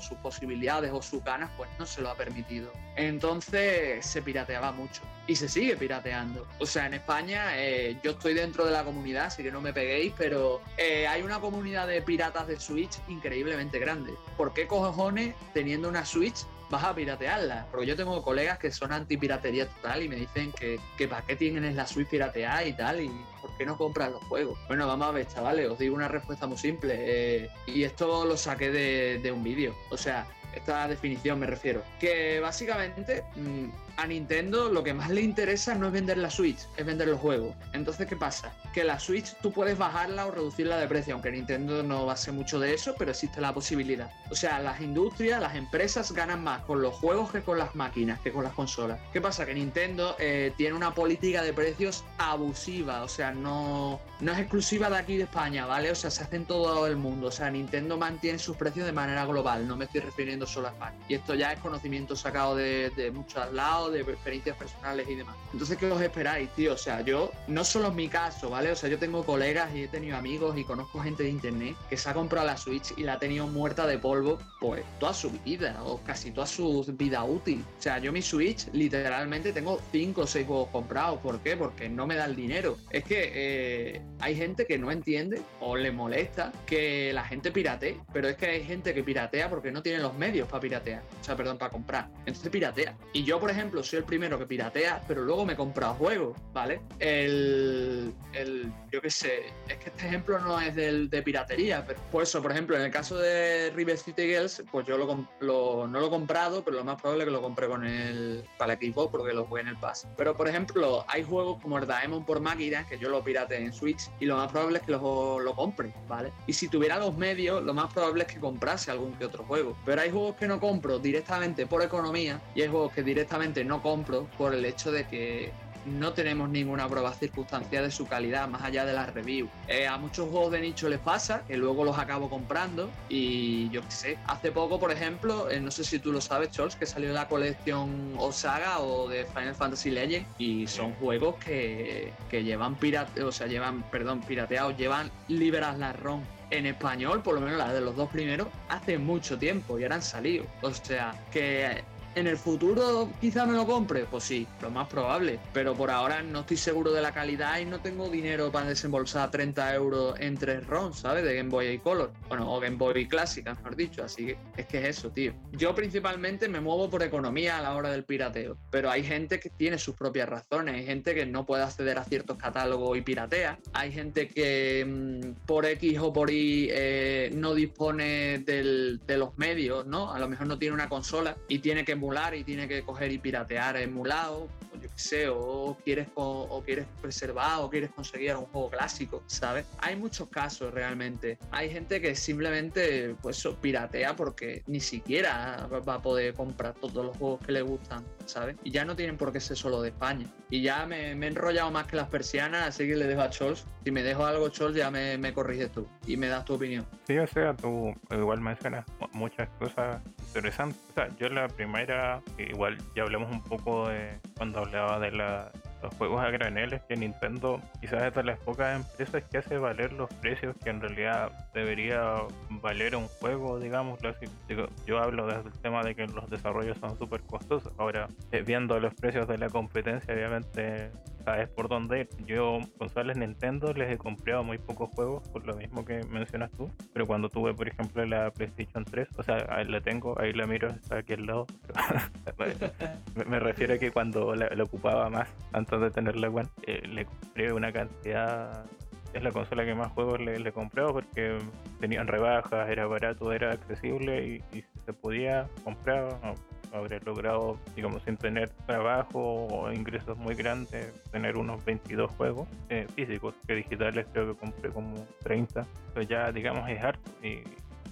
sus 0.00 0.18
posibilidades 0.18 0.90
o 0.92 1.02
sus 1.02 1.22
ganas 1.22 1.50
pues 1.56 1.68
no 1.78 1.86
se 1.86 2.00
lo 2.00 2.10
ha 2.10 2.14
permitido. 2.14 2.70
Entonces 2.96 4.04
se 4.04 4.22
pirateaba 4.22 4.72
mucho 4.72 5.02
y 5.26 5.36
se 5.36 5.48
sigue 5.48 5.76
pirateando. 5.76 6.46
O 6.58 6.66
sea, 6.66 6.86
en 6.86 6.94
España 6.94 7.52
eh, 7.56 7.98
yo 8.02 8.12
estoy 8.12 8.34
dentro 8.34 8.64
de 8.64 8.72
la 8.72 8.84
comunidad, 8.84 9.26
así 9.26 9.42
que 9.42 9.52
no 9.52 9.60
me 9.60 9.72
peguéis, 9.72 10.12
pero 10.16 10.60
eh, 10.76 11.06
hay 11.06 11.22
una 11.22 11.38
comunidad 11.38 11.86
de 11.86 12.02
piratas 12.02 12.46
de 12.48 12.58
Switch 12.58 12.98
increíblemente 13.08 13.78
grande. 13.78 14.14
¿Por 14.36 14.52
qué 14.52 14.66
cojones 14.66 15.34
teniendo 15.52 15.88
una 15.88 16.04
Switch 16.04 16.44
vas 16.70 16.84
a 16.84 16.94
piratearla. 16.94 17.66
Porque 17.70 17.86
yo 17.86 17.96
tengo 17.96 18.22
colegas 18.22 18.58
que 18.58 18.70
son 18.70 18.92
anti-piratería 18.92 19.66
total 19.66 20.02
y 20.02 20.08
me 20.08 20.16
dicen 20.16 20.52
que, 20.52 20.78
que 20.96 21.08
para 21.08 21.22
qué 21.22 21.36
tienen 21.36 21.76
la 21.76 21.86
Switch 21.86 22.08
pirateada 22.08 22.64
y 22.64 22.72
tal, 22.72 23.00
y 23.00 23.10
por 23.40 23.56
qué 23.56 23.66
no 23.66 23.76
compran 23.76 24.12
los 24.12 24.24
juegos. 24.24 24.58
Bueno, 24.68 24.86
vamos 24.86 25.08
a 25.08 25.12
ver, 25.12 25.26
chavales, 25.26 25.68
os 25.68 25.78
digo 25.78 25.94
una 25.94 26.08
respuesta 26.08 26.46
muy 26.46 26.58
simple. 26.58 26.94
Eh, 26.98 27.50
y 27.66 27.82
esto 27.84 28.24
lo 28.24 28.36
saqué 28.36 28.70
de, 28.70 29.18
de 29.22 29.32
un 29.32 29.42
vídeo. 29.42 29.74
O 29.90 29.96
sea, 29.96 30.26
esta 30.54 30.88
definición 30.88 31.38
me 31.38 31.46
refiero. 31.46 31.82
Que 32.00 32.40
básicamente 32.40 33.24
mm, 33.36 33.87
a 33.98 34.06
Nintendo 34.06 34.70
lo 34.70 34.84
que 34.84 34.94
más 34.94 35.10
le 35.10 35.20
interesa 35.20 35.74
no 35.74 35.88
es 35.88 35.92
vender 35.92 36.18
la 36.18 36.30
Switch, 36.30 36.60
es 36.76 36.86
vender 36.86 37.08
los 37.08 37.20
juegos. 37.20 37.54
Entonces, 37.72 38.06
¿qué 38.06 38.14
pasa? 38.14 38.52
Que 38.72 38.84
la 38.84 39.00
Switch 39.00 39.34
tú 39.42 39.52
puedes 39.52 39.76
bajarla 39.76 40.26
o 40.26 40.30
reducirla 40.30 40.78
de 40.78 40.86
precio, 40.86 41.14
aunque 41.14 41.32
Nintendo 41.32 41.82
no 41.82 42.06
va 42.06 42.12
a 42.12 42.16
ser 42.16 42.32
mucho 42.32 42.60
de 42.60 42.74
eso, 42.74 42.94
pero 42.96 43.10
existe 43.10 43.40
la 43.40 43.52
posibilidad. 43.52 44.08
O 44.30 44.36
sea, 44.36 44.60
las 44.60 44.80
industrias, 44.80 45.40
las 45.40 45.56
empresas 45.56 46.12
ganan 46.12 46.44
más 46.44 46.62
con 46.62 46.80
los 46.80 46.94
juegos 46.94 47.32
que 47.32 47.42
con 47.42 47.58
las 47.58 47.74
máquinas, 47.74 48.20
que 48.20 48.30
con 48.30 48.44
las 48.44 48.52
consolas. 48.52 49.00
¿Qué 49.12 49.20
pasa? 49.20 49.44
Que 49.44 49.54
Nintendo 49.54 50.14
eh, 50.20 50.52
tiene 50.56 50.76
una 50.76 50.94
política 50.94 51.42
de 51.42 51.52
precios 51.52 52.04
abusiva, 52.18 53.02
o 53.02 53.08
sea, 53.08 53.32
no, 53.32 54.00
no 54.20 54.32
es 54.32 54.38
exclusiva 54.38 54.88
de 54.90 54.96
aquí 54.96 55.16
de 55.16 55.24
España, 55.24 55.66
¿vale? 55.66 55.90
O 55.90 55.96
sea, 55.96 56.10
se 56.12 56.22
hace 56.22 56.36
en 56.36 56.44
todo 56.44 56.86
el 56.86 56.96
mundo. 56.96 57.26
O 57.26 57.32
sea, 57.32 57.50
Nintendo 57.50 57.96
mantiene 57.96 58.38
sus 58.38 58.56
precios 58.56 58.86
de 58.86 58.92
manera 58.92 59.26
global, 59.26 59.66
no 59.66 59.76
me 59.76 59.86
estoy 59.86 60.02
refiriendo 60.02 60.46
solo 60.46 60.68
a 60.68 60.70
España. 60.70 60.98
Y 61.08 61.14
esto 61.14 61.34
ya 61.34 61.52
es 61.52 61.58
conocimiento 61.58 62.14
sacado 62.14 62.54
de 62.54 63.10
muchos 63.12 63.52
lados 63.52 63.87
de 63.90 64.00
experiencias 64.00 64.56
personales 64.56 65.08
y 65.08 65.14
demás. 65.14 65.36
Entonces, 65.52 65.76
¿qué 65.78 65.90
os 65.90 66.00
esperáis, 66.00 66.48
tío? 66.50 66.74
O 66.74 66.78
sea, 66.78 67.00
yo, 67.00 67.32
no 67.46 67.64
solo 67.64 67.88
en 67.88 67.96
mi 67.96 68.08
caso, 68.08 68.50
¿vale? 68.50 68.70
O 68.70 68.76
sea, 68.76 68.88
yo 68.88 68.98
tengo 68.98 69.24
colegas 69.24 69.74
y 69.74 69.84
he 69.84 69.88
tenido 69.88 70.16
amigos 70.16 70.56
y 70.56 70.64
conozco 70.64 71.00
gente 71.00 71.22
de 71.22 71.30
internet 71.30 71.76
que 71.88 71.96
se 71.96 72.08
ha 72.08 72.14
comprado 72.14 72.46
la 72.46 72.56
Switch 72.56 72.92
y 72.96 73.02
la 73.02 73.14
ha 73.14 73.18
tenido 73.18 73.46
muerta 73.46 73.86
de 73.86 73.98
polvo, 73.98 74.38
pues, 74.60 74.82
toda 74.98 75.14
su 75.14 75.30
vida 75.30 75.82
o 75.84 75.98
casi 76.02 76.30
toda 76.30 76.46
su 76.46 76.84
vida 76.96 77.24
útil. 77.24 77.64
O 77.78 77.82
sea, 77.82 77.98
yo 77.98 78.12
mi 78.12 78.22
Switch, 78.22 78.68
literalmente 78.72 79.52
tengo 79.52 79.80
5 79.92 80.20
o 80.20 80.26
6 80.26 80.46
juegos 80.46 80.68
comprados. 80.70 81.20
¿Por 81.20 81.40
qué? 81.40 81.56
Porque 81.56 81.88
no 81.88 82.06
me 82.06 82.16
da 82.16 82.26
el 82.26 82.36
dinero. 82.36 82.76
Es 82.90 83.04
que 83.04 83.32
eh, 83.34 84.02
hay 84.20 84.34
gente 84.36 84.66
que 84.66 84.78
no 84.78 84.90
entiende 84.90 85.42
o 85.60 85.76
le 85.76 85.92
molesta 85.92 86.52
que 86.66 87.12
la 87.12 87.24
gente 87.24 87.50
piratee, 87.50 88.00
pero 88.12 88.28
es 88.28 88.36
que 88.36 88.46
hay 88.46 88.64
gente 88.64 88.94
que 88.94 89.02
piratea 89.02 89.48
porque 89.48 89.70
no 89.70 89.82
tiene 89.82 89.98
los 89.98 90.14
medios 90.14 90.48
para 90.48 90.60
piratear. 90.60 91.02
O 91.20 91.24
sea, 91.24 91.36
perdón, 91.36 91.58
para 91.58 91.70
comprar. 91.70 92.08
Entonces 92.26 92.50
piratea. 92.50 92.96
Y 93.12 93.24
yo, 93.24 93.40
por 93.40 93.50
ejemplo, 93.50 93.77
soy 93.82 94.00
el 94.00 94.04
primero 94.04 94.38
que 94.38 94.46
piratea, 94.46 95.02
pero 95.06 95.22
luego 95.22 95.44
me 95.44 95.54
he 95.54 95.56
comprado 95.56 95.94
juegos, 95.94 96.38
¿vale? 96.52 96.80
El, 96.98 98.12
el 98.32 98.72
yo 98.92 99.00
qué 99.00 99.10
sé, 99.10 99.52
es 99.68 99.76
que 99.78 99.90
este 99.90 100.06
ejemplo 100.06 100.38
no 100.38 100.60
es 100.60 100.74
del, 100.74 101.10
de 101.10 101.22
piratería, 101.22 101.84
pero 101.86 102.00
pues 102.10 102.28
eso, 102.28 102.42
por 102.42 102.52
ejemplo, 102.52 102.76
en 102.76 102.82
el 102.82 102.90
caso 102.90 103.16
de 103.16 103.70
River 103.74 103.98
City 103.98 104.22
Girls, 104.22 104.62
pues 104.70 104.86
yo 104.86 104.96
lo, 104.96 105.86
no 105.86 106.00
lo 106.00 106.06
he 106.06 106.10
comprado, 106.10 106.64
pero 106.64 106.78
lo 106.78 106.84
más 106.84 107.00
probable 107.00 107.24
es 107.24 107.28
que 107.28 107.32
lo 107.32 107.42
compré 107.42 107.68
con 107.68 107.84
el 107.86 108.44
para 108.58 108.72
el 108.72 108.78
equipo 108.78 109.10
porque 109.10 109.32
lo 109.32 109.44
jugué 109.44 109.62
en 109.62 109.68
el 109.68 109.76
pass. 109.76 110.06
Pero 110.16 110.36
por 110.36 110.48
ejemplo, 110.48 111.04
hay 111.08 111.22
juegos 111.22 111.60
como 111.62 111.78
el 111.78 111.86
Daemon 111.86 112.24
por 112.24 112.40
máquina, 112.40 112.86
que 112.86 112.98
yo 112.98 113.08
lo 113.08 113.22
pirate 113.22 113.56
en 113.56 113.72
Switch, 113.72 114.10
y 114.20 114.26
lo 114.26 114.36
más 114.36 114.50
probable 114.50 114.78
es 114.78 114.84
que 114.84 114.92
lo, 114.92 115.40
lo 115.40 115.54
compre, 115.54 115.92
¿vale? 116.08 116.32
Y 116.46 116.52
si 116.52 116.68
tuviera 116.68 116.98
los 116.98 117.16
medios, 117.16 117.62
lo 117.62 117.74
más 117.74 117.92
probable 117.92 118.24
es 118.24 118.32
que 118.32 118.40
comprase 118.40 118.90
algún 118.90 119.12
que 119.14 119.24
otro 119.24 119.44
juego. 119.44 119.76
Pero 119.84 120.00
hay 120.00 120.10
juegos 120.10 120.36
que 120.36 120.46
no 120.46 120.60
compro 120.60 120.98
directamente 120.98 121.66
por 121.66 121.82
economía 121.82 122.40
y 122.54 122.62
hay 122.62 122.68
juegos 122.68 122.92
que 122.92 123.02
directamente 123.02 123.64
no 123.68 123.82
compro 123.82 124.26
por 124.36 124.54
el 124.54 124.64
hecho 124.64 124.90
de 124.90 125.04
que 125.06 125.52
no 125.88 126.12
tenemos 126.12 126.48
ninguna 126.48 126.88
prueba 126.88 127.12
circunstancial 127.14 127.84
de 127.84 127.90
su 127.90 128.06
calidad, 128.06 128.48
más 128.48 128.62
allá 128.62 128.84
de 128.84 128.92
las 128.92 129.12
reviews. 129.12 129.50
Eh, 129.68 129.86
a 129.86 129.96
muchos 129.96 130.28
juegos 130.28 130.52
de 130.52 130.60
nicho 130.60 130.88
les 130.88 130.98
pasa, 130.98 131.42
que 131.46 131.56
luego 131.56 131.84
los 131.84 131.98
acabo 131.98 132.28
comprando 132.28 132.90
y 133.08 133.70
yo 133.70 133.82
qué 133.82 133.90
sé. 133.90 134.18
Hace 134.26 134.52
poco, 134.52 134.78
por 134.78 134.92
ejemplo, 134.92 135.50
eh, 135.50 135.60
no 135.60 135.70
sé 135.70 135.84
si 135.84 135.98
tú 135.98 136.12
lo 136.12 136.20
sabes, 136.20 136.50
Chols, 136.50 136.76
que 136.76 136.86
salió 136.86 137.12
la 137.12 137.28
colección 137.28 138.14
o 138.18 138.32
saga 138.32 138.80
o 138.80 139.08
de 139.08 139.24
Final 139.24 139.54
Fantasy 139.54 139.90
Legend 139.90 140.26
y 140.38 140.66
son 140.66 140.92
juegos 140.94 141.36
que, 141.36 142.12
que 142.28 142.44
llevan 142.44 142.74
pirate, 142.76 143.22
o 143.22 143.32
sea, 143.32 143.46
llevan, 143.46 143.82
perdón, 143.90 144.20
pirateados, 144.20 144.76
llevan 144.76 145.10
liberas 145.28 145.78
la 145.78 145.92
ROM 145.92 146.22
en 146.50 146.66
español, 146.66 147.22
por 147.22 147.34
lo 147.34 147.40
menos 147.40 147.58
las 147.58 147.74
de 147.74 147.80
los 147.80 147.94
dos 147.94 148.08
primeros, 148.08 148.48
hace 148.68 148.98
mucho 148.98 149.38
tiempo 149.38 149.78
y 149.78 149.82
ahora 149.82 149.96
han 149.96 150.02
salido. 150.02 150.46
O 150.62 150.72
sea, 150.72 151.14
que 151.30 151.82
¿En 152.18 152.26
el 152.26 152.36
futuro 152.36 153.08
quizá 153.20 153.46
me 153.46 153.52
lo 153.52 153.64
compre? 153.64 154.04
Pues 154.04 154.24
sí, 154.24 154.44
lo 154.60 154.72
más 154.72 154.88
probable. 154.88 155.38
Pero 155.52 155.76
por 155.76 155.88
ahora 155.88 156.20
no 156.20 156.40
estoy 156.40 156.56
seguro 156.56 156.90
de 156.90 157.00
la 157.00 157.12
calidad 157.12 157.60
y 157.60 157.64
no 157.64 157.78
tengo 157.78 158.08
dinero 158.08 158.50
para 158.50 158.66
desembolsar 158.66 159.30
30 159.30 159.72
euros 159.76 160.18
en 160.18 160.36
tres 160.36 160.66
ROMs, 160.66 160.98
¿sabes? 160.98 161.22
De 161.22 161.36
Game 161.36 161.48
Boy 161.48 161.78
Color. 161.78 162.12
Bueno, 162.28 162.52
o 162.52 162.58
Game 162.58 162.74
Boy 162.76 163.06
clásica, 163.06 163.54
mejor 163.54 163.76
dicho. 163.76 164.02
Así 164.02 164.26
que 164.26 164.38
es 164.56 164.66
que 164.66 164.78
es 164.78 164.98
eso, 164.98 165.10
tío. 165.10 165.32
Yo 165.52 165.76
principalmente 165.76 166.48
me 166.48 166.60
muevo 166.60 166.90
por 166.90 167.04
economía 167.04 167.58
a 167.58 167.62
la 167.62 167.76
hora 167.76 167.90
del 167.92 168.02
pirateo. 168.02 168.58
Pero 168.68 168.90
hay 168.90 169.04
gente 169.04 169.38
que 169.38 169.50
tiene 169.50 169.78
sus 169.78 169.94
propias 169.94 170.28
razones. 170.28 170.74
Hay 170.74 170.86
gente 170.86 171.14
que 171.14 171.24
no 171.24 171.46
puede 171.46 171.62
acceder 171.62 171.98
a 171.98 172.04
ciertos 172.04 172.36
catálogos 172.36 172.98
y 172.98 173.02
piratea. 173.02 173.60
Hay 173.74 173.92
gente 173.92 174.26
que 174.26 174.84
mm, 174.84 175.46
por 175.46 175.64
X 175.66 175.98
o 176.00 176.12
por 176.12 176.30
Y 176.32 176.66
eh, 176.72 177.30
no 177.32 177.54
dispone 177.54 178.40
del- 178.40 178.98
de 179.06 179.18
los 179.18 179.38
medios, 179.38 179.86
¿no? 179.86 180.12
A 180.12 180.18
lo 180.18 180.28
mejor 180.28 180.48
no 180.48 180.58
tiene 180.58 180.74
una 180.74 180.88
consola 180.88 181.36
y 181.46 181.60
tiene 181.60 181.84
que 181.84 181.94
emular 182.08 182.34
y 182.34 182.42
tiene 182.44 182.66
que 182.66 182.82
coger 182.82 183.12
y 183.12 183.18
piratear 183.18 183.76
emulado, 183.76 184.48
o 184.72 184.76
yo 184.76 184.82
qué 184.82 184.88
sé, 184.98 185.28
o 185.28 185.76
quieres, 185.84 186.08
o 186.14 186.62
quieres 186.64 186.86
preservar 187.02 187.60
o 187.60 187.68
quieres 187.68 187.90
conseguir 187.90 188.34
un 188.36 188.46
juego 188.46 188.70
clásico, 188.70 189.22
¿sabes? 189.26 189.66
Hay 189.78 189.94
muchos 189.96 190.28
casos 190.28 190.72
realmente. 190.72 191.38
Hay 191.50 191.70
gente 191.70 192.00
que 192.00 192.14
simplemente 192.14 193.14
pues 193.20 193.46
piratea 193.60 194.16
porque 194.16 194.62
ni 194.66 194.80
siquiera 194.80 195.68
va 195.86 195.94
a 195.94 196.02
poder 196.02 196.32
comprar 196.34 196.74
todos 196.74 197.04
los 197.04 197.16
juegos 197.16 197.40
que 197.44 197.52
le 197.52 197.62
gustan, 197.62 198.04
¿sabes? 198.24 198.56
Y 198.64 198.70
ya 198.70 198.84
no 198.84 198.96
tienen 198.96 199.16
por 199.18 199.32
qué 199.32 199.40
ser 199.40 199.56
solo 199.56 199.82
de 199.82 199.90
España. 199.90 200.26
Y 200.50 200.62
ya 200.62 200.86
me, 200.86 201.14
me 201.14 201.26
he 201.26 201.28
enrollado 201.28 201.70
más 201.70 201.86
que 201.86 201.96
las 201.96 202.08
persianas, 202.08 202.68
así 202.68 202.86
que 202.88 202.96
le 202.96 203.06
dejo 203.06 203.20
a 203.20 203.28
Chols. 203.30 203.66
Si 203.84 203.90
me 203.90 204.02
dejo 204.02 204.24
algo, 204.24 204.48
Chols, 204.48 204.74
ya 204.76 204.90
me, 204.90 205.18
me 205.18 205.32
corriges 205.34 205.70
tú 205.72 205.86
y 206.06 206.16
me 206.16 206.28
das 206.28 206.44
tu 206.44 206.54
opinión. 206.54 206.86
Sí, 207.06 207.18
o 207.18 207.26
sea, 207.26 207.54
tú 207.54 207.94
igual 208.10 208.40
mencionas 208.40 208.84
mu- 208.98 209.08
muchas 209.12 209.48
cosas 209.58 210.00
interesantes. 210.28 210.80
O 210.90 210.94
sea, 210.94 211.08
yo 211.18 211.28
la 211.28 211.48
primera, 211.48 212.20
igual 212.38 212.78
ya 212.94 213.02
hablamos 213.02 213.30
un 213.30 213.42
poco 213.42 213.88
de 213.88 214.18
cuando 214.36 214.60
hablaba 214.60 214.98
de 215.00 215.10
la- 215.12 215.50
los 215.82 215.94
juegos 215.94 216.22
a 216.22 216.30
graneles, 216.30 216.82
que 216.82 216.96
Nintendo 216.96 217.60
quizás 217.80 218.02
es 218.04 218.14
de 218.14 218.24
las 218.24 218.38
pocas 218.40 218.76
empresas 218.76 219.22
que 219.30 219.38
hace 219.38 219.58
valer 219.58 219.92
los 219.92 220.12
precios 220.14 220.56
que 220.62 220.70
en 220.70 220.80
realidad 220.80 221.30
debería 221.54 222.22
valer 222.50 222.96
un 222.96 223.06
juego, 223.06 223.58
digámoslo 223.58 224.10
así. 224.10 224.26
Digo, 224.48 224.66
yo 224.86 224.98
hablo 224.98 225.26
desde 225.26 225.48
el 225.48 225.58
tema 225.60 225.82
de 225.82 225.94
que 225.94 226.06
los 226.06 226.28
desarrollos 226.30 226.78
son 226.78 226.98
súper 226.98 227.22
costosos. 227.22 227.72
Ahora, 227.78 228.08
eh, 228.32 228.42
viendo 228.42 228.78
los 228.80 228.94
precios 228.94 229.26
de 229.28 229.38
la 229.38 229.48
competencia, 229.48 230.14
obviamente 230.14 230.90
sabes 231.24 231.48
por 231.50 231.68
dónde 231.68 232.00
ir. 232.00 232.08
Yo, 232.26 232.58
consolas 232.78 233.16
Nintendo, 233.16 233.72
les 233.74 233.92
he 233.92 233.98
comprado 233.98 234.42
muy 234.42 234.56
pocos 234.58 234.88
juegos, 234.94 235.28
por 235.28 235.46
lo 235.46 235.54
mismo 235.56 235.84
que 235.84 236.02
mencionas 236.04 236.50
tú. 236.52 236.70
Pero 236.94 237.06
cuando 237.06 237.28
tuve, 237.28 237.52
por 237.52 237.68
ejemplo, 237.68 238.04
la 238.06 238.30
PlayStation 238.30 238.84
3, 238.84 239.08
o 239.18 239.22
sea, 239.22 239.46
ahí 239.50 239.66
la 239.66 239.80
tengo, 239.80 240.18
ahí 240.18 240.32
la 240.32 240.46
miro, 240.46 240.68
está 240.68 240.98
aquí 240.98 241.12
al 241.14 241.26
lado. 241.26 241.46
me 243.26 243.38
refiero 243.40 243.74
a 243.74 243.78
que 243.78 243.90
cuando 243.90 244.34
la, 244.34 244.48
la 244.48 244.64
ocupaba 244.64 245.10
más, 245.10 245.28
antes 245.52 245.67
de 245.76 245.90
tener 245.90 246.16
la 246.16 246.28
One, 246.28 246.48
eh, 246.66 246.80
le 246.86 247.04
compré 247.04 247.52
una 247.52 247.72
cantidad. 247.72 248.64
Es 249.12 249.22
la 249.22 249.32
consola 249.32 249.64
que 249.64 249.74
más 249.74 249.90
juegos 249.92 250.20
le, 250.20 250.38
le 250.38 250.52
porque 250.52 251.38
tenían 251.80 252.06
rebajas, 252.06 252.68
era 252.68 252.86
barato, 252.86 253.32
era 253.32 253.52
accesible 253.52 254.26
y, 254.26 254.56
y 254.56 254.64
se 254.84 254.92
podía 254.92 255.48
comprar. 255.64 256.18
no, 256.22 256.34
habré 256.72 257.00
logrado, 257.00 257.58
digamos, 257.74 258.02
sin 258.02 258.16
tener 258.16 258.50
trabajo 258.66 259.46
o 259.46 259.72
ingresos 259.72 260.16
muy 260.18 260.34
grandes, 260.34 260.92
tener 261.10 261.36
unos 261.36 261.64
22 261.64 262.10
juegos 262.12 262.48
eh, 262.68 262.86
físicos, 262.94 263.34
que 263.46 263.54
digitales 263.54 264.06
creo 264.12 264.34
que 264.34 264.38
compré 264.38 264.70
como 264.70 265.06
30. 265.22 265.66
Pero 265.94 266.06
ya, 266.06 266.30
digamos, 266.32 266.68
es 266.68 266.82
harto. 266.82 267.10
Y, 267.22 267.42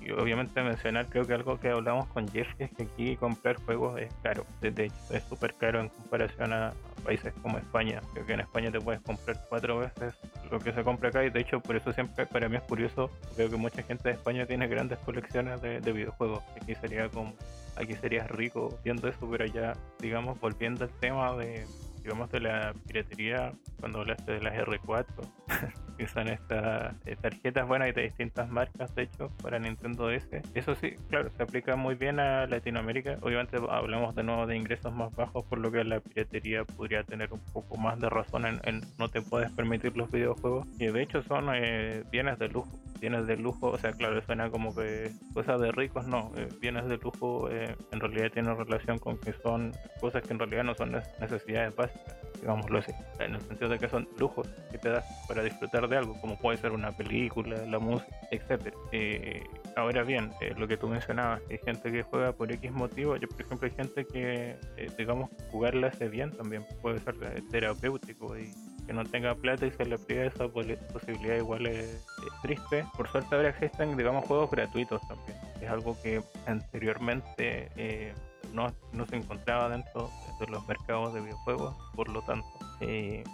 y 0.07 0.13
obviamente 0.13 0.63
mencionar, 0.63 1.07
creo 1.09 1.27
que 1.27 1.35
algo 1.35 1.59
que 1.59 1.71
hablamos 1.71 2.07
con 2.09 2.29
Jeff 2.29 2.49
es 2.59 2.71
que 2.71 2.85
aquí 2.85 3.17
comprar 3.17 3.57
juegos 3.57 3.99
es 4.01 4.13
caro. 4.23 4.45
De 4.61 4.69
hecho, 4.69 4.95
es 5.11 5.25
súper 5.25 5.55
caro 5.55 5.81
en 5.81 5.89
comparación 5.89 6.53
a 6.53 6.73
países 7.05 7.33
como 7.43 7.59
España. 7.59 8.01
Creo 8.13 8.27
que 8.27 8.33
en 8.35 8.41
España 8.41 8.71
te 8.71 8.81
puedes 8.81 9.01
comprar 9.03 9.41
cuatro 9.49 9.79
veces 9.79 10.15
lo 10.51 10.59
que 10.61 10.73
se 10.73 10.85
compra 10.85 11.09
acá 11.09 11.25
y 11.25 11.31
de 11.31 11.41
hecho 11.41 11.61
por 11.61 11.77
eso 11.77 11.93
siempre 11.93 12.27
para 12.27 12.49
mí 12.49 12.57
es 12.57 12.63
curioso. 12.63 13.11
Veo 13.37 13.51
que 13.51 13.57
mucha 13.57 13.83
gente 13.83 14.09
de 14.09 14.15
España 14.15 14.47
tiene 14.47 14.69
grandes 14.69 14.99
colecciones 15.01 15.61
de, 15.61 15.81
de 15.81 15.93
videojuegos. 15.93 16.43
Aquí 16.61 16.75
sería 16.77 17.09
como 17.09 17.35
aquí 17.77 17.95
serías 17.95 18.31
rico 18.31 18.79
viendo 18.85 19.09
eso, 19.09 19.29
pero 19.31 19.47
ya, 19.47 19.77
digamos, 20.01 20.39
volviendo 20.41 20.85
al 20.85 20.91
tema 21.01 21.37
de, 21.37 21.67
digamos, 22.03 22.31
de 22.31 22.41
la 22.41 22.75
piratería, 22.87 23.53
cuando 23.81 24.01
hablaste 24.01 24.33
de 24.33 24.41
las 24.41 24.55
R4, 24.55 25.07
que 25.97 26.07
son 26.07 26.29
estas 26.29 26.95
eh, 27.07 27.17
tarjetas, 27.21 27.67
bueno, 27.67 27.85
hay 27.85 27.93
de 27.93 28.03
distintas 28.03 28.49
marcas, 28.51 28.95
de 28.95 29.05
hecho, 29.05 29.31
para 29.43 29.59
Nintendo 29.59 30.09
DS. 30.09 30.29
Eso 30.55 30.75
sí, 30.75 30.95
claro, 31.09 31.31
se 31.37 31.43
aplica 31.43 31.77
muy 31.77 31.95
bien 31.95 32.21
a 32.21 32.47
Latinoamérica. 32.47 33.19
Obviamente 33.23 33.57
hablamos 33.69 34.15
de 34.15 34.23
nuevo 34.23 34.47
de 34.47 34.57
ingresos 34.57 34.93
más 34.93 35.15
bajos, 35.15 35.45
por 35.45 35.59
lo 35.59 35.71
que 35.71 35.85
la 35.85 36.01
piratería 36.01 36.65
podría 36.65 37.03
tener 37.03 37.33
un 37.33 37.41
poco 37.53 37.77
más 37.77 37.99
de 38.01 38.09
razón 38.09 38.47
en, 38.47 38.81
no 38.99 39.09
te 39.09 39.23
puedes 39.23 39.51
permitir 39.53 39.97
los 39.97 40.11
videojuegos. 40.11 40.67
Y 40.79 40.87
de 40.87 41.03
hecho 41.03 41.23
son 41.23 41.49
eh, 41.55 42.05
bienes 42.11 42.39
de 42.39 42.49
lujo. 42.49 42.71
Bienes 43.01 43.27
de 43.27 43.37
lujo, 43.37 43.69
o 43.69 43.79
sea, 43.79 43.93
claro, 43.93 44.21
suena 44.23 44.51
como 44.51 44.75
que 44.75 45.11
cosas 45.35 45.61
de 45.61 45.71
ricos, 45.71 46.07
no. 46.07 46.33
eh, 46.37 46.49
bienes 46.61 46.87
de 46.89 46.97
lujo 46.97 47.51
eh, 47.51 47.77
en 47.93 48.01
realidad 48.01 48.31
tienen 48.33 48.57
relación 48.57 48.99
con 48.99 49.19
que 49.19 49.33
son 49.35 49.73
cosas 50.01 50.23
que 50.23 50.33
en 50.33 50.39
realidad 50.39 50.65
no 50.65 50.75
son 50.75 50.93
necesidades 51.21 51.75
básicas, 51.77 52.17
digámoslo 52.41 52.79
así. 52.79 52.93
En 53.19 53.35
el 53.35 53.41
sentido 53.41 53.71
de 53.71 53.79
que 53.79 53.89
son 53.89 54.09
lujos 54.19 54.49
que 54.71 54.79
te 54.79 54.91
das 54.91 55.05
para 55.29 55.43
disfrutar 55.43 55.89
de 55.89 55.97
algo, 55.97 56.21
como 56.21 56.39
puede 56.39 56.59
ser 56.59 56.73
una 56.73 56.93
película, 56.93 57.65
la 57.67 57.79
música, 57.79 58.17
etcétera. 58.31 58.77
Eh, 58.93 59.43
ahora 59.77 60.03
bien, 60.03 60.33
eh, 60.41 60.55
lo 60.57 60.67
que 60.67 60.77
tú 60.77 60.89
mencionabas, 60.89 61.41
hay 61.51 61.59
gente 61.59 61.93
que 61.93 62.03
juega 62.03 62.33
por 62.33 62.51
X 62.51 62.73
motivo. 62.73 63.17
Yo, 63.17 63.29
por 63.29 63.41
ejemplo, 63.43 63.69
hay 63.69 63.75
gente 63.75 64.05
que, 64.07 64.57
eh, 64.77 64.91
digamos, 64.99 65.31
jugarla 65.51 65.89
hace 65.89 66.09
bien 66.09 66.33
también, 66.33 66.67
puede 66.83 66.99
ser 67.01 67.15
eh, 67.23 67.43
terapéutico 67.51 68.37
y 68.37 68.53
que 68.87 68.93
no 68.93 69.05
tenga 69.05 69.35
plata 69.35 69.67
y 69.67 69.71
se 69.73 69.85
le 69.85 69.99
priva 69.99 70.25
esa 70.25 70.49
posibilidad 70.49 71.37
igual 71.37 71.67
es, 71.67 72.05
triste. 72.43 72.85
Por 72.97 73.09
suerte 73.09 73.35
ahora 73.35 73.51
existen, 73.51 73.97
digamos, 73.97 74.25
juegos 74.25 74.51
gratuitos 74.51 75.01
también. 75.07 75.37
Es 75.61 75.69
algo 75.69 75.97
que 76.03 76.23
anteriormente 76.47 78.13
no, 78.53 78.73
no 78.93 79.07
se 79.07 79.17
encontraba 79.17 79.69
dentro 79.69 80.11
de 80.41 80.47
los 80.47 80.67
mercados 80.67 81.15
de 81.15 81.21
videojuegos, 81.21 81.77
por 81.95 82.09
lo 82.09 82.23
tanto, 82.23 82.47
eh, 82.81 83.25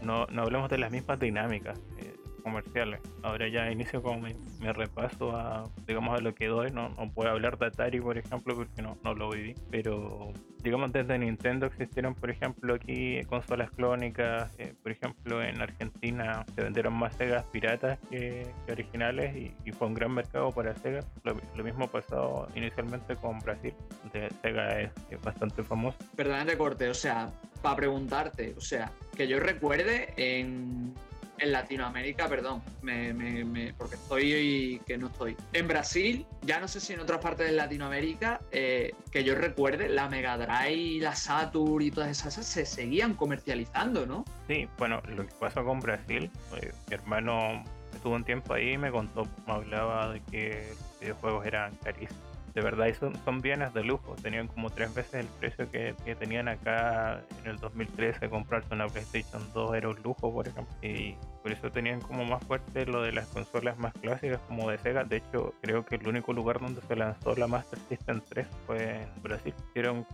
no, 0.00 0.26
no 0.26 0.42
hablemos 0.42 0.70
de 0.70 0.78
las 0.78 0.90
mismas 0.90 1.18
dinámicas 1.18 1.78
eh, 1.98 2.14
comerciales. 2.42 3.00
Ahora 3.22 3.48
ya 3.48 3.70
inicio 3.70 4.02
con 4.02 4.22
mi, 4.22 4.34
repaso 4.72 5.36
a, 5.36 5.64
digamos, 5.86 6.18
a 6.18 6.22
lo 6.22 6.34
que 6.34 6.46
doy. 6.48 6.70
No, 6.70 6.90
no 6.90 7.10
puedo 7.12 7.30
hablar 7.30 7.58
de 7.58 7.66
Atari, 7.66 8.00
por 8.00 8.18
ejemplo, 8.18 8.54
porque 8.54 8.82
no, 8.82 8.98
no 9.02 9.14
lo 9.14 9.30
viví. 9.30 9.54
Pero, 9.70 10.32
digamos, 10.62 10.92
desde 10.92 11.18
Nintendo 11.18 11.66
existieron, 11.66 12.14
por 12.14 12.30
ejemplo, 12.30 12.74
aquí 12.74 13.22
consolas 13.24 13.70
clónicas. 13.70 14.54
eh, 14.58 14.74
por 14.82 14.92
ejemplo, 14.92 15.42
en 15.42 15.60
Argentina 15.60 16.44
se 16.54 16.62
vendieron 16.62 16.94
más 16.94 17.14
Segas 17.16 17.44
piratas 17.46 17.98
que, 18.10 18.46
originales 18.70 19.36
y, 19.36 19.72
fue 19.72 19.88
un 19.88 19.94
gran 19.94 20.12
mercado 20.12 20.50
para 20.50 20.74
Sega. 20.76 21.00
Lo, 21.24 21.34
lo 21.54 21.64
mismo 21.64 21.86
pasó 21.88 22.48
inicialmente 22.54 23.16
con 23.16 23.38
Brasil, 23.38 23.74
donde 24.02 24.28
Sega 24.42 24.80
es, 24.80 24.90
es 25.10 25.20
bastante 25.22 25.62
famoso. 25.62 25.96
Perdón 26.14 26.46
de 26.46 26.58
corte, 26.58 26.88
o 26.88 26.94
sea, 26.94 27.30
para 27.62 27.76
preguntarte, 27.76 28.54
o 28.56 28.60
sea, 28.60 28.92
que 29.16 29.26
yo 29.28 29.38
recuerde 29.40 30.12
en, 30.16 30.94
en 31.42 31.52
Latinoamérica, 31.52 32.28
perdón, 32.28 32.62
me, 32.82 33.12
me- 33.12 33.44
me- 33.44 33.74
porque 33.74 33.96
estoy 33.96 34.80
que 34.86 34.96
no 34.96 35.08
estoy. 35.08 35.36
En 35.52 35.66
Brasil, 35.68 36.24
ya 36.42 36.60
no 36.60 36.68
sé 36.68 36.80
si 36.80 36.92
en 36.92 37.00
otras 37.00 37.18
partes 37.20 37.46
de 37.46 37.52
Latinoamérica, 37.52 38.40
eh, 38.52 38.94
que 39.10 39.24
yo 39.24 39.34
recuerde, 39.34 39.88
la 39.88 40.08
Mega 40.08 40.36
Drive, 40.38 41.00
la 41.02 41.14
Saturn 41.16 41.82
y 41.82 41.90
todas 41.90 42.10
esas 42.10 42.34
se 42.46 42.64
seguían 42.64 43.14
comercializando, 43.14 44.06
¿no? 44.06 44.24
Sí, 44.48 44.68
bueno, 44.78 45.02
lo 45.08 45.26
que 45.26 45.34
pasó 45.38 45.64
con 45.64 45.80
Brasil, 45.80 46.30
eh, 46.60 46.72
mi 46.88 46.94
hermano 46.94 47.64
estuvo 47.92 48.14
un 48.14 48.24
tiempo 48.24 48.54
ahí 48.54 48.72
y 48.72 48.78
me 48.78 48.90
contó, 48.90 49.26
me 49.46 49.52
hablaba 49.52 50.12
de 50.12 50.20
que 50.30 50.68
los 50.70 51.00
videojuegos 51.00 51.46
eran 51.46 51.74
carísimos. 51.82 52.31
De 52.54 52.60
verdad 52.60 52.86
y 52.86 52.94
son, 52.94 53.14
son 53.24 53.40
bienes 53.40 53.72
de 53.72 53.82
lujo. 53.82 54.14
Tenían 54.22 54.48
como 54.48 54.70
tres 54.70 54.94
veces 54.94 55.14
el 55.14 55.26
precio 55.26 55.70
que, 55.70 55.94
que 56.04 56.14
tenían 56.14 56.48
acá 56.48 57.22
en 57.42 57.50
el 57.50 57.56
2013. 57.58 58.28
Comprarse 58.28 58.74
una 58.74 58.88
PlayStation 58.88 59.42
2 59.54 59.74
era 59.74 59.88
un 59.88 60.02
lujo, 60.02 60.32
por 60.32 60.46
ejemplo. 60.46 60.74
Y 60.82 61.16
por 61.42 61.52
eso 61.52 61.70
tenían 61.70 62.00
como 62.00 62.24
más 62.24 62.44
fuerte 62.44 62.84
lo 62.86 63.02
de 63.02 63.12
las 63.12 63.26
consolas 63.28 63.78
más 63.78 63.92
clásicas 63.94 64.40
como 64.48 64.70
de 64.70 64.78
Sega. 64.78 65.04
De 65.04 65.16
hecho, 65.16 65.54
creo 65.62 65.84
que 65.84 65.96
el 65.96 66.06
único 66.06 66.32
lugar 66.32 66.60
donde 66.60 66.82
se 66.82 66.94
lanzó 66.94 67.34
la 67.36 67.46
Master 67.46 67.78
System 67.88 68.20
3 68.28 68.46
fue 68.66 69.02
en 69.02 69.22
Brasil. 69.22 69.54
Eran 69.74 70.06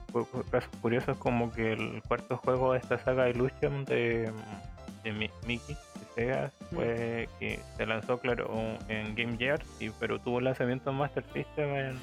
casos 0.51 0.71
curiosos 0.81 1.17
como 1.19 1.51
que 1.53 1.73
el 1.73 2.03
cuarto 2.07 2.37
juego 2.37 2.73
de 2.73 2.79
esta 2.79 2.99
saga 2.99 3.29
Illusion 3.29 3.85
de, 3.85 4.31
de 5.03 5.13
Mickey 5.13 5.77
Sega 6.15 6.51
fue 6.73 7.29
que 7.39 7.61
se 7.77 7.87
lanzó, 7.87 8.19
claro, 8.19 8.51
en 8.89 9.15
Game 9.15 9.37
Gear, 9.37 9.63
y, 9.79 9.91
pero 9.91 10.19
tuvo 10.19 10.41
lanzamiento 10.41 10.91
en 10.91 10.97
Master 10.97 11.25
System 11.33 11.75
en, 11.75 11.99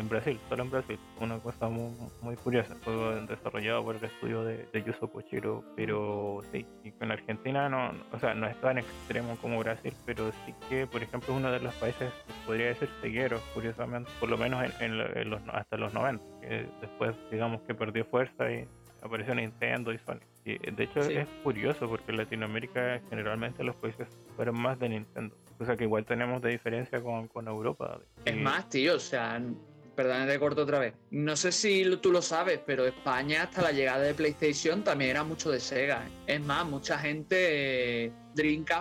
en 0.00 0.08
Brasil, 0.08 0.38
solo 0.48 0.62
en 0.64 0.70
Brasil. 0.70 0.98
Una 1.20 1.38
cosa 1.38 1.68
muy, 1.68 1.92
muy 2.22 2.34
curiosa. 2.36 2.74
Fue 2.82 2.92
desarrollado 3.28 3.84
por 3.84 3.96
el 3.96 4.04
estudio 4.04 4.42
de, 4.44 4.66
de 4.72 4.82
Yuzo 4.82 5.08
Kochiro, 5.08 5.62
pero 5.76 6.40
sí, 6.50 6.66
y 6.82 6.90
con 6.92 7.12
Argentina 7.12 7.68
no, 7.68 7.92
o 8.12 8.18
sea, 8.18 8.34
no 8.34 8.46
es 8.46 8.58
tan 8.60 8.78
extremo 8.78 9.36
como 9.40 9.58
Brasil, 9.60 9.92
pero 10.06 10.32
sí 10.46 10.54
que, 10.68 10.86
por 10.86 11.02
ejemplo, 11.02 11.32
es 11.34 11.38
uno 11.38 11.52
de 11.52 11.60
los 11.60 11.74
países 11.74 12.10
que 12.26 12.32
podría 12.46 12.66
decir 12.68 12.88
seguero, 13.00 13.38
curiosamente, 13.54 14.10
por 14.18 14.28
lo 14.28 14.38
menos 14.38 14.64
en, 14.80 14.92
en 15.14 15.30
los, 15.30 15.40
hasta 15.52 15.76
los 15.76 15.92
90, 15.92 16.24
que 16.40 16.66
después, 16.80 17.14
digamos 17.30 17.60
que 17.62 17.74
perdió 17.74 18.04
fuerza 18.06 18.50
y 18.50 18.66
apareció 19.02 19.34
Nintendo 19.34 19.92
y 19.92 19.98
Sony. 19.98 20.20
Y 20.44 20.56
de 20.70 20.84
hecho 20.84 21.02
Sí. 21.02 21.12
es 21.14 21.28
curioso 21.42 21.86
porque 21.88 22.10
en 22.12 22.16
Latinoamérica 22.16 23.00
generalmente 23.10 23.62
los 23.62 23.76
países 23.76 24.08
fueron 24.36 24.60
más 24.60 24.78
de 24.78 24.88
Nintendo. 24.88 25.36
O 25.58 25.64
sea 25.66 25.76
que 25.76 25.84
igual 25.84 26.06
tenemos 26.06 26.40
de 26.40 26.50
diferencia 26.50 27.02
con, 27.02 27.28
con 27.28 27.46
Europa. 27.46 27.98
Es 28.24 28.34
Y- 28.34 28.40
más, 28.40 28.66
tío, 28.70 28.94
o 28.96 28.98
sea, 28.98 29.38
perdón, 29.94 30.26
te 30.26 30.38
corto 30.38 30.62
otra 30.62 30.78
vez. 30.78 30.94
No 31.10 31.36
sé 31.36 31.52
si 31.52 31.84
tú 31.96 32.12
lo 32.12 32.22
sabes, 32.22 32.60
pero 32.64 32.86
España 32.86 33.44
hasta 33.44 33.62
la 33.62 33.72
llegada 33.72 34.00
de 34.00 34.14
PlayStation 34.14 34.82
también 34.82 35.10
era 35.10 35.24
mucho 35.24 35.50
de 35.50 35.60
Sega. 35.60 36.06
¿eh? 36.06 36.34
Es 36.34 36.40
más, 36.40 36.64
mucha 36.66 36.98
gente, 36.98 38.06
eh, 38.06 38.12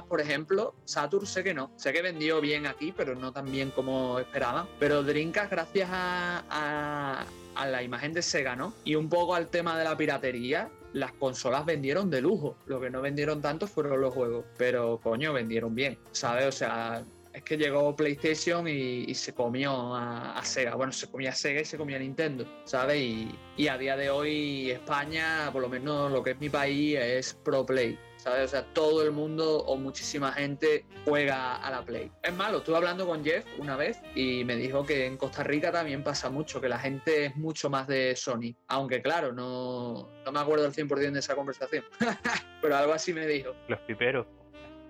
por 0.08 0.22
ejemplo, 0.22 0.76
Saturn 0.86 1.26
sé 1.26 1.44
que 1.44 1.54
no. 1.54 1.72
Sé 1.76 1.92
que 1.92 2.02
vendió 2.02 2.40
bien 2.40 2.66
aquí, 2.68 2.94
pero 2.96 3.16
no 3.16 3.32
tan 3.34 3.52
bien 3.52 3.72
como 3.72 4.20
esperaban. 4.20 4.68
Pero 4.80 5.04
Dreamcast, 5.04 5.52
gracias 5.52 5.90
a- 5.92 7.26
a 7.56 7.66
la 7.68 7.84
imagen 7.84 8.14
de 8.14 8.22
Sega, 8.22 8.56
¿no? 8.56 8.74
Y 8.86 8.96
un 8.96 9.10
poco 9.10 9.36
al 9.36 9.50
tema 9.50 9.78
de 9.78 9.84
la 9.84 9.98
piratería, 9.98 10.70
las 10.94 11.12
consolas 11.14 11.66
vendieron 11.66 12.10
de 12.10 12.22
lujo. 12.22 12.58
Lo 12.68 12.80
que 12.80 12.90
no 12.90 13.02
vendieron 13.02 13.42
tanto 13.42 13.68
fueron 13.68 14.00
los 14.00 14.14
juegos. 14.14 14.46
Pero, 14.58 15.00
coño, 15.04 15.34
vendieron 15.34 15.76
bien, 15.76 15.98
¿sabes? 16.12 16.46
O 16.46 16.52
sea, 16.52 17.04
es 17.40 17.44
que 17.46 17.58
llegó 17.58 17.96
PlayStation 17.96 18.68
y, 18.68 19.06
y 19.08 19.16
se 19.16 19.34
comió 19.34 19.96
a, 19.96 20.38
a 20.38 20.46
Sega. 20.46 20.76
Bueno, 20.76 20.92
se 20.92 21.10
comía 21.10 21.32
a 21.32 21.36
Sega 21.36 21.62
y 21.62 21.66
se 21.66 21.78
comía 21.78 21.98
a 21.98 22.00
Nintendo, 22.00 22.46
¿sabes? 22.66 22.98
Y, 22.98 23.36
y 23.58 23.68
a 23.68 23.78
día 23.78 23.96
de 23.98 24.10
hoy 24.10 24.72
España, 24.72 25.50
por 25.52 25.62
lo 25.62 25.70
menos 25.70 26.12
lo 26.12 26.24
que 26.24 26.32
es 26.32 26.40
mi 26.40 26.50
país, 26.50 26.98
es 27.00 27.34
pro 27.34 27.66
play. 27.66 27.98
¿Sabes? 28.18 28.44
O 28.44 28.48
sea, 28.50 28.66
todo 28.74 29.02
el 29.02 29.12
mundo 29.12 29.60
o 29.60 29.78
muchísima 29.78 30.34
gente 30.34 30.84
juega 31.06 31.56
a 31.56 31.72
la 31.72 31.86
Play. 31.86 32.12
Es 32.22 32.34
malo, 32.34 32.58
estuve 32.58 32.76
hablando 32.76 33.08
con 33.08 33.24
Jeff 33.24 33.46
una 33.58 33.78
vez 33.78 34.02
y 34.14 34.44
me 34.44 34.58
dijo 34.58 34.86
que 34.86 35.06
en 35.06 35.16
Costa 35.16 35.42
Rica 35.42 35.72
también 35.72 36.04
pasa 36.04 36.30
mucho, 36.30 36.60
que 36.60 36.68
la 36.68 36.80
gente 36.80 37.28
es 37.28 37.38
mucho 37.38 37.70
más 37.70 37.88
de 37.88 38.18
Sony. 38.18 38.58
Aunque 38.68 39.02
claro, 39.02 39.32
no, 39.32 40.10
no 40.26 40.32
me 40.34 40.40
acuerdo 40.42 40.66
al 40.66 40.74
100% 40.74 41.12
de 41.12 41.20
esa 41.20 41.34
conversación. 41.34 41.86
Pero 42.62 42.76
algo 42.76 42.92
así 42.92 43.14
me 43.14 43.26
dijo. 43.26 43.56
los 43.70 43.80
piperos. 43.80 44.28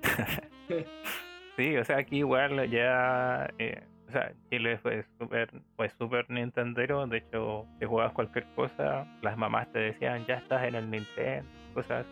sí, 1.60 1.76
o 1.76 1.84
sea, 1.84 1.98
aquí 1.98 2.20
igual 2.20 2.70
ya. 2.70 3.50
eh, 3.58 3.84
o 4.08 4.12
sea, 4.12 4.32
Chile 4.50 4.78
fue 4.78 5.04
súper 5.20 5.52
fue 5.76 5.90
super 6.00 6.28
Nintendero. 6.30 7.06
De 7.06 7.18
hecho, 7.18 7.68
si 7.80 7.86
jugabas 7.86 8.14
cualquier 8.14 8.46
cosa, 8.56 9.06
las 9.22 9.38
mamás 9.38 9.72
te 9.74 9.80
decían, 9.80 10.26
ya 10.26 10.36
estás 10.36 10.64
en 10.64 10.76
el 10.76 10.90
Nintendo, 10.90 11.48
cosas. 11.74 12.06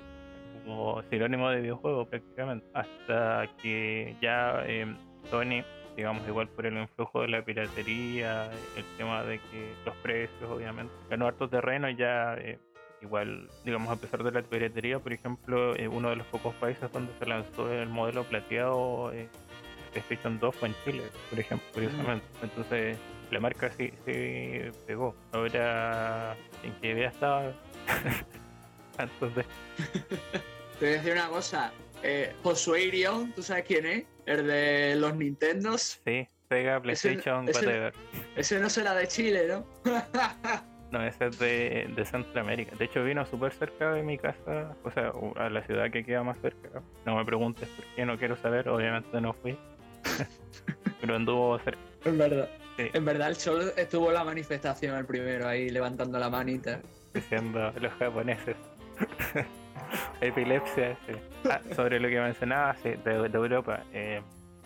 Como 0.66 1.02
sinónimo 1.04 1.50
de 1.50 1.62
videojuego 1.62 2.06
prácticamente. 2.06 2.68
Hasta 2.74 3.48
que 3.62 4.18
ya 4.22 4.64
eh, 4.66 4.86
Sony, 5.32 5.64
digamos, 5.96 6.28
igual 6.28 6.50
por 6.50 6.66
el 6.66 6.78
influjo 6.78 7.22
de 7.22 7.30
la 7.30 7.42
piratería, 7.42 8.52
el 8.76 8.84
tema 8.98 9.24
de 9.24 9.40
que 9.40 9.72
los 9.86 9.96
precios, 9.98 10.52
obviamente, 10.52 10.94
ganó 11.10 11.28
harto 11.28 11.48
terreno 11.50 11.90
ya. 11.90 12.36
eh, 12.36 12.60
Igual, 13.02 13.48
digamos, 13.64 13.92
a 13.96 13.96
pesar 14.02 14.24
de 14.24 14.32
la 14.32 14.42
piratería, 14.42 14.98
por 15.00 15.14
ejemplo, 15.14 15.76
eh, 15.76 15.88
uno 15.88 16.10
de 16.10 16.16
los 16.16 16.26
pocos 16.28 16.56
países 16.56 16.92
donde 16.92 17.12
se 17.20 17.26
lanzó 17.28 17.72
el 17.72 17.88
modelo 17.90 18.24
plateado 18.24 19.12
eh, 19.14 19.30
PlayStation 19.92 20.40
2 20.40 20.56
fue 20.56 20.70
en 20.70 20.76
Chile, 20.84 21.04
por 21.30 21.40
ejemplo, 21.40 21.68
curiosamente. 21.74 22.26
Entonces, 22.42 22.98
la 23.30 23.40
marca 23.40 23.72
sí, 23.78 23.94
sí 24.06 24.62
pegó. 24.88 25.16
Ahora, 25.32 26.36
en 26.64 26.74
qué 26.82 26.92
idea 26.92 27.10
estaba 27.10 27.52
antes 28.98 29.36
de. 29.36 29.44
Te 29.44 30.86
voy 30.86 30.90
a 30.90 30.92
decir 30.98 31.12
una 31.14 31.28
cosa. 31.30 31.72
Eh, 32.04 32.34
Josué 32.44 32.84
Irión, 32.86 33.32
¿tú 33.34 33.42
sabes 33.44 33.66
quién 33.66 33.86
es? 33.86 34.06
El 34.26 34.46
de 34.48 34.96
los 34.98 35.16
Nintendos. 35.16 36.00
Sí, 36.06 36.28
Sega, 36.50 36.80
PlayStation, 36.82 37.48
ese- 37.50 37.60
whatever. 37.66 37.94
Ese 38.36 38.60
no 38.60 38.70
será 38.70 38.94
de 38.96 39.08
Chile, 39.08 39.48
¿no? 39.48 39.66
No, 40.92 41.04
ese 41.04 41.28
es 41.28 41.38
de, 41.40 41.92
de 41.96 42.06
Centroamérica. 42.06 42.76
De 42.78 42.86
hecho, 42.86 43.04
vino 43.04 43.26
súper 43.26 43.52
cerca 43.52 43.92
de 43.92 44.04
mi 44.04 44.18
casa, 44.18 44.76
o 44.84 44.92
sea, 44.92 45.12
a 45.36 45.50
la 45.50 45.62
ciudad 45.64 45.92
que 45.92 46.04
queda 46.06 46.24
más 46.24 46.38
cerca. 46.40 46.82
No 47.06 47.18
me 47.18 47.26
preguntes 47.26 47.68
por 47.70 47.86
qué, 47.96 48.06
no 48.06 48.18
quiero 48.18 48.38
saber, 48.38 48.70
obviamente 48.70 49.20
no 49.20 49.34
fui. 49.34 49.58
Pero 51.02 51.16
anduvo 51.16 51.60
cerca. 51.60 51.80
en 52.06 52.18
verdad. 52.18 52.50
Sí. 52.78 52.90
En 52.94 53.06
verdad, 53.06 53.30
el 53.30 53.38
Cholo 53.38 53.64
estuvo 53.76 54.10
en 54.10 54.14
la 54.14 54.24
manifestación 54.24 54.96
el 54.98 55.06
primero, 55.06 55.48
ahí 55.48 55.70
levantando 55.70 56.20
la 56.20 56.30
manita. 56.30 56.80
diciendo 57.14 57.74
los 57.82 57.92
japoneses. 57.94 58.56
Epilepsia, 60.22 60.98
sí. 61.08 61.14
Ah, 61.50 61.60
sobre 61.76 62.00
lo 62.00 62.08
que 62.10 62.20
mencionaba 62.20 62.76
sí, 62.76 62.90
de, 63.04 63.30
de 63.30 63.38
Europa. 63.38 63.84
eh, 63.94 64.22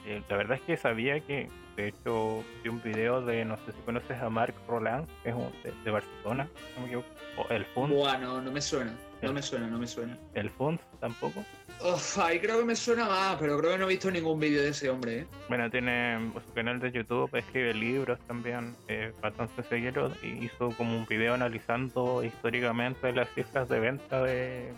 eh, 0.06 0.22
la 0.30 0.38
verdad 0.38 0.58
es 0.58 0.62
que 0.64 0.78
sabía 0.78 1.20
que, 1.20 1.48
de 1.76 1.88
hecho, 1.90 2.44
vi 2.64 2.70
un 2.70 2.82
video 2.82 3.22
de, 3.22 3.46
no 3.46 3.58
sé 3.58 3.72
si 3.72 3.80
conoces 3.86 4.22
a 4.22 4.30
Marc 4.30 4.56
Roland, 4.68 5.08
que 5.24 5.30
es 5.30 5.36
un- 5.36 5.52
de, 5.64 5.74
de 5.84 5.92
Barcelona, 5.92 6.48
no 6.76 6.82
me 6.82 6.88
equivoco. 6.88 7.08
O 7.38 7.48
el 7.50 7.66
Fund, 7.66 7.94
Buah, 7.94 8.18
no, 8.18 8.42
no 8.42 8.52
me 8.52 8.62
suena. 8.62 8.94
No 9.22 9.32
me 9.34 9.42
suena, 9.44 9.68
no 9.68 9.78
me 9.78 9.86
suena. 9.86 10.18
el 10.34 10.50
Fund 10.50 10.80
tampoco. 11.00 11.44
Uf, 11.84 12.18
ahí 12.20 12.40
creo 12.40 12.58
que 12.60 12.66
me 12.66 12.76
suena 12.76 13.06
más, 13.08 13.38
pero 13.40 13.58
creo 13.60 13.72
que 13.74 13.78
no 13.78 13.86
he 13.86 13.90
visto 13.90 14.10
ningún 14.12 14.40
vídeo 14.40 14.62
de 14.64 14.70
ese 14.70 14.90
hombre, 14.90 15.20
¿eh? 15.20 15.28
Bueno, 15.48 15.70
tiene 15.70 16.32
su 16.46 16.54
canal 16.54 16.80
de 16.80 16.92
YouTube, 16.92 17.30
escribe 17.36 17.74
libros 17.74 18.20
también, 18.28 18.76
eh, 18.88 19.14
bastante 19.22 19.62
seguido, 19.64 20.12
y 20.24 20.46
hizo 20.46 20.70
como 20.72 20.98
un 20.98 21.06
video 21.06 21.36
analizando 21.36 22.24
históricamente 22.24 23.14
las 23.14 23.30
cifras 23.34 23.70
de 23.70 23.80
venta 23.80 24.24
de 24.24 24.74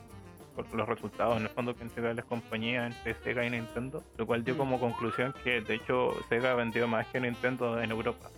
por 0.56 0.72
los 0.74 0.88
resultados 0.88 1.38
en 1.38 1.44
el 1.44 1.50
fondo 1.50 1.76
que 1.76 1.84
entregan 1.84 2.16
las 2.16 2.26
compañías 2.26 2.96
entre 2.96 3.16
Sega 3.24 3.46
y 3.46 3.50
Nintendo, 3.50 4.04
lo 4.18 4.26
cual 4.26 4.44
dio 4.44 4.54
Mm. 4.56 4.58
como 4.58 4.80
conclusión 4.80 5.34
que 5.44 5.62
de 5.62 5.76
hecho 5.76 6.14
Sega 6.30 6.54
vendió 6.56 6.88
más 6.88 7.08
que 7.08 7.20
Nintendo 7.20 7.82
en 7.82 7.92
Europa 7.92 8.30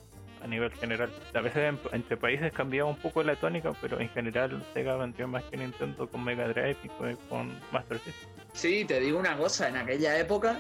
a 0.44 0.48
nivel 0.48 0.72
general. 0.74 1.12
A 1.34 1.42
veces 1.42 1.74
en- 1.74 1.80
entre 1.92 2.18
países 2.18 2.54
cambiaba 2.54 2.90
un 2.90 2.98
poco 2.98 3.24
la 3.24 3.36
tónica, 3.36 3.74
pero 3.82 4.00
en 4.00 4.10
general 4.10 4.64
Sega 4.74 4.96
vendió 4.96 5.28
más 5.28 5.44
que 5.46 5.58
Nintendo 5.58 6.08
con 6.08 6.24
Mega 6.24 6.48
Drive 6.48 6.78
y 6.84 6.90
con 7.30 7.60
Master 7.72 7.98
System. 8.00 8.30
Sí, 8.54 8.86
te 8.86 9.00
digo 9.00 9.20
una 9.20 9.36
cosa, 9.38 9.68
en 9.70 9.78
aquella 9.78 10.18
época 10.20 10.60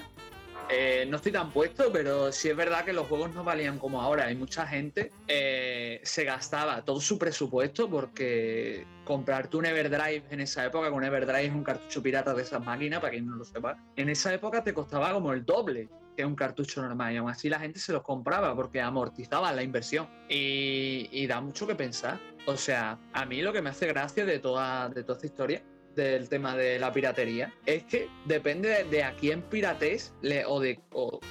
eh, 0.70 1.05
no 1.09 1.18
estoy 1.18 1.32
tan 1.32 1.51
puesto, 1.51 1.91
pero 1.91 2.32
sí 2.32 2.49
es 2.49 2.55
verdad 2.55 2.84
que 2.84 2.93
los 2.93 3.07
juegos 3.07 3.34
no 3.34 3.43
valían 3.43 3.78
como 3.78 4.01
ahora. 4.01 4.26
Hay 4.26 4.36
mucha 4.36 4.66
gente 4.66 5.11
eh, 5.28 6.01
se 6.03 6.24
gastaba 6.24 6.84
todo 6.84 6.99
su 6.99 7.18
presupuesto 7.20 7.89
porque 7.89 8.86
comprarte 9.03 9.57
un 9.57 9.66
Everdrive 9.66 10.24
en 10.30 10.41
esa 10.41 10.66
época, 10.66 10.88
que 10.88 10.93
un 10.93 11.03
Everdrive 11.03 11.45
es 11.45 11.53
un 11.53 11.63
cartucho 11.63 12.01
pirata 12.01 12.34
de 12.34 12.41
esas 12.41 12.63
máquinas, 12.63 12.99
para 12.99 13.11
quien 13.11 13.28
no 13.28 13.36
lo 13.36 13.45
sepa, 13.45 13.78
en 13.95 14.09
esa 14.09 14.34
época 14.34 14.63
te 14.63 14.74
costaba 14.74 15.13
como 15.13 15.34
el 15.34 15.45
doble 15.45 15.89
que 16.18 16.26
un 16.26 16.36
cartucho 16.36 16.82
normal 16.82 17.13
y 17.13 17.18
aún 17.18 17.30
así 17.30 17.49
la 17.49 17.59
gente 17.59 17.78
se 17.78 17.91
los 17.91 18.01
compraba 18.01 18.55
porque 18.55 18.82
amortizaba 18.82 19.51
la 19.51 19.63
inversión 19.63 20.07
y, 20.30 21.09
y 21.11 21.28
da 21.28 21.41
mucho 21.41 21.68
que 21.68 21.76
pensar. 21.76 22.20
O 22.47 22.55
sea, 22.55 22.97
a 23.11 23.26
mí 23.26 23.41
lo 23.41 23.51
que 23.51 23.61
me 23.61 23.70
hace 23.70 23.88
gracia 23.88 24.26
de 24.26 24.39
toda, 24.39 24.88
de 24.89 25.03
toda 25.03 25.16
esta 25.16 25.28
historia 25.28 25.63
del 25.95 26.29
tema 26.29 26.55
de 26.55 26.79
la 26.79 26.91
piratería 26.91 27.53
es 27.65 27.83
que 27.83 28.09
depende 28.25 28.83
de, 28.83 29.03
a 29.03 29.15
quién 29.15 29.41
pirates 29.41 30.13
o 30.47 30.59
de 30.59 30.79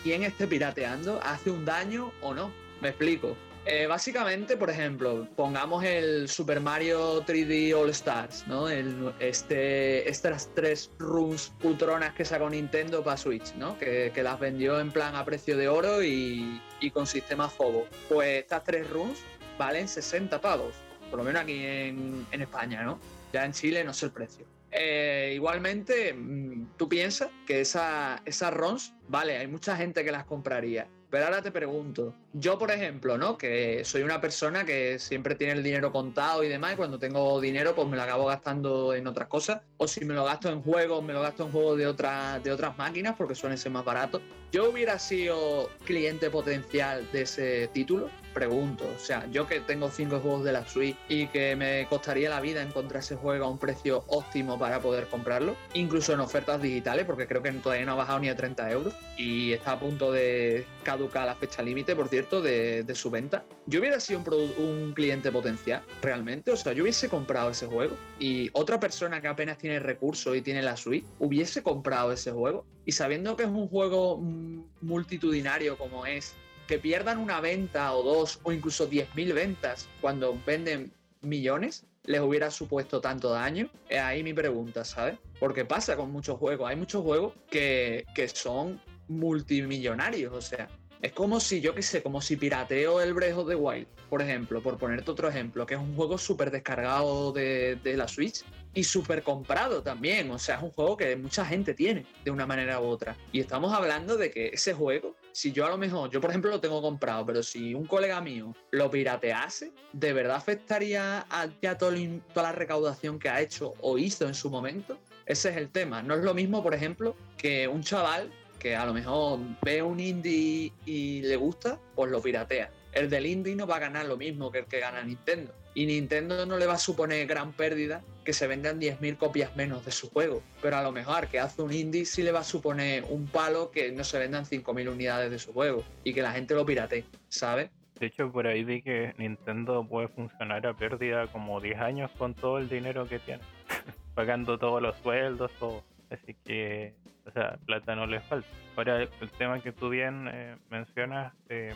quién 0.02 0.22
esté 0.22 0.46
pirateando, 0.46 1.20
hace 1.22 1.50
un 1.50 1.64
daño 1.64 2.12
o 2.22 2.34
no. 2.34 2.50
Me 2.80 2.88
explico. 2.88 3.36
Eh, 3.66 3.86
básicamente, 3.86 4.58
por 4.58 4.68
ejemplo, 4.68 5.26
pongamos 5.36 5.84
el 5.84 6.28
Super 6.28 6.60
Mario 6.60 7.24
3D 7.24 7.74
All 7.74 7.88
Stars, 7.90 8.46
¿no? 8.46 8.68
El, 8.68 9.14
este, 9.20 10.06
estas 10.06 10.52
tres 10.54 10.90
runes 10.98 11.50
putronas 11.60 12.12
que 12.12 12.26
sacó 12.26 12.50
Nintendo 12.50 13.02
para 13.02 13.16
Switch, 13.16 13.54
¿no? 13.54 13.78
Que, 13.78 14.12
que 14.14 14.22
las 14.22 14.38
vendió 14.38 14.78
en 14.80 14.90
plan 14.90 15.16
a 15.16 15.24
precio 15.24 15.56
de 15.56 15.68
oro 15.68 16.02
y, 16.02 16.60
y 16.80 16.90
con 16.90 17.06
sistema 17.06 17.48
FOBO. 17.48 17.86
Pues 18.10 18.42
estas 18.42 18.64
tres 18.64 18.90
runes 18.90 19.18
valen 19.58 19.88
60 19.88 20.42
pavos, 20.42 20.74
por 21.08 21.18
lo 21.18 21.24
menos 21.24 21.42
aquí 21.42 21.64
en, 21.64 22.26
en 22.32 22.42
España, 22.42 22.82
¿no? 22.82 23.00
Ya 23.32 23.46
en 23.46 23.52
Chile 23.52 23.82
no 23.82 23.94
sé 23.94 24.06
el 24.06 24.12
precio. 24.12 24.44
Eh, 24.76 25.32
igualmente, 25.36 26.12
mm, 26.12 26.76
tú 26.76 26.88
piensas 26.88 27.30
que 27.46 27.60
esa, 27.60 28.20
esas 28.24 28.52
ROMs, 28.52 28.92
vale, 29.06 29.38
hay 29.38 29.46
mucha 29.46 29.76
gente 29.76 30.04
que 30.04 30.10
las 30.10 30.24
compraría, 30.24 30.88
Pero 31.10 31.26
ahora 31.26 31.42
te 31.42 31.52
pregunto, 31.52 32.12
yo 32.32 32.58
por 32.58 32.72
ejemplo, 32.72 33.16
¿no? 33.16 33.38
Que 33.38 33.84
soy 33.84 34.02
una 34.02 34.20
persona 34.20 34.64
que 34.64 34.98
siempre 34.98 35.36
tiene 35.36 35.52
el 35.52 35.62
dinero 35.62 35.92
contado 35.92 36.42
y 36.42 36.48
demás, 36.48 36.72
y 36.72 36.76
cuando 36.76 36.98
tengo 36.98 37.40
dinero 37.40 37.72
pues 37.76 37.86
me 37.86 37.96
lo 37.96 38.02
acabo 38.02 38.26
gastando 38.26 38.92
en 38.94 39.06
otras 39.06 39.28
cosas, 39.28 39.62
o 39.76 39.86
si 39.86 40.04
me 40.04 40.12
lo 40.12 40.24
gasto 40.24 40.50
en 40.50 40.60
juegos, 40.60 41.04
me 41.04 41.12
lo 41.12 41.22
gasto 41.22 41.44
en 41.44 41.52
juegos 41.52 41.78
de, 41.78 41.86
otras 41.86 42.42
de 42.42 42.50
otras 42.50 42.76
máquinas 42.76 43.14
porque 43.16 43.36
suelen 43.36 43.58
ser 43.58 43.70
más 43.70 43.84
baratos. 43.84 44.22
Yo 44.50 44.70
hubiera 44.70 44.98
sido 44.98 45.70
cliente 45.84 46.30
potencial 46.30 47.08
de 47.12 47.22
ese 47.22 47.68
título, 47.68 48.10
pregunto. 48.34 48.84
O 48.94 48.98
sea, 48.98 49.26
yo 49.30 49.46
que 49.46 49.60
tengo 49.60 49.90
cinco 49.90 50.20
juegos 50.20 50.44
de 50.44 50.52
la 50.52 50.66
Switch 50.66 50.96
y 51.08 51.28
que 51.28 51.56
me 51.56 51.86
costaría 51.88 52.28
la 52.28 52.40
vida 52.40 52.62
encontrar 52.62 53.02
ese 53.02 53.16
juego 53.16 53.46
a 53.46 53.48
un 53.48 53.58
precio 53.58 54.04
óptimo 54.08 54.58
para 54.58 54.80
poder 54.80 55.06
comprarlo, 55.06 55.56
incluso 55.72 56.12
en 56.12 56.20
ofertas 56.20 56.60
digitales, 56.60 57.06
porque 57.06 57.26
creo 57.26 57.42
que 57.42 57.52
todavía 57.52 57.86
no 57.86 57.92
ha 57.92 57.96
bajado 57.96 58.18
ni 58.18 58.28
a 58.28 58.36
30 58.36 58.70
euros 58.70 58.94
y 59.16 59.52
está 59.52 59.72
a 59.72 59.80
punto 59.80 60.12
de 60.12 60.66
caducar 60.82 61.24
la 61.26 61.36
fecha 61.36 61.62
límite, 61.62 61.96
por 61.96 62.08
cierto, 62.08 62.42
de, 62.42 62.84
su 62.94 63.10
venta. 63.10 63.44
Yo 63.66 63.80
hubiera 63.80 63.98
sido 63.98 64.20
un, 64.20 64.64
un 64.64 64.92
cliente 64.92 65.32
potencial, 65.32 65.82
realmente. 66.02 66.50
O 66.52 66.56
sea, 66.56 66.72
yo 66.72 66.82
hubiese 66.82 67.08
comprado 67.08 67.50
ese 67.50 67.66
juego 67.66 67.96
y 68.18 68.50
otra 68.52 68.78
persona 68.78 69.20
que 69.20 69.28
apenas 69.28 69.58
tiene 69.58 69.78
recursos 69.78 70.36
y 70.36 70.42
tiene 70.42 70.62
la 70.62 70.76
Switch 70.76 71.04
hubiese 71.18 71.62
comprado 71.62 72.12
ese 72.12 72.30
juego. 72.32 72.66
Y 72.84 72.92
sabiendo 72.92 73.36
que 73.36 73.44
es 73.44 73.48
un 73.48 73.68
juego 73.68 74.18
mm, 74.18 74.62
multitudinario 74.82 75.78
como 75.78 76.06
es 76.06 76.34
que 76.66 76.78
pierdan 76.78 77.18
una 77.18 77.40
venta 77.40 77.92
o 77.94 78.02
dos 78.02 78.40
o 78.42 78.52
incluso 78.52 78.88
10.000 78.88 79.34
ventas 79.34 79.88
cuando 80.00 80.38
venden 80.46 80.92
millones, 81.20 81.84
les 82.04 82.20
hubiera 82.20 82.50
supuesto 82.50 83.00
tanto 83.00 83.30
daño? 83.30 83.68
Es 83.88 84.00
ahí 84.00 84.22
mi 84.22 84.34
pregunta, 84.34 84.84
¿sabes? 84.84 85.18
Porque 85.38 85.64
pasa 85.64 85.96
con 85.96 86.10
muchos 86.10 86.38
juegos. 86.38 86.68
Hay 86.68 86.76
muchos 86.76 87.02
juegos 87.02 87.34
que, 87.50 88.04
que 88.14 88.28
son 88.28 88.80
multimillonarios, 89.08 90.32
o 90.32 90.40
sea, 90.40 90.68
es 91.04 91.12
como 91.12 91.38
si, 91.38 91.60
yo 91.60 91.74
qué 91.74 91.82
sé, 91.82 92.02
como 92.02 92.22
si 92.22 92.34
pirateo 92.34 92.98
el 93.02 93.12
Breath 93.12 93.36
of 93.36 93.48
the 93.48 93.54
Wild, 93.54 93.86
por 94.08 94.22
ejemplo, 94.22 94.62
por 94.62 94.78
ponerte 94.78 95.10
otro 95.10 95.28
ejemplo, 95.28 95.66
que 95.66 95.74
es 95.74 95.80
un 95.80 95.94
juego 95.94 96.16
súper 96.16 96.50
descargado 96.50 97.30
de, 97.30 97.76
de, 97.76 97.94
la 97.98 98.08
Switch 98.08 98.42
y 98.72 98.84
súper 98.84 99.22
comprado 99.22 99.82
también. 99.82 100.30
O 100.30 100.38
sea, 100.38 100.56
es 100.56 100.62
un 100.62 100.70
juego 100.70 100.96
que 100.96 101.14
mucha 101.16 101.44
gente 101.44 101.74
tiene 101.74 102.06
de 102.24 102.30
una 102.30 102.46
manera 102.46 102.80
u 102.80 102.84
otra. 102.84 103.18
Y 103.32 103.40
estamos 103.40 103.74
hablando 103.74 104.16
de 104.16 104.30
que 104.30 104.48
ese 104.54 104.72
juego, 104.72 105.14
si 105.34 105.50
yo 105.50 105.66
a 105.66 105.68
lo 105.68 105.76
mejor, 105.76 106.10
yo 106.10 106.20
por 106.20 106.30
ejemplo 106.30 106.50
lo 106.52 106.60
tengo 106.60 106.80
comprado, 106.80 107.26
pero 107.26 107.42
si 107.42 107.74
un 107.74 107.86
colega 107.86 108.20
mío 108.20 108.54
lo 108.70 108.88
piratease, 108.88 109.72
¿de 109.92 110.12
verdad 110.12 110.36
afectaría 110.36 111.26
a 111.28 111.48
toda 111.76 111.92
la 112.36 112.52
recaudación 112.52 113.18
que 113.18 113.28
ha 113.28 113.40
hecho 113.40 113.74
o 113.80 113.98
hizo 113.98 114.28
en 114.28 114.34
su 114.34 114.48
momento? 114.48 114.96
Ese 115.26 115.50
es 115.50 115.56
el 115.56 115.70
tema. 115.70 116.02
No 116.02 116.14
es 116.14 116.22
lo 116.22 116.34
mismo, 116.34 116.62
por 116.62 116.72
ejemplo, 116.72 117.16
que 117.36 117.66
un 117.66 117.82
chaval 117.82 118.30
que 118.60 118.76
a 118.76 118.86
lo 118.86 118.94
mejor 118.94 119.40
ve 119.62 119.82
un 119.82 119.98
indie 119.98 120.72
y 120.86 121.22
le 121.22 121.36
gusta, 121.36 121.80
pues 121.96 122.12
lo 122.12 122.22
piratea. 122.22 122.70
El 122.92 123.10
del 123.10 123.26
indie 123.26 123.56
no 123.56 123.66
va 123.66 123.76
a 123.76 123.80
ganar 123.80 124.06
lo 124.06 124.16
mismo 124.16 124.52
que 124.52 124.60
el 124.60 124.66
que 124.66 124.78
gana 124.78 125.02
Nintendo. 125.02 125.52
Y 125.74 125.86
Nintendo 125.86 126.46
no 126.46 126.56
le 126.58 126.66
va 126.66 126.74
a 126.74 126.78
suponer 126.78 127.26
gran 127.26 127.52
pérdida 127.52 128.04
que 128.24 128.32
se 128.32 128.46
vendan 128.46 128.80
10.000 128.80 129.16
copias 129.16 129.54
menos 129.56 129.84
de 129.84 129.92
su 129.92 130.10
juego. 130.10 130.42
Pero 130.62 130.76
a 130.76 130.82
lo 130.82 130.92
mejor 130.92 131.28
que 131.28 131.38
hace 131.38 131.62
un 131.62 131.72
indie 131.72 132.04
sí 132.04 132.22
le 132.22 132.32
va 132.32 132.40
a 132.40 132.44
suponer 132.44 133.04
un 133.08 133.26
palo 133.26 133.70
que 133.70 133.92
no 133.92 134.04
se 134.04 134.18
vendan 134.18 134.44
5.000 134.44 134.90
unidades 134.90 135.30
de 135.30 135.38
su 135.38 135.52
juego 135.52 135.84
y 136.02 136.14
que 136.14 136.22
la 136.22 136.32
gente 136.32 136.54
lo 136.54 136.66
piratee, 136.66 137.04
¿sabes? 137.28 137.70
De 138.00 138.06
hecho, 138.06 138.32
por 138.32 138.46
ahí 138.46 138.64
vi 138.64 138.82
que 138.82 139.14
Nintendo 139.18 139.86
puede 139.86 140.08
funcionar 140.08 140.66
a 140.66 140.74
pérdida 140.74 141.28
como 141.28 141.60
10 141.60 141.78
años 141.78 142.10
con 142.18 142.34
todo 142.34 142.58
el 142.58 142.68
dinero 142.68 143.06
que 143.06 143.20
tiene, 143.20 143.42
pagando 144.14 144.58
todos 144.58 144.82
los 144.82 144.96
sueldos, 144.98 145.52
todo. 145.60 145.84
Así 146.10 146.34
que 146.44 146.94
o 147.26 147.30
sea, 147.30 147.56
plata 147.64 147.94
no 147.94 148.06
les 148.06 148.22
falta. 148.24 148.48
Ahora, 148.76 149.02
el 149.02 149.30
tema 149.38 149.60
que 149.60 149.72
tú 149.72 149.88
bien 149.88 150.28
eh, 150.32 150.56
mencionas, 150.70 151.32
eh, 151.48 151.74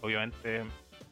obviamente 0.00 0.62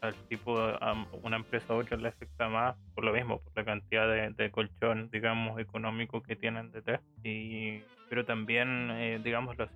al 0.05 0.15
tipo, 0.29 0.59
a 0.59 1.07
una 1.23 1.37
empresa 1.37 1.73
a 1.73 1.77
otra 1.77 1.97
le 1.97 2.09
afecta 2.09 2.49
más 2.49 2.77
por 2.95 3.05
lo 3.05 3.13
mismo, 3.13 3.41
por 3.41 3.57
la 3.57 3.65
cantidad 3.65 4.09
de, 4.31 4.51
colchón, 4.51 5.11
digamos, 5.11 5.59
económico 5.59 6.23
que 6.23 6.37
tienen 6.37 6.71
detrás. 6.73 7.01
Y, 7.23 7.81
pero 8.09 8.25
también, 8.25 8.91
eh, 8.93 9.21
digamos, 9.23 9.57
los, 9.57 9.71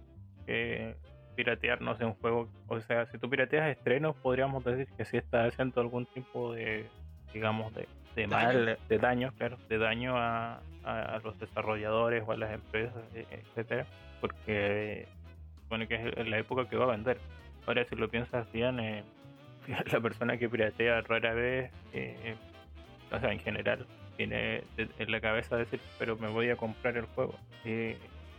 que 0.47 0.97
piratear, 1.37 1.81
no 1.81 1.97
sé, 1.97 2.05
un 2.05 2.15
juego, 2.15 2.49
o 2.67 2.81
sea, 2.81 3.07
si 3.07 3.19
tú 3.19 3.31
pirateas 3.31 3.69
estrenos, 3.69 4.17
podríamos 4.17 4.65
decir 4.65 4.89
que 4.97 5.05
sí 5.05 5.17
estás 5.19 5.53
haciendo 5.53 5.81
algún 5.81 6.07
tipo 6.07 6.53
de, 6.53 6.87
digamos, 7.33 7.73
de, 7.75 7.87
de 8.17 8.27
mal, 8.27 8.79
de 8.89 8.99
daño, 8.99 9.33
claro, 9.37 9.57
de 9.69 9.79
daño 9.79 10.17
a, 10.17 10.61
a, 10.85 11.21
los 11.23 11.39
desarrolladores 11.39 12.25
o 12.27 12.33
a 12.33 12.37
las 12.37 12.53
empresas, 12.53 13.03
e, 13.15 13.27
etcétera, 13.31 13.87
porque 14.21 15.07
supone 15.63 15.87
que 15.87 16.13
es 16.17 16.29
la 16.29 16.39
época 16.39 16.69
que 16.69 16.77
va 16.77 16.87
a 16.87 16.97
vender. 16.97 17.19
Ahora, 17.67 17.85
si 17.85 17.95
lo 17.95 18.09
piensas 18.09 18.51
bien, 18.51 18.81
eh, 18.81 19.05
la 19.93 20.01
persona 20.01 20.37
que 20.37 20.49
piratea 20.49 21.01
rara 21.03 21.35
vez, 21.35 21.71
eh, 21.93 22.35
o 23.13 23.19
sea, 23.19 23.33
en 23.33 23.41
general, 23.41 23.87
tiene 24.17 24.65
en 24.77 25.13
la 25.13 25.21
cabeza 25.21 25.57
decir, 25.57 25.81
pero 25.99 26.17
me 26.17 26.29
voy 26.29 26.51
a 26.51 26.57
comprar 26.57 26.97
el 26.97 27.05
juego. 27.07 27.35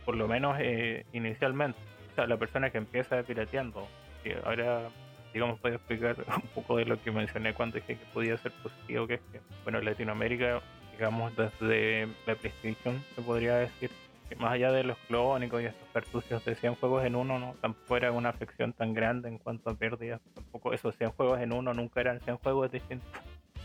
por 0.04 0.16
lo 0.16 0.28
menos 0.28 0.56
eh, 0.60 1.04
inicialmente. 1.12 1.78
O 2.12 2.14
sea, 2.14 2.26
la 2.26 2.36
persona 2.36 2.70
que 2.70 2.78
empieza 2.78 3.22
pirateando, 3.22 3.88
que 4.22 4.36
ahora 4.44 4.88
digamos, 5.32 5.60
puedo 5.60 5.76
explicar 5.76 6.16
un 6.36 6.48
poco 6.54 6.76
de 6.76 6.84
lo 6.84 7.00
que 7.00 7.10
mencioné 7.10 7.54
cuando 7.54 7.76
dije 7.76 7.96
que 7.96 8.04
podía 8.12 8.36
ser 8.38 8.52
positivo, 8.62 9.06
que 9.06 9.14
es 9.14 9.20
que, 9.32 9.40
bueno, 9.62 9.78
en 9.78 9.84
Latinoamérica 9.84 10.60
digamos, 11.00 11.32
desde 11.34 12.08
la 12.26 12.34
PlayStation, 12.34 13.02
se 13.14 13.22
podría 13.22 13.56
decir 13.56 13.90
más 14.36 14.52
allá 14.52 14.72
de 14.72 14.84
los 14.84 14.96
clónicos 15.08 15.62
y 15.62 15.66
estos 15.66 15.88
pertucios 15.88 16.44
de 16.44 16.54
100 16.54 16.76
juegos 16.76 17.04
en 17.04 17.16
uno, 17.16 17.38
no 17.38 17.54
tampoco 17.60 17.96
era 17.96 18.12
una 18.12 18.28
afección 18.28 18.72
tan 18.72 18.94
grande 18.94 19.28
en 19.28 19.38
cuanto 19.38 19.70
a 19.70 19.74
pérdidas. 19.74 20.20
Tampoco 20.34 20.72
esos 20.72 20.96
100 20.96 21.10
juegos 21.10 21.40
en 21.40 21.52
uno 21.52 21.74
nunca 21.74 22.00
eran 22.00 22.20
100 22.20 22.36
juegos 22.38 22.70
distintos. 22.70 23.08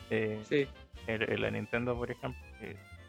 Eh, 0.10 0.40
sí. 0.44 0.68
En 1.08 1.42
la 1.42 1.52
Nintendo, 1.52 1.96
por 1.96 2.10
ejemplo, 2.10 2.42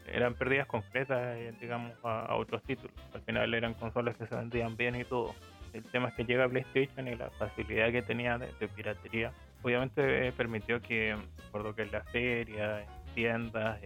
eran 0.07 0.35
pérdidas 0.35 0.67
concretas, 0.67 1.37
eh, 1.37 1.53
digamos, 1.59 1.93
a, 2.03 2.35
otros 2.35 2.61
títulos. 2.63 2.95
Al 3.13 3.21
final 3.21 3.53
eran 3.53 3.73
consolas 3.73 4.15
que 4.17 4.27
se 4.27 4.35
vendían 4.35 4.77
bien 4.77 4.95
y 4.95 5.03
todo. 5.03 5.33
El 5.73 5.83
tema 5.85 6.09
es 6.09 6.15
que 6.15 6.25
llega 6.25 6.47
PlayStation 6.47 7.07
y 7.07 7.15
la 7.15 7.29
facilidad 7.31 7.91
que 7.91 8.01
tenía 8.01 8.37
de, 8.37 8.47
piratería, 8.67 9.31
obviamente 9.63 10.27
eh, 10.27 10.31
permitió 10.31 10.81
que, 10.81 11.15
recuerdo 11.45 11.75
que 11.75 11.81
en 11.83 11.91
la 11.91 12.03
feria, 12.03 12.81
en 12.81 13.13
tiendas, 13.13 13.79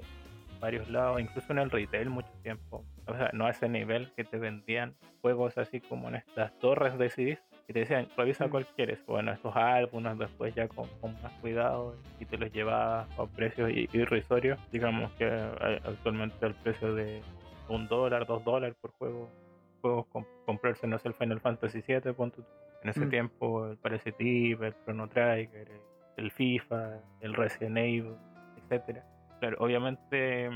varios 0.59 0.89
lados, 0.89 1.19
incluso 1.19 1.51
en 1.51 1.59
el 1.59 1.71
retail 1.71 2.09
mucho 2.09 2.31
tiempo. 2.43 2.85
O 3.11 3.17
sea, 3.17 3.29
no 3.33 3.45
a 3.45 3.51
ese 3.51 3.67
nivel 3.69 4.11
que 4.15 4.23
te 4.23 4.37
vendían 4.37 4.95
juegos 5.21 5.57
así 5.57 5.81
como 5.81 6.07
en 6.07 6.15
estas 6.15 6.57
torres 6.59 6.97
de 6.97 7.09
CDs 7.09 7.43
y 7.67 7.73
te 7.73 7.79
decían, 7.79 8.07
revisa 8.17 8.49
cuál 8.49 8.65
quieres. 8.75 9.05
Bueno, 9.05 9.31
estos 9.31 9.55
álbumes 9.55 10.17
después 10.17 10.55
ya 10.55 10.67
con, 10.67 10.87
más 11.21 11.33
cuidado 11.41 11.95
y 12.19 12.25
te 12.25 12.37
los 12.37 12.51
llevabas 12.51 13.07
a 13.19 13.25
precios 13.25 13.69
irrisorios. 13.71 14.59
Digamos 14.71 15.11
que 15.13 15.25
actualmente 15.25 16.45
el 16.45 16.55
precio 16.55 16.93
de 16.93 17.21
un 17.69 17.87
dólar, 17.87 18.25
dos 18.25 18.43
dólares 18.43 18.75
por 18.79 18.91
juego. 18.91 19.29
Juegos 19.81 20.05
comprarse, 20.45 20.85
no 20.85 20.99
sé, 20.99 21.07
el 21.07 21.15
Final 21.15 21.39
Fantasy 21.39 21.83
VII, 21.85 22.13
En 22.83 22.89
ese 22.89 23.05
mm. 23.05 23.09
tiempo 23.09 23.67
el 23.67 23.77
Parasite 23.77 24.15
Eve, 24.19 24.67
el 24.67 24.75
Chrono 24.83 25.09
Trigger, 25.09 25.67
el 26.17 26.31
FIFA, 26.31 26.99
el 27.21 27.33
Resident 27.33 27.77
Evil, 27.77 28.15
etcétera 28.57 29.03
Claro, 29.41 29.57
obviamente, 29.59 30.51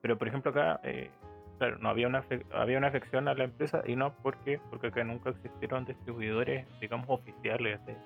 pero 0.00 0.16
por 0.16 0.26
ejemplo 0.26 0.52
acá, 0.52 0.80
eh, 0.84 1.10
claro, 1.58 1.78
no 1.78 1.88
había 1.88 2.06
una 2.06 2.24
había 2.52 2.78
una 2.78 2.88
afección 2.88 3.28
a 3.28 3.34
la 3.34 3.44
empresa 3.44 3.82
y 3.86 3.96
no 3.96 4.14
porque 4.22 4.60
porque 4.70 4.88
acá 4.88 5.04
nunca 5.04 5.30
existieron 5.30 5.84
distribuidores, 5.84 6.66
digamos, 6.80 7.06
oficiales 7.08 7.80
de, 7.86 7.96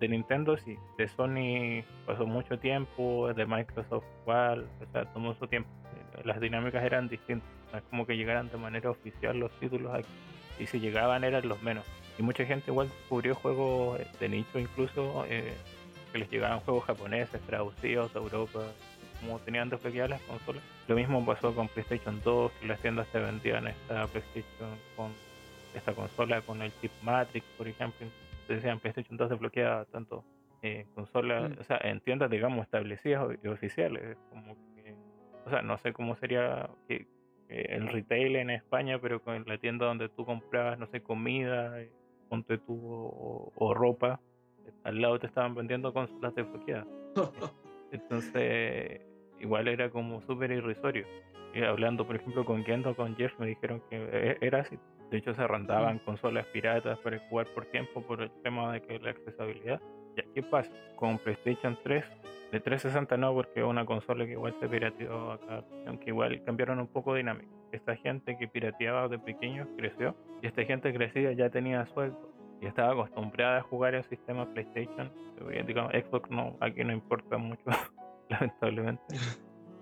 de, 0.00 0.08
Nintendo, 0.08 0.56
sí, 0.58 0.76
de 0.98 1.08
Sony 1.08 1.82
pasó 2.04 2.26
mucho 2.26 2.58
tiempo, 2.58 3.32
de 3.32 3.46
Microsoft 3.46 4.04
igual, 4.22 4.68
o 4.82 4.92
sea, 4.92 5.06
tomó 5.12 5.32
su 5.34 5.46
tiempo. 5.46 5.70
Las 6.24 6.40
dinámicas 6.40 6.84
eran 6.84 7.08
distintas, 7.08 7.48
no 7.72 7.78
es 7.78 7.84
como 7.84 8.06
que 8.06 8.16
llegaran 8.16 8.50
de 8.50 8.58
manera 8.58 8.90
oficial 8.90 9.38
los 9.38 9.50
títulos 9.58 9.94
aquí, 9.94 10.08
y 10.58 10.66
si 10.66 10.78
llegaban 10.78 11.24
eran 11.24 11.48
los 11.48 11.62
menos. 11.62 11.86
Y 12.18 12.22
mucha 12.22 12.44
gente 12.44 12.70
igual 12.70 12.88
descubrió 12.90 13.34
juegos 13.34 13.98
de 14.20 14.28
nicho 14.28 14.58
incluso, 14.58 15.24
eh, 15.26 15.54
que 16.12 16.18
les 16.18 16.30
llegaban 16.30 16.60
juegos 16.60 16.84
japoneses 16.84 17.40
traducidos 17.42 18.14
a 18.14 18.18
Europa 18.18 18.60
como 19.20 19.38
tenían 19.40 19.68
desbloqueadas 19.68 20.10
las 20.10 20.22
consolas. 20.22 20.62
Lo 20.88 20.96
mismo 20.96 21.24
pasó 21.24 21.54
con 21.54 21.68
PlayStation 21.68 22.20
2, 22.22 22.52
que 22.60 22.66
las 22.66 22.80
tiendas 22.80 23.06
te 23.08 23.18
vendían 23.18 23.66
esta 23.68 24.06
PlayStation 24.06 24.70
con 24.96 25.12
esta 25.74 25.92
consola 25.92 26.40
con 26.42 26.62
el 26.62 26.72
chip 26.80 26.92
Matrix, 27.02 27.46
por 27.56 27.68
ejemplo. 27.68 28.06
Te 28.46 28.54
decían 28.54 28.78
PlayStation 28.78 29.16
2 29.16 29.30
desbloqueada 29.30 29.84
tanto 29.86 30.24
eh, 30.62 30.86
consolas, 30.94 31.50
mm. 31.50 31.60
o 31.60 31.64
sea, 31.64 31.78
en 31.82 32.00
tiendas, 32.00 32.30
digamos, 32.30 32.64
establecidas 32.64 33.38
y 33.42 33.48
oficiales. 33.48 34.16
Como 34.30 34.56
que, 34.74 34.94
o 35.46 35.50
sea, 35.50 35.62
no 35.62 35.76
sé 35.78 35.92
cómo 35.92 36.16
sería 36.16 36.70
que, 36.88 37.06
el 37.48 37.88
retail 37.88 38.36
en 38.36 38.50
España, 38.50 38.98
pero 38.98 39.22
con 39.22 39.44
la 39.46 39.58
tienda 39.58 39.86
donde 39.86 40.08
tú 40.08 40.24
comprabas, 40.24 40.78
no 40.78 40.86
sé, 40.86 41.02
comida, 41.02 41.80
eh, 41.80 41.92
ponte 42.28 42.58
tú 42.58 42.80
o, 42.82 43.52
o 43.54 43.74
ropa, 43.74 44.18
al 44.82 45.00
lado 45.00 45.18
te 45.18 45.26
estaban 45.26 45.54
vendiendo 45.54 45.92
consolas 45.92 46.34
desbloqueadas. 46.34 46.86
Entonces, 47.92 49.00
igual 49.40 49.68
era 49.68 49.90
como 49.90 50.20
súper 50.22 50.50
irrisorio. 50.50 51.06
Y 51.54 51.62
hablando, 51.62 52.06
por 52.06 52.16
ejemplo, 52.16 52.44
con 52.44 52.64
Kendo, 52.64 52.96
con 52.96 53.14
Jeff, 53.16 53.38
me 53.38 53.46
dijeron 53.46 53.80
que 53.88 53.96
e- 53.96 54.38
era 54.40 54.60
así. 54.60 54.78
De 55.10 55.18
hecho, 55.18 55.34
se 55.34 55.42
arrendaban 55.42 56.00
consolas 56.00 56.46
piratas 56.46 56.98
para 56.98 57.18
jugar 57.28 57.46
por 57.54 57.66
tiempo 57.66 58.02
por 58.02 58.22
el 58.22 58.30
tema 58.42 58.72
de 58.72 58.82
que 58.82 58.98
la 58.98 59.10
accesibilidad. 59.10 59.80
Ya, 60.16 60.24
¿qué 60.34 60.42
pasa? 60.42 60.70
Con 60.96 61.18
PlayStation 61.18 61.78
3, 61.84 62.04
de 62.50 62.60
360 62.60 63.16
no, 63.16 63.32
porque 63.34 63.60
es 63.60 63.66
una 63.66 63.84
consola 63.84 64.24
que 64.26 64.32
igual 64.32 64.54
se 64.58 64.68
pirateó 64.68 65.32
acá, 65.32 65.64
aunque 65.86 66.10
igual 66.10 66.42
cambiaron 66.44 66.80
un 66.80 66.88
poco 66.88 67.12
de 67.12 67.18
dinámica. 67.18 67.48
Esta 67.70 67.96
gente 67.96 68.36
que 68.38 68.48
pirateaba 68.48 69.08
de 69.08 69.18
pequeños 69.18 69.68
creció, 69.76 70.16
y 70.42 70.46
esta 70.46 70.64
gente 70.64 70.92
crecida 70.92 71.32
ya 71.32 71.50
tenía 71.50 71.86
sueldo 71.86 72.33
y 72.64 72.66
estaba 72.66 72.92
acostumbrada 72.92 73.58
a 73.58 73.62
jugar 73.62 73.94
el 73.94 74.04
sistema 74.04 74.50
PlayStation. 74.54 75.12
Digamos, 75.66 75.92
Xbox 75.92 76.30
no, 76.30 76.56
aquí 76.60 76.82
no 76.82 76.94
importa 76.94 77.36
mucho, 77.36 77.62
lamentablemente. 78.30 79.02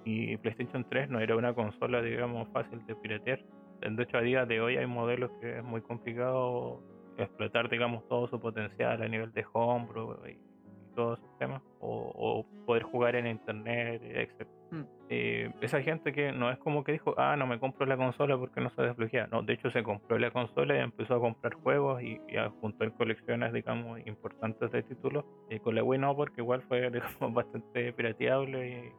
Y 0.05 0.37
PlayStation 0.39 0.85
3 0.89 1.09
no 1.09 1.21
era 1.21 1.37
una 1.37 1.55
consola, 1.55 2.03
digamos, 2.03 2.49
fácil 2.49 2.85
de 2.87 2.97
piratear. 2.97 3.39
De 3.81 4.03
hecho, 4.03 4.19
a 4.19 4.23
día 4.23 4.47
de 4.47 4.61
hoy 4.61 4.79
hay 4.79 4.87
modelos 4.87 5.31
que 5.41 5.59
es 5.59 5.65
muy 5.65 5.81
complicado 5.81 6.83
explotar, 7.19 7.69
digamos, 7.69 8.07
todo 8.09 8.27
su 8.27 8.41
potencial 8.41 9.01
a 9.01 9.07
nivel 9.07 9.33
de 9.33 9.45
homebrew 9.53 10.17
y, 10.27 10.31
y 10.31 10.95
todos 10.97 11.21
esos 11.21 11.39
temas, 11.39 11.63
o, 11.79 12.11
o 12.15 12.65
poder 12.67 12.83
jugar 12.83 13.15
en 13.15 13.29
internet, 13.29 14.03
etc. 14.03 14.49
Mm. 14.73 14.83
Eh, 15.11 15.53
esa 15.61 15.83
gente 15.83 16.13
que 16.13 16.33
no 16.33 16.51
es 16.51 16.59
como 16.59 16.83
que 16.83 16.93
dijo, 16.93 17.15
ah, 17.19 17.37
no 17.37 17.47
me 17.47 17.59
compro 17.59 17.85
la 17.85 17.99
consola 17.99 18.39
porque 18.39 18.61
no 18.63 18.71
se 18.71 18.81
desbloquea. 18.83 19.27
No, 19.31 19.43
de 19.43 19.53
hecho 19.53 19.71
se 19.71 19.83
compró 19.83 20.19
la 20.19 20.31
consola 20.31 20.75
y 20.77 20.79
empezó 20.81 21.15
a 21.17 21.21
comprar 21.21 21.53
juegos 21.55 22.03
y, 22.03 22.19
y 22.29 22.39
a 22.39 22.49
juntar 22.49 22.93
colecciones, 22.95 23.53
digamos, 23.53 24.01
importantes 24.07 24.73
de 24.73 24.83
títulos. 24.83 25.25
Y 25.51 25.59
con 25.59 25.75
la 25.75 25.85
Wii 25.85 26.01
no, 26.01 26.17
porque 26.17 26.41
igual 26.41 26.63
fue, 26.63 26.91
digamos, 26.91 27.35
bastante 27.35 27.93
pirateable. 27.93 28.69
y- 28.71 28.93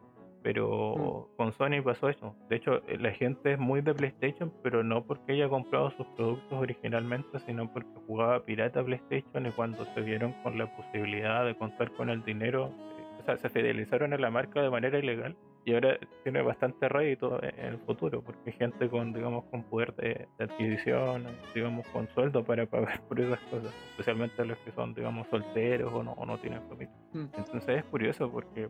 pero 0.44 1.30
con 1.38 1.54
Sony 1.54 1.82
pasó 1.82 2.10
eso. 2.10 2.36
De 2.50 2.58
hecho, 2.58 2.86
eh, 2.90 2.98
la 3.00 3.12
gente 3.12 3.54
es 3.54 3.58
muy 3.60 3.80
de 3.80 3.94
PlayStation, 3.96 4.52
pero 4.62 4.84
no 4.84 5.06
porque 5.06 5.32
haya 5.32 5.48
comprado 5.48 5.90
sus 5.92 6.06
productos 6.18 6.52
originalmente, 6.52 7.40
sino 7.40 7.72
porque 7.72 7.90
jugaba 8.06 8.44
pirata 8.44 8.84
PlayStation 8.84 9.46
y 9.46 9.52
cuando 9.52 9.86
se 9.86 10.02
vieron 10.02 10.34
con 10.44 10.58
la 10.58 10.68
posibilidad 10.76 11.46
de 11.46 11.56
contar 11.56 11.92
con 11.94 12.10
el 12.10 12.26
dinero, 12.26 12.66
eh, 13.00 13.20
o 13.22 13.24
sea, 13.24 13.38
se 13.38 13.48
fidelizaron 13.50 14.12
a 14.12 14.18
la 14.18 14.30
marca 14.30 14.62
de 14.62 14.70
manera 14.70 15.00
ilegal 15.00 15.38
y 15.66 15.74
ahora 15.74 15.98
tiene 16.24 16.42
bastante 16.42 16.90
rédito 16.90 17.42
en 17.42 17.66
el 17.66 17.78
futuro, 17.80 18.22
porque 18.22 18.52
hay 18.52 18.54
gente 18.54 18.90
con, 18.90 19.14
digamos, 19.14 19.46
con 19.46 19.64
poder 19.64 19.96
de, 19.96 20.28
de 20.38 20.44
adquisición, 20.44 21.26
digamos, 21.54 21.88
con 21.88 22.08
sueldo 22.10 22.44
para 22.44 22.66
pagar 22.66 23.02
por 23.08 23.20
esas 23.20 23.40
cosas, 23.42 23.74
especialmente 23.92 24.44
los 24.46 24.58
que 24.60 24.72
son, 24.72 24.94
digamos, 24.94 25.28
solteros 25.30 25.94
o 25.94 26.04
no, 26.04 26.12
o 26.14 26.26
no 26.26 26.38
tienen 26.38 26.62
familia. 26.68 26.94
Mm. 27.14 27.26
Entonces 27.38 27.78
es 27.78 27.84
curioso 27.86 28.30
porque 28.30 28.68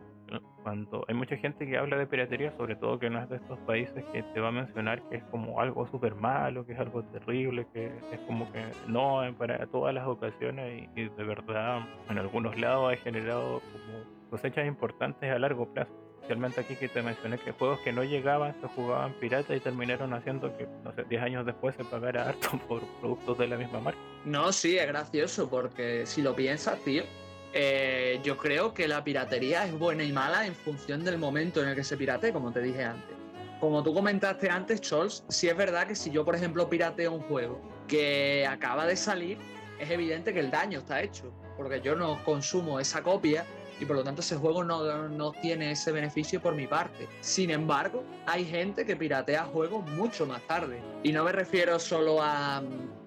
cuando 0.63 1.03
hay 1.07 1.15
mucha 1.15 1.35
gente 1.37 1.65
que 1.65 1.77
habla 1.77 1.97
de 1.97 2.07
piratería, 2.07 2.51
sobre 2.57 2.75
todo 2.75 2.99
que 2.99 3.09
no 3.09 3.21
es 3.21 3.29
de 3.29 3.37
estos 3.37 3.59
países, 3.59 4.03
que 4.13 4.23
te 4.23 4.39
va 4.39 4.49
a 4.49 4.51
mencionar 4.51 5.01
que 5.09 5.17
es 5.17 5.23
como 5.25 5.59
algo 5.59 5.87
súper 5.87 6.15
malo, 6.15 6.65
que 6.65 6.73
es 6.73 6.79
algo 6.79 7.03
terrible, 7.05 7.67
que 7.73 7.87
es 7.87 8.19
como 8.27 8.51
que 8.51 8.63
no 8.87 9.21
para 9.37 9.65
todas 9.67 9.93
las 9.93 10.07
ocasiones 10.07 10.89
y, 10.95 11.01
y 11.01 11.09
de 11.09 11.23
verdad 11.23 11.81
en 12.09 12.17
algunos 12.17 12.59
lados 12.59 12.93
ha 12.93 12.97
generado 12.97 13.61
como 13.71 14.29
cosechas 14.29 14.65
importantes 14.65 15.31
a 15.31 15.39
largo 15.39 15.71
plazo. 15.73 16.02
Especialmente 16.23 16.61
aquí 16.61 16.77
que 16.77 16.87
te 16.87 17.01
mencioné 17.01 17.37
que 17.37 17.51
juegos 17.51 17.81
que 17.81 17.91
no 17.91 18.01
llegaban 18.01 18.55
se 18.61 18.67
jugaban 18.69 19.11
pirata 19.19 19.53
y 19.53 19.59
terminaron 19.59 20.13
haciendo 20.13 20.55
que, 20.55 20.69
no 20.81 20.93
sé, 20.93 21.03
10 21.03 21.21
años 21.21 21.45
después 21.45 21.75
se 21.75 21.83
pagara 21.83 22.29
harto 22.29 22.57
por 22.69 22.81
productos 23.01 23.39
de 23.39 23.47
la 23.49 23.57
misma 23.57 23.81
marca. 23.81 23.99
No, 24.23 24.53
sí, 24.53 24.77
es 24.77 24.87
gracioso 24.87 25.49
porque 25.49 26.05
si 26.05 26.21
lo 26.21 26.33
piensas, 26.33 26.79
tío, 26.79 27.03
eh, 27.51 28.21
yo 28.23 28.37
creo 28.37 28.73
que 28.73 28.87
la 28.87 29.03
piratería 29.03 29.65
es 29.65 29.77
buena 29.77 30.05
y 30.05 30.13
mala 30.13 30.47
en 30.47 30.55
función 30.55 31.03
del 31.03 31.17
momento 31.17 31.61
en 31.61 31.67
el 31.67 31.75
que 31.75 31.83
se 31.83 31.97
piratee, 31.97 32.31
como 32.31 32.53
te 32.53 32.61
dije 32.61 32.85
antes. 32.85 33.17
Como 33.59 33.83
tú 33.83 33.93
comentaste 33.93 34.49
antes, 34.49 34.79
Scholz, 34.79 35.25
sí 35.27 35.49
es 35.49 35.57
verdad 35.57 35.87
que 35.87 35.95
si 35.95 36.09
yo, 36.09 36.23
por 36.23 36.35
ejemplo, 36.35 36.69
pirateo 36.69 37.11
un 37.11 37.21
juego 37.23 37.59
que 37.89 38.47
acaba 38.47 38.85
de 38.85 38.95
salir, 38.95 39.37
es 39.77 39.91
evidente 39.91 40.33
que 40.33 40.39
el 40.39 40.51
daño 40.51 40.79
está 40.79 41.01
hecho, 41.01 41.33
porque 41.57 41.81
yo 41.81 41.95
no 41.95 42.23
consumo 42.23 42.79
esa 42.79 43.03
copia 43.03 43.45
y 43.83 43.85
por 43.85 43.97
lo 43.97 44.03
tanto 44.03 44.21
ese 44.21 44.37
juego 44.37 44.63
no, 44.63 45.09
no 45.09 45.31
tiene 45.33 45.71
ese 45.71 45.91
beneficio 45.91 46.41
por 46.41 46.55
mi 46.55 46.67
parte. 46.67 47.07
Sin 47.19 47.51
embargo, 47.51 48.03
hay 48.25 48.45
gente 48.45 48.85
que 48.85 48.95
piratea 48.95 49.43
juegos 49.43 49.85
mucho 49.91 50.25
más 50.25 50.41
tarde. 50.47 50.81
Y 51.03 51.11
no 51.11 51.25
me 51.25 51.33
refiero 51.33 51.77
solo 51.79 52.21
a, 52.21 52.63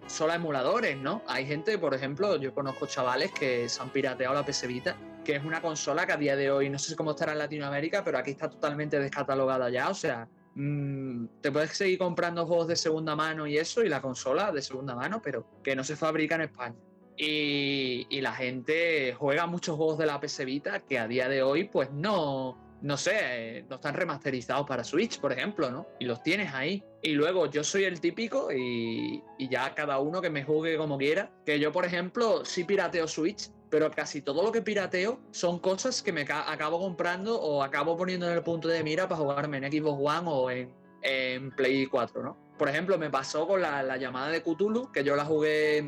solo 0.07 0.33
a 0.33 0.37
emuladores, 0.37 0.99
¿no? 0.99 1.22
Hay 1.27 1.47
gente, 1.47 1.79
por 1.79 1.95
ejemplo, 1.95 2.37
yo 2.37 2.55
conozco 2.55 2.87
chavales 2.87 3.33
que 3.33 3.68
se 3.70 3.83
han 3.83 3.89
pirateado 3.89 4.35
la 4.35 4.45
PS 4.45 4.66
Vita, 4.66 4.97
que 5.24 5.37
es 5.37 5.45
una 5.45 5.62
consola 5.62 6.07
que 6.07 6.12
a 6.12 6.16
día 6.18 6.37
de 6.37 6.51
hoy, 6.51 6.68
no 6.68 6.79
sé 6.79 6.95
cómo 6.95 7.12
estará 7.12 7.33
en 7.33 7.39
Latinoamérica, 7.39 8.05
pero 8.05 8.18
aquí 8.18 8.33
está 8.33 8.51
totalmente 8.51 9.01
descatalogada 9.01 9.70
ya, 9.70 9.89
o 9.89 9.95
sea... 9.95 10.29
mm, 10.55 11.27
te 11.41 11.51
puedes 11.51 11.70
seguir 11.70 11.99
comprando 11.99 12.47
juegos 12.47 12.68
de 12.68 12.77
segunda 12.77 13.16
mano 13.16 13.47
y 13.47 13.57
eso, 13.57 13.83
y 13.83 13.89
la 13.89 14.03
consola 14.03 14.53
de 14.53 14.61
segunda 14.61 14.95
mano, 14.95 15.22
pero 15.22 15.47
que 15.64 15.74
no 15.74 15.83
se 15.83 15.97
fabrica 15.97 16.35
en 16.35 16.43
España. 16.43 16.77
Y, 17.17 18.21
la 18.21 18.33
gente 18.33 19.14
juega 19.19 19.47
muchos 19.47 19.77
juegos 19.77 19.99
de 19.99 20.07
la 20.07 20.21
PS 20.21 20.45
Vita 20.45 20.81
que 20.81 20.99
a 20.99 21.07
día 21.07 21.29
de 21.29 21.43
hoy, 21.43 21.64
pues 21.64 21.91
no, 21.93 22.59
no 22.83 22.97
sé, 22.97 23.12
eh, 23.59 23.64
no 23.69 23.77
están 23.77 23.95
remasterizados 23.95 24.67
para 24.67 24.85
Switch, 24.85 25.21
por 25.21 25.33
ejemplo, 25.33 25.71
¿no? 25.71 25.87
Y 25.99 26.05
los 26.07 26.23
tienes 26.23 26.53
ahí. 26.53 26.83
Y 27.03 27.12
luego 27.12 27.47
yo 27.47 27.62
soy 27.62 27.85
el 27.85 28.01
típico 28.01 28.49
y, 28.53 29.23
ya 29.39 29.75
cada 29.75 29.99
uno 29.99 30.21
que 30.21 30.31
me 30.31 30.45
juegue 30.45 30.77
como 30.77 30.99
quiera, 30.99 31.31
que 31.45 31.59
yo, 31.61 31.73
por 31.73 31.85
ejemplo, 31.85 32.45
sí 32.45 32.64
pirateo 32.64 33.07
Switch, 33.07 33.51
pero 33.71 33.91
casi 33.91 34.23
todo 34.23 34.43
lo 34.43 34.53
que 34.53 34.62
pirateo 34.62 35.21
son 35.31 35.59
cosas 35.59 36.03
que 36.03 36.12
me 36.12 36.25
ca- 36.25 36.51
acabo 36.51 36.79
comprando 36.79 37.41
o 37.41 37.62
acabo 37.62 37.97
poniendo 37.97 38.27
en 38.27 38.35
el 38.35 38.43
punto 38.43 38.69
de 38.69 38.83
mira 38.83 39.09
para 39.09 39.21
jugarme 39.21 39.59
en 39.59 39.73
Xbox 39.73 40.19
One 40.19 40.29
o 40.31 40.51
en, 40.51 40.75
en 41.03 41.51
Play 41.53 41.87
4, 41.87 42.23
¿no? 42.23 42.45
Por 42.59 42.68
ejemplo, 42.70 42.96
me 42.96 43.11
pasó 43.11 43.46
con 43.46 43.61
la, 43.61 43.82
la 43.82 43.96
llamada 43.98 44.28
de 44.30 44.42
Cthulhu, 44.42 44.90
que 44.90 45.04
yo 45.04 45.14
la 45.14 45.24
jugué, 45.26 45.84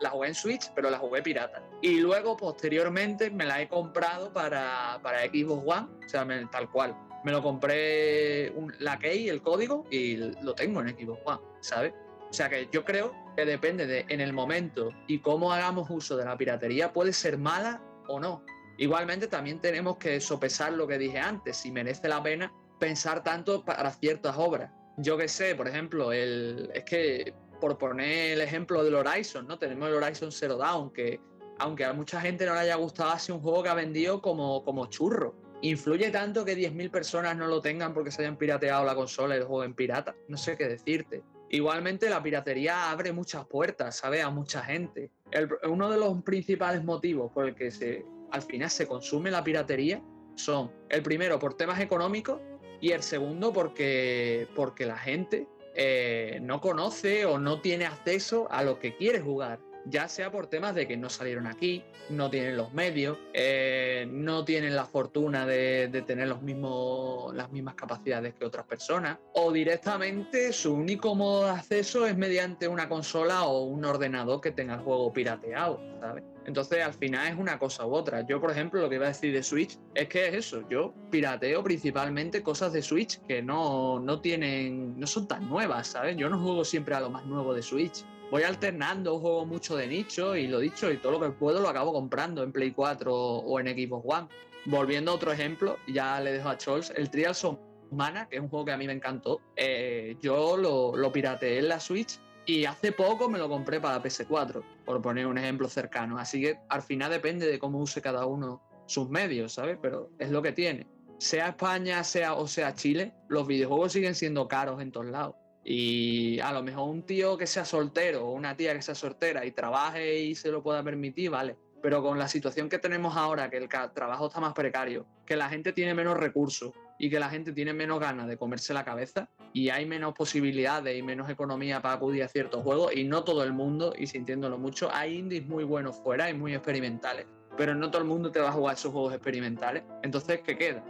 la 0.00 0.10
jugué 0.10 0.28
en 0.28 0.34
Switch, 0.34 0.70
pero 0.74 0.90
la 0.90 0.98
jugué 0.98 1.22
pirata. 1.22 1.62
Y 1.80 2.00
luego, 2.00 2.36
posteriormente, 2.36 3.30
me 3.30 3.46
la 3.46 3.62
he 3.62 3.68
comprado 3.68 4.32
para, 4.32 5.00
para 5.02 5.20
Xbox 5.22 5.62
One, 5.66 5.86
o 6.04 6.08
sea, 6.08 6.24
me- 6.26 6.44
tal 6.46 6.70
cual. 6.70 6.94
Me 7.24 7.32
lo 7.32 7.42
compré 7.42 8.52
la 8.78 8.98
key, 8.98 9.28
el 9.28 9.40
código, 9.42 9.84
y 9.90 10.16
lo 10.42 10.54
tengo 10.54 10.80
en 10.82 10.88
Xbox 10.90 11.20
One, 11.24 11.40
¿sabes? 11.60 11.94
O 12.28 12.32
sea 12.32 12.48
que 12.48 12.68
yo 12.70 12.84
creo 12.84 13.12
que 13.36 13.44
depende 13.44 13.86
de 13.86 14.04
en 14.08 14.20
el 14.20 14.32
momento 14.32 14.90
y 15.06 15.18
cómo 15.20 15.52
hagamos 15.52 15.88
uso 15.90 16.16
de 16.16 16.24
la 16.24 16.36
piratería, 16.36 16.92
puede 16.92 17.12
ser 17.12 17.38
mala 17.38 17.82
o 18.08 18.20
no. 18.20 18.44
Igualmente 18.78 19.26
también 19.26 19.60
tenemos 19.60 19.96
que 19.96 20.20
sopesar 20.20 20.72
lo 20.72 20.86
que 20.86 20.96
dije 20.98 21.18
antes, 21.18 21.56
si 21.56 21.72
merece 21.72 22.08
la 22.08 22.22
pena 22.22 22.52
pensar 22.78 23.22
tanto 23.22 23.64
para 23.64 23.90
ciertas 23.90 24.36
obras. 24.38 24.70
Yo 25.02 25.16
que 25.16 25.28
sé, 25.28 25.54
por 25.54 25.68
ejemplo, 25.68 26.12
el, 26.12 26.70
es 26.74 26.84
que 26.84 27.34
por 27.60 27.78
poner 27.78 28.32
el 28.32 28.40
ejemplo 28.40 28.82
del 28.82 28.94
Horizon, 28.94 29.46
¿no? 29.46 29.58
Tenemos 29.58 29.88
el 29.88 29.94
Horizon 29.94 30.32
Zero 30.32 30.56
Dawn, 30.56 30.92
que 30.92 31.20
aunque 31.58 31.84
a 31.84 31.92
mucha 31.92 32.20
gente 32.20 32.46
no 32.46 32.54
le 32.54 32.60
haya 32.60 32.76
gustado, 32.76 33.10
ha 33.10 33.18
sido 33.18 33.36
un 33.36 33.42
juego 33.42 33.62
que 33.62 33.68
ha 33.68 33.74
vendido 33.74 34.20
como, 34.22 34.64
como 34.64 34.86
churro. 34.86 35.34
Influye 35.62 36.10
tanto 36.10 36.42
que 36.44 36.56
10.000 36.56 36.90
personas 36.90 37.36
no 37.36 37.46
lo 37.46 37.60
tengan 37.60 37.92
porque 37.92 38.10
se 38.10 38.22
hayan 38.22 38.38
pirateado 38.38 38.82
la 38.84 38.94
consola 38.94 39.34
y 39.34 39.40
el 39.40 39.44
juego 39.44 39.64
en 39.64 39.74
pirata. 39.74 40.14
No 40.28 40.38
sé 40.38 40.56
qué 40.56 40.68
decirte. 40.68 41.22
Igualmente 41.50 42.08
la 42.08 42.22
piratería 42.22 42.90
abre 42.90 43.12
muchas 43.12 43.44
puertas, 43.44 43.96
¿sabes? 43.96 44.24
A 44.24 44.30
mucha 44.30 44.62
gente. 44.62 45.10
El- 45.30 45.50
uno 45.68 45.90
de 45.90 45.98
los 45.98 46.22
principales 46.22 46.82
motivos 46.82 47.30
por 47.32 47.46
el 47.46 47.54
que 47.54 47.70
se, 47.70 48.06
al 48.30 48.40
final 48.42 48.70
se 48.70 48.86
consume 48.86 49.30
la 49.30 49.44
piratería 49.44 50.02
son, 50.34 50.72
el 50.88 51.02
primero, 51.02 51.38
por 51.38 51.54
temas 51.54 51.78
económicos 51.80 52.40
y 52.80 52.92
el 52.92 53.02
segundo, 53.02 53.52
porque, 53.52 54.48
porque 54.54 54.86
la 54.86 54.96
gente 54.96 55.46
eh, 55.74 56.38
no 56.42 56.60
conoce 56.60 57.24
o 57.24 57.38
no 57.38 57.60
tiene 57.60 57.86
acceso 57.86 58.48
a 58.50 58.62
lo 58.62 58.78
que 58.78 58.96
quiere 58.96 59.20
jugar. 59.20 59.60
Ya 59.86 60.08
sea 60.08 60.30
por 60.30 60.46
temas 60.46 60.74
de 60.74 60.86
que 60.86 60.98
no 60.98 61.08
salieron 61.08 61.46
aquí, 61.46 61.82
no 62.10 62.28
tienen 62.28 62.54
los 62.54 62.70
medios, 62.74 63.16
eh, 63.32 64.06
no 64.10 64.44
tienen 64.44 64.76
la 64.76 64.84
fortuna 64.84 65.46
de, 65.46 65.88
de 65.88 66.02
tener 66.02 66.28
los 66.28 66.42
mismos, 66.42 67.34
las 67.34 67.50
mismas 67.50 67.76
capacidades 67.76 68.34
que 68.34 68.44
otras 68.44 68.66
personas, 68.66 69.18
o 69.32 69.50
directamente 69.50 70.52
su 70.52 70.74
único 70.74 71.14
modo 71.14 71.46
de 71.46 71.52
acceso 71.52 72.06
es 72.06 72.14
mediante 72.14 72.68
una 72.68 72.90
consola 72.90 73.44
o 73.44 73.62
un 73.62 73.82
ordenador 73.86 74.42
que 74.42 74.50
tenga 74.50 74.74
el 74.74 74.80
juego 74.80 75.14
pirateado, 75.14 75.80
¿sabes? 75.98 76.24
Entonces 76.50 76.84
al 76.84 76.94
final 76.94 77.28
es 77.28 77.38
una 77.38 77.60
cosa 77.60 77.86
u 77.86 77.94
otra. 77.94 78.26
Yo, 78.26 78.40
por 78.40 78.50
ejemplo, 78.50 78.80
lo 78.80 78.88
que 78.88 78.96
iba 78.96 79.04
a 79.04 79.10
decir 79.10 79.32
de 79.32 79.40
Switch 79.40 79.78
es 79.94 80.08
que 80.08 80.26
es 80.26 80.34
eso. 80.34 80.68
Yo 80.68 80.92
pirateo 81.08 81.62
principalmente 81.62 82.42
cosas 82.42 82.72
de 82.72 82.82
Switch 82.82 83.20
que 83.28 83.40
no, 83.40 84.00
no 84.00 84.20
tienen, 84.20 84.98
no 84.98 85.06
son 85.06 85.28
tan 85.28 85.48
nuevas, 85.48 85.86
¿sabes? 85.86 86.16
Yo 86.16 86.28
no 86.28 86.40
juego 86.40 86.64
siempre 86.64 86.96
a 86.96 87.00
lo 87.00 87.08
más 87.08 87.24
nuevo 87.24 87.54
de 87.54 87.62
Switch. 87.62 88.04
Voy 88.32 88.42
alternando, 88.42 89.20
juego 89.20 89.46
mucho 89.46 89.76
de 89.76 89.86
nicho 89.86 90.34
y 90.34 90.48
lo 90.48 90.58
dicho, 90.58 90.90
y 90.90 90.96
todo 90.96 91.12
lo 91.12 91.20
que 91.20 91.30
puedo 91.30 91.60
lo 91.60 91.68
acabo 91.68 91.92
comprando 91.92 92.42
en 92.42 92.50
Play 92.50 92.72
4 92.72 93.14
o 93.14 93.60
en 93.60 93.68
Xbox 93.68 94.04
One. 94.08 94.28
Volviendo 94.64 95.12
a 95.12 95.14
otro 95.14 95.30
ejemplo, 95.30 95.78
ya 95.86 96.20
le 96.20 96.32
dejo 96.32 96.48
a 96.48 96.58
Scholz, 96.58 96.90
el 96.96 97.10
Trials 97.10 97.44
of 97.44 97.58
Mana, 97.92 98.28
que 98.28 98.36
es 98.36 98.42
un 98.42 98.48
juego 98.48 98.64
que 98.64 98.72
a 98.72 98.76
mí 98.76 98.88
me 98.88 98.92
encantó, 98.92 99.40
eh, 99.54 100.16
yo 100.20 100.56
lo, 100.56 100.96
lo 100.96 101.12
pirateé 101.12 101.58
en 101.58 101.68
la 101.68 101.78
Switch 101.78 102.18
y 102.46 102.64
hace 102.64 102.92
poco 102.92 103.28
me 103.28 103.38
lo 103.38 103.48
compré 103.48 103.80
para 103.80 104.02
PS4, 104.02 104.62
por 104.84 105.02
poner 105.02 105.26
un 105.26 105.38
ejemplo 105.38 105.68
cercano. 105.68 106.18
Así 106.18 106.40
que 106.40 106.58
al 106.68 106.82
final 106.82 107.10
depende 107.10 107.46
de 107.46 107.58
cómo 107.58 107.78
use 107.78 108.00
cada 108.00 108.26
uno 108.26 108.62
sus 108.86 109.08
medios, 109.08 109.52
¿sabes? 109.52 109.78
Pero 109.80 110.10
es 110.18 110.30
lo 110.30 110.42
que 110.42 110.52
tiene. 110.52 110.86
sea 111.18 111.48
España, 111.48 112.02
sea 112.02 112.34
o 112.34 112.48
sea 112.48 112.74
Chile, 112.74 113.12
los 113.28 113.46
videojuegos 113.46 113.92
siguen 113.92 114.14
siendo 114.14 114.48
caros 114.48 114.80
en 114.80 114.90
todos 114.90 115.06
lados. 115.06 115.36
Y 115.62 116.40
a 116.40 116.52
lo 116.52 116.62
mejor 116.62 116.88
un 116.88 117.02
tío 117.02 117.36
que 117.36 117.46
sea 117.46 117.64
soltero 117.64 118.26
o 118.26 118.32
una 118.32 118.56
tía 118.56 118.74
que 118.74 118.82
sea 118.82 118.94
soltera 118.94 119.44
y 119.44 119.52
trabaje 119.52 120.20
y 120.20 120.34
se 120.34 120.50
lo 120.50 120.62
pueda 120.62 120.82
permitir, 120.82 121.30
vale. 121.30 121.56
Pero 121.82 122.02
con 122.02 122.18
la 122.18 122.28
situación 122.28 122.68
que 122.68 122.78
tenemos 122.78 123.16
ahora, 123.16 123.50
que 123.50 123.58
el 123.58 123.68
trabajo 123.68 124.26
está 124.26 124.40
más 124.40 124.54
precario, 124.54 125.06
que 125.26 125.36
la 125.36 125.48
gente 125.48 125.72
tiene 125.72 125.94
menos 125.94 126.16
recursos 126.16 126.72
y 127.00 127.08
que 127.08 127.18
la 127.18 127.30
gente 127.30 127.54
tiene 127.54 127.72
menos 127.72 127.98
ganas 127.98 128.28
de 128.28 128.36
comerse 128.36 128.74
la 128.74 128.84
cabeza 128.84 129.26
y 129.54 129.70
hay 129.70 129.86
menos 129.86 130.12
posibilidades 130.12 130.96
y 130.96 131.02
menos 131.02 131.30
economía 131.30 131.80
para 131.80 131.94
acudir 131.94 132.22
a 132.22 132.28
ciertos 132.28 132.62
juegos 132.62 132.94
y 132.94 133.04
no 133.04 133.24
todo 133.24 133.42
el 133.42 133.54
mundo, 133.54 133.94
y 133.96 134.06
sintiéndolo 134.06 134.58
mucho, 134.58 134.90
hay 134.92 135.16
indies 135.16 135.46
muy 135.48 135.64
buenos 135.64 135.98
fuera 136.02 136.28
y 136.28 136.34
muy 136.34 136.54
experimentales, 136.54 137.26
pero 137.56 137.74
no 137.74 137.90
todo 137.90 138.02
el 138.02 138.08
mundo 138.08 138.30
te 138.30 138.38
va 138.38 138.50
a 138.50 138.52
jugar 138.52 138.74
esos 138.74 138.92
juegos 138.92 139.14
experimentales. 139.14 139.82
Entonces, 140.02 140.42
¿qué 140.42 140.58
queda? 140.58 140.84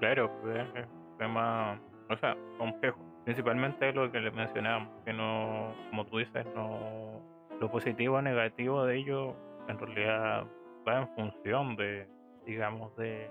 Claro, 0.00 0.30
pues, 0.42 0.54
es 0.74 0.84
un 0.84 1.18
tema, 1.18 1.80
o 2.10 2.16
sea, 2.18 2.36
complejo. 2.58 2.98
Principalmente 3.24 3.90
lo 3.94 4.12
que 4.12 4.20
le 4.20 4.30
mencionábamos, 4.32 5.02
que 5.06 5.14
no, 5.14 5.74
como 5.88 6.04
tú 6.06 6.18
dices, 6.18 6.44
no, 6.54 7.22
lo 7.58 7.70
positivo 7.70 8.16
o 8.16 8.22
negativo 8.22 8.84
de 8.84 8.98
ello 8.98 9.34
en 9.68 9.78
realidad 9.78 10.44
va 10.86 11.00
en 11.00 11.08
función 11.14 11.74
de, 11.76 12.06
digamos, 12.44 12.94
de, 12.98 13.30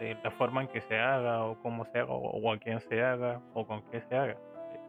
la 0.00 0.30
forma 0.32 0.62
en 0.62 0.68
que 0.68 0.80
se 0.82 0.98
haga 0.98 1.44
o 1.44 1.58
cómo 1.62 1.84
se 1.86 1.98
haga 1.98 2.12
o, 2.12 2.52
a 2.52 2.58
quién 2.58 2.80
se 2.80 3.02
haga 3.02 3.40
o 3.54 3.66
con 3.66 3.82
qué 3.90 4.00
se 4.02 4.16
haga. 4.16 4.36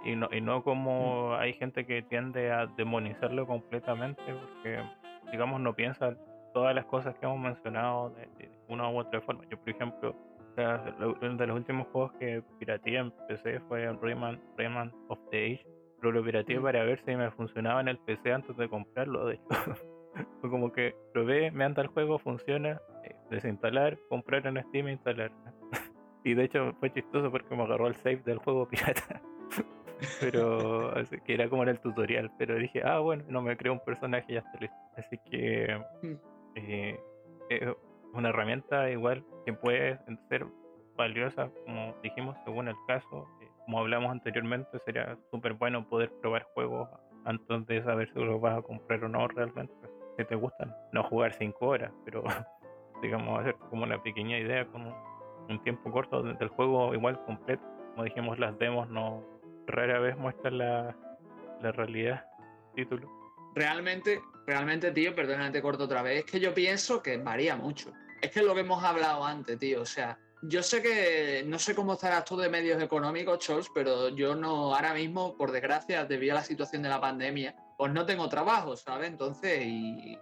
Y 0.04 0.16
no, 0.16 0.30
y 0.32 0.42
no 0.42 0.64
como 0.64 1.36
hay 1.36 1.54
gente 1.54 1.86
que 1.86 2.04
tiende 2.04 2.52
a 2.52 2.68
demonizarlo 2.68 3.48
completamente 3.48 4.22
porque, 4.24 4.80
digamos, 5.32 5.62
no 5.62 5.74
piensa 5.74 6.16
todas 6.54 6.76
las 6.76 6.86
cosas 6.86 7.16
que 7.16 7.26
hemos 7.26 7.40
mencionado 7.40 8.12
de, 8.12 8.50
una 8.68 8.90
u 8.90 9.00
otra 9.00 9.22
forma. 9.22 9.44
Yo, 9.50 9.58
por 9.58 9.70
ejemplo, 9.70 10.16
uno 10.58 11.36
de 11.36 11.48
los 11.48 11.58
últimos 11.58 11.88
juegos 11.88 12.14
que 12.14 12.42
pirateé 12.60 12.98
en 12.98 13.12
PC 13.28 13.60
fue 13.62 13.92
Rayman, 14.02 14.40
Rayman 14.58 14.92
of 15.10 15.20
the 15.32 15.54
Age, 15.54 15.66
pero 16.00 16.12
lo 16.12 16.24
pirateé 16.24 16.60
para 16.60 16.84
ver 16.84 17.00
si 17.04 17.16
me 17.16 17.30
funcionaba 17.32 17.82
en 17.82 17.90
el 17.90 17.98
PC 17.98 18.32
antes 18.32 18.56
de 18.58 18.70
comprarlo. 18.70 19.26
De 19.26 19.36
hecho. 19.36 19.44
Como 20.42 20.72
que 20.72 20.96
probé, 21.14 21.52
me 21.52 21.66
anda 21.66 21.82
el 21.82 21.90
juego, 21.90 22.20
funciona, 22.20 22.80
desinstalar, 23.30 23.98
comprar 24.10 24.46
en 24.48 24.62
Steam 24.64 24.88
e 24.88 24.92
instalar. 24.94 25.32
y 26.24 26.34
de 26.34 26.44
hecho 26.44 26.74
fue 26.80 26.92
chistoso 26.92 27.32
porque 27.32 27.56
me 27.56 27.64
agarró 27.64 27.88
el 27.88 27.96
save 27.96 28.22
del 28.26 28.40
juego 28.40 28.68
pirata. 28.70 29.22
pero 30.20 30.96
así 30.98 31.18
que 31.22 31.34
era 31.34 31.50
como 31.50 31.64
en 31.64 31.70
el 31.70 31.80
tutorial. 31.80 32.32
Pero 32.38 32.56
dije, 32.56 32.82
ah, 32.84 33.00
bueno, 33.00 33.24
no 33.30 33.42
me 33.42 33.58
creo 33.58 33.74
un 33.74 33.80
personaje 33.80 34.26
y 34.30 34.34
ya 34.34 34.40
está 34.40 34.60
listo. 34.60 34.78
Así 34.98 35.20
que 35.30 35.82
mm. 36.02 36.14
eh, 36.56 37.00
es 37.50 37.76
una 38.14 38.30
herramienta 38.30 38.90
igual 38.90 39.24
que 39.46 39.54
puede 39.54 40.00
ser 40.30 40.46
valiosa, 40.96 41.50
como 41.66 41.96
dijimos, 42.02 42.38
según 42.46 42.68
el 42.68 42.76
caso. 42.88 43.28
Eh, 43.42 43.50
como 43.66 43.80
hablamos 43.80 44.12
anteriormente, 44.12 44.80
sería 44.86 45.18
súper 45.32 45.54
bueno 45.54 45.88
poder 45.88 46.12
probar 46.22 46.44
juegos 46.54 46.90
antes 47.26 47.66
de 47.66 47.84
saber 47.84 48.12
si 48.14 48.20
los 48.20 48.40
vas 48.40 48.60
a 48.60 48.62
comprar 48.62 49.04
o 49.04 49.10
no 49.10 49.28
realmente 49.28 49.74
que 50.18 50.26
te 50.26 50.36
gustan. 50.36 50.74
No 50.92 51.04
jugar 51.04 51.34
5 51.34 51.66
horas, 51.66 51.92
pero 52.06 52.24
digamos 53.02 53.40
hacer 53.40 53.56
como 53.70 53.84
una 53.84 54.02
pequeña 54.02 54.40
idea 54.40 54.66
con 54.68 54.94
un, 55.50 55.64
tiempo 55.64 55.92
corto 55.92 56.24
del 56.24 56.48
juego 56.50 56.94
igual 56.94 57.24
completo. 57.26 57.64
Como 57.92 58.04
dijimos, 58.04 58.40
las 58.40 58.58
demos 58.58 58.90
no 58.90 59.24
rara 59.68 60.00
vez 60.00 60.18
muestran 60.18 60.58
la, 60.58 60.96
la 61.62 61.72
realidad 61.72 62.26
título. 62.76 63.10
Realmente, 63.56 64.22
realmente, 64.46 64.92
tío, 64.92 65.16
perdónate 65.16 65.62
corto 65.62 65.86
otra 65.86 66.02
vez, 66.02 66.26
es 66.26 66.32
que 66.32 66.40
yo 66.40 66.54
pienso 66.54 67.02
que 67.02 67.18
varía 67.18 67.56
mucho. 67.56 67.92
Es 68.22 68.32
que 68.32 68.42
lo 68.42 68.54
que 68.54 68.62
hemos 68.62 68.84
hablado 68.84 69.24
antes, 69.24 69.58
tío, 69.58 69.82
o 69.82 69.86
sea, 69.86 70.18
yo 70.42 70.62
sé 70.62 70.82
que 70.82 71.44
no 71.48 71.58
sé 71.58 71.74
cómo 71.74 71.94
estarás 71.94 72.26
tú 72.26 72.38
de 72.38 72.50
medios 72.50 72.82
económicos, 72.82 73.40
Chols, 73.40 73.70
pero 73.74 74.10
yo 74.10 74.36
no, 74.36 74.76
ahora 74.76 74.94
mismo, 74.94 75.36
por 75.38 75.52
desgracia, 75.52 76.06
debido 76.06 76.34
a 76.34 76.36
la 76.36 76.44
situación 76.44 76.82
de 76.84 76.90
la 76.90 77.02
pandemia, 77.02 77.56
pues 77.78 77.92
no 77.92 78.06
tengo 78.06 78.28
trabajo, 78.30 78.76
¿sabes? 78.76 79.10
Entonces, 79.10 79.64
y, 79.66 80.20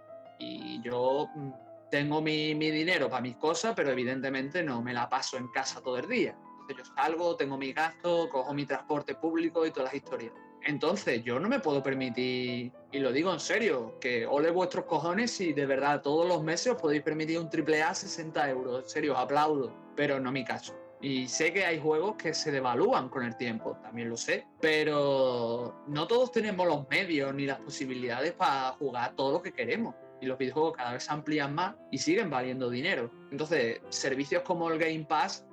yo 0.82 1.28
mm, 1.34 1.52
tengo 1.94 2.20
mi, 2.20 2.54
dinero 2.54 3.08
para 3.08 3.22
mis 3.22 3.36
cosas, 3.36 3.72
pero 3.76 3.92
evidentemente 3.92 4.64
no 4.64 4.82
me 4.82 4.92
la 4.92 5.08
paso 5.08 5.36
en 5.36 5.46
casa 5.46 5.80
todo 5.80 5.96
el 5.96 6.08
día. 6.08 6.36
Entonces 6.62 6.76
yo 6.78 6.94
salgo, 6.96 7.36
tengo 7.36 7.56
mi 7.56 7.72
gasto, 7.72 8.28
cojo 8.28 8.52
mi 8.52 8.66
transporte 8.66 9.14
público 9.14 9.64
y 9.64 9.70
todas 9.70 9.92
las 9.92 9.94
historias. 9.94 10.32
Entonces 10.64 11.22
yo 11.22 11.38
no 11.38 11.48
me 11.48 11.60
puedo 11.60 11.84
permitir, 11.84 12.72
y 12.90 12.98
lo 12.98 13.12
digo 13.12 13.32
en 13.32 13.38
serio, 13.38 13.96
que 14.00 14.26
ole 14.26 14.50
vuestros 14.50 14.86
cojones 14.86 15.30
si 15.30 15.52
de 15.52 15.66
verdad 15.66 16.02
todos 16.02 16.26
los 16.26 16.42
meses 16.42 16.72
os 16.72 16.82
podéis 16.82 17.04
permitir 17.04 17.38
un 17.38 17.48
triple 17.48 17.80
A 17.80 17.94
60 17.94 18.50
euros. 18.50 18.82
En 18.82 18.90
serio, 18.90 19.12
os 19.12 19.20
aplaudo, 19.20 19.72
pero 19.94 20.18
no 20.18 20.32
mi 20.32 20.44
caso. 20.44 20.74
Y 21.00 21.28
sé 21.28 21.52
que 21.52 21.64
hay 21.64 21.78
juegos 21.78 22.16
que 22.16 22.34
se 22.34 22.50
devalúan 22.50 23.08
con 23.08 23.22
el 23.22 23.36
tiempo, 23.36 23.78
también 23.84 24.08
lo 24.08 24.16
sé, 24.16 24.48
pero 24.60 25.84
no 25.86 26.08
todos 26.08 26.32
tenemos 26.32 26.66
los 26.66 26.88
medios 26.88 27.32
ni 27.32 27.46
las 27.46 27.60
posibilidades 27.60 28.32
para 28.32 28.72
jugar 28.72 29.14
todo 29.14 29.34
lo 29.34 29.42
que 29.42 29.52
queremos. 29.52 29.94
Y 30.24 30.26
los 30.26 30.38
videojuegos 30.38 30.76
cada 30.76 30.94
vez 30.94 31.04
se 31.04 31.12
amplían 31.12 31.54
más 31.54 31.76
y 31.90 31.98
siguen 31.98 32.30
valiendo 32.30 32.70
dinero. 32.70 33.10
Entonces, 33.30 33.80
servicios 33.90 34.42
como 34.42 34.70
el 34.70 34.78
Game 34.78 35.04
Pass, 35.06 35.46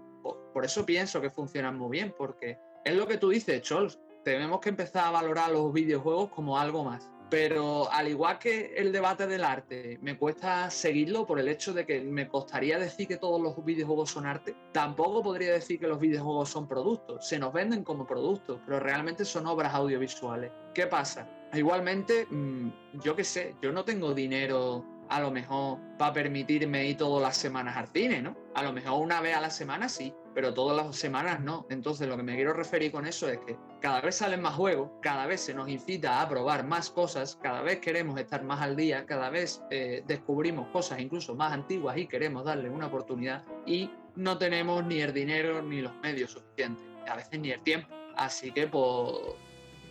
por 0.54 0.64
eso 0.64 0.86
pienso 0.86 1.20
que 1.20 1.30
funcionan 1.30 1.78
muy 1.78 1.92
bien, 1.92 2.16
porque 2.18 2.58
es 2.86 2.96
lo 2.96 3.06
que 3.06 3.18
tú 3.18 3.30
dices, 3.30 3.62
Chols. 3.62 4.00
Tenemos 4.24 4.62
que 4.62 4.70
empezar 4.70 5.08
a 5.08 5.12
valorar 5.12 5.52
los 5.52 5.74
videojuegos 5.74 6.30
como 6.30 6.58
algo 6.58 6.84
más 6.84 7.10
pero 7.32 7.90
al 7.90 8.10
igual 8.10 8.38
que 8.40 8.74
el 8.76 8.92
debate 8.92 9.26
del 9.26 9.46
arte, 9.46 9.98
me 10.02 10.18
cuesta 10.18 10.70
seguirlo 10.70 11.26
por 11.26 11.40
el 11.40 11.48
hecho 11.48 11.74
de 11.74 11.86
que 11.86 12.02
me 12.02 12.28
costaría 12.28 12.78
decir 12.78 13.08
que 13.08 13.16
todos 13.16 13.42
los 13.42 13.64
videojuegos 13.64 14.12
son 14.12 14.26
arte, 14.26 14.54
tampoco 14.74 15.24
podría 15.24 15.54
decir 15.54 15.80
que 15.80 15.88
los 15.88 15.98
videojuegos 15.98 16.50
son 16.50 16.68
productos. 16.68 17.26
Se 17.26 17.40
nos 17.40 17.54
venden 17.54 17.86
como 17.86 18.06
productos, 18.06 18.60
pero 18.66 18.82
realmente 18.82 19.24
son 19.24 19.48
obras 19.48 19.74
audiovisuales. 19.74 20.52
¿Qué 20.74 20.88
pasa? 20.88 21.26
Igualmente, 21.54 22.28
mm, 22.30 23.00
yo 23.04 23.16
qué 23.16 23.24
sé, 23.24 23.56
yo 23.62 23.72
no 23.72 23.84
tengo 23.84 24.14
dinero 24.14 24.86
a 25.10 25.20
lo 25.20 25.30
mejor 25.30 25.78
para 25.98 26.14
permitirme 26.14 26.86
ir 26.86 26.98
todas 26.98 27.22
las 27.22 27.36
semanas 27.36 27.76
al 27.76 27.88
cine, 27.90 28.22
¿no? 28.22 28.38
A 28.56 28.64
lo 28.64 28.72
mejor 28.72 29.02
una 29.02 29.20
vez 29.20 29.36
a 29.36 29.42
la 29.42 29.50
semana 29.50 29.90
sí, 29.90 30.14
pero 30.34 30.54
todas 30.54 30.78
las 30.78 30.96
semanas 30.96 31.42
no. 31.42 31.68
Entonces 31.70 32.08
lo 32.08 32.16
que 32.16 32.24
me 32.24 32.36
quiero 32.36 32.54
referir 32.54 32.94
con 32.94 33.06
eso 33.06 33.28
es 33.28 33.38
que 33.40 33.58
cada 33.82 34.00
vez 34.00 34.16
salen 34.16 34.42
más 34.42 34.56
juegos, 34.56 34.90
cada 35.02 35.28
vez 35.28 35.42
se 35.42 35.54
nos 35.54 35.68
incita 35.68 36.22
a 36.22 36.30
probar 36.30 36.66
más 36.66 36.90
cosas, 36.90 37.38
cada 37.42 37.62
vez 37.62 37.80
queremos 37.80 38.18
estar 38.18 38.42
más 38.44 38.62
al 38.62 38.78
día, 38.78 39.06
cada 39.06 39.30
vez 39.30 39.62
eh, 39.70 40.02
descubrimos 40.08 40.70
cosas 40.70 41.02
incluso 41.02 41.36
más 41.36 41.52
antiguas 41.52 41.98
y 41.98 42.08
queremos 42.08 42.46
darle 42.46 42.70
una 42.70 42.88
oportunidad 42.88 43.44
y 43.66 43.92
no 44.16 44.38
tenemos 44.38 44.86
ni 44.86 45.02
el 45.02 45.14
dinero 45.14 45.62
ni 45.62 45.82
los 45.82 45.94
medios 45.98 46.32
suficientes, 46.32 46.86
a 47.10 47.18
veces 47.18 47.38
ni 47.38 47.52
el 47.52 47.62
tiempo. 47.64 47.90
Así 48.16 48.52
que 48.52 48.68
pues 48.68 49.36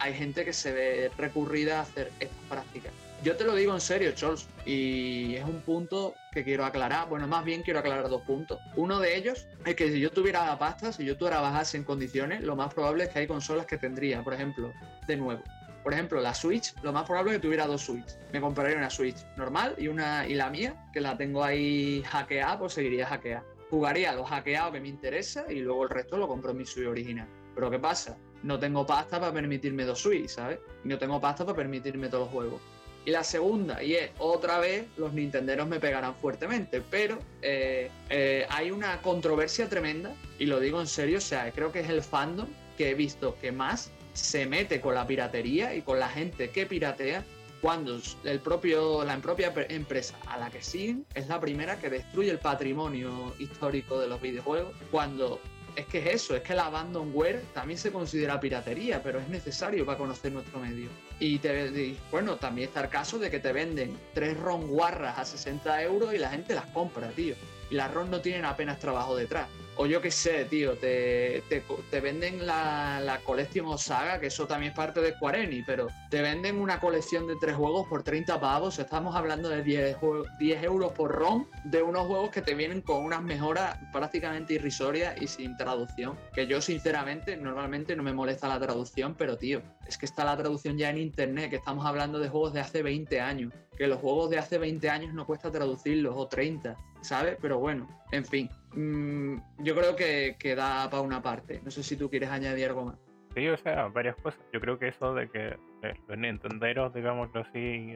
hay 0.00 0.14
gente 0.14 0.44
que 0.44 0.52
se 0.52 0.72
ve 0.72 1.10
recurrida 1.16 1.78
a 1.78 1.82
hacer 1.82 2.10
estas 2.18 2.38
prácticas. 2.48 2.92
Yo 3.22 3.36
te 3.36 3.44
lo 3.44 3.54
digo 3.54 3.74
en 3.74 3.82
serio, 3.82 4.12
Charles, 4.12 4.48
y 4.64 5.34
es 5.34 5.44
un 5.44 5.60
punto 5.60 6.14
que 6.32 6.42
quiero 6.42 6.64
aclarar. 6.64 7.06
Bueno, 7.10 7.28
más 7.28 7.44
bien 7.44 7.62
quiero 7.62 7.80
aclarar 7.80 8.08
dos 8.08 8.22
puntos. 8.22 8.58
Uno 8.76 8.98
de 8.98 9.14
ellos 9.14 9.46
es 9.66 9.74
que 9.74 9.92
si 9.92 10.00
yo 10.00 10.10
tuviera 10.10 10.58
pasta, 10.58 10.90
si 10.90 11.04
yo 11.04 11.18
trabajase 11.18 11.76
en 11.76 11.84
condiciones, 11.84 12.42
lo 12.42 12.56
más 12.56 12.72
probable 12.72 13.04
es 13.04 13.10
que 13.10 13.18
hay 13.18 13.26
consolas 13.26 13.66
que 13.66 13.76
tendría, 13.76 14.22
por 14.24 14.32
ejemplo, 14.32 14.72
de 15.06 15.16
nuevo. 15.18 15.42
Por 15.82 15.92
ejemplo, 15.92 16.18
la 16.20 16.32
Switch, 16.32 16.74
lo 16.82 16.92
más 16.94 17.04
probable 17.04 17.32
es 17.32 17.38
que 17.38 17.42
tuviera 17.42 17.66
dos 17.66 17.82
Switch. 17.82 18.16
Me 18.32 18.40
compraría 18.40 18.78
una 18.78 18.88
Switch 18.88 19.16
normal 19.36 19.74
y 19.76 19.88
una 19.88 20.26
y 20.26 20.34
la 20.34 20.48
mía, 20.48 20.82
que 20.92 21.00
la 21.00 21.16
tengo 21.18 21.44
ahí 21.44 22.02
hackeada, 22.06 22.58
pues 22.58 22.72
seguiría 22.72 23.06
hackeada. 23.06 23.44
Jugaría 23.68 24.14
lo 24.14 24.24
hackeado 24.24 24.72
que 24.72 24.80
me 24.80 24.88
interesa 24.88 25.44
y 25.50 25.60
luego 25.60 25.84
el 25.84 25.90
resto 25.90 26.16
lo 26.16 26.26
compro 26.26 26.52
en 26.52 26.56
mi 26.56 26.64
Switch 26.64 26.86
original. 26.86 27.28
Pero 27.54 27.70
¿qué 27.70 27.78
pasa? 27.78 28.16
No 28.42 28.58
tengo 28.58 28.86
pasta 28.86 29.20
para 29.20 29.32
permitirme 29.32 29.84
dos 29.84 30.00
Switch, 30.00 30.28
¿sabes? 30.28 30.58
no 30.84 30.98
tengo 30.98 31.20
pasta 31.20 31.44
para 31.44 31.56
permitirme 31.56 32.08
todos 32.08 32.24
los 32.24 32.32
juegos. 32.32 32.60
Y 33.04 33.10
la 33.10 33.24
segunda, 33.24 33.82
y 33.82 33.94
es 33.94 34.10
otra 34.18 34.58
vez, 34.58 34.86
los 34.98 35.12
nintenderos 35.14 35.66
me 35.66 35.80
pegarán 35.80 36.14
fuertemente, 36.14 36.82
pero 36.90 37.18
eh, 37.40 37.90
eh, 38.10 38.46
hay 38.50 38.70
una 38.70 39.00
controversia 39.00 39.68
tremenda, 39.68 40.14
y 40.38 40.44
lo 40.44 40.60
digo 40.60 40.80
en 40.80 40.86
serio, 40.86 41.18
o 41.18 41.22
sea, 41.22 41.50
creo 41.50 41.72
que 41.72 41.80
es 41.80 41.88
el 41.88 42.02
fandom 42.02 42.46
que 42.76 42.90
he 42.90 42.94
visto 42.94 43.38
que 43.40 43.52
más 43.52 43.90
se 44.12 44.44
mete 44.44 44.80
con 44.80 44.94
la 44.94 45.06
piratería 45.06 45.74
y 45.74 45.82
con 45.82 45.98
la 45.98 46.08
gente 46.08 46.50
que 46.50 46.66
piratea 46.66 47.24
cuando 47.60 48.00
el 48.24 48.40
propio, 48.40 49.04
la 49.04 49.16
propia 49.18 49.52
empresa 49.68 50.16
a 50.26 50.38
la 50.38 50.50
que 50.50 50.62
siguen 50.62 51.04
es 51.14 51.28
la 51.28 51.40
primera 51.40 51.78
que 51.78 51.90
destruye 51.90 52.30
el 52.30 52.38
patrimonio 52.38 53.34
histórico 53.38 53.98
de 54.00 54.08
los 54.08 54.20
videojuegos, 54.20 54.74
cuando 54.90 55.40
es 55.76 55.86
que 55.86 55.98
es 55.98 56.14
eso, 56.14 56.36
es 56.36 56.42
que 56.42 56.52
el 56.52 56.58
abandonware 56.58 57.42
también 57.54 57.78
se 57.78 57.92
considera 57.92 58.40
piratería, 58.40 59.02
pero 59.02 59.18
es 59.18 59.28
necesario 59.28 59.84
para 59.86 59.98
conocer 59.98 60.32
nuestro 60.32 60.58
medio. 60.58 60.88
Y, 61.18 61.38
te, 61.38 61.96
bueno, 62.10 62.36
también 62.36 62.68
está 62.68 62.82
el 62.82 62.88
caso 62.88 63.18
de 63.18 63.30
que 63.30 63.38
te 63.38 63.52
venden 63.52 63.98
tres 64.14 64.38
ROM 64.38 64.66
guarras 64.68 65.18
a 65.18 65.24
60 65.24 65.82
euros 65.82 66.14
y 66.14 66.18
la 66.18 66.30
gente 66.30 66.54
las 66.54 66.66
compra, 66.66 67.08
tío. 67.10 67.34
Y 67.70 67.74
las 67.74 67.92
ROM 67.92 68.10
no 68.10 68.20
tienen 68.20 68.44
apenas 68.44 68.78
trabajo 68.78 69.16
detrás. 69.16 69.48
O 69.80 69.86
yo 69.86 70.02
qué 70.02 70.10
sé, 70.10 70.44
tío, 70.44 70.76
te, 70.76 71.42
te, 71.48 71.62
te 71.90 72.00
venden 72.02 72.46
la, 72.46 73.00
la 73.00 73.18
Collection 73.20 73.78
Saga, 73.78 74.20
que 74.20 74.26
eso 74.26 74.46
también 74.46 74.72
es 74.72 74.76
parte 74.76 75.00
de 75.00 75.14
Square 75.14 75.64
pero 75.66 75.86
te 76.10 76.20
venden 76.20 76.60
una 76.60 76.78
colección 76.78 77.26
de 77.26 77.36
tres 77.40 77.56
juegos 77.56 77.88
por 77.88 78.02
30 78.02 78.38
pavos, 78.38 78.78
estamos 78.78 79.16
hablando 79.16 79.48
de 79.48 79.62
10, 79.62 79.96
10 80.38 80.64
euros 80.64 80.92
por 80.92 81.12
ROM, 81.12 81.46
de 81.64 81.80
unos 81.80 82.06
juegos 82.06 82.28
que 82.28 82.42
te 82.42 82.54
vienen 82.54 82.82
con 82.82 83.02
unas 83.02 83.22
mejoras 83.22 83.78
prácticamente 83.90 84.52
irrisorias 84.52 85.14
y 85.18 85.26
sin 85.26 85.56
traducción, 85.56 86.18
que 86.34 86.46
yo 86.46 86.60
sinceramente 86.60 87.38
normalmente 87.38 87.96
no 87.96 88.02
me 88.02 88.12
molesta 88.12 88.48
la 88.48 88.60
traducción, 88.60 89.14
pero 89.14 89.38
tío, 89.38 89.62
es 89.88 89.96
que 89.96 90.04
está 90.04 90.26
la 90.26 90.36
traducción 90.36 90.76
ya 90.76 90.90
en 90.90 90.98
internet, 90.98 91.48
que 91.48 91.56
estamos 91.56 91.86
hablando 91.86 92.18
de 92.18 92.28
juegos 92.28 92.52
de 92.52 92.60
hace 92.60 92.82
20 92.82 93.18
años, 93.18 93.50
que 93.78 93.86
los 93.86 93.98
juegos 93.98 94.28
de 94.28 94.36
hace 94.36 94.58
20 94.58 94.90
años 94.90 95.14
no 95.14 95.24
cuesta 95.24 95.50
traducirlos, 95.50 96.12
o 96.14 96.28
30, 96.28 96.76
¿sabes? 97.02 97.36
Pero 97.40 97.58
bueno, 97.58 97.88
en 98.12 98.24
fin, 98.24 98.50
mmm, 98.74 99.36
yo 99.58 99.74
creo 99.74 99.96
que, 99.96 100.36
que 100.38 100.54
da 100.54 100.88
para 100.90 101.02
una 101.02 101.22
parte. 101.22 101.60
No 101.64 101.70
sé 101.70 101.82
si 101.82 101.96
tú 101.96 102.10
quieres 102.10 102.30
añadir 102.30 102.66
algo 102.66 102.84
más. 102.86 102.98
Sí, 103.34 103.46
o 103.48 103.56
sea, 103.58 103.86
varias 103.88 104.16
cosas. 104.16 104.40
Yo 104.52 104.60
creo 104.60 104.78
que 104.78 104.88
eso 104.88 105.14
de 105.14 105.28
que 105.28 105.48
eh, 105.82 105.94
los 106.08 106.18
nintenderos, 106.18 106.92
digámoslo 106.92 107.40
así, 107.42 107.94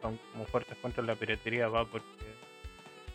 son 0.00 0.18
como 0.32 0.44
fuertes 0.46 0.76
contra 0.78 1.04
la 1.04 1.14
piratería 1.14 1.68
va 1.68 1.84
porque 1.84 2.06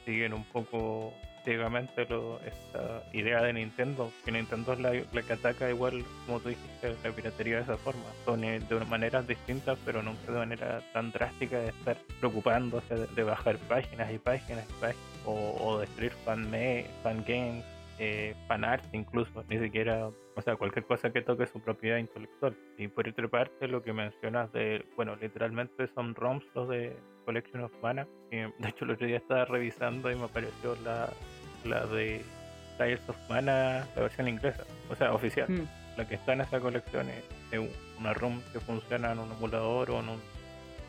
siguen 0.06 0.34
un 0.34 0.46
poco 0.46 1.14
ciegamente 1.48 2.06
lo, 2.10 2.42
esta 2.42 3.04
idea 3.14 3.42
de 3.42 3.54
Nintendo, 3.54 4.12
que 4.26 4.34
Nintendo 4.34 4.74
es 4.74 4.80
la, 4.82 4.92
la, 4.92 5.22
que 5.22 5.32
ataca 5.32 5.70
igual, 5.70 6.04
como 6.26 6.42
tú 6.42 6.50
dijiste, 6.50 6.94
la 7.02 7.12
piratería 7.16 7.56
de 7.56 7.62
esa 7.62 7.78
forma. 7.78 8.04
Son 8.26 8.42
de 8.42 8.86
maneras 8.90 9.26
distintas, 9.26 9.80
pero 9.86 10.04
nunca 10.04 10.30
de 10.30 10.40
manera 10.40 10.82
tan 10.92 11.14
drástica 11.14 11.58
de 11.60 11.70
estar 11.70 11.96
preocupándose 12.20 12.94
de, 12.94 13.08
de 13.08 13.24
bajar 13.24 13.56
páginas 13.70 14.12
y 14.12 14.18
páginas 14.18 14.66
y 14.70 14.74
páginas, 14.82 15.06
o, 15.26 15.56
o 15.62 15.80
destruir 15.80 16.12
fan, 16.26 16.52
fan 17.02 17.24
games, 17.26 17.64
eh, 17.98 18.36
fan 18.50 18.66
art 18.66 18.84
incluso, 18.92 19.46
ni 19.50 19.58
siquiera, 19.58 20.10
o 20.36 20.42
sea, 20.42 20.58
cualquier 20.58 20.84
cosa 20.86 21.14
que 21.14 21.22
toque 21.22 21.48
su 21.48 21.62
propiedad 21.62 21.98
intelectual. 21.98 22.58
Y 22.78 22.90
por 22.90 23.08
otra 23.08 23.30
parte, 23.30 23.70
lo 23.70 23.82
que 23.84 23.94
mencionas 23.94 24.52
de, 24.52 24.86
bueno, 24.98 25.16
literalmente 25.16 25.88
son 25.96 26.14
ROMs 26.14 26.44
los 26.54 26.68
de 26.68 26.94
Collection 27.24 27.64
of 27.64 27.72
Mana, 27.82 28.06
de 28.32 28.70
hecho 28.70 28.86
el 28.86 28.92
otro 28.92 29.08
día 29.08 29.18
estaba 29.18 29.46
revisando 29.46 30.12
y 30.12 30.16
me 30.16 30.26
apareció 30.26 30.76
la, 30.84 31.10
la 31.68 31.86
de 31.86 32.24
Trials 32.78 33.08
of 33.10 33.18
Mana, 33.30 33.88
la 33.96 34.02
versión 34.02 34.28
inglesa, 34.28 34.64
o 34.90 34.96
sea, 34.96 35.14
oficial. 35.14 35.50
Mm. 35.50 35.68
La 35.98 36.08
que 36.08 36.16
está 36.16 36.34
en 36.34 36.42
esa 36.42 36.60
colección 36.60 37.10
es, 37.10 37.24
es 37.52 37.70
una 38.00 38.14
ROM 38.14 38.42
que 38.54 38.60
funciona 38.60 39.12
en 39.12 39.20
un 39.20 39.32
emulador 39.32 39.92
o 39.92 40.00
en 40.00 40.10
un 40.10 40.22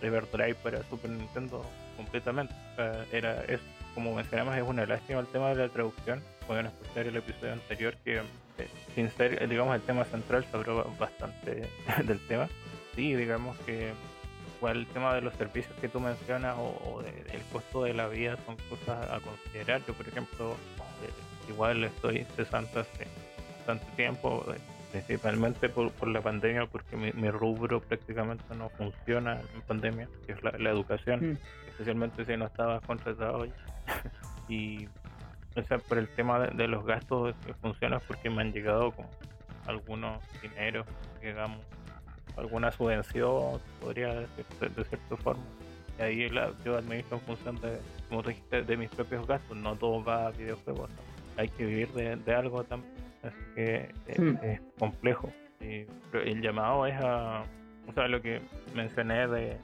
River 0.03 0.31
Drive 0.31 0.57
para 0.57 0.83
Super 0.85 1.11
Nintendo 1.11 1.64
completamente. 1.97 2.55
O 2.72 2.76
sea, 2.76 3.05
era 3.12 3.43
eso. 3.45 3.62
Como 3.95 4.14
mencionamos, 4.14 4.57
es 4.57 4.62
una 4.62 4.87
lástima 4.87 5.20
el 5.20 5.26
tema 5.26 5.49
de 5.49 5.66
la 5.66 5.68
traducción. 5.68 6.22
Pueden 6.47 6.66
escuchar 6.66 7.07
el 7.07 7.16
episodio 7.16 7.55
anterior 7.55 7.97
que, 8.05 8.18
eh, 8.18 8.68
sin 8.95 9.11
ser, 9.11 9.49
digamos, 9.49 9.74
el 9.74 9.83
tema 9.83 10.05
central, 10.05 10.45
se 10.51 10.57
habló 10.57 10.85
bastante 10.99 11.68
del 12.05 12.20
tema. 12.29 12.49
Sí, 12.95 13.14
digamos 13.14 13.57
que 13.61 13.93
igual 14.59 14.79
el 14.79 14.87
tema 14.87 15.15
de 15.15 15.21
los 15.21 15.35
servicios 15.35 15.75
que 15.81 15.89
tú 15.89 16.01
mencionas 16.01 16.57
o, 16.59 16.81
o 16.85 17.03
de, 17.03 17.11
el 17.33 17.43
costo 17.53 17.85
de 17.85 17.95
la 17.95 18.09
vida 18.09 18.37
son 18.45 18.57
cosas 18.69 19.11
a 19.11 19.21
considerar. 19.21 19.83
Yo, 19.87 19.95
por 19.95 20.07
ejemplo, 20.07 20.53
eh, 21.03 21.49
igual 21.49 21.85
estoy 21.85 22.27
cesante 22.37 22.81
hace 22.81 23.07
bastante 23.57 23.87
tiempo, 23.97 24.45
eh, 24.53 24.59
principalmente 24.93 25.69
por, 25.69 25.93
por, 25.93 26.09
la 26.09 26.21
pandemia, 26.21 26.67
porque 26.67 26.97
mi, 26.97 27.13
mi, 27.13 27.31
rubro 27.31 27.81
prácticamente 27.81 28.45
no 28.57 28.69
funciona 28.71 29.41
en 29.55 29.63
pandemia, 29.63 30.09
que 30.27 30.33
es 30.33 30.43
la, 30.43 30.53
la 30.53 30.71
educación, 30.71 31.33
mm. 31.33 31.39
especialmente 31.69 32.25
si 32.25 32.37
no 32.37 32.47
estabas 32.47 32.83
contratado 32.83 33.45
ya. 33.45 33.55
y 34.49 34.89
o 35.55 35.63
sea, 35.63 35.79
por 35.79 35.99
el 35.99 36.09
tema 36.09 36.39
de, 36.41 36.57
de, 36.57 36.69
los 36.69 36.85
gastos 36.85 37.35
funciona 37.61 37.99
porque 38.01 38.31
me 38.31 38.43
han 38.43 38.53
llegado 38.53 38.93
con 38.93 39.07
algunos 39.67 40.23
dineros, 40.41 40.87
digamos, 41.21 41.61
alguna 42.39 42.70
subvención, 42.70 43.61
podría 43.80 44.14
decir, 44.14 44.45
de, 44.61 44.84
cierta 44.84 45.16
forma. 45.16 45.43
Y 45.99 46.03
ahí 46.03 46.28
la, 46.28 46.53
yo 46.64 46.76
administro 46.76 47.18
en 47.18 47.22
función 47.24 47.61
de, 47.61 47.78
como 48.09 48.22
dijiste, 48.22 48.62
de 48.62 48.76
mis 48.76 48.89
propios 48.91 49.26
gastos, 49.26 49.57
no 49.57 49.76
todo 49.76 50.03
va 50.03 50.28
a 50.28 50.30
videojuegos, 50.30 50.89
¿no? 50.91 51.18
hay 51.36 51.49
que 51.51 51.66
vivir 51.66 51.89
de, 51.93 52.16
de 52.16 52.34
algo 52.34 52.64
también, 52.64 52.93
así 53.22 53.36
que 53.55 53.95
es, 54.07 54.18
hmm. 54.18 54.36
es 54.43 54.61
complejo. 54.78 55.32
Y, 55.61 55.86
el 56.12 56.41
llamado 56.41 56.86
es 56.86 56.95
a, 57.01 57.45
o 57.86 57.93
sea, 57.93 58.09
lo 58.09 58.20
que 58.22 58.41
mencioné 58.74 59.26
de, 59.26 59.57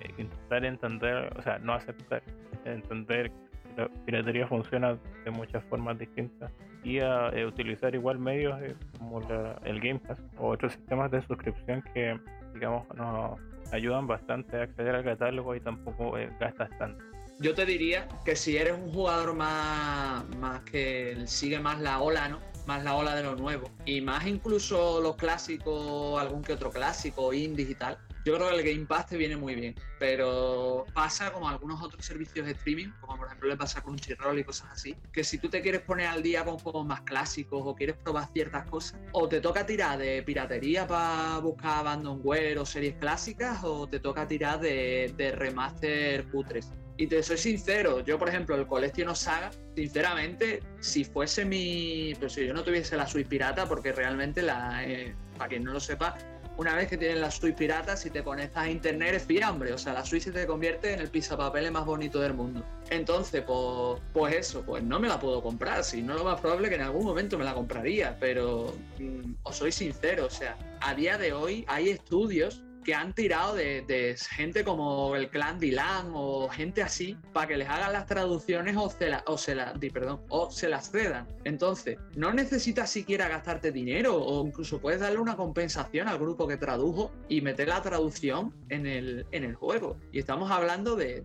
de 0.00 0.14
intentar 0.18 0.64
entender, 0.64 1.32
o 1.36 1.42
sea, 1.42 1.58
no 1.58 1.74
aceptar, 1.74 2.22
entender 2.64 3.30
la 3.76 3.88
piratería 4.04 4.46
funciona 4.46 4.98
de 5.24 5.30
muchas 5.30 5.62
formas 5.64 5.98
distintas 5.98 6.50
y 6.84 6.98
a 6.98 7.28
eh, 7.30 7.46
utilizar 7.46 7.94
igual 7.94 8.18
medios 8.18 8.60
eh, 8.62 8.74
como 8.98 9.20
el 9.64 9.80
Game 9.80 10.00
Pass 10.00 10.18
o 10.38 10.48
otros 10.48 10.72
sistemas 10.72 11.10
de 11.10 11.24
suscripción 11.26 11.82
que 11.94 12.18
digamos 12.54 12.86
nos 12.96 13.38
ayudan 13.72 14.06
bastante 14.06 14.56
a 14.58 14.62
acceder 14.64 14.94
al 14.94 15.04
catálogo 15.04 15.54
y 15.54 15.60
tampoco 15.60 16.18
eh, 16.18 16.30
gastas 16.38 16.70
tanto. 16.78 17.02
Yo 17.38 17.54
te 17.54 17.64
diría 17.64 18.06
que 18.24 18.36
si 18.36 18.56
eres 18.56 18.74
un 18.74 18.92
jugador 18.92 19.34
más, 19.34 20.24
más 20.36 20.60
que 20.60 21.16
sigue 21.26 21.58
más 21.58 21.80
la 21.80 22.00
ola, 22.00 22.28
¿no? 22.28 22.40
Más 22.66 22.84
la 22.84 22.94
ola 22.94 23.16
de 23.16 23.24
lo 23.24 23.34
nuevo 23.34 23.70
y 23.84 24.00
más 24.00 24.26
incluso 24.26 25.00
los 25.00 25.16
clásicos, 25.16 26.20
algún 26.20 26.42
que 26.42 26.52
otro 26.52 26.70
clásico, 26.70 27.32
indie 27.32 27.70
y 27.70 27.74
tal, 27.74 27.98
yo 28.24 28.36
creo 28.36 28.50
que 28.50 28.56
el 28.56 28.62
Game 28.62 28.86
Pass 28.86 29.06
te 29.06 29.16
viene 29.16 29.36
muy 29.36 29.54
bien, 29.54 29.74
pero 29.98 30.84
pasa 30.94 31.32
como 31.32 31.48
algunos 31.48 31.82
otros 31.82 32.04
servicios 32.04 32.46
de 32.46 32.52
streaming, 32.52 32.90
como 33.00 33.16
por 33.16 33.26
ejemplo 33.26 33.48
le 33.48 33.56
pasa 33.56 33.80
con 33.80 33.96
Crunchyroll 33.96 34.38
y 34.38 34.44
cosas 34.44 34.70
así, 34.72 34.96
que 35.12 35.24
si 35.24 35.38
tú 35.38 35.48
te 35.48 35.60
quieres 35.60 35.82
poner 35.82 36.06
al 36.06 36.22
día 36.22 36.44
con 36.44 36.58
juegos 36.58 36.86
más 36.86 37.00
clásicos 37.02 37.62
o 37.64 37.74
quieres 37.74 37.96
probar 37.96 38.28
ciertas 38.32 38.66
cosas, 38.68 39.00
o 39.12 39.28
te 39.28 39.40
toca 39.40 39.66
tirar 39.66 39.98
de 39.98 40.22
piratería 40.22 40.86
para 40.86 41.38
buscar 41.38 41.78
abandonware 41.78 42.58
o 42.58 42.66
series 42.66 42.94
clásicas, 42.96 43.62
o 43.64 43.88
te 43.88 43.98
toca 43.98 44.26
tirar 44.26 44.60
de, 44.60 45.34
remaster 45.36 46.24
putres. 46.30 46.70
Y 46.98 47.06
te 47.06 47.22
soy 47.22 47.38
sincero, 47.38 48.00
yo 48.00 48.18
por 48.18 48.28
ejemplo 48.28 48.54
el 48.54 48.66
Collection 48.66 49.16
Saga, 49.16 49.50
sinceramente, 49.74 50.62
si 50.78 51.04
fuese 51.04 51.44
mi... 51.44 52.12
Pero 52.16 52.28
si 52.28 52.46
yo 52.46 52.54
no 52.54 52.62
tuviese 52.62 52.96
la 52.96 53.06
Switch 53.06 53.26
pirata, 53.26 53.66
porque 53.66 53.92
realmente 53.92 54.42
la... 54.42 54.84
Eh, 54.84 55.16
para 55.38 55.48
quien 55.48 55.64
no 55.64 55.72
lo 55.72 55.80
sepa, 55.80 56.14
una 56.56 56.74
vez 56.74 56.88
que 56.88 56.96
tienes 56.96 57.18
la 57.18 57.30
Switch 57.30 57.54
pirata, 57.54 57.96
si 57.96 58.10
te 58.10 58.22
conectas 58.22 58.64
a 58.64 58.70
internet 58.70 59.14
es 59.14 59.24
fiambre. 59.24 59.72
O 59.72 59.78
sea, 59.78 59.92
la 59.92 60.04
Switch 60.04 60.24
se 60.24 60.32
te 60.32 60.46
convierte 60.46 60.92
en 60.92 61.00
el 61.00 61.08
pisapapeles 61.08 61.72
más 61.72 61.84
bonito 61.84 62.20
del 62.20 62.34
mundo. 62.34 62.64
Entonces, 62.90 63.42
pues, 63.42 64.00
pues 64.12 64.34
eso, 64.34 64.62
pues 64.62 64.82
no 64.82 65.00
me 65.00 65.08
la 65.08 65.18
puedo 65.18 65.42
comprar. 65.42 65.82
Si 65.84 66.02
no, 66.02 66.14
lo 66.14 66.24
más 66.24 66.40
probable 66.40 66.68
que 66.68 66.74
en 66.74 66.82
algún 66.82 67.04
momento 67.04 67.38
me 67.38 67.44
la 67.44 67.54
compraría. 67.54 68.16
Pero 68.20 68.74
mmm, 68.98 69.34
os 69.42 69.56
soy 69.56 69.72
sincero, 69.72 70.26
o 70.26 70.30
sea, 70.30 70.56
a 70.80 70.94
día 70.94 71.18
de 71.18 71.32
hoy 71.32 71.64
hay 71.68 71.88
estudios 71.88 72.62
que 72.82 72.94
han 72.94 73.12
tirado 73.12 73.54
de, 73.54 74.16
gente 74.30 74.64
como 74.64 75.16
el 75.16 75.28
clan 75.30 75.58
Dylan 75.58 76.12
o 76.14 76.48
gente 76.48 76.82
así 76.82 77.16
para 77.32 77.46
que 77.46 77.56
les 77.56 77.68
hagan 77.68 77.92
las 77.92 78.06
traducciones 78.06 78.76
o 78.76 78.90
se, 78.90 79.10
la, 79.10 79.24
o, 79.26 80.50
se 80.50 80.68
las 80.68 80.90
cedan. 80.90 81.26
Entonces, 81.44 81.98
no 82.16 82.32
necesitas 82.32 82.90
siquiera 82.90 83.28
gastarte 83.28 83.72
dinero 83.72 84.16
o 84.16 84.46
incluso 84.46 84.80
puedes 84.80 85.00
darle 85.00 85.18
una 85.18 85.36
compensación 85.36 86.08
al 86.08 86.18
grupo 86.18 86.46
que 86.46 86.56
tradujo 86.56 87.12
y 87.28 87.40
meter 87.40 87.68
la 87.68 87.82
traducción 87.82 88.54
en 88.68 88.86
el, 88.86 89.26
en 89.32 89.44
el 89.44 89.54
juego. 89.54 89.96
Y 90.12 90.18
estamos 90.18 90.50
hablando 90.50 90.96
de 90.96 91.22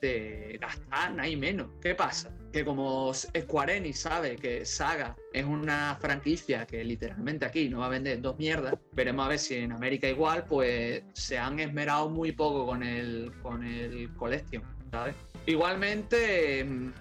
de 0.00 0.58
gastar, 0.60 1.14
menos. 1.36 1.68
¿Qué 1.80 1.94
pasa? 1.94 2.30
Que 2.52 2.64
como 2.64 3.12
Square 3.12 3.76
Enix 3.76 4.00
sabe 4.00 4.36
que 4.36 4.64
Saga 4.64 5.16
es 5.32 5.44
una 5.44 5.96
franquicia 6.00 6.66
que 6.66 6.82
literalmente 6.84 7.44
aquí 7.44 7.68
no 7.68 7.80
va 7.80 7.86
a 7.86 7.90
vender 7.90 8.20
dos 8.20 8.38
mierdas, 8.38 8.74
veremos 8.92 9.26
a 9.26 9.28
ver 9.28 9.38
si 9.38 9.56
en 9.56 9.72
América 9.72 10.08
igual, 10.08 10.44
pues 10.44 11.02
se 11.12 11.38
han 11.38 11.60
esmerado 11.60 12.08
muy 12.08 12.32
poco 12.32 12.66
con 12.66 12.82
el, 12.82 13.32
con 13.42 13.64
el 13.64 14.12
Collection, 14.14 14.62
¿sabes? 14.90 15.14
Igualmente, 15.46 16.64
mmm, 16.64 16.92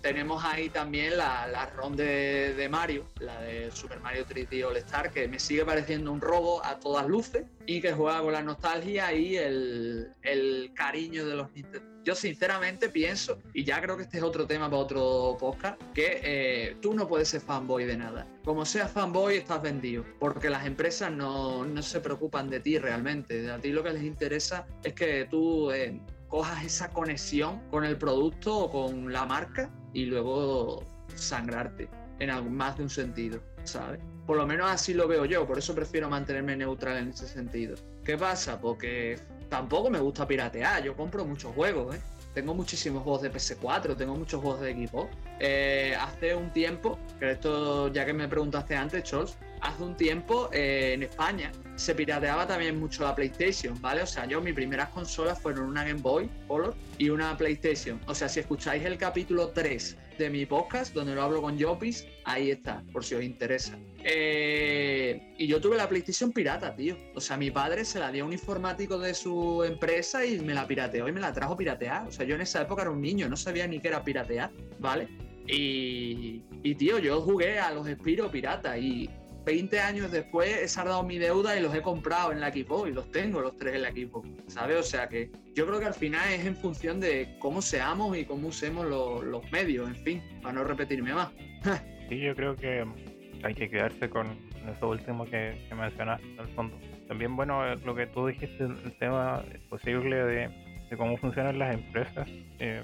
tenemos 0.00 0.44
ahí 0.44 0.68
también 0.68 1.16
la, 1.16 1.46
la 1.46 1.66
ROM 1.66 1.94
de, 1.94 2.54
de, 2.54 2.68
Mario, 2.68 3.06
la 3.18 3.40
de 3.40 3.70
Super 3.70 4.00
Mario 4.00 4.26
3D 4.26 4.64
All 4.64 4.76
Star, 4.78 5.10
que 5.10 5.28
me 5.28 5.38
sigue 5.38 5.64
pareciendo 5.64 6.12
un 6.12 6.20
robo 6.20 6.64
a 6.64 6.78
todas 6.78 7.06
luces 7.06 7.44
y 7.66 7.80
que 7.80 7.92
juega 7.92 8.20
con 8.20 8.32
la 8.32 8.42
nostalgia 8.42 9.12
y 9.12 9.36
el, 9.36 10.12
el 10.22 10.72
cariño 10.74 11.26
de 11.26 11.34
los 11.34 11.52
Nintendo. 11.52 11.88
Yo 12.02 12.14
sinceramente 12.14 12.88
pienso, 12.88 13.38
y 13.52 13.62
ya 13.62 13.80
creo 13.82 13.96
que 13.96 14.04
este 14.04 14.16
es 14.16 14.22
otro 14.22 14.46
tema 14.46 14.70
para 14.70 14.82
otro 14.82 15.36
podcast, 15.38 15.80
que 15.92 16.20
eh, 16.22 16.76
tú 16.80 16.94
no 16.94 17.06
puedes 17.06 17.28
ser 17.28 17.42
fanboy 17.42 17.84
de 17.84 17.96
nada. 17.98 18.26
Como 18.42 18.64
seas 18.64 18.90
fanboy 18.90 19.36
estás 19.36 19.60
vendido, 19.60 20.06
porque 20.18 20.48
las 20.48 20.66
empresas 20.66 21.12
no, 21.12 21.66
no 21.66 21.82
se 21.82 22.00
preocupan 22.00 22.48
de 22.48 22.60
ti 22.60 22.78
realmente. 22.78 23.50
A 23.50 23.58
ti 23.58 23.70
lo 23.70 23.82
que 23.82 23.90
les 23.90 24.02
interesa 24.02 24.66
es 24.82 24.94
que 24.94 25.26
tú... 25.30 25.70
Eh, 25.70 26.00
cojas 26.30 26.64
esa 26.64 26.88
conexión 26.88 27.60
con 27.70 27.84
el 27.84 27.98
producto 27.98 28.56
o 28.56 28.70
con 28.70 29.12
la 29.12 29.26
marca 29.26 29.68
y 29.92 30.06
luego 30.06 30.84
sangrarte 31.14 31.90
en 32.20 32.54
más 32.54 32.76
de 32.76 32.84
un 32.84 32.90
sentido, 32.90 33.42
¿sabes? 33.64 34.00
Por 34.26 34.36
lo 34.36 34.46
menos 34.46 34.70
así 34.70 34.94
lo 34.94 35.08
veo 35.08 35.24
yo, 35.24 35.46
por 35.46 35.58
eso 35.58 35.74
prefiero 35.74 36.08
mantenerme 36.08 36.56
neutral 36.56 36.98
en 36.98 37.08
ese 37.08 37.26
sentido. 37.26 37.76
¿Qué 38.04 38.16
pasa? 38.16 38.60
Porque 38.60 39.18
tampoco 39.48 39.90
me 39.90 39.98
gusta 39.98 40.26
piratear, 40.26 40.82
yo 40.84 40.94
compro 40.94 41.24
muchos 41.24 41.52
juegos, 41.54 41.96
¿eh? 41.96 42.00
Tengo 42.34 42.54
muchísimos 42.54 43.02
juegos 43.02 43.22
de 43.22 43.32
PS4, 43.32 43.96
tengo 43.96 44.14
muchos 44.14 44.40
juegos 44.40 44.60
de 44.60 44.70
equipo. 44.70 45.08
Eh, 45.38 45.96
hace 45.98 46.34
un 46.34 46.52
tiempo, 46.52 46.98
que 47.18 47.32
esto 47.32 47.88
ya 47.92 48.04
que 48.04 48.12
me 48.12 48.28
preguntaste 48.28 48.76
antes, 48.76 49.04
Chols, 49.04 49.36
hace 49.60 49.82
un 49.82 49.96
tiempo 49.96 50.48
eh, 50.52 50.92
en 50.94 51.02
España 51.02 51.52
se 51.76 51.94
pirateaba 51.94 52.46
también 52.46 52.78
mucho 52.78 53.04
la 53.04 53.14
PlayStation, 53.14 53.80
¿vale? 53.80 54.02
O 54.02 54.06
sea, 54.06 54.26
yo 54.26 54.40
mis 54.40 54.54
primeras 54.54 54.90
consolas 54.90 55.40
fueron 55.40 55.64
una 55.64 55.82
Game 55.82 56.00
Boy 56.00 56.30
Color 56.46 56.74
y 56.98 57.08
una 57.08 57.36
PlayStation. 57.36 57.98
O 58.06 58.14
sea, 58.14 58.28
si 58.28 58.40
escucháis 58.40 58.84
el 58.84 58.98
capítulo 58.98 59.48
3 59.48 59.96
de 60.20 60.30
mi 60.30 60.44
podcast, 60.44 60.94
donde 60.94 61.14
lo 61.14 61.22
hablo 61.22 61.40
con 61.40 61.58
Jopis, 61.58 62.06
ahí 62.24 62.50
está, 62.50 62.84
por 62.92 63.02
si 63.02 63.14
os 63.14 63.24
interesa. 63.24 63.78
Eh, 64.04 65.34
y 65.38 65.46
yo 65.46 65.60
tuve 65.62 65.78
la 65.78 65.88
PlayStation 65.88 66.30
pirata, 66.30 66.76
tío. 66.76 66.94
O 67.14 67.20
sea, 67.20 67.38
mi 67.38 67.50
padre 67.50 67.86
se 67.86 67.98
la 67.98 68.12
dio 68.12 68.24
a 68.24 68.26
un 68.26 68.32
informático 68.34 68.98
de 68.98 69.14
su 69.14 69.64
empresa 69.64 70.24
y 70.24 70.38
me 70.40 70.52
la 70.52 70.66
pirateó 70.66 71.08
y 71.08 71.12
me 71.12 71.20
la 71.20 71.32
trajo 71.32 71.56
piratear. 71.56 72.06
O 72.06 72.12
sea, 72.12 72.26
yo 72.26 72.34
en 72.34 72.42
esa 72.42 72.60
época 72.62 72.82
era 72.82 72.90
un 72.90 73.00
niño, 73.00 73.28
no 73.30 73.36
sabía 73.36 73.66
ni 73.66 73.80
qué 73.80 73.88
era 73.88 74.04
piratear, 74.04 74.50
¿vale? 74.78 75.08
Y, 75.48 76.42
y 76.62 76.74
tío, 76.74 76.98
yo 76.98 77.22
jugué 77.22 77.58
a 77.58 77.72
los 77.72 77.88
Spiro 77.88 78.30
pirata 78.30 78.76
y 78.76 79.08
20 79.44 79.80
años 79.80 80.10
después 80.10 80.56
he 80.56 80.68
saldado 80.68 81.02
mi 81.02 81.18
deuda 81.18 81.58
y 81.58 81.62
los 81.62 81.74
he 81.74 81.82
comprado 81.82 82.32
en 82.32 82.40
la 82.40 82.48
equipo 82.48 82.86
y 82.86 82.92
los 82.92 83.10
tengo 83.10 83.40
los 83.40 83.56
tres 83.56 83.74
en 83.74 83.82
la 83.82 83.88
equipo, 83.88 84.22
¿sabes? 84.46 84.76
O 84.76 84.82
sea 84.82 85.08
que 85.08 85.30
yo 85.54 85.66
creo 85.66 85.80
que 85.80 85.86
al 85.86 85.94
final 85.94 86.32
es 86.32 86.46
en 86.46 86.56
función 86.56 87.00
de 87.00 87.36
cómo 87.38 87.62
seamos 87.62 88.16
y 88.16 88.24
cómo 88.24 88.48
usemos 88.48 88.86
los, 88.86 89.50
medios, 89.50 89.88
en 89.88 89.96
fin, 89.96 90.22
para 90.42 90.54
no 90.54 90.64
repetirme 90.64 91.14
más. 91.14 91.30
Sí, 92.08 92.18
yo 92.18 92.34
creo 92.34 92.56
que 92.56 92.84
hay 93.44 93.54
que 93.54 93.70
quedarse 93.70 94.10
con 94.10 94.26
eso 94.68 94.88
último 94.88 95.24
que, 95.26 95.54
mencionaste 95.72 96.26
en 96.26 96.40
el 96.40 96.48
fondo. 96.56 96.76
También, 97.06 97.36
bueno, 97.36 97.76
lo 97.76 97.94
que 97.94 98.08
tú 98.08 98.26
dijiste, 98.26 98.64
el 98.64 98.92
tema 98.98 99.44
posible 99.68 100.16
de, 100.16 100.48
de 100.90 100.96
cómo 100.96 101.16
funcionan 101.18 101.60
las 101.60 101.72
empresas. 101.72 102.28
eh, 102.58 102.82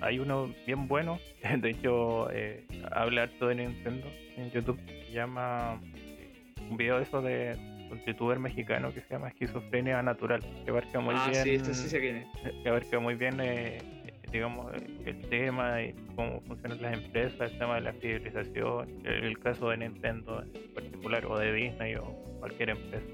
hay 0.00 0.18
uno 0.18 0.52
bien 0.66 0.88
bueno, 0.88 1.18
de 1.58 1.70
hecho, 1.70 2.30
eh, 2.30 2.64
habla 2.92 3.22
harto 3.22 3.48
de 3.48 3.56
Nintendo 3.56 4.06
en 4.36 4.50
YouTube, 4.50 4.80
se 4.86 5.12
llama 5.12 5.80
eh, 5.94 6.32
un 6.68 6.76
video 6.76 6.96
de 6.96 7.02
eso 7.02 7.22
de 7.22 7.56
un 7.90 8.00
youtuber 8.04 8.38
mexicano 8.38 8.92
que 8.94 9.00
se 9.00 9.14
llama 9.14 9.28
Esquizofrenia 9.28 10.02
Natural, 10.02 10.40
que 10.64 10.70
abarca 10.70 11.00
muy 11.00 11.14
ah, 11.16 11.28
bien 11.30 11.42
sí, 11.42 11.50
esto 11.54 11.74
sí 11.74 11.88
sé 11.88 12.00
quién 12.00 12.16
es. 12.16 12.52
que 12.62 12.68
abarca 12.68 13.00
muy 13.00 13.14
bien, 13.14 13.40
eh, 13.40 13.78
digamos, 14.32 14.72
eh, 14.74 14.86
el 15.06 15.20
tema 15.28 15.82
y 15.82 15.92
cómo 16.14 16.40
funcionan 16.42 16.80
las 16.80 16.94
empresas, 16.94 17.52
el 17.52 17.58
tema 17.58 17.74
de 17.76 17.80
la 17.82 17.92
fidelización, 17.94 18.88
el, 19.04 19.24
el 19.24 19.38
caso 19.38 19.70
de 19.70 19.78
Nintendo 19.78 20.42
en 20.42 20.74
particular, 20.74 21.26
o 21.26 21.38
de 21.38 21.52
Disney 21.52 21.96
o 21.96 22.04
cualquier 22.38 22.70
empresa. 22.70 23.06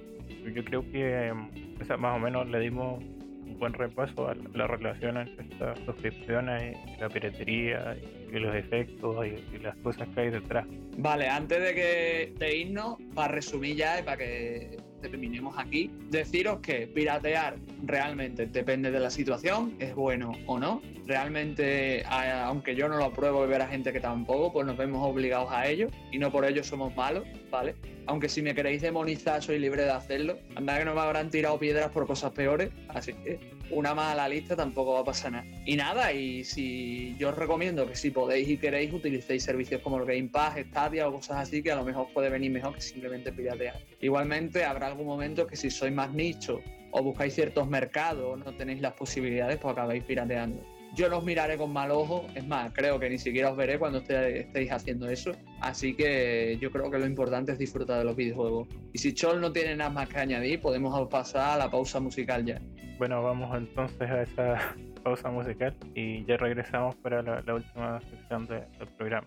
Yo 0.54 0.64
creo 0.64 0.82
que 0.92 1.32
o 1.80 1.84
sea, 1.84 1.96
más 1.96 2.16
o 2.16 2.18
menos 2.18 2.48
le 2.48 2.60
dimos 2.60 3.02
un 3.46 3.58
buen 3.58 3.72
repaso 3.72 4.28
a 4.28 4.34
la 4.34 4.46
la 4.54 4.66
relación 4.66 5.16
entre 5.16 5.44
estas 5.44 5.78
suscripciones 5.80 6.76
y 6.96 7.00
la 7.00 7.08
piratería 7.08 7.96
y 8.32 8.38
los 8.38 8.54
efectos 8.54 9.26
y, 9.26 9.54
y 9.54 9.58
las 9.58 9.76
cosas 9.78 10.08
que 10.14 10.20
hay 10.22 10.30
detrás. 10.30 10.66
Vale, 10.98 11.28
antes 11.28 11.60
de 11.62 11.74
que 11.74 12.34
de 12.38 12.56
irnos, 12.56 12.96
para 13.14 13.32
resumir 13.32 13.76
ya 13.76 14.00
y 14.00 14.02
para 14.02 14.16
que 14.16 14.76
terminemos 15.08 15.56
aquí, 15.58 15.90
deciros 16.10 16.60
que 16.60 16.86
piratear 16.86 17.56
realmente 17.84 18.46
depende 18.46 18.90
de 18.90 19.00
la 19.00 19.10
situación, 19.10 19.74
es 19.78 19.94
bueno 19.94 20.32
o 20.46 20.58
no. 20.58 20.82
Realmente, 21.06 22.04
aunque 22.06 22.74
yo 22.74 22.88
no 22.88 22.96
lo 22.96 23.04
apruebo 23.04 23.44
y 23.44 23.48
ver 23.48 23.62
a 23.62 23.68
gente 23.68 23.92
que 23.92 24.00
tampoco, 24.00 24.52
pues 24.52 24.66
nos 24.66 24.76
vemos 24.76 25.06
obligados 25.08 25.52
a 25.52 25.66
ello 25.68 25.88
y 26.10 26.18
no 26.18 26.32
por 26.32 26.44
ello 26.44 26.64
somos 26.64 26.94
malos, 26.96 27.24
¿vale? 27.50 27.74
Aunque 28.06 28.28
si 28.28 28.42
me 28.42 28.54
queréis 28.54 28.82
demonizar, 28.82 29.42
soy 29.42 29.58
libre 29.58 29.82
de 29.82 29.90
hacerlo. 29.90 30.38
Anda 30.54 30.78
que 30.78 30.84
no 30.84 30.94
me 30.94 31.00
habrán 31.00 31.30
tirado 31.30 31.58
piedras 31.58 31.90
por 31.90 32.06
cosas 32.06 32.32
peores, 32.32 32.70
así 32.88 33.12
que 33.12 33.38
una 33.70 33.94
más 33.94 34.12
a 34.12 34.14
la 34.14 34.28
lista 34.28 34.54
tampoco 34.56 34.92
va 34.94 35.00
a 35.00 35.04
pasar 35.04 35.32
nada. 35.32 35.44
Y 35.64 35.76
nada, 35.76 36.12
y 36.12 36.44
si 36.44 37.14
yo 37.18 37.30
os 37.30 37.36
recomiendo 37.36 37.86
que 37.86 37.94
si 37.96 38.10
podéis 38.10 38.48
y 38.48 38.58
queréis 38.58 38.92
utilicéis 38.92 39.42
servicios 39.42 39.80
como 39.82 39.98
el 39.98 40.04
Game 40.06 40.28
Pass, 40.28 40.56
Stadia 40.70 41.08
o 41.08 41.12
cosas 41.12 41.38
así 41.38 41.62
que 41.62 41.72
a 41.72 41.76
lo 41.76 41.84
mejor 41.84 42.06
puede 42.12 42.28
venir 42.30 42.50
mejor 42.50 42.74
que 42.74 42.80
simplemente 42.80 43.32
piratear. 43.32 43.76
Igualmente 44.00 44.64
habrá 44.64 44.86
algún 44.88 45.06
momento 45.06 45.46
que 45.46 45.56
si 45.56 45.70
sois 45.70 45.92
más 45.92 46.12
nicho 46.12 46.60
o 46.92 47.02
buscáis 47.02 47.34
ciertos 47.34 47.68
mercados 47.68 48.24
o 48.24 48.36
no 48.36 48.54
tenéis 48.56 48.80
las 48.80 48.94
posibilidades, 48.94 49.58
pues 49.58 49.72
acabáis 49.72 50.04
pirateando. 50.04 50.62
Yo 50.94 51.10
no 51.10 51.18
os 51.18 51.24
miraré 51.24 51.58
con 51.58 51.72
mal 51.74 51.90
ojo, 51.90 52.26
es 52.34 52.46
más, 52.46 52.72
creo 52.72 52.98
que 52.98 53.10
ni 53.10 53.18
siquiera 53.18 53.50
os 53.50 53.56
veré 53.56 53.78
cuando 53.78 53.98
esté- 53.98 54.40
estéis 54.46 54.72
haciendo 54.72 55.10
eso. 55.10 55.32
Así 55.60 55.94
que 55.94 56.56
yo 56.58 56.70
creo 56.70 56.90
que 56.90 56.98
lo 56.98 57.04
importante 57.04 57.52
es 57.52 57.58
disfrutar 57.58 57.98
de 57.98 58.04
los 58.04 58.16
videojuegos. 58.16 58.68
Y 58.94 58.98
si 58.98 59.12
Chol 59.12 59.40
no 59.40 59.52
tiene 59.52 59.76
nada 59.76 59.90
más 59.90 60.08
que 60.08 60.18
añadir, 60.20 60.58
podemos 60.60 61.06
pasar 61.10 61.50
a 61.50 61.58
la 61.58 61.70
pausa 61.70 62.00
musical 62.00 62.46
ya. 62.46 62.62
Bueno, 62.98 63.22
vamos 63.22 63.56
entonces 63.56 64.10
a 64.10 64.22
esa 64.22 64.58
pausa 65.04 65.30
musical 65.30 65.74
y 65.94 66.24
ya 66.24 66.36
regresamos 66.36 66.94
para 66.96 67.22
la, 67.22 67.54
última 67.54 68.00
sección 68.00 68.46
de- 68.46 68.64
del 68.78 68.88
programa. 68.96 69.26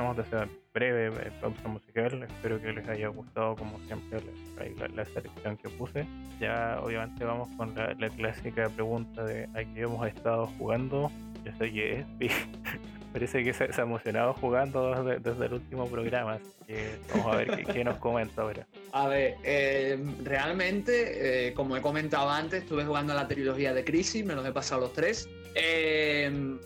Regresamos 0.00 0.16
de 0.16 0.22
esa 0.22 0.48
breve 0.72 1.06
eh, 1.08 1.30
pausa 1.42 1.68
musical. 1.68 2.22
Espero 2.22 2.60
que 2.60 2.72
les 2.72 2.88
haya 2.88 3.08
gustado, 3.08 3.54
como 3.54 3.78
siempre, 3.80 4.18
la, 4.56 4.86
la- 4.88 4.94
la 4.94 5.04
selección 5.04 5.56
que 5.58 5.68
puse. 5.68 6.06
Ya, 6.40 6.80
obviamente, 6.82 7.22
vamos 7.24 7.48
con 7.56 7.74
la, 7.74 7.92
la 7.98 8.08
clásica 8.08 8.68
pregunta 8.70 9.24
de 9.24 9.44
a 9.54 9.62
qué 9.74 9.82
hemos 9.82 10.06
estado 10.08 10.46
jugando. 10.58 11.10
Yo 11.44 11.52
soy 11.58 11.80
Espi. 11.80 12.30
Parece 13.12 13.42
que 13.44 13.52
se, 13.52 13.72
se 13.72 13.80
ha 13.80 13.84
emocionado 13.84 14.32
jugando 14.34 15.02
desde, 15.04 15.20
desde 15.30 15.46
el 15.46 15.52
último 15.54 15.86
programa. 15.86 16.34
Así 16.34 16.44
que 16.66 16.96
vamos 17.12 17.34
a 17.34 17.36
ver 17.36 17.56
qué, 17.56 17.64
qué 17.72 17.84
nos 17.84 17.96
comenta 17.98 18.40
ahora. 18.42 18.66
A 18.92 19.06
ver, 19.08 19.34
eh, 19.44 19.98
realmente, 20.24 21.48
eh, 21.48 21.54
como 21.54 21.76
he 21.76 21.82
comentado 21.82 22.30
antes, 22.30 22.62
estuve 22.62 22.84
jugando 22.84 23.12
la 23.12 23.28
trilogía 23.28 23.74
de 23.74 23.84
Crisis, 23.84 24.24
me 24.24 24.34
los 24.34 24.46
he 24.46 24.52
pasado 24.52 24.80
los 24.82 24.92
tres. 24.94 25.28
Eh, 25.56 26.56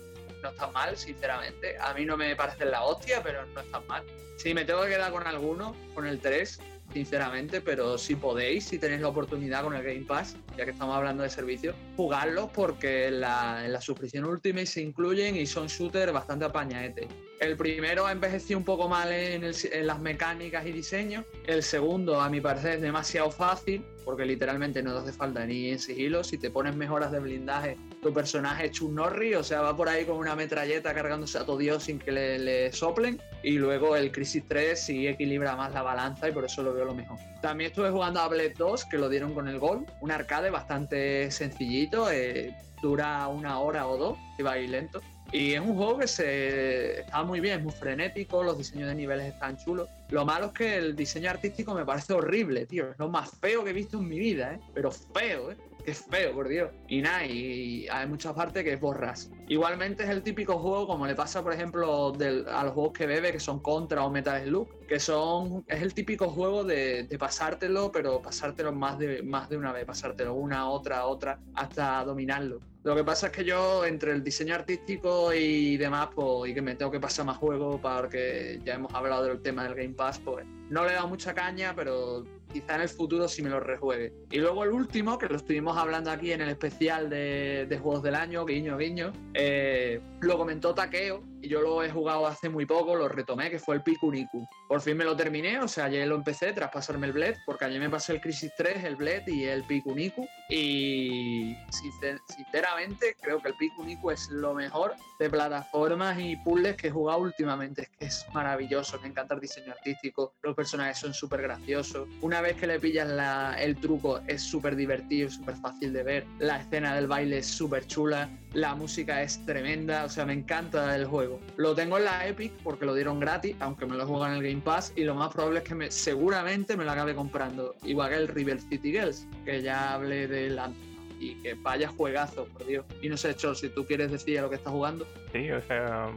no 0.45 0.51
está 0.51 0.67
mal, 0.71 0.95
sinceramente. 0.97 1.75
A 1.79 1.93
mí 1.93 2.05
no 2.05 2.15
me 2.17 2.35
parecen 2.35 2.71
la 2.71 2.83
hostia, 2.83 3.21
pero 3.23 3.45
no 3.47 3.61
están 3.61 3.85
mal. 3.87 4.03
Sí, 4.37 4.53
me 4.53 4.63
tengo 4.65 4.83
que 4.83 4.89
quedar 4.89 5.11
con 5.11 5.25
alguno, 5.25 5.75
con 5.93 6.05
el 6.05 6.19
3, 6.19 6.59
sinceramente, 6.93 7.61
pero 7.61 7.97
si 7.97 8.15
podéis, 8.15 8.65
si 8.65 8.77
tenéis 8.79 9.01
la 9.01 9.07
oportunidad 9.07 9.63
con 9.63 9.75
el 9.75 9.83
Game 9.83 10.05
Pass, 10.05 10.35
ya 10.57 10.65
que 10.65 10.71
estamos 10.71 10.95
hablando 10.95 11.23
de 11.23 11.29
servicios, 11.29 11.75
jugarlos 11.95 12.49
porque 12.53 13.07
en 13.07 13.21
la, 13.21 13.65
en 13.65 13.73
la 13.73 13.81
suscripción 13.81 14.25
Ultimate 14.25 14.65
se 14.65 14.81
incluyen 14.81 15.35
y 15.35 15.45
son 15.45 15.67
shooters 15.67 16.13
bastante 16.13 16.45
apañaete. 16.45 17.07
El 17.39 17.57
primero 17.57 18.05
ha 18.05 18.11
envejecido 18.11 18.59
un 18.59 18.65
poco 18.65 18.87
mal 18.87 19.11
en, 19.11 19.43
el- 19.43 19.55
en 19.71 19.87
las 19.87 19.99
mecánicas 19.99 20.65
y 20.65 20.71
diseño. 20.71 21.25
El 21.47 21.63
segundo, 21.63 22.21
a 22.21 22.29
mi 22.29 22.39
parecer, 22.39 22.75
es 22.75 22.81
demasiado 22.81 23.31
fácil, 23.31 23.83
porque 24.05 24.25
literalmente 24.25 24.81
no 24.83 24.93
te 24.93 24.99
hace 24.99 25.11
falta 25.11 25.45
ni 25.45 25.69
en 25.69 25.79
sigilo. 25.79 26.23
Si 26.23 26.37
te 26.37 26.51
pones 26.51 26.75
mejoras 26.75 27.11
de 27.11 27.19
blindaje, 27.19 27.77
tu 28.01 28.13
personaje 28.13 28.67
es 28.67 28.81
Norris, 28.81 29.37
o 29.37 29.43
sea, 29.43 29.61
va 29.61 29.75
por 29.75 29.89
ahí 29.89 30.05
con 30.05 30.17
una 30.17 30.35
metralleta 30.35 30.93
cargándose 30.93 31.37
a 31.39 31.45
todo 31.45 31.57
Dios 31.57 31.83
sin 31.83 31.99
que 31.99 32.11
le, 32.11 32.39
le 32.39 32.71
soplen. 32.71 33.19
Y 33.43 33.57
luego 33.57 33.95
el 33.95 34.11
Crisis 34.11 34.43
3 34.47 34.79
sí 34.79 35.07
equilibra 35.07 35.55
más 35.55 35.73
la 35.73 35.81
balanza 35.81 36.29
y 36.29 36.31
por 36.31 36.45
eso 36.45 36.63
lo 36.63 36.73
veo 36.73 36.85
lo 36.85 36.93
mejor. 36.93 37.17
También 37.41 37.71
estuve 37.71 37.89
jugando 37.89 38.19
a 38.19 38.27
Blade 38.27 38.53
2, 38.57 38.85
que 38.85 38.97
lo 38.97 39.09
dieron 39.09 39.33
con 39.33 39.47
el 39.47 39.59
Gol. 39.59 39.85
Un 40.01 40.11
arcade 40.11 40.49
bastante 40.49 41.31
sencillito, 41.31 42.09
eh, 42.11 42.55
dura 42.81 43.27
una 43.27 43.59
hora 43.59 43.87
o 43.87 43.97
dos, 43.97 44.17
va 44.45 44.53
ahí 44.53 44.67
lento. 44.67 45.01
Y 45.35 45.53
es 45.53 45.59
un 45.59 45.75
juego 45.75 45.97
que 45.97 46.07
se 46.07 47.01
está 47.01 47.21
muy 47.23 47.41
bien, 47.41 47.57
es 47.57 47.63
muy 47.65 47.73
frenético, 47.73 48.41
los 48.41 48.57
diseños 48.57 48.87
de 48.87 48.95
niveles 48.95 49.33
están 49.33 49.57
chulos. 49.57 49.89
Lo 50.07 50.23
malo 50.23 50.45
es 50.45 50.51
que 50.53 50.77
el 50.77 50.95
diseño 50.95 51.29
artístico 51.29 51.73
me 51.73 51.83
parece 51.83 52.13
horrible, 52.13 52.65
tío. 52.65 52.91
Es 52.91 52.97
lo 52.97 53.09
más 53.09 53.31
feo 53.41 53.61
que 53.61 53.71
he 53.71 53.73
visto 53.73 53.97
en 53.97 54.07
mi 54.07 54.17
vida, 54.17 54.53
¿eh? 54.53 54.59
Pero 54.73 54.91
feo, 54.91 55.51
¿eh? 55.51 55.57
Es 55.85 56.05
feo, 56.09 56.33
por 56.33 56.47
Dios. 56.47 56.71
Y 56.87 57.01
nada, 57.01 57.25
y 57.25 57.85
hay 57.91 58.07
muchas 58.07 58.31
partes 58.31 58.63
que 58.63 58.71
es 58.71 58.79
borras. 58.79 59.29
Igualmente 59.49 60.03
es 60.03 60.09
el 60.09 60.23
típico 60.23 60.57
juego, 60.57 60.87
como 60.87 61.05
le 61.05 61.15
pasa, 61.15 61.43
por 61.43 61.51
ejemplo, 61.51 62.13
a 62.13 62.63
los 62.63 62.73
juegos 62.73 62.93
que 62.93 63.05
bebe, 63.05 63.33
que 63.33 63.39
son 63.41 63.59
Contra 63.59 64.05
o 64.05 64.09
Metal 64.09 64.41
Slug, 64.41 64.87
que 64.87 65.01
son. 65.01 65.65
Es 65.67 65.81
el 65.81 65.93
típico 65.93 66.29
juego 66.29 66.63
de, 66.63 67.03
de 67.03 67.17
pasártelo, 67.17 67.91
pero 67.91 68.21
pasártelo 68.21 68.71
más 68.71 68.97
de, 68.97 69.21
más 69.21 69.49
de 69.49 69.57
una 69.57 69.73
vez, 69.73 69.83
pasártelo 69.83 70.33
una, 70.33 70.69
otra, 70.69 71.05
otra, 71.05 71.41
hasta 71.55 72.05
dominarlo. 72.05 72.61
Lo 72.85 72.95
que 72.95 73.03
pasa 73.03 73.27
es 73.27 73.31
que 73.31 73.43
yo, 73.43 73.83
entre 73.83 74.11
el 74.11 74.23
diseño 74.23 74.53
artístico 74.53 75.33
y 75.33 75.75
demás, 75.75 76.09
pues, 76.13 76.51
y 76.51 76.53
que 76.53 76.61
me 76.61 76.75
tengo 76.75 76.91
que 76.91 76.99
pasar 76.99 77.25
más 77.25 77.37
juegos, 77.37 77.81
porque 77.81 78.61
ya 78.63 78.75
hemos 78.75 78.93
hablado 78.93 79.25
del 79.25 79.41
tema 79.41 79.63
del 79.63 79.73
Game 79.73 79.95
Pass, 79.95 80.19
pues 80.19 80.45
no 80.69 80.85
le 80.85 80.91
he 80.91 80.93
dado 80.93 81.07
mucha 81.07 81.33
caña, 81.33 81.73
pero 81.75 82.23
quizá 82.53 82.75
en 82.75 82.81
el 82.81 82.89
futuro 82.89 83.27
sí 83.27 83.41
me 83.41 83.49
lo 83.49 83.59
rejuegue. 83.59 84.13
Y 84.29 84.37
luego 84.37 84.63
el 84.63 84.69
último, 84.69 85.17
que 85.17 85.25
lo 85.25 85.37
estuvimos 85.37 85.75
hablando 85.75 86.11
aquí 86.11 86.31
en 86.31 86.41
el 86.41 86.49
especial 86.49 87.09
de, 87.09 87.79
Juegos 87.81 88.03
del 88.03 88.13
Año, 88.13 88.45
guiño, 88.45 88.77
guiño, 88.77 89.11
eh, 89.33 89.99
lo 90.21 90.37
comentó 90.37 90.75
Takeo, 90.75 91.23
y 91.34 91.34
yo 91.47 91.61
lo 91.61 91.83
he 91.83 91.89
jugado 91.89 92.25
hace 92.27 92.49
muy 92.49 92.65
poco, 92.65 92.95
lo 92.95 93.07
retomé, 93.07 93.49
que 93.49 93.59
fue 93.59 93.75
el 93.75 93.81
Pikuniku. 93.83 94.47
Por 94.67 94.81
fin 94.81 94.97
me 94.97 95.03
lo 95.05 95.15
terminé, 95.15 95.59
o 95.59 95.67
sea, 95.67 95.85
ayer 95.85 96.07
lo 96.07 96.15
empecé 96.15 96.53
tras 96.53 96.71
pasarme 96.71 97.07
el 97.07 97.13
Bled, 97.13 97.35
porque 97.45 97.65
ayer 97.65 97.79
me 97.79 97.89
pasé 97.89 98.13
el 98.13 98.21
Crisis 98.21 98.51
3, 98.57 98.83
el 98.83 98.95
Bled 98.95 99.27
y 99.27 99.43
el 99.45 99.63
Pikuniku. 99.63 100.27
Y 100.49 101.55
sincer- 101.71 102.19
sinceramente 102.27 103.15
creo 103.21 103.39
que 103.41 103.49
el 103.49 103.55
Pikuniku 103.55 104.11
es 104.11 104.29
lo 104.29 104.53
mejor 104.53 104.95
de 105.19 105.29
plataformas 105.29 106.19
y 106.19 106.35
puzzles 106.37 106.75
que 106.75 106.87
he 106.87 106.91
jugado 106.91 107.19
últimamente. 107.19 107.83
Es 107.83 107.89
que 107.97 108.05
es 108.05 108.25
maravilloso, 108.33 108.99
me 109.01 109.07
encanta 109.09 109.35
el 109.35 109.41
diseño 109.41 109.71
artístico, 109.71 110.33
los 110.43 110.55
personajes 110.55 110.97
son 110.97 111.13
súper 111.13 111.41
graciosos. 111.41 112.07
Una 112.21 112.41
vez 112.41 112.55
que 112.57 112.67
le 112.67 112.79
pillas 112.79 113.07
la- 113.07 113.55
el 113.59 113.75
truco 113.77 114.21
es 114.27 114.41
súper 114.41 114.75
divertido, 114.75 115.29
súper 115.29 115.55
fácil 115.57 115.93
de 115.93 116.03
ver. 116.03 116.25
La 116.39 116.57
escena 116.61 116.95
del 116.95 117.07
baile 117.07 117.39
es 117.39 117.47
súper 117.47 117.85
chula, 117.87 118.29
la 118.55 118.73
música 118.73 119.21
es 119.21 119.45
tremenda, 119.45 120.05
o 120.05 120.09
sea, 120.09 120.25
me 120.25 120.33
encanta 120.33 120.95
el 120.95 121.05
juego. 121.05 121.39
Lo 121.57 121.75
tengo 121.75 121.97
en 121.97 122.05
la 122.05 122.25
Epic 122.25 122.53
porque 122.63 122.85
lo 122.85 122.95
dieron 122.95 123.19
gratis, 123.19 123.55
aunque 123.59 123.85
me 123.85 123.97
lo 123.97 124.07
juegan 124.07 124.31
en 124.31 124.37
el 124.37 124.49
Game 124.49 124.61
Pass, 124.63 124.93
y 124.95 125.03
lo 125.03 125.13
más 125.13 125.33
probable 125.33 125.59
es 125.59 125.65
que 125.65 125.75
me, 125.75 125.91
seguramente 125.91 126.77
me 126.77 126.85
lo 126.85 126.91
acabe 126.91 127.13
comprando. 127.13 127.75
Igual 127.83 128.11
que 128.11 128.15
el 128.15 128.27
River 128.29 128.61
City 128.61 128.93
Girls, 128.93 129.27
que 129.43 129.61
ya 129.61 129.93
hablé 129.93 130.27
del 130.27 130.57
antes. 130.57 130.81
Y 131.19 131.35
que 131.41 131.53
vaya 131.53 131.89
juegazo, 131.89 132.45
por 132.45 132.65
Dios. 132.65 132.85
Y 133.01 133.09
no 133.09 133.17
sé, 133.17 133.35
Chol, 133.35 133.55
si 133.55 133.69
tú 133.69 133.85
quieres 133.85 134.11
decir 134.11 134.39
a 134.39 134.43
lo 134.43 134.49
que 134.49 134.55
estás 134.55 134.71
jugando. 134.71 135.05
Sí, 135.33 135.51
o 135.51 135.61
sea, 135.63 136.09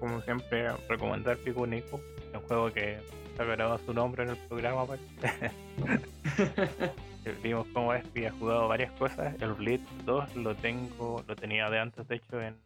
como 0.00 0.22
siempre, 0.22 0.68
recomendar 0.88 1.36
Pico 1.38 1.66
Nico, 1.66 2.00
un 2.32 2.40
juego 2.40 2.72
que 2.72 2.98
se 3.36 3.42
ha 3.42 3.44
grabado 3.44 3.78
su 3.84 3.92
nombre 3.92 4.24
en 4.24 4.30
el 4.30 4.36
programa. 4.48 4.86
Vimos 7.42 7.66
cómo 7.72 7.94
Espi 7.94 8.26
ha 8.26 8.32
jugado 8.32 8.68
varias 8.68 8.92
cosas. 8.92 9.34
El 9.40 9.54
Blitz 9.54 9.82
2 10.04 10.36
lo 10.36 10.54
tengo, 10.54 11.24
lo 11.26 11.36
tenía 11.36 11.70
de 11.70 11.78
antes, 11.78 12.06
de 12.06 12.16
hecho, 12.16 12.40
en 12.40 12.56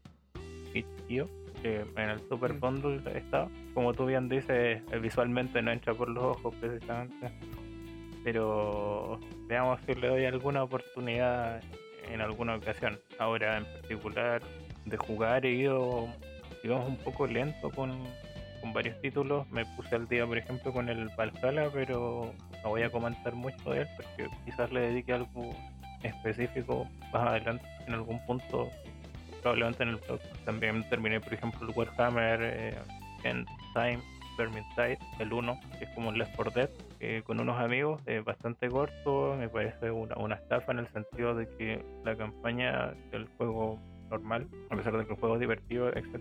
itch.io, 0.74 1.28
que 1.62 1.84
en 1.96 2.10
el 2.10 2.20
Super 2.28 2.54
Mm. 2.54 2.60
Bundle 2.60 3.18
estaba. 3.18 3.48
Como 3.74 3.94
tú 3.94 4.06
bien 4.06 4.28
dices, 4.28 4.82
eh, 4.90 4.98
visualmente 5.00 5.62
no 5.62 5.70
entra 5.70 5.94
por 5.94 6.08
los 6.08 6.36
ojos 6.36 6.54
precisamente. 6.60 7.30
Pero 8.24 9.20
veamos 9.46 9.80
si 9.86 9.94
le 9.94 10.08
doy 10.08 10.24
alguna 10.24 10.64
oportunidad 10.64 11.62
en 12.10 12.20
alguna 12.20 12.56
ocasión. 12.56 12.98
Ahora 13.18 13.58
en 13.58 13.64
particular 13.64 14.42
de 14.84 14.96
jugar 14.96 15.46
he 15.46 15.52
ido, 15.52 16.08
digamos, 16.62 16.88
un 16.88 16.96
poco 16.96 17.26
lento 17.26 17.70
con, 17.70 17.92
con 18.60 18.72
varios 18.72 19.00
títulos. 19.00 19.48
Me 19.50 19.64
puse 19.76 19.94
al 19.94 20.08
día, 20.08 20.26
por 20.26 20.36
ejemplo, 20.36 20.72
con 20.72 20.88
el 20.88 21.08
Valhalla, 21.16 21.70
pero 21.72 22.32
no 22.62 22.70
voy 22.70 22.82
a 22.82 22.90
comentar 22.90 23.34
mucho 23.34 23.70
de 23.70 23.82
él 23.82 23.88
porque 23.96 24.28
quizás 24.44 24.70
le 24.72 24.80
dedique 24.80 25.12
algo 25.12 25.50
específico 26.02 26.86
más 27.12 27.28
adelante 27.28 27.64
en 27.86 27.94
algún 27.94 28.24
punto, 28.26 28.68
probablemente 29.42 29.82
en 29.82 29.88
el 29.90 29.96
blog. 29.96 30.20
También 30.44 30.88
terminé, 30.88 31.20
por 31.20 31.34
ejemplo, 31.34 31.68
el 31.68 31.74
Warhammer 31.76 32.40
eh, 32.42 32.74
en 33.24 33.44
Time 33.74 34.00
Vermintide, 34.36 34.98
el 35.18 35.32
1, 35.32 35.60
que 35.78 35.84
es 35.84 35.90
como 35.90 36.10
un 36.10 36.18
Left 36.18 36.34
4 36.36 36.52
Dead, 36.54 36.70
eh, 37.00 37.22
con 37.24 37.40
unos 37.40 37.58
amigos, 37.58 38.00
eh, 38.06 38.22
bastante 38.24 38.68
corto, 38.68 39.34
me 39.36 39.48
parece 39.48 39.90
una, 39.90 40.16
una 40.16 40.36
estafa 40.36 40.72
en 40.72 40.78
el 40.78 40.88
sentido 40.88 41.34
de 41.34 41.48
que 41.56 41.84
la 42.04 42.16
campaña 42.16 42.92
del 43.10 43.26
juego 43.36 43.80
normal, 44.10 44.46
a 44.70 44.76
pesar 44.76 44.96
de 44.96 45.04
que 45.04 45.12
el 45.12 45.18
juego 45.18 45.34
es 45.34 45.40
divertido, 45.40 45.88
etc., 45.88 46.20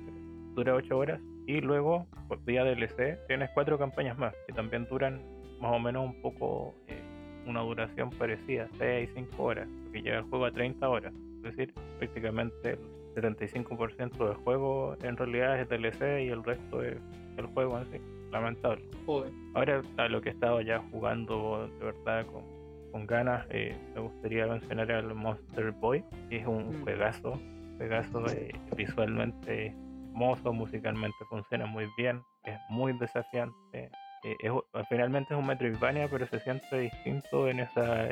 dura 0.55 0.73
8 0.73 0.97
horas 0.97 1.21
y 1.45 1.61
luego, 1.61 2.07
por 2.27 2.43
vía 2.43 2.63
DLC, 2.63 3.25
tienes 3.27 3.49
cuatro 3.53 3.77
campañas 3.77 4.17
más 4.17 4.33
que 4.47 4.53
también 4.53 4.85
duran 4.89 5.21
más 5.59 5.71
o 5.73 5.79
menos 5.79 6.05
un 6.05 6.21
poco 6.21 6.73
eh, 6.87 7.01
una 7.45 7.61
duración 7.61 8.09
parecida, 8.11 8.67
6, 8.77 9.09
5 9.13 9.43
horas, 9.43 9.67
porque 9.83 10.01
llega 10.01 10.17
el 10.17 10.23
juego 10.25 10.45
a 10.45 10.51
30 10.51 10.87
horas, 10.89 11.13
es 11.37 11.41
decir, 11.43 11.73
prácticamente 11.97 12.71
el 13.15 13.23
75% 13.35 14.17
del 14.27 14.35
juego 14.37 14.95
en 15.01 15.17
realidad 15.17 15.59
es 15.59 15.69
DLC 15.69 16.25
y 16.25 16.29
el 16.29 16.43
resto 16.43 16.83
es 16.83 16.97
el 17.37 17.45
juego 17.47 17.79
en 17.79 17.85
sí, 17.85 17.97
lamentable. 18.31 18.83
Joder. 19.05 19.31
Ahora 19.55 19.81
a 19.97 20.07
lo 20.09 20.21
que 20.21 20.29
he 20.29 20.31
estado 20.33 20.61
ya 20.61 20.79
jugando 20.91 21.67
de 21.79 21.85
verdad 21.85 22.25
con, 22.27 22.43
con 22.91 23.07
ganas, 23.07 23.45
eh, 23.49 23.75
me 23.95 24.01
gustaría 24.01 24.45
mencionar 24.47 24.91
al 24.91 25.13
Monster 25.15 25.71
Boy, 25.71 26.03
que 26.29 26.37
es 26.37 26.47
un 26.47 26.79
Mm. 26.79 26.83
juegazo, 26.83 27.39
juegazo 27.77 28.27
eh, 28.29 28.51
visualmente 28.75 29.73
hermoso, 30.11 30.51
musicalmente 30.51 31.17
funciona 31.29 31.65
muy 31.67 31.85
bien, 31.97 32.21
es 32.43 32.57
muy 32.69 32.91
desafiante. 32.99 33.89
Eh, 34.23 34.35
es, 34.39 34.51
finalmente 34.89 35.33
es 35.33 35.39
un 35.39 35.47
Metroidvania, 35.47 36.07
pero 36.07 36.27
se 36.27 36.39
siente 36.39 36.79
distinto 36.79 37.47
en 37.47 37.61
ese 37.61 38.09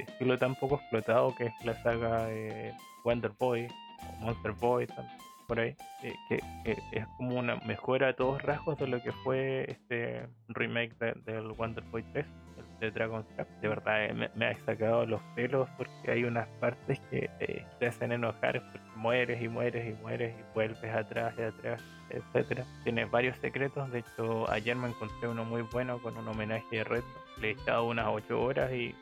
estilo 0.00 0.38
tan 0.38 0.54
poco 0.54 0.76
explotado 0.76 1.34
que 1.34 1.46
es 1.46 1.52
la 1.64 1.74
saga 1.82 2.30
eh, 2.30 2.72
Wonder 3.04 3.32
Boy 3.38 3.68
o 3.68 4.24
Monster 4.24 4.52
Boy 4.52 4.86
por 5.46 5.60
ahí, 5.60 5.76
eh, 6.02 6.14
que, 6.28 6.76
es 6.92 7.06
como 7.16 7.38
una 7.38 7.56
mejora 7.66 8.08
a 8.08 8.12
todos 8.14 8.42
rasgos 8.42 8.78
de 8.78 8.86
lo 8.86 9.02
que 9.02 9.12
fue 9.12 9.70
este 9.70 10.26
remake 10.48 10.94
de- 10.98 11.14
del 11.24 11.52
Wonder 11.52 11.84
Boy 11.84 12.02
3, 12.12 12.26
el 12.56 12.78
de 12.80 12.90
Dragon's 12.90 13.26
Trap. 13.34 13.48
De 13.60 13.68
verdad, 13.68 14.04
eh, 14.04 14.30
me, 14.34 14.46
ha 14.46 14.58
sacado 14.64 15.06
los 15.06 15.20
pelos 15.34 15.68
porque 15.76 16.10
hay 16.10 16.24
unas 16.24 16.48
partes 16.60 17.00
que 17.10 17.30
eh, 17.40 17.64
te 17.78 17.86
hacen 17.86 18.12
enojar 18.12 18.62
porque 18.72 18.80
mueres 18.96 19.42
y 19.42 19.48
mueres 19.48 19.88
y 19.88 20.02
mueres 20.02 20.34
y 20.38 20.54
vuelves 20.54 20.94
atrás 20.94 21.34
y 21.38 21.42
atrás, 21.42 21.82
etcétera. 22.10 22.64
Tienes 22.84 23.10
varios 23.10 23.36
secretos, 23.38 23.90
de 23.90 24.00
hecho 24.00 24.50
ayer 24.50 24.76
me 24.76 24.88
encontré 24.88 25.28
uno 25.28 25.44
muy 25.44 25.62
bueno 25.62 25.98
con 25.98 26.16
un 26.16 26.28
homenaje 26.28 26.64
de 26.70 26.84
retro. 26.84 27.10
Le 27.40 27.48
he 27.48 27.50
echado 27.52 27.84
unas 27.86 28.06
8 28.08 28.40
horas 28.40 28.72
y 28.72 28.94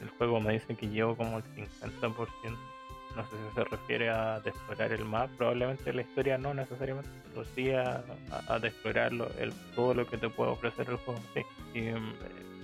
el 0.00 0.08
juego 0.16 0.40
me 0.40 0.54
dice 0.54 0.74
que 0.76 0.88
llevo 0.88 1.16
como 1.16 1.38
el 1.38 1.44
50% 1.44 2.69
no 3.16 3.22
sé 3.24 3.30
si 3.30 3.54
se 3.54 3.64
refiere 3.64 4.08
a 4.08 4.40
de 4.40 4.50
explorar 4.50 4.92
el 4.92 5.04
mapa, 5.04 5.32
probablemente 5.36 5.92
la 5.92 6.02
historia 6.02 6.38
no 6.38 6.54
necesariamente, 6.54 7.10
pero 7.28 7.44
sí 7.54 7.70
a, 7.70 8.02
a, 8.48 8.58
de 8.58 8.68
explorar 8.68 9.12
el, 9.38 9.52
todo 9.74 9.94
lo 9.94 10.06
que 10.06 10.16
te 10.16 10.28
puede 10.28 10.50
ofrecer 10.50 10.88
el 10.88 10.96
juego. 10.96 11.20
Sí. 11.34 11.42
Y, 11.74 11.80
mm, 11.92 12.12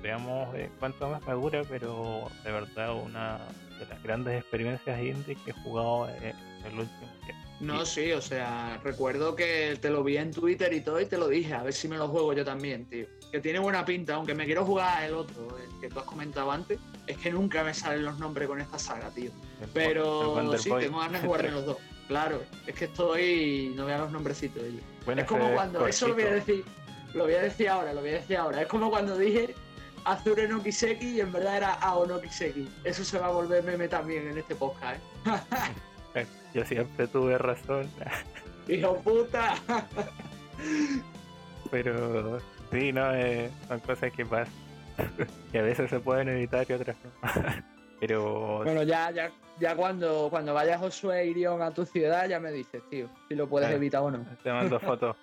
veamos 0.02 0.54
eh, 0.54 0.70
cuánto 0.78 1.08
más 1.08 1.26
me 1.26 1.34
dura, 1.34 1.62
pero 1.68 2.30
de 2.44 2.52
verdad 2.52 2.94
una 2.94 3.38
de 3.78 3.86
las 3.86 4.02
grandes 4.02 4.40
experiencias 4.40 5.00
indie 5.00 5.36
que 5.44 5.50
he 5.50 5.54
jugado 5.64 6.08
en, 6.08 6.34
el 6.66 6.78
último 6.78 7.10
tiempo. 7.24 7.46
No, 7.60 7.86
sí, 7.86 8.12
o 8.12 8.20
sea, 8.20 8.80
recuerdo 8.82 9.34
que 9.34 9.78
te 9.80 9.88
lo 9.88 10.02
vi 10.04 10.16
en 10.16 10.32
Twitter 10.32 10.72
y 10.72 10.80
todo 10.80 11.00
y 11.00 11.06
te 11.06 11.16
lo 11.16 11.28
dije, 11.28 11.54
a 11.54 11.62
ver 11.62 11.72
si 11.72 11.88
me 11.88 11.96
lo 11.96 12.08
juego 12.08 12.32
yo 12.32 12.44
también, 12.44 12.86
tío. 12.86 13.06
Que 13.36 13.42
tiene 13.42 13.58
buena 13.58 13.84
pinta, 13.84 14.14
aunque 14.14 14.34
me 14.34 14.46
quiero 14.46 14.64
jugar 14.64 15.04
el 15.04 15.12
otro, 15.12 15.58
el 15.58 15.78
que 15.78 15.90
tú 15.90 15.98
has 15.98 16.06
comentado 16.06 16.50
antes, 16.50 16.78
es 17.06 17.18
que 17.18 17.30
nunca 17.30 17.62
me 17.62 17.74
salen 17.74 18.02
los 18.02 18.18
nombres 18.18 18.48
con 18.48 18.62
esta 18.62 18.78
saga, 18.78 19.10
tío. 19.10 19.30
Pero 19.74 20.56
sí, 20.56 20.70
tengo 20.80 21.00
ganas 21.00 21.20
de 21.20 21.28
jugar 21.28 21.44
en 21.44 21.52
los 21.52 21.66
dos. 21.66 21.76
Claro, 22.08 22.42
es 22.66 22.74
que 22.74 22.86
estoy. 22.86 23.74
no 23.76 23.84
veo 23.84 23.98
los 23.98 24.10
nombrecitos 24.10 24.62
de 24.62 24.70
ellos. 24.70 24.82
es 25.18 25.24
como 25.24 25.52
cuando. 25.52 25.86
Eso 25.86 26.08
lo 26.08 26.14
voy 26.14 26.22
a 26.22 26.32
decir. 26.32 26.64
Lo 27.12 27.24
voy 27.24 27.34
a 27.34 27.42
decir 27.42 27.68
ahora, 27.68 27.92
lo 27.92 28.00
voy 28.00 28.08
a 28.08 28.14
decir 28.14 28.38
ahora. 28.38 28.62
Es 28.62 28.68
como 28.68 28.88
cuando 28.88 29.18
dije 29.18 29.54
Azure 30.06 30.48
no 30.48 30.62
Kiseki 30.62 31.16
y 31.16 31.20
en 31.20 31.30
verdad 31.30 31.58
era 31.58 31.74
Ao 31.74 32.06
no 32.06 32.18
Kiseki. 32.18 32.66
Eso 32.84 33.04
se 33.04 33.18
va 33.18 33.26
a 33.26 33.32
volver 33.32 33.62
meme 33.64 33.86
también 33.86 34.28
en 34.28 34.38
este 34.38 34.54
podcast, 34.54 34.98
¿eh? 36.14 36.26
Yo 36.54 36.64
siempre 36.64 37.06
tuve 37.06 37.36
razón. 37.36 37.86
¡Hijo 38.66 38.96
puta! 39.02 39.56
Pero 41.70 42.40
sí, 42.70 42.92
no, 42.92 43.14
eh, 43.14 43.50
son 43.68 43.80
cosas 43.80 44.12
que 44.12 44.24
pasan. 44.24 44.52
que 45.52 45.58
a 45.58 45.62
veces 45.62 45.90
se 45.90 46.00
pueden 46.00 46.28
evitar 46.28 46.66
y 46.68 46.72
otras 46.72 46.96
no. 47.04 47.10
Pero. 48.00 48.62
Bueno, 48.62 48.82
ya, 48.82 49.10
ya, 49.10 49.30
ya 49.58 49.74
cuando, 49.74 50.28
cuando 50.30 50.52
vayas 50.52 50.78
Josué 50.80 51.26
Irión 51.26 51.62
a 51.62 51.72
tu 51.72 51.84
ciudad, 51.84 52.28
ya 52.28 52.38
me 52.38 52.52
dices, 52.52 52.82
tío, 52.90 53.08
si 53.28 53.34
lo 53.34 53.48
puedes 53.48 53.70
evitar 53.70 54.02
o 54.02 54.10
no. 54.10 54.24
Te 54.42 54.52
mando 54.52 54.78
fotos. 54.80 55.16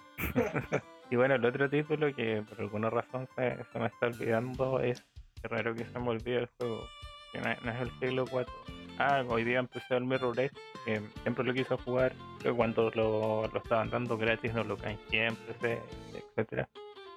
y 1.09 1.15
bueno, 1.15 1.35
el 1.35 1.45
otro 1.45 1.69
título 1.69 2.13
que 2.15 2.43
por 2.47 2.59
alguna 2.61 2.89
razón 2.89 3.27
se, 3.35 3.57
me 3.79 3.87
está 3.87 4.07
olvidando 4.07 4.79
es. 4.79 5.03
Qué 5.41 5.49
raro 5.49 5.75
que 5.75 5.85
se 5.85 5.99
me 5.99 6.09
olvide 6.09 6.37
el 6.37 6.49
juego. 6.57 6.87
Que 7.31 7.41
no, 7.41 7.51
es 7.51 7.81
el 7.81 7.91
siglo 7.99 8.25
4. 8.29 8.53
Ah, 8.97 9.23
hoy 9.27 9.43
día 9.43 9.59
empecé 9.59 9.95
el 9.95 10.05
Mirror 10.05 10.39
Edge, 10.39 10.53
que 10.85 11.01
siempre 11.23 11.43
lo 11.43 11.53
quiso 11.53 11.77
jugar, 11.79 12.13
pero 12.41 12.55
cuando 12.55 12.91
lo, 12.91 13.47
lo 13.47 13.57
estaban 13.57 13.89
dando 13.89 14.17
gratis 14.17 14.53
no 14.53 14.63
lo 14.63 14.77
caen 14.77 14.99
siempre, 15.09 15.79
etcétera. 16.13 16.69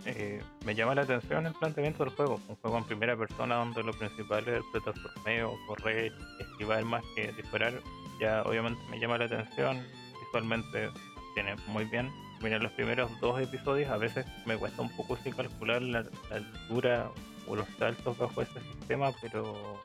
Eh, 0.04 0.42
me 0.64 0.74
llama 0.74 0.94
la 0.94 1.02
atención 1.02 1.46
el 1.46 1.54
planteamiento 1.54 2.04
del 2.04 2.14
juego. 2.14 2.40
Un 2.48 2.56
juego 2.56 2.78
en 2.78 2.84
primera 2.84 3.16
persona 3.16 3.56
donde 3.56 3.82
lo 3.82 3.92
principal 3.92 4.46
es 4.46 4.56
el 4.56 4.64
plataformeo, 4.72 5.58
correr, 5.66 6.12
esquivar 6.38 6.84
más 6.84 7.02
que 7.14 7.32
disparar. 7.32 7.80
Ya 8.20 8.42
obviamente 8.42 8.80
me 8.90 8.98
llama 8.98 9.18
la 9.18 9.24
atención. 9.24 9.84
Visualmente 10.20 10.90
tiene 11.34 11.56
muy 11.68 11.84
bien. 11.86 12.10
Miren 12.42 12.62
los 12.62 12.72
primeros 12.72 13.10
dos 13.20 13.40
episodios 13.40 13.90
a 13.90 13.96
veces 13.96 14.26
me 14.44 14.56
cuesta 14.56 14.82
un 14.82 14.94
poco 14.94 15.16
sin 15.16 15.32
calcular 15.32 15.80
la, 15.82 16.04
altura 16.30 17.10
o 17.48 17.56
los 17.56 17.66
saltos 17.78 18.18
bajo 18.18 18.42
ese 18.42 18.60
sistema, 18.60 19.10
pero 19.22 19.80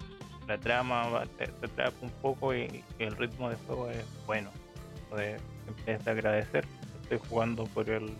la 0.47 0.57
trama 0.57 1.23
se, 1.37 1.47
trata 1.47 1.93
un 2.01 2.09
poco 2.21 2.53
y, 2.53 2.83
el 2.99 3.15
ritmo 3.15 3.49
de 3.49 3.55
juego 3.67 3.89
es 3.89 4.05
bueno. 4.27 4.51
es 5.85 6.05
de 6.05 6.11
agradecer. 6.11 6.65
Estoy 7.03 7.19
jugando 7.29 7.65
por 7.65 7.89
el 7.89 8.13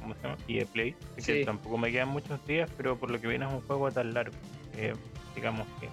¿cómo 0.00 0.14
se 0.14 0.22
llama? 0.22 0.36
EA 0.48 0.66
Play, 0.66 0.96
que 1.24 1.44
tampoco 1.44 1.78
me 1.78 1.90
quedan 1.90 2.08
muchos 2.08 2.44
días, 2.46 2.70
pero 2.76 2.96
por 2.96 3.10
lo 3.10 3.20
que 3.20 3.28
viene 3.28 3.46
es 3.46 3.52
un 3.52 3.60
juego 3.62 3.90
tan 3.90 4.14
largo, 4.14 4.36
digamos 5.34 5.66
que 5.80 5.88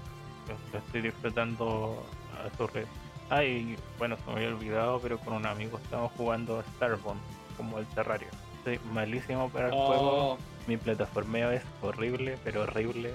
lo, 0.73 0.79
estoy 0.79 1.01
disfrutando 1.01 2.03
a 2.34 2.55
su 2.55 2.67
red. 2.67 2.85
Ah, 3.29 3.43
y 3.43 3.75
bueno, 3.97 4.15
se 4.17 4.31
me 4.31 4.38
había 4.38 4.47
olvidado, 4.49 4.99
pero 5.01 5.17
con 5.19 5.34
un 5.34 5.45
amigo 5.45 5.77
estamos 5.84 6.11
jugando 6.13 6.63
Starbond, 6.75 7.19
como 7.57 7.79
el 7.79 7.85
Terrario. 7.88 8.29
Soy 8.63 8.79
malísimo 8.93 9.49
para 9.49 9.67
el 9.67 9.73
oh. 9.75 9.85
juego, 9.88 10.38
mi 10.67 10.77
plataformeo 10.77 11.51
es 11.51 11.63
horrible, 11.81 12.38
pero 12.43 12.63
horrible. 12.63 13.13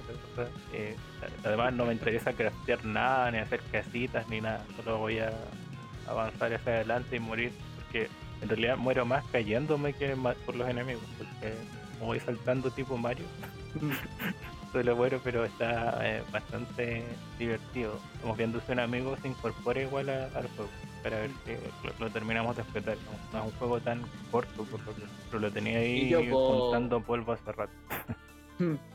Eh, 0.73 0.97
además 1.45 1.73
no 1.73 1.87
me 1.87 1.93
interesa 1.93 2.33
craftear 2.33 2.85
nada, 2.85 3.31
ni 3.31 3.39
hacer 3.39 3.61
casitas, 3.71 4.29
ni 4.29 4.41
nada, 4.41 4.65
solo 4.77 4.99
voy 4.99 5.19
a 5.19 5.33
avanzar 6.07 6.53
hacia 6.53 6.75
adelante 6.75 7.17
y 7.17 7.21
morir, 7.21 7.53
porque 7.77 8.09
en 8.43 8.49
realidad 8.49 8.77
muero 8.77 9.07
más 9.07 9.25
cayéndome 9.33 9.93
que 9.93 10.17
por 10.45 10.57
los 10.57 10.69
enemigos, 10.69 11.03
porque 11.17 11.55
voy 12.01 12.21
saltando 12.21 12.71
tipo 12.71 12.97
Mario. 12.97 13.25
Solo 14.73 14.97
muero, 14.97 15.21
pero 15.23 15.45
está 15.45 15.99
eh, 16.03 16.23
bastante 16.33 17.05
divertido. 17.39 17.99
Estamos 18.15 18.39
viendo 18.39 18.61
si 18.61 18.73
un 18.73 18.81
amigo 18.81 19.17
se 19.21 19.29
incorpora 19.29 19.83
igual 19.83 20.09
al 20.09 20.49
juego 20.57 20.71
para 21.03 21.19
ver 21.19 21.31
si 21.45 21.53
lo, 22.03 22.11
terminamos 22.11 22.57
de 22.57 22.63
explotar. 22.63 22.97
No, 23.33 23.41
es 23.41 23.45
un 23.45 23.59
juego 23.59 23.81
tan 23.81 24.03
corto, 24.31 24.67
pero 25.31 25.41
lo 25.41 25.51
tenía 25.51 25.79
ahí 25.79 26.13
juntando 26.31 27.01
polvo 27.01 27.33
hace 27.33 27.53
rato. 27.53 27.73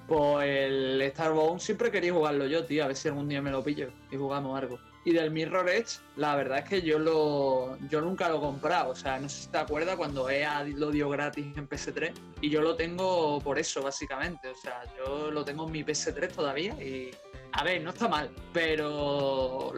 Pues 0.08 0.48
el 0.48 1.12
Starbound 1.12 1.60
siempre 1.60 1.92
quería 1.92 2.14
jugarlo 2.14 2.48
yo, 2.48 2.66
tío. 2.66 2.84
A 2.84 2.88
ver 2.88 2.96
si 2.96 3.10
algún 3.10 3.28
día 3.28 3.42
me 3.42 3.52
lo 3.52 3.64
pillo 3.64 3.90
y 4.10 4.16
jugamos 4.16 4.58
algo. 4.58 4.80
Y 5.08 5.14
del 5.14 5.32
Mirror 5.32 5.70
Edge, 5.70 6.02
la 6.18 6.36
verdad 6.36 6.58
es 6.58 6.66
que 6.66 6.82
yo 6.82 7.00
lo 7.00 7.78
yo 7.88 8.02
nunca 8.02 8.28
lo 8.28 8.40
he 8.40 8.42
comprado. 8.42 8.90
O 8.90 8.96
sea, 8.96 9.18
no 9.18 9.30
sé 9.30 9.44
si 9.44 9.48
te 9.48 9.58
acuerdas 9.58 9.96
cuando 9.96 10.30
EA 10.30 10.66
lo 10.66 10.92
dio 10.92 11.08
gratis 11.08 11.46
en 11.56 11.70
PS3. 11.70 12.12
Y 12.42 12.50
yo 12.50 12.62
lo 12.62 12.76
tengo 12.76 13.40
por 13.40 13.58
eso, 13.58 13.82
básicamente. 13.82 14.50
O 14.50 14.56
sea, 14.56 14.82
yo 14.98 15.32
lo 15.32 15.46
tengo 15.46 15.66
en 15.66 15.72
mi 15.72 15.86
PS3 15.86 16.30
todavía 16.30 16.74
y. 16.74 17.12
A 17.54 17.64
ver, 17.64 17.82
no 17.84 17.92
está 17.92 18.10
mal, 18.10 18.30
pero 18.52 19.72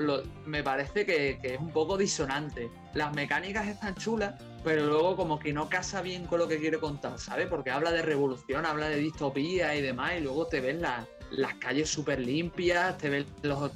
me 0.48 0.64
parece 0.64 1.06
que, 1.06 1.38
que 1.40 1.54
es 1.54 1.60
un 1.60 1.70
poco 1.70 1.96
disonante. 1.96 2.72
Las 2.96 3.14
mecánicas 3.14 3.68
están 3.68 3.94
chulas, 3.94 4.34
pero 4.64 4.88
luego 4.88 5.16
como 5.16 5.38
que 5.38 5.54
no 5.54 5.70
casa 5.70 6.02
bien 6.02 6.26
con 6.26 6.40
lo 6.40 6.48
que 6.48 6.58
quiere 6.58 6.80
contar, 6.80 7.20
¿sabes? 7.20 7.46
Porque 7.46 7.70
habla 7.70 7.92
de 7.92 8.02
revolución, 8.02 8.66
habla 8.66 8.90
de 8.90 8.96
distopía 8.96 9.76
y 9.76 9.84
demás, 9.84 10.14
y 10.18 10.22
luego 10.22 10.48
te 10.48 10.60
ves 10.60 10.82
la, 10.82 11.06
las 11.32 11.54
calles 11.56 11.90
súper 11.90 12.20
limpias, 12.20 12.98
te 12.98 13.10
ves 13.10 13.26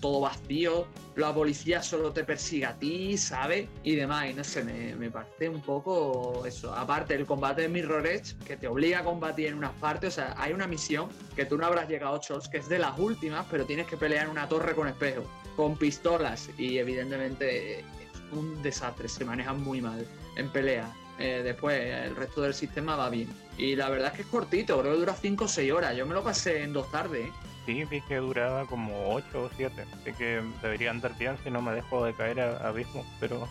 todo 0.02 0.22
vacío, 0.22 0.88
la 1.16 1.34
policía 1.34 1.84
solo 1.84 2.12
te 2.12 2.24
persigue 2.24 2.66
a 2.66 2.78
ti, 2.78 3.18
¿sabes? 3.18 3.68
Y 3.84 3.96
demás, 3.96 4.30
y 4.32 4.34
no 4.34 4.44
sé, 4.44 4.64
me, 4.64 5.12
parece 5.12 5.50
un 5.50 5.62
poco 5.62 6.46
eso. 6.46 6.74
Aparte, 6.74 7.14
el 7.14 7.26
combate 7.26 7.64
de 7.64 7.70
Mirror 7.70 8.08
Edge, 8.08 8.36
que 8.46 8.58
te 8.58 8.68
obliga 8.68 9.00
a 9.00 9.04
combatir 9.04 9.48
en 9.48 9.56
unas 9.56 9.74
partes, 9.74 10.14
o 10.14 10.16
sea, 10.16 10.36
hay 10.38 10.54
una 10.54 10.68
misión 10.68 11.10
que 11.36 11.46
tú 11.46 11.58
no 11.58 11.66
habrás 11.66 11.88
llegado, 11.88 12.18
Chols, 12.20 12.48
que 12.48 12.58
es 12.58 12.70
de 12.70 12.80
las 12.80 12.98
últimas, 12.98 13.46
pero 13.50 13.66
tienes 13.66 13.88
que 13.88 13.98
pelear 13.98 14.26
en 14.26 14.32
una 14.32 14.48
torre 14.48 14.74
con 14.74 14.88
espejo, 14.88 15.24
con 15.56 15.78
pistolas, 15.78 16.50
y 16.58 16.78
evidentemente 16.78 17.80
es 17.80 17.86
un 18.32 18.62
desastre, 18.64 19.08
se 19.08 19.26
manejan 19.26 19.62
muy 19.62 19.82
mal 19.82 20.08
en 20.36 20.50
pelea. 20.50 20.92
Eh, 21.20 21.42
después 21.44 21.80
el 21.80 22.16
resto 22.16 22.42
del 22.42 22.54
sistema 22.54 22.96
va 22.96 23.10
bien. 23.10 23.30
Y 23.58 23.76
la 23.76 23.90
verdad 23.90 24.08
es 24.08 24.14
que 24.14 24.22
es 24.24 24.28
cortito, 24.28 24.80
creo 24.80 24.94
que 24.94 25.00
dura 25.00 25.14
5 25.14 25.46
o 25.46 25.48
6 25.48 25.72
horas. 25.72 25.96
Yo 25.96 26.06
me 26.06 26.14
lo 26.14 26.24
pasé 26.24 26.64
en 26.64 26.74
dos 26.74 26.90
tardes. 26.92 27.28
¿eh? 27.28 27.32
Sí, 27.66 27.84
vi 27.86 28.02
que 28.02 28.18
duraba 28.18 28.66
como 28.66 29.14
8 29.14 29.44
o 29.44 29.50
7. 29.56 29.86
Así 29.94 30.14
que 30.14 30.42
debería 30.62 30.92
andar 30.92 31.18
bien 31.18 31.38
si 31.44 31.52
no 31.52 31.62
me 31.62 31.74
dejo 31.74 32.04
de 32.06 32.14
caer 32.14 32.40
a 32.42 32.68
abismo, 32.68 33.06
pero 33.20 33.48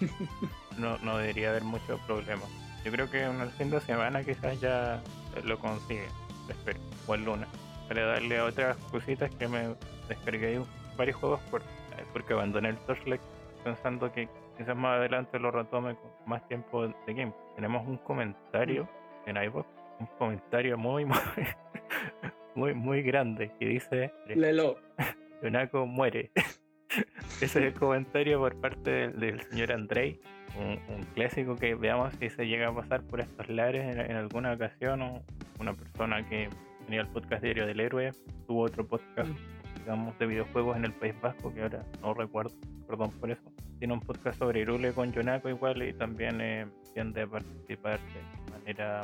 no, 0.78 0.98
no 0.98 1.18
debería 1.18 1.50
haber 1.50 1.64
mucho 1.64 1.98
problema. 2.06 2.42
Yo 2.84 2.90
creo 2.90 3.10
que 3.10 3.22
en 3.22 3.40
el 3.40 3.50
fin 3.50 3.70
de 3.70 3.80
semana 3.80 4.22
quizás 4.24 4.60
ya 4.60 5.02
lo 5.44 5.58
consigue, 5.58 6.08
espero, 6.48 6.78
o 7.06 7.14
el 7.14 7.24
lunes. 7.24 7.48
Para 7.88 8.06
darle 8.06 8.38
a 8.38 8.44
otras 8.44 8.76
cositas 8.90 9.30
que 9.36 9.48
me 9.48 9.74
descargué 10.08 10.60
varios 10.96 11.16
juegos 11.16 11.40
por, 11.50 11.62
porque 12.12 12.32
abandoné 12.32 12.70
el 12.70 12.76
Torchlight 12.78 13.20
pensando 13.64 14.12
que 14.12 14.28
quizás 14.56 14.76
más 14.76 14.98
adelante 14.98 15.38
lo 15.38 15.50
retome 15.50 15.96
con 15.96 16.10
más 16.26 16.46
tiempo 16.48 16.86
de 16.86 17.14
game. 17.14 17.32
Tenemos 17.54 17.86
un 17.86 17.98
comentario 17.98 18.88
mm. 19.26 19.28
en 19.30 19.44
iVoox, 19.44 19.66
un 20.00 20.06
comentario 20.18 20.78
muy, 20.78 21.04
muy, 21.04 21.14
muy, 22.54 22.74
muy 22.74 23.02
grande 23.02 23.50
que 23.58 23.66
dice: 23.66 24.12
Lelo. 24.26 24.78
Yonako 25.42 25.86
muere. 25.86 26.30
Ese 27.40 27.44
es 27.44 27.56
el 27.56 27.74
comentario 27.74 28.38
por 28.38 28.60
parte 28.60 29.08
del, 29.08 29.40
señor 29.50 29.72
Andrei, 29.72 30.20
un, 30.56 31.02
clásico 31.14 31.56
que 31.56 31.74
veamos 31.74 32.14
si 32.20 32.28
se 32.28 32.46
llega 32.46 32.68
a 32.68 32.74
pasar 32.74 33.02
por 33.02 33.20
estos 33.20 33.48
lares 33.48 33.96
en, 33.96 34.14
alguna 34.14 34.52
ocasión 34.52 35.02
o 35.02 35.22
una 35.58 35.72
persona 35.74 36.28
que 36.28 36.48
tenía 36.84 37.00
el 37.00 37.08
podcast 37.08 37.42
Diario 37.42 37.66
del 37.66 37.80
Héroe, 37.80 38.12
tuvo 38.46 38.62
otro 38.62 38.86
podcast. 38.86 39.30
Digamos, 39.82 40.18
de 40.18 40.26
videojuegos 40.26 40.76
en 40.76 40.84
el 40.84 40.92
País 40.92 41.14
Vasco 41.20 41.52
que 41.52 41.62
ahora 41.62 41.84
no 42.00 42.14
recuerdo 42.14 42.54
perdón 42.86 43.10
por 43.12 43.30
eso. 43.30 43.42
Tiene 43.78 43.94
un 43.94 44.00
podcast 44.00 44.38
sobre 44.38 44.60
Irule 44.60 44.92
con 44.92 45.12
Yonako 45.12 45.48
igual 45.48 45.82
y 45.82 45.92
también 45.92 46.40
eh, 46.40 46.66
tiende 46.94 47.22
a 47.22 47.26
participar 47.26 47.98
de 48.00 48.52
manera 48.52 49.00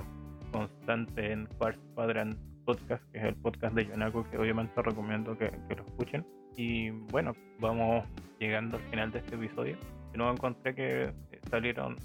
constante 0.53 1.33
en 1.33 1.47
Quartz 1.59 1.81
Quadrant 1.95 2.37
Podcast, 2.65 3.03
que 3.11 3.19
es 3.19 3.25
el 3.25 3.35
podcast 3.37 3.75
de 3.75 3.87
Yonako 3.87 4.29
que 4.31 4.39
obviamente 4.39 4.81
recomiendo 4.83 5.37
que, 5.37 5.51
lo 5.75 5.83
escuchen. 5.85 6.27
Y 6.57 6.91
bueno, 6.91 7.35
vamos 7.59 8.05
llegando 8.39 8.77
al 8.77 8.83
final 8.85 9.11
de 9.11 9.21
este 9.21 9.37
episodio. 9.37 9.79
De 10.13 10.19
nuevo 10.19 10.33
encontré 10.33 10.75
que 10.75 11.13
salieron, 11.51 11.97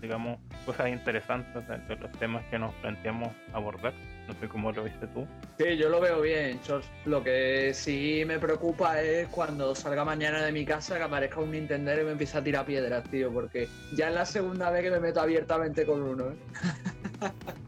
digamos, 0.00 0.38
cosas 0.66 0.88
interesantes 0.90 1.66
de 1.66 1.96
los 1.96 2.12
temas 2.12 2.44
que 2.50 2.58
nos 2.58 2.74
planteamos 2.74 3.30
abordar 3.52 3.94
No 4.28 4.34
sé 4.34 4.48
cómo 4.48 4.70
lo 4.72 4.84
viste 4.84 5.06
tú. 5.08 5.26
Sí, 5.58 5.76
yo 5.76 5.88
lo 5.88 6.00
veo 6.00 6.20
bien, 6.20 6.60
Chos. 6.62 6.88
Lo 7.04 7.22
que 7.24 7.72
sí 7.74 8.22
me 8.26 8.38
preocupa 8.38 9.02
es 9.02 9.26
cuando 9.28 9.74
salga 9.74 10.04
mañana 10.04 10.42
de 10.42 10.52
mi 10.52 10.64
casa 10.64 10.96
que 10.96 11.02
aparezca 11.02 11.40
un 11.40 11.50
Nintendo 11.50 12.00
y 12.00 12.04
me 12.04 12.12
empiece 12.12 12.38
a 12.38 12.44
tirar 12.44 12.64
piedras, 12.64 13.02
tío, 13.10 13.32
porque 13.32 13.68
ya 13.94 14.08
es 14.08 14.14
la 14.14 14.24
segunda 14.24 14.70
vez 14.70 14.84
que 14.84 14.90
me 14.90 15.00
meto 15.00 15.20
abiertamente 15.20 15.84
con 15.84 16.02
uno, 16.02 16.30
¿eh? 16.30 16.36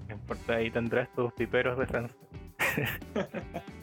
No 0.09 0.15
importa, 0.15 0.55
ahí 0.55 0.71
tendrás 0.71 1.13
tus 1.15 1.33
piperos 1.33 1.79
de 1.79 1.87
Francia. 1.87 2.17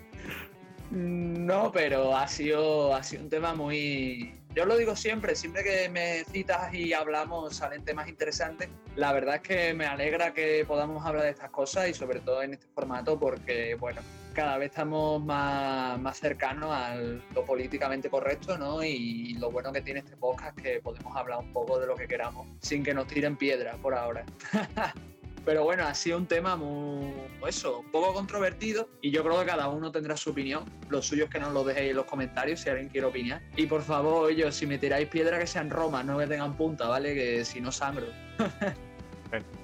No, 0.92 1.72
pero 1.72 2.16
ha 2.18 2.28
sido, 2.28 2.94
ha 2.94 3.02
sido 3.02 3.24
un 3.24 3.30
tema 3.30 3.54
muy... 3.54 4.34
Yo 4.54 4.66
lo 4.66 4.76
digo 4.76 4.98
siempre, 4.98 5.36
siempre 5.36 5.64
que 5.64 5.88
me 5.88 6.26
citas 6.26 6.74
y 6.74 6.92
hablamos 6.92 7.56
salen 7.56 7.86
temas 7.86 8.10
interesantes. 8.10 8.68
La 8.96 9.14
verdad 9.14 9.36
es 9.36 9.42
que 9.42 9.74
me 9.74 9.86
alegra 9.86 10.34
que 10.34 10.66
podamos 10.68 11.06
hablar 11.06 11.24
de 11.24 11.30
estas 11.30 11.50
cosas 11.52 11.88
y 11.88 11.94
sobre 11.94 12.20
todo 12.20 12.44
en 12.44 12.54
este 12.54 12.68
formato 12.76 13.18
porque, 13.18 13.76
bueno, 13.76 14.02
cada 14.34 14.58
vez 14.58 14.72
estamos 14.72 15.24
más, 15.24 15.98
más 16.02 16.18
cercanos 16.20 16.70
a 16.70 16.96
lo 16.96 17.46
políticamente 17.46 18.10
correcto, 18.10 18.58
¿no? 18.58 18.84
Y 18.84 19.36
lo 19.36 19.52
bueno 19.52 19.72
que 19.72 19.82
tiene 19.82 20.02
este 20.02 20.18
podcast 20.18 20.58
es 20.58 20.64
que 20.64 20.82
podemos 20.82 21.16
hablar 21.16 21.40
un 21.40 21.54
poco 21.54 21.80
de 21.80 21.88
lo 21.88 21.96
que 21.96 22.08
queramos 22.08 22.48
sin 22.60 22.84
que 22.84 22.94
nos 22.94 23.08
tiren 23.08 23.38
piedras 23.38 23.78
por 23.78 23.94
ahora. 23.94 24.26
Pero 25.46 25.64
bueno, 25.64 25.86
ha 25.86 25.94
sido 25.94 26.18
un 26.18 26.28
tema 26.28 26.56
muy, 26.56 27.14
eso, 27.48 27.80
un 27.80 27.92
poco 27.92 28.14
controvertido 28.14 28.90
y 29.02 29.12
yo 29.12 29.24
creo 29.24 29.40
que 29.40 29.48
cada 29.48 29.70
uno 29.70 29.92
tendrá 29.92 30.16
su 30.16 30.30
opinión. 30.32 30.66
Lo 30.90 31.02
suyo 31.02 31.26
es 31.26 31.30
que 31.30 31.40
nos 31.40 31.52
lo 31.54 31.64
dejéis 31.64 31.92
en 31.92 31.96
los 31.96 32.06
comentarios 32.06 32.60
si 32.60 32.70
alguien 32.70 32.90
quiere 32.90 33.08
opinar. 33.08 33.42
Y 33.56 33.66
por 33.66 33.82
favor, 33.82 34.32
ellos, 34.32 34.56
si 34.56 34.68
me 34.68 34.78
tiráis 34.78 35.08
piedra 35.08 35.40
que 35.40 35.48
sean 35.48 35.70
romas, 35.70 36.06
no 36.06 36.18
que 36.20 36.28
tengan 36.28 36.56
punta, 36.56 36.88
¿vale? 36.88 37.16
Que 37.16 37.44
si 37.44 37.60
no 37.60 37.72
sangro. 37.72 38.06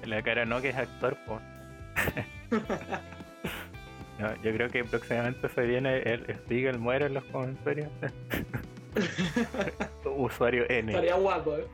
La 0.04 0.22
cara 0.22 0.44
no, 0.44 0.60
que 0.60 0.70
es 0.70 0.76
actor. 0.76 1.16
No, 4.18 4.34
yo 4.42 4.52
creo 4.52 4.68
que 4.68 4.82
próximamente 4.82 5.48
se 5.48 5.60
viene 5.60 5.98
el 5.98 6.26
Spiegel 6.38 6.80
muere 6.80 7.06
en 7.06 7.14
los 7.14 7.24
comentarios. 7.26 7.88
Usuario 10.04 10.68
N. 10.68 10.90
Estaría 10.90 11.14
guapo, 11.14 11.56
¿eh? 11.56 11.66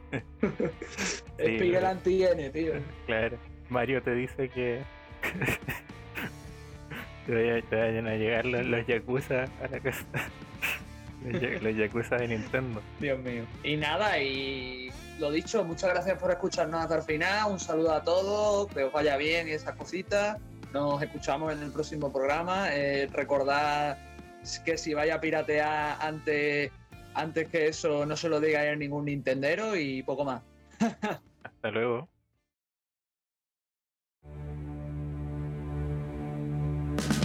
Sí, 1.38 1.56
Spiegel 1.56 1.86
anti-N, 1.86 2.50
tío. 2.50 2.74
Claro. 3.06 3.38
Mario 3.68 4.02
te 4.02 4.14
dice 4.14 4.48
que 4.48 4.82
te, 7.26 7.34
vaya- 7.34 7.62
te 7.68 7.76
vayan 7.76 8.06
a 8.06 8.14
llegar 8.14 8.44
los, 8.46 8.64
los 8.66 8.86
Yakuza 8.86 9.44
a 9.62 9.68
la 9.70 9.80
casa. 9.80 10.04
Los, 11.24 11.40
ya- 11.40 11.58
los 11.62 11.74
Yakuza 11.74 12.16
de 12.16 12.28
Nintendo. 12.28 12.82
Dios 13.00 13.18
mío. 13.20 13.44
Y 13.62 13.78
nada, 13.78 14.18
y 14.18 14.90
lo 15.18 15.30
dicho, 15.30 15.64
muchas 15.64 15.88
gracias 15.88 16.18
por 16.18 16.30
escucharnos 16.30 16.82
hasta 16.82 16.96
el 16.96 17.02
final. 17.02 17.50
Un 17.50 17.58
saludo 17.58 17.94
a 17.94 18.04
todos, 18.04 18.66
que 18.70 18.84
os 18.84 18.92
vaya 18.92 19.16
bien 19.16 19.48
y 19.48 19.52
esas 19.52 19.74
cositas. 19.74 20.36
Nos 20.74 21.00
escuchamos 21.02 21.50
en 21.54 21.62
el 21.62 21.72
próximo 21.72 22.12
programa. 22.12 22.74
Eh, 22.74 23.08
recordad 23.10 23.96
que 24.66 24.76
si 24.76 24.92
vaya 24.92 25.14
a 25.14 25.20
piratear 25.22 25.96
antes, 25.98 26.70
antes 27.14 27.48
que 27.48 27.68
eso, 27.68 28.04
no 28.04 28.18
se 28.18 28.28
lo 28.28 28.38
digáis 28.38 28.72
a 28.72 28.76
ningún 28.76 29.06
Nintendero 29.06 29.76
y 29.76 30.02
poco 30.02 30.26
más. 30.26 30.42
Hasta 31.42 31.70
luego. 31.70 32.06
Thank 36.96 37.18
you. 37.18 37.23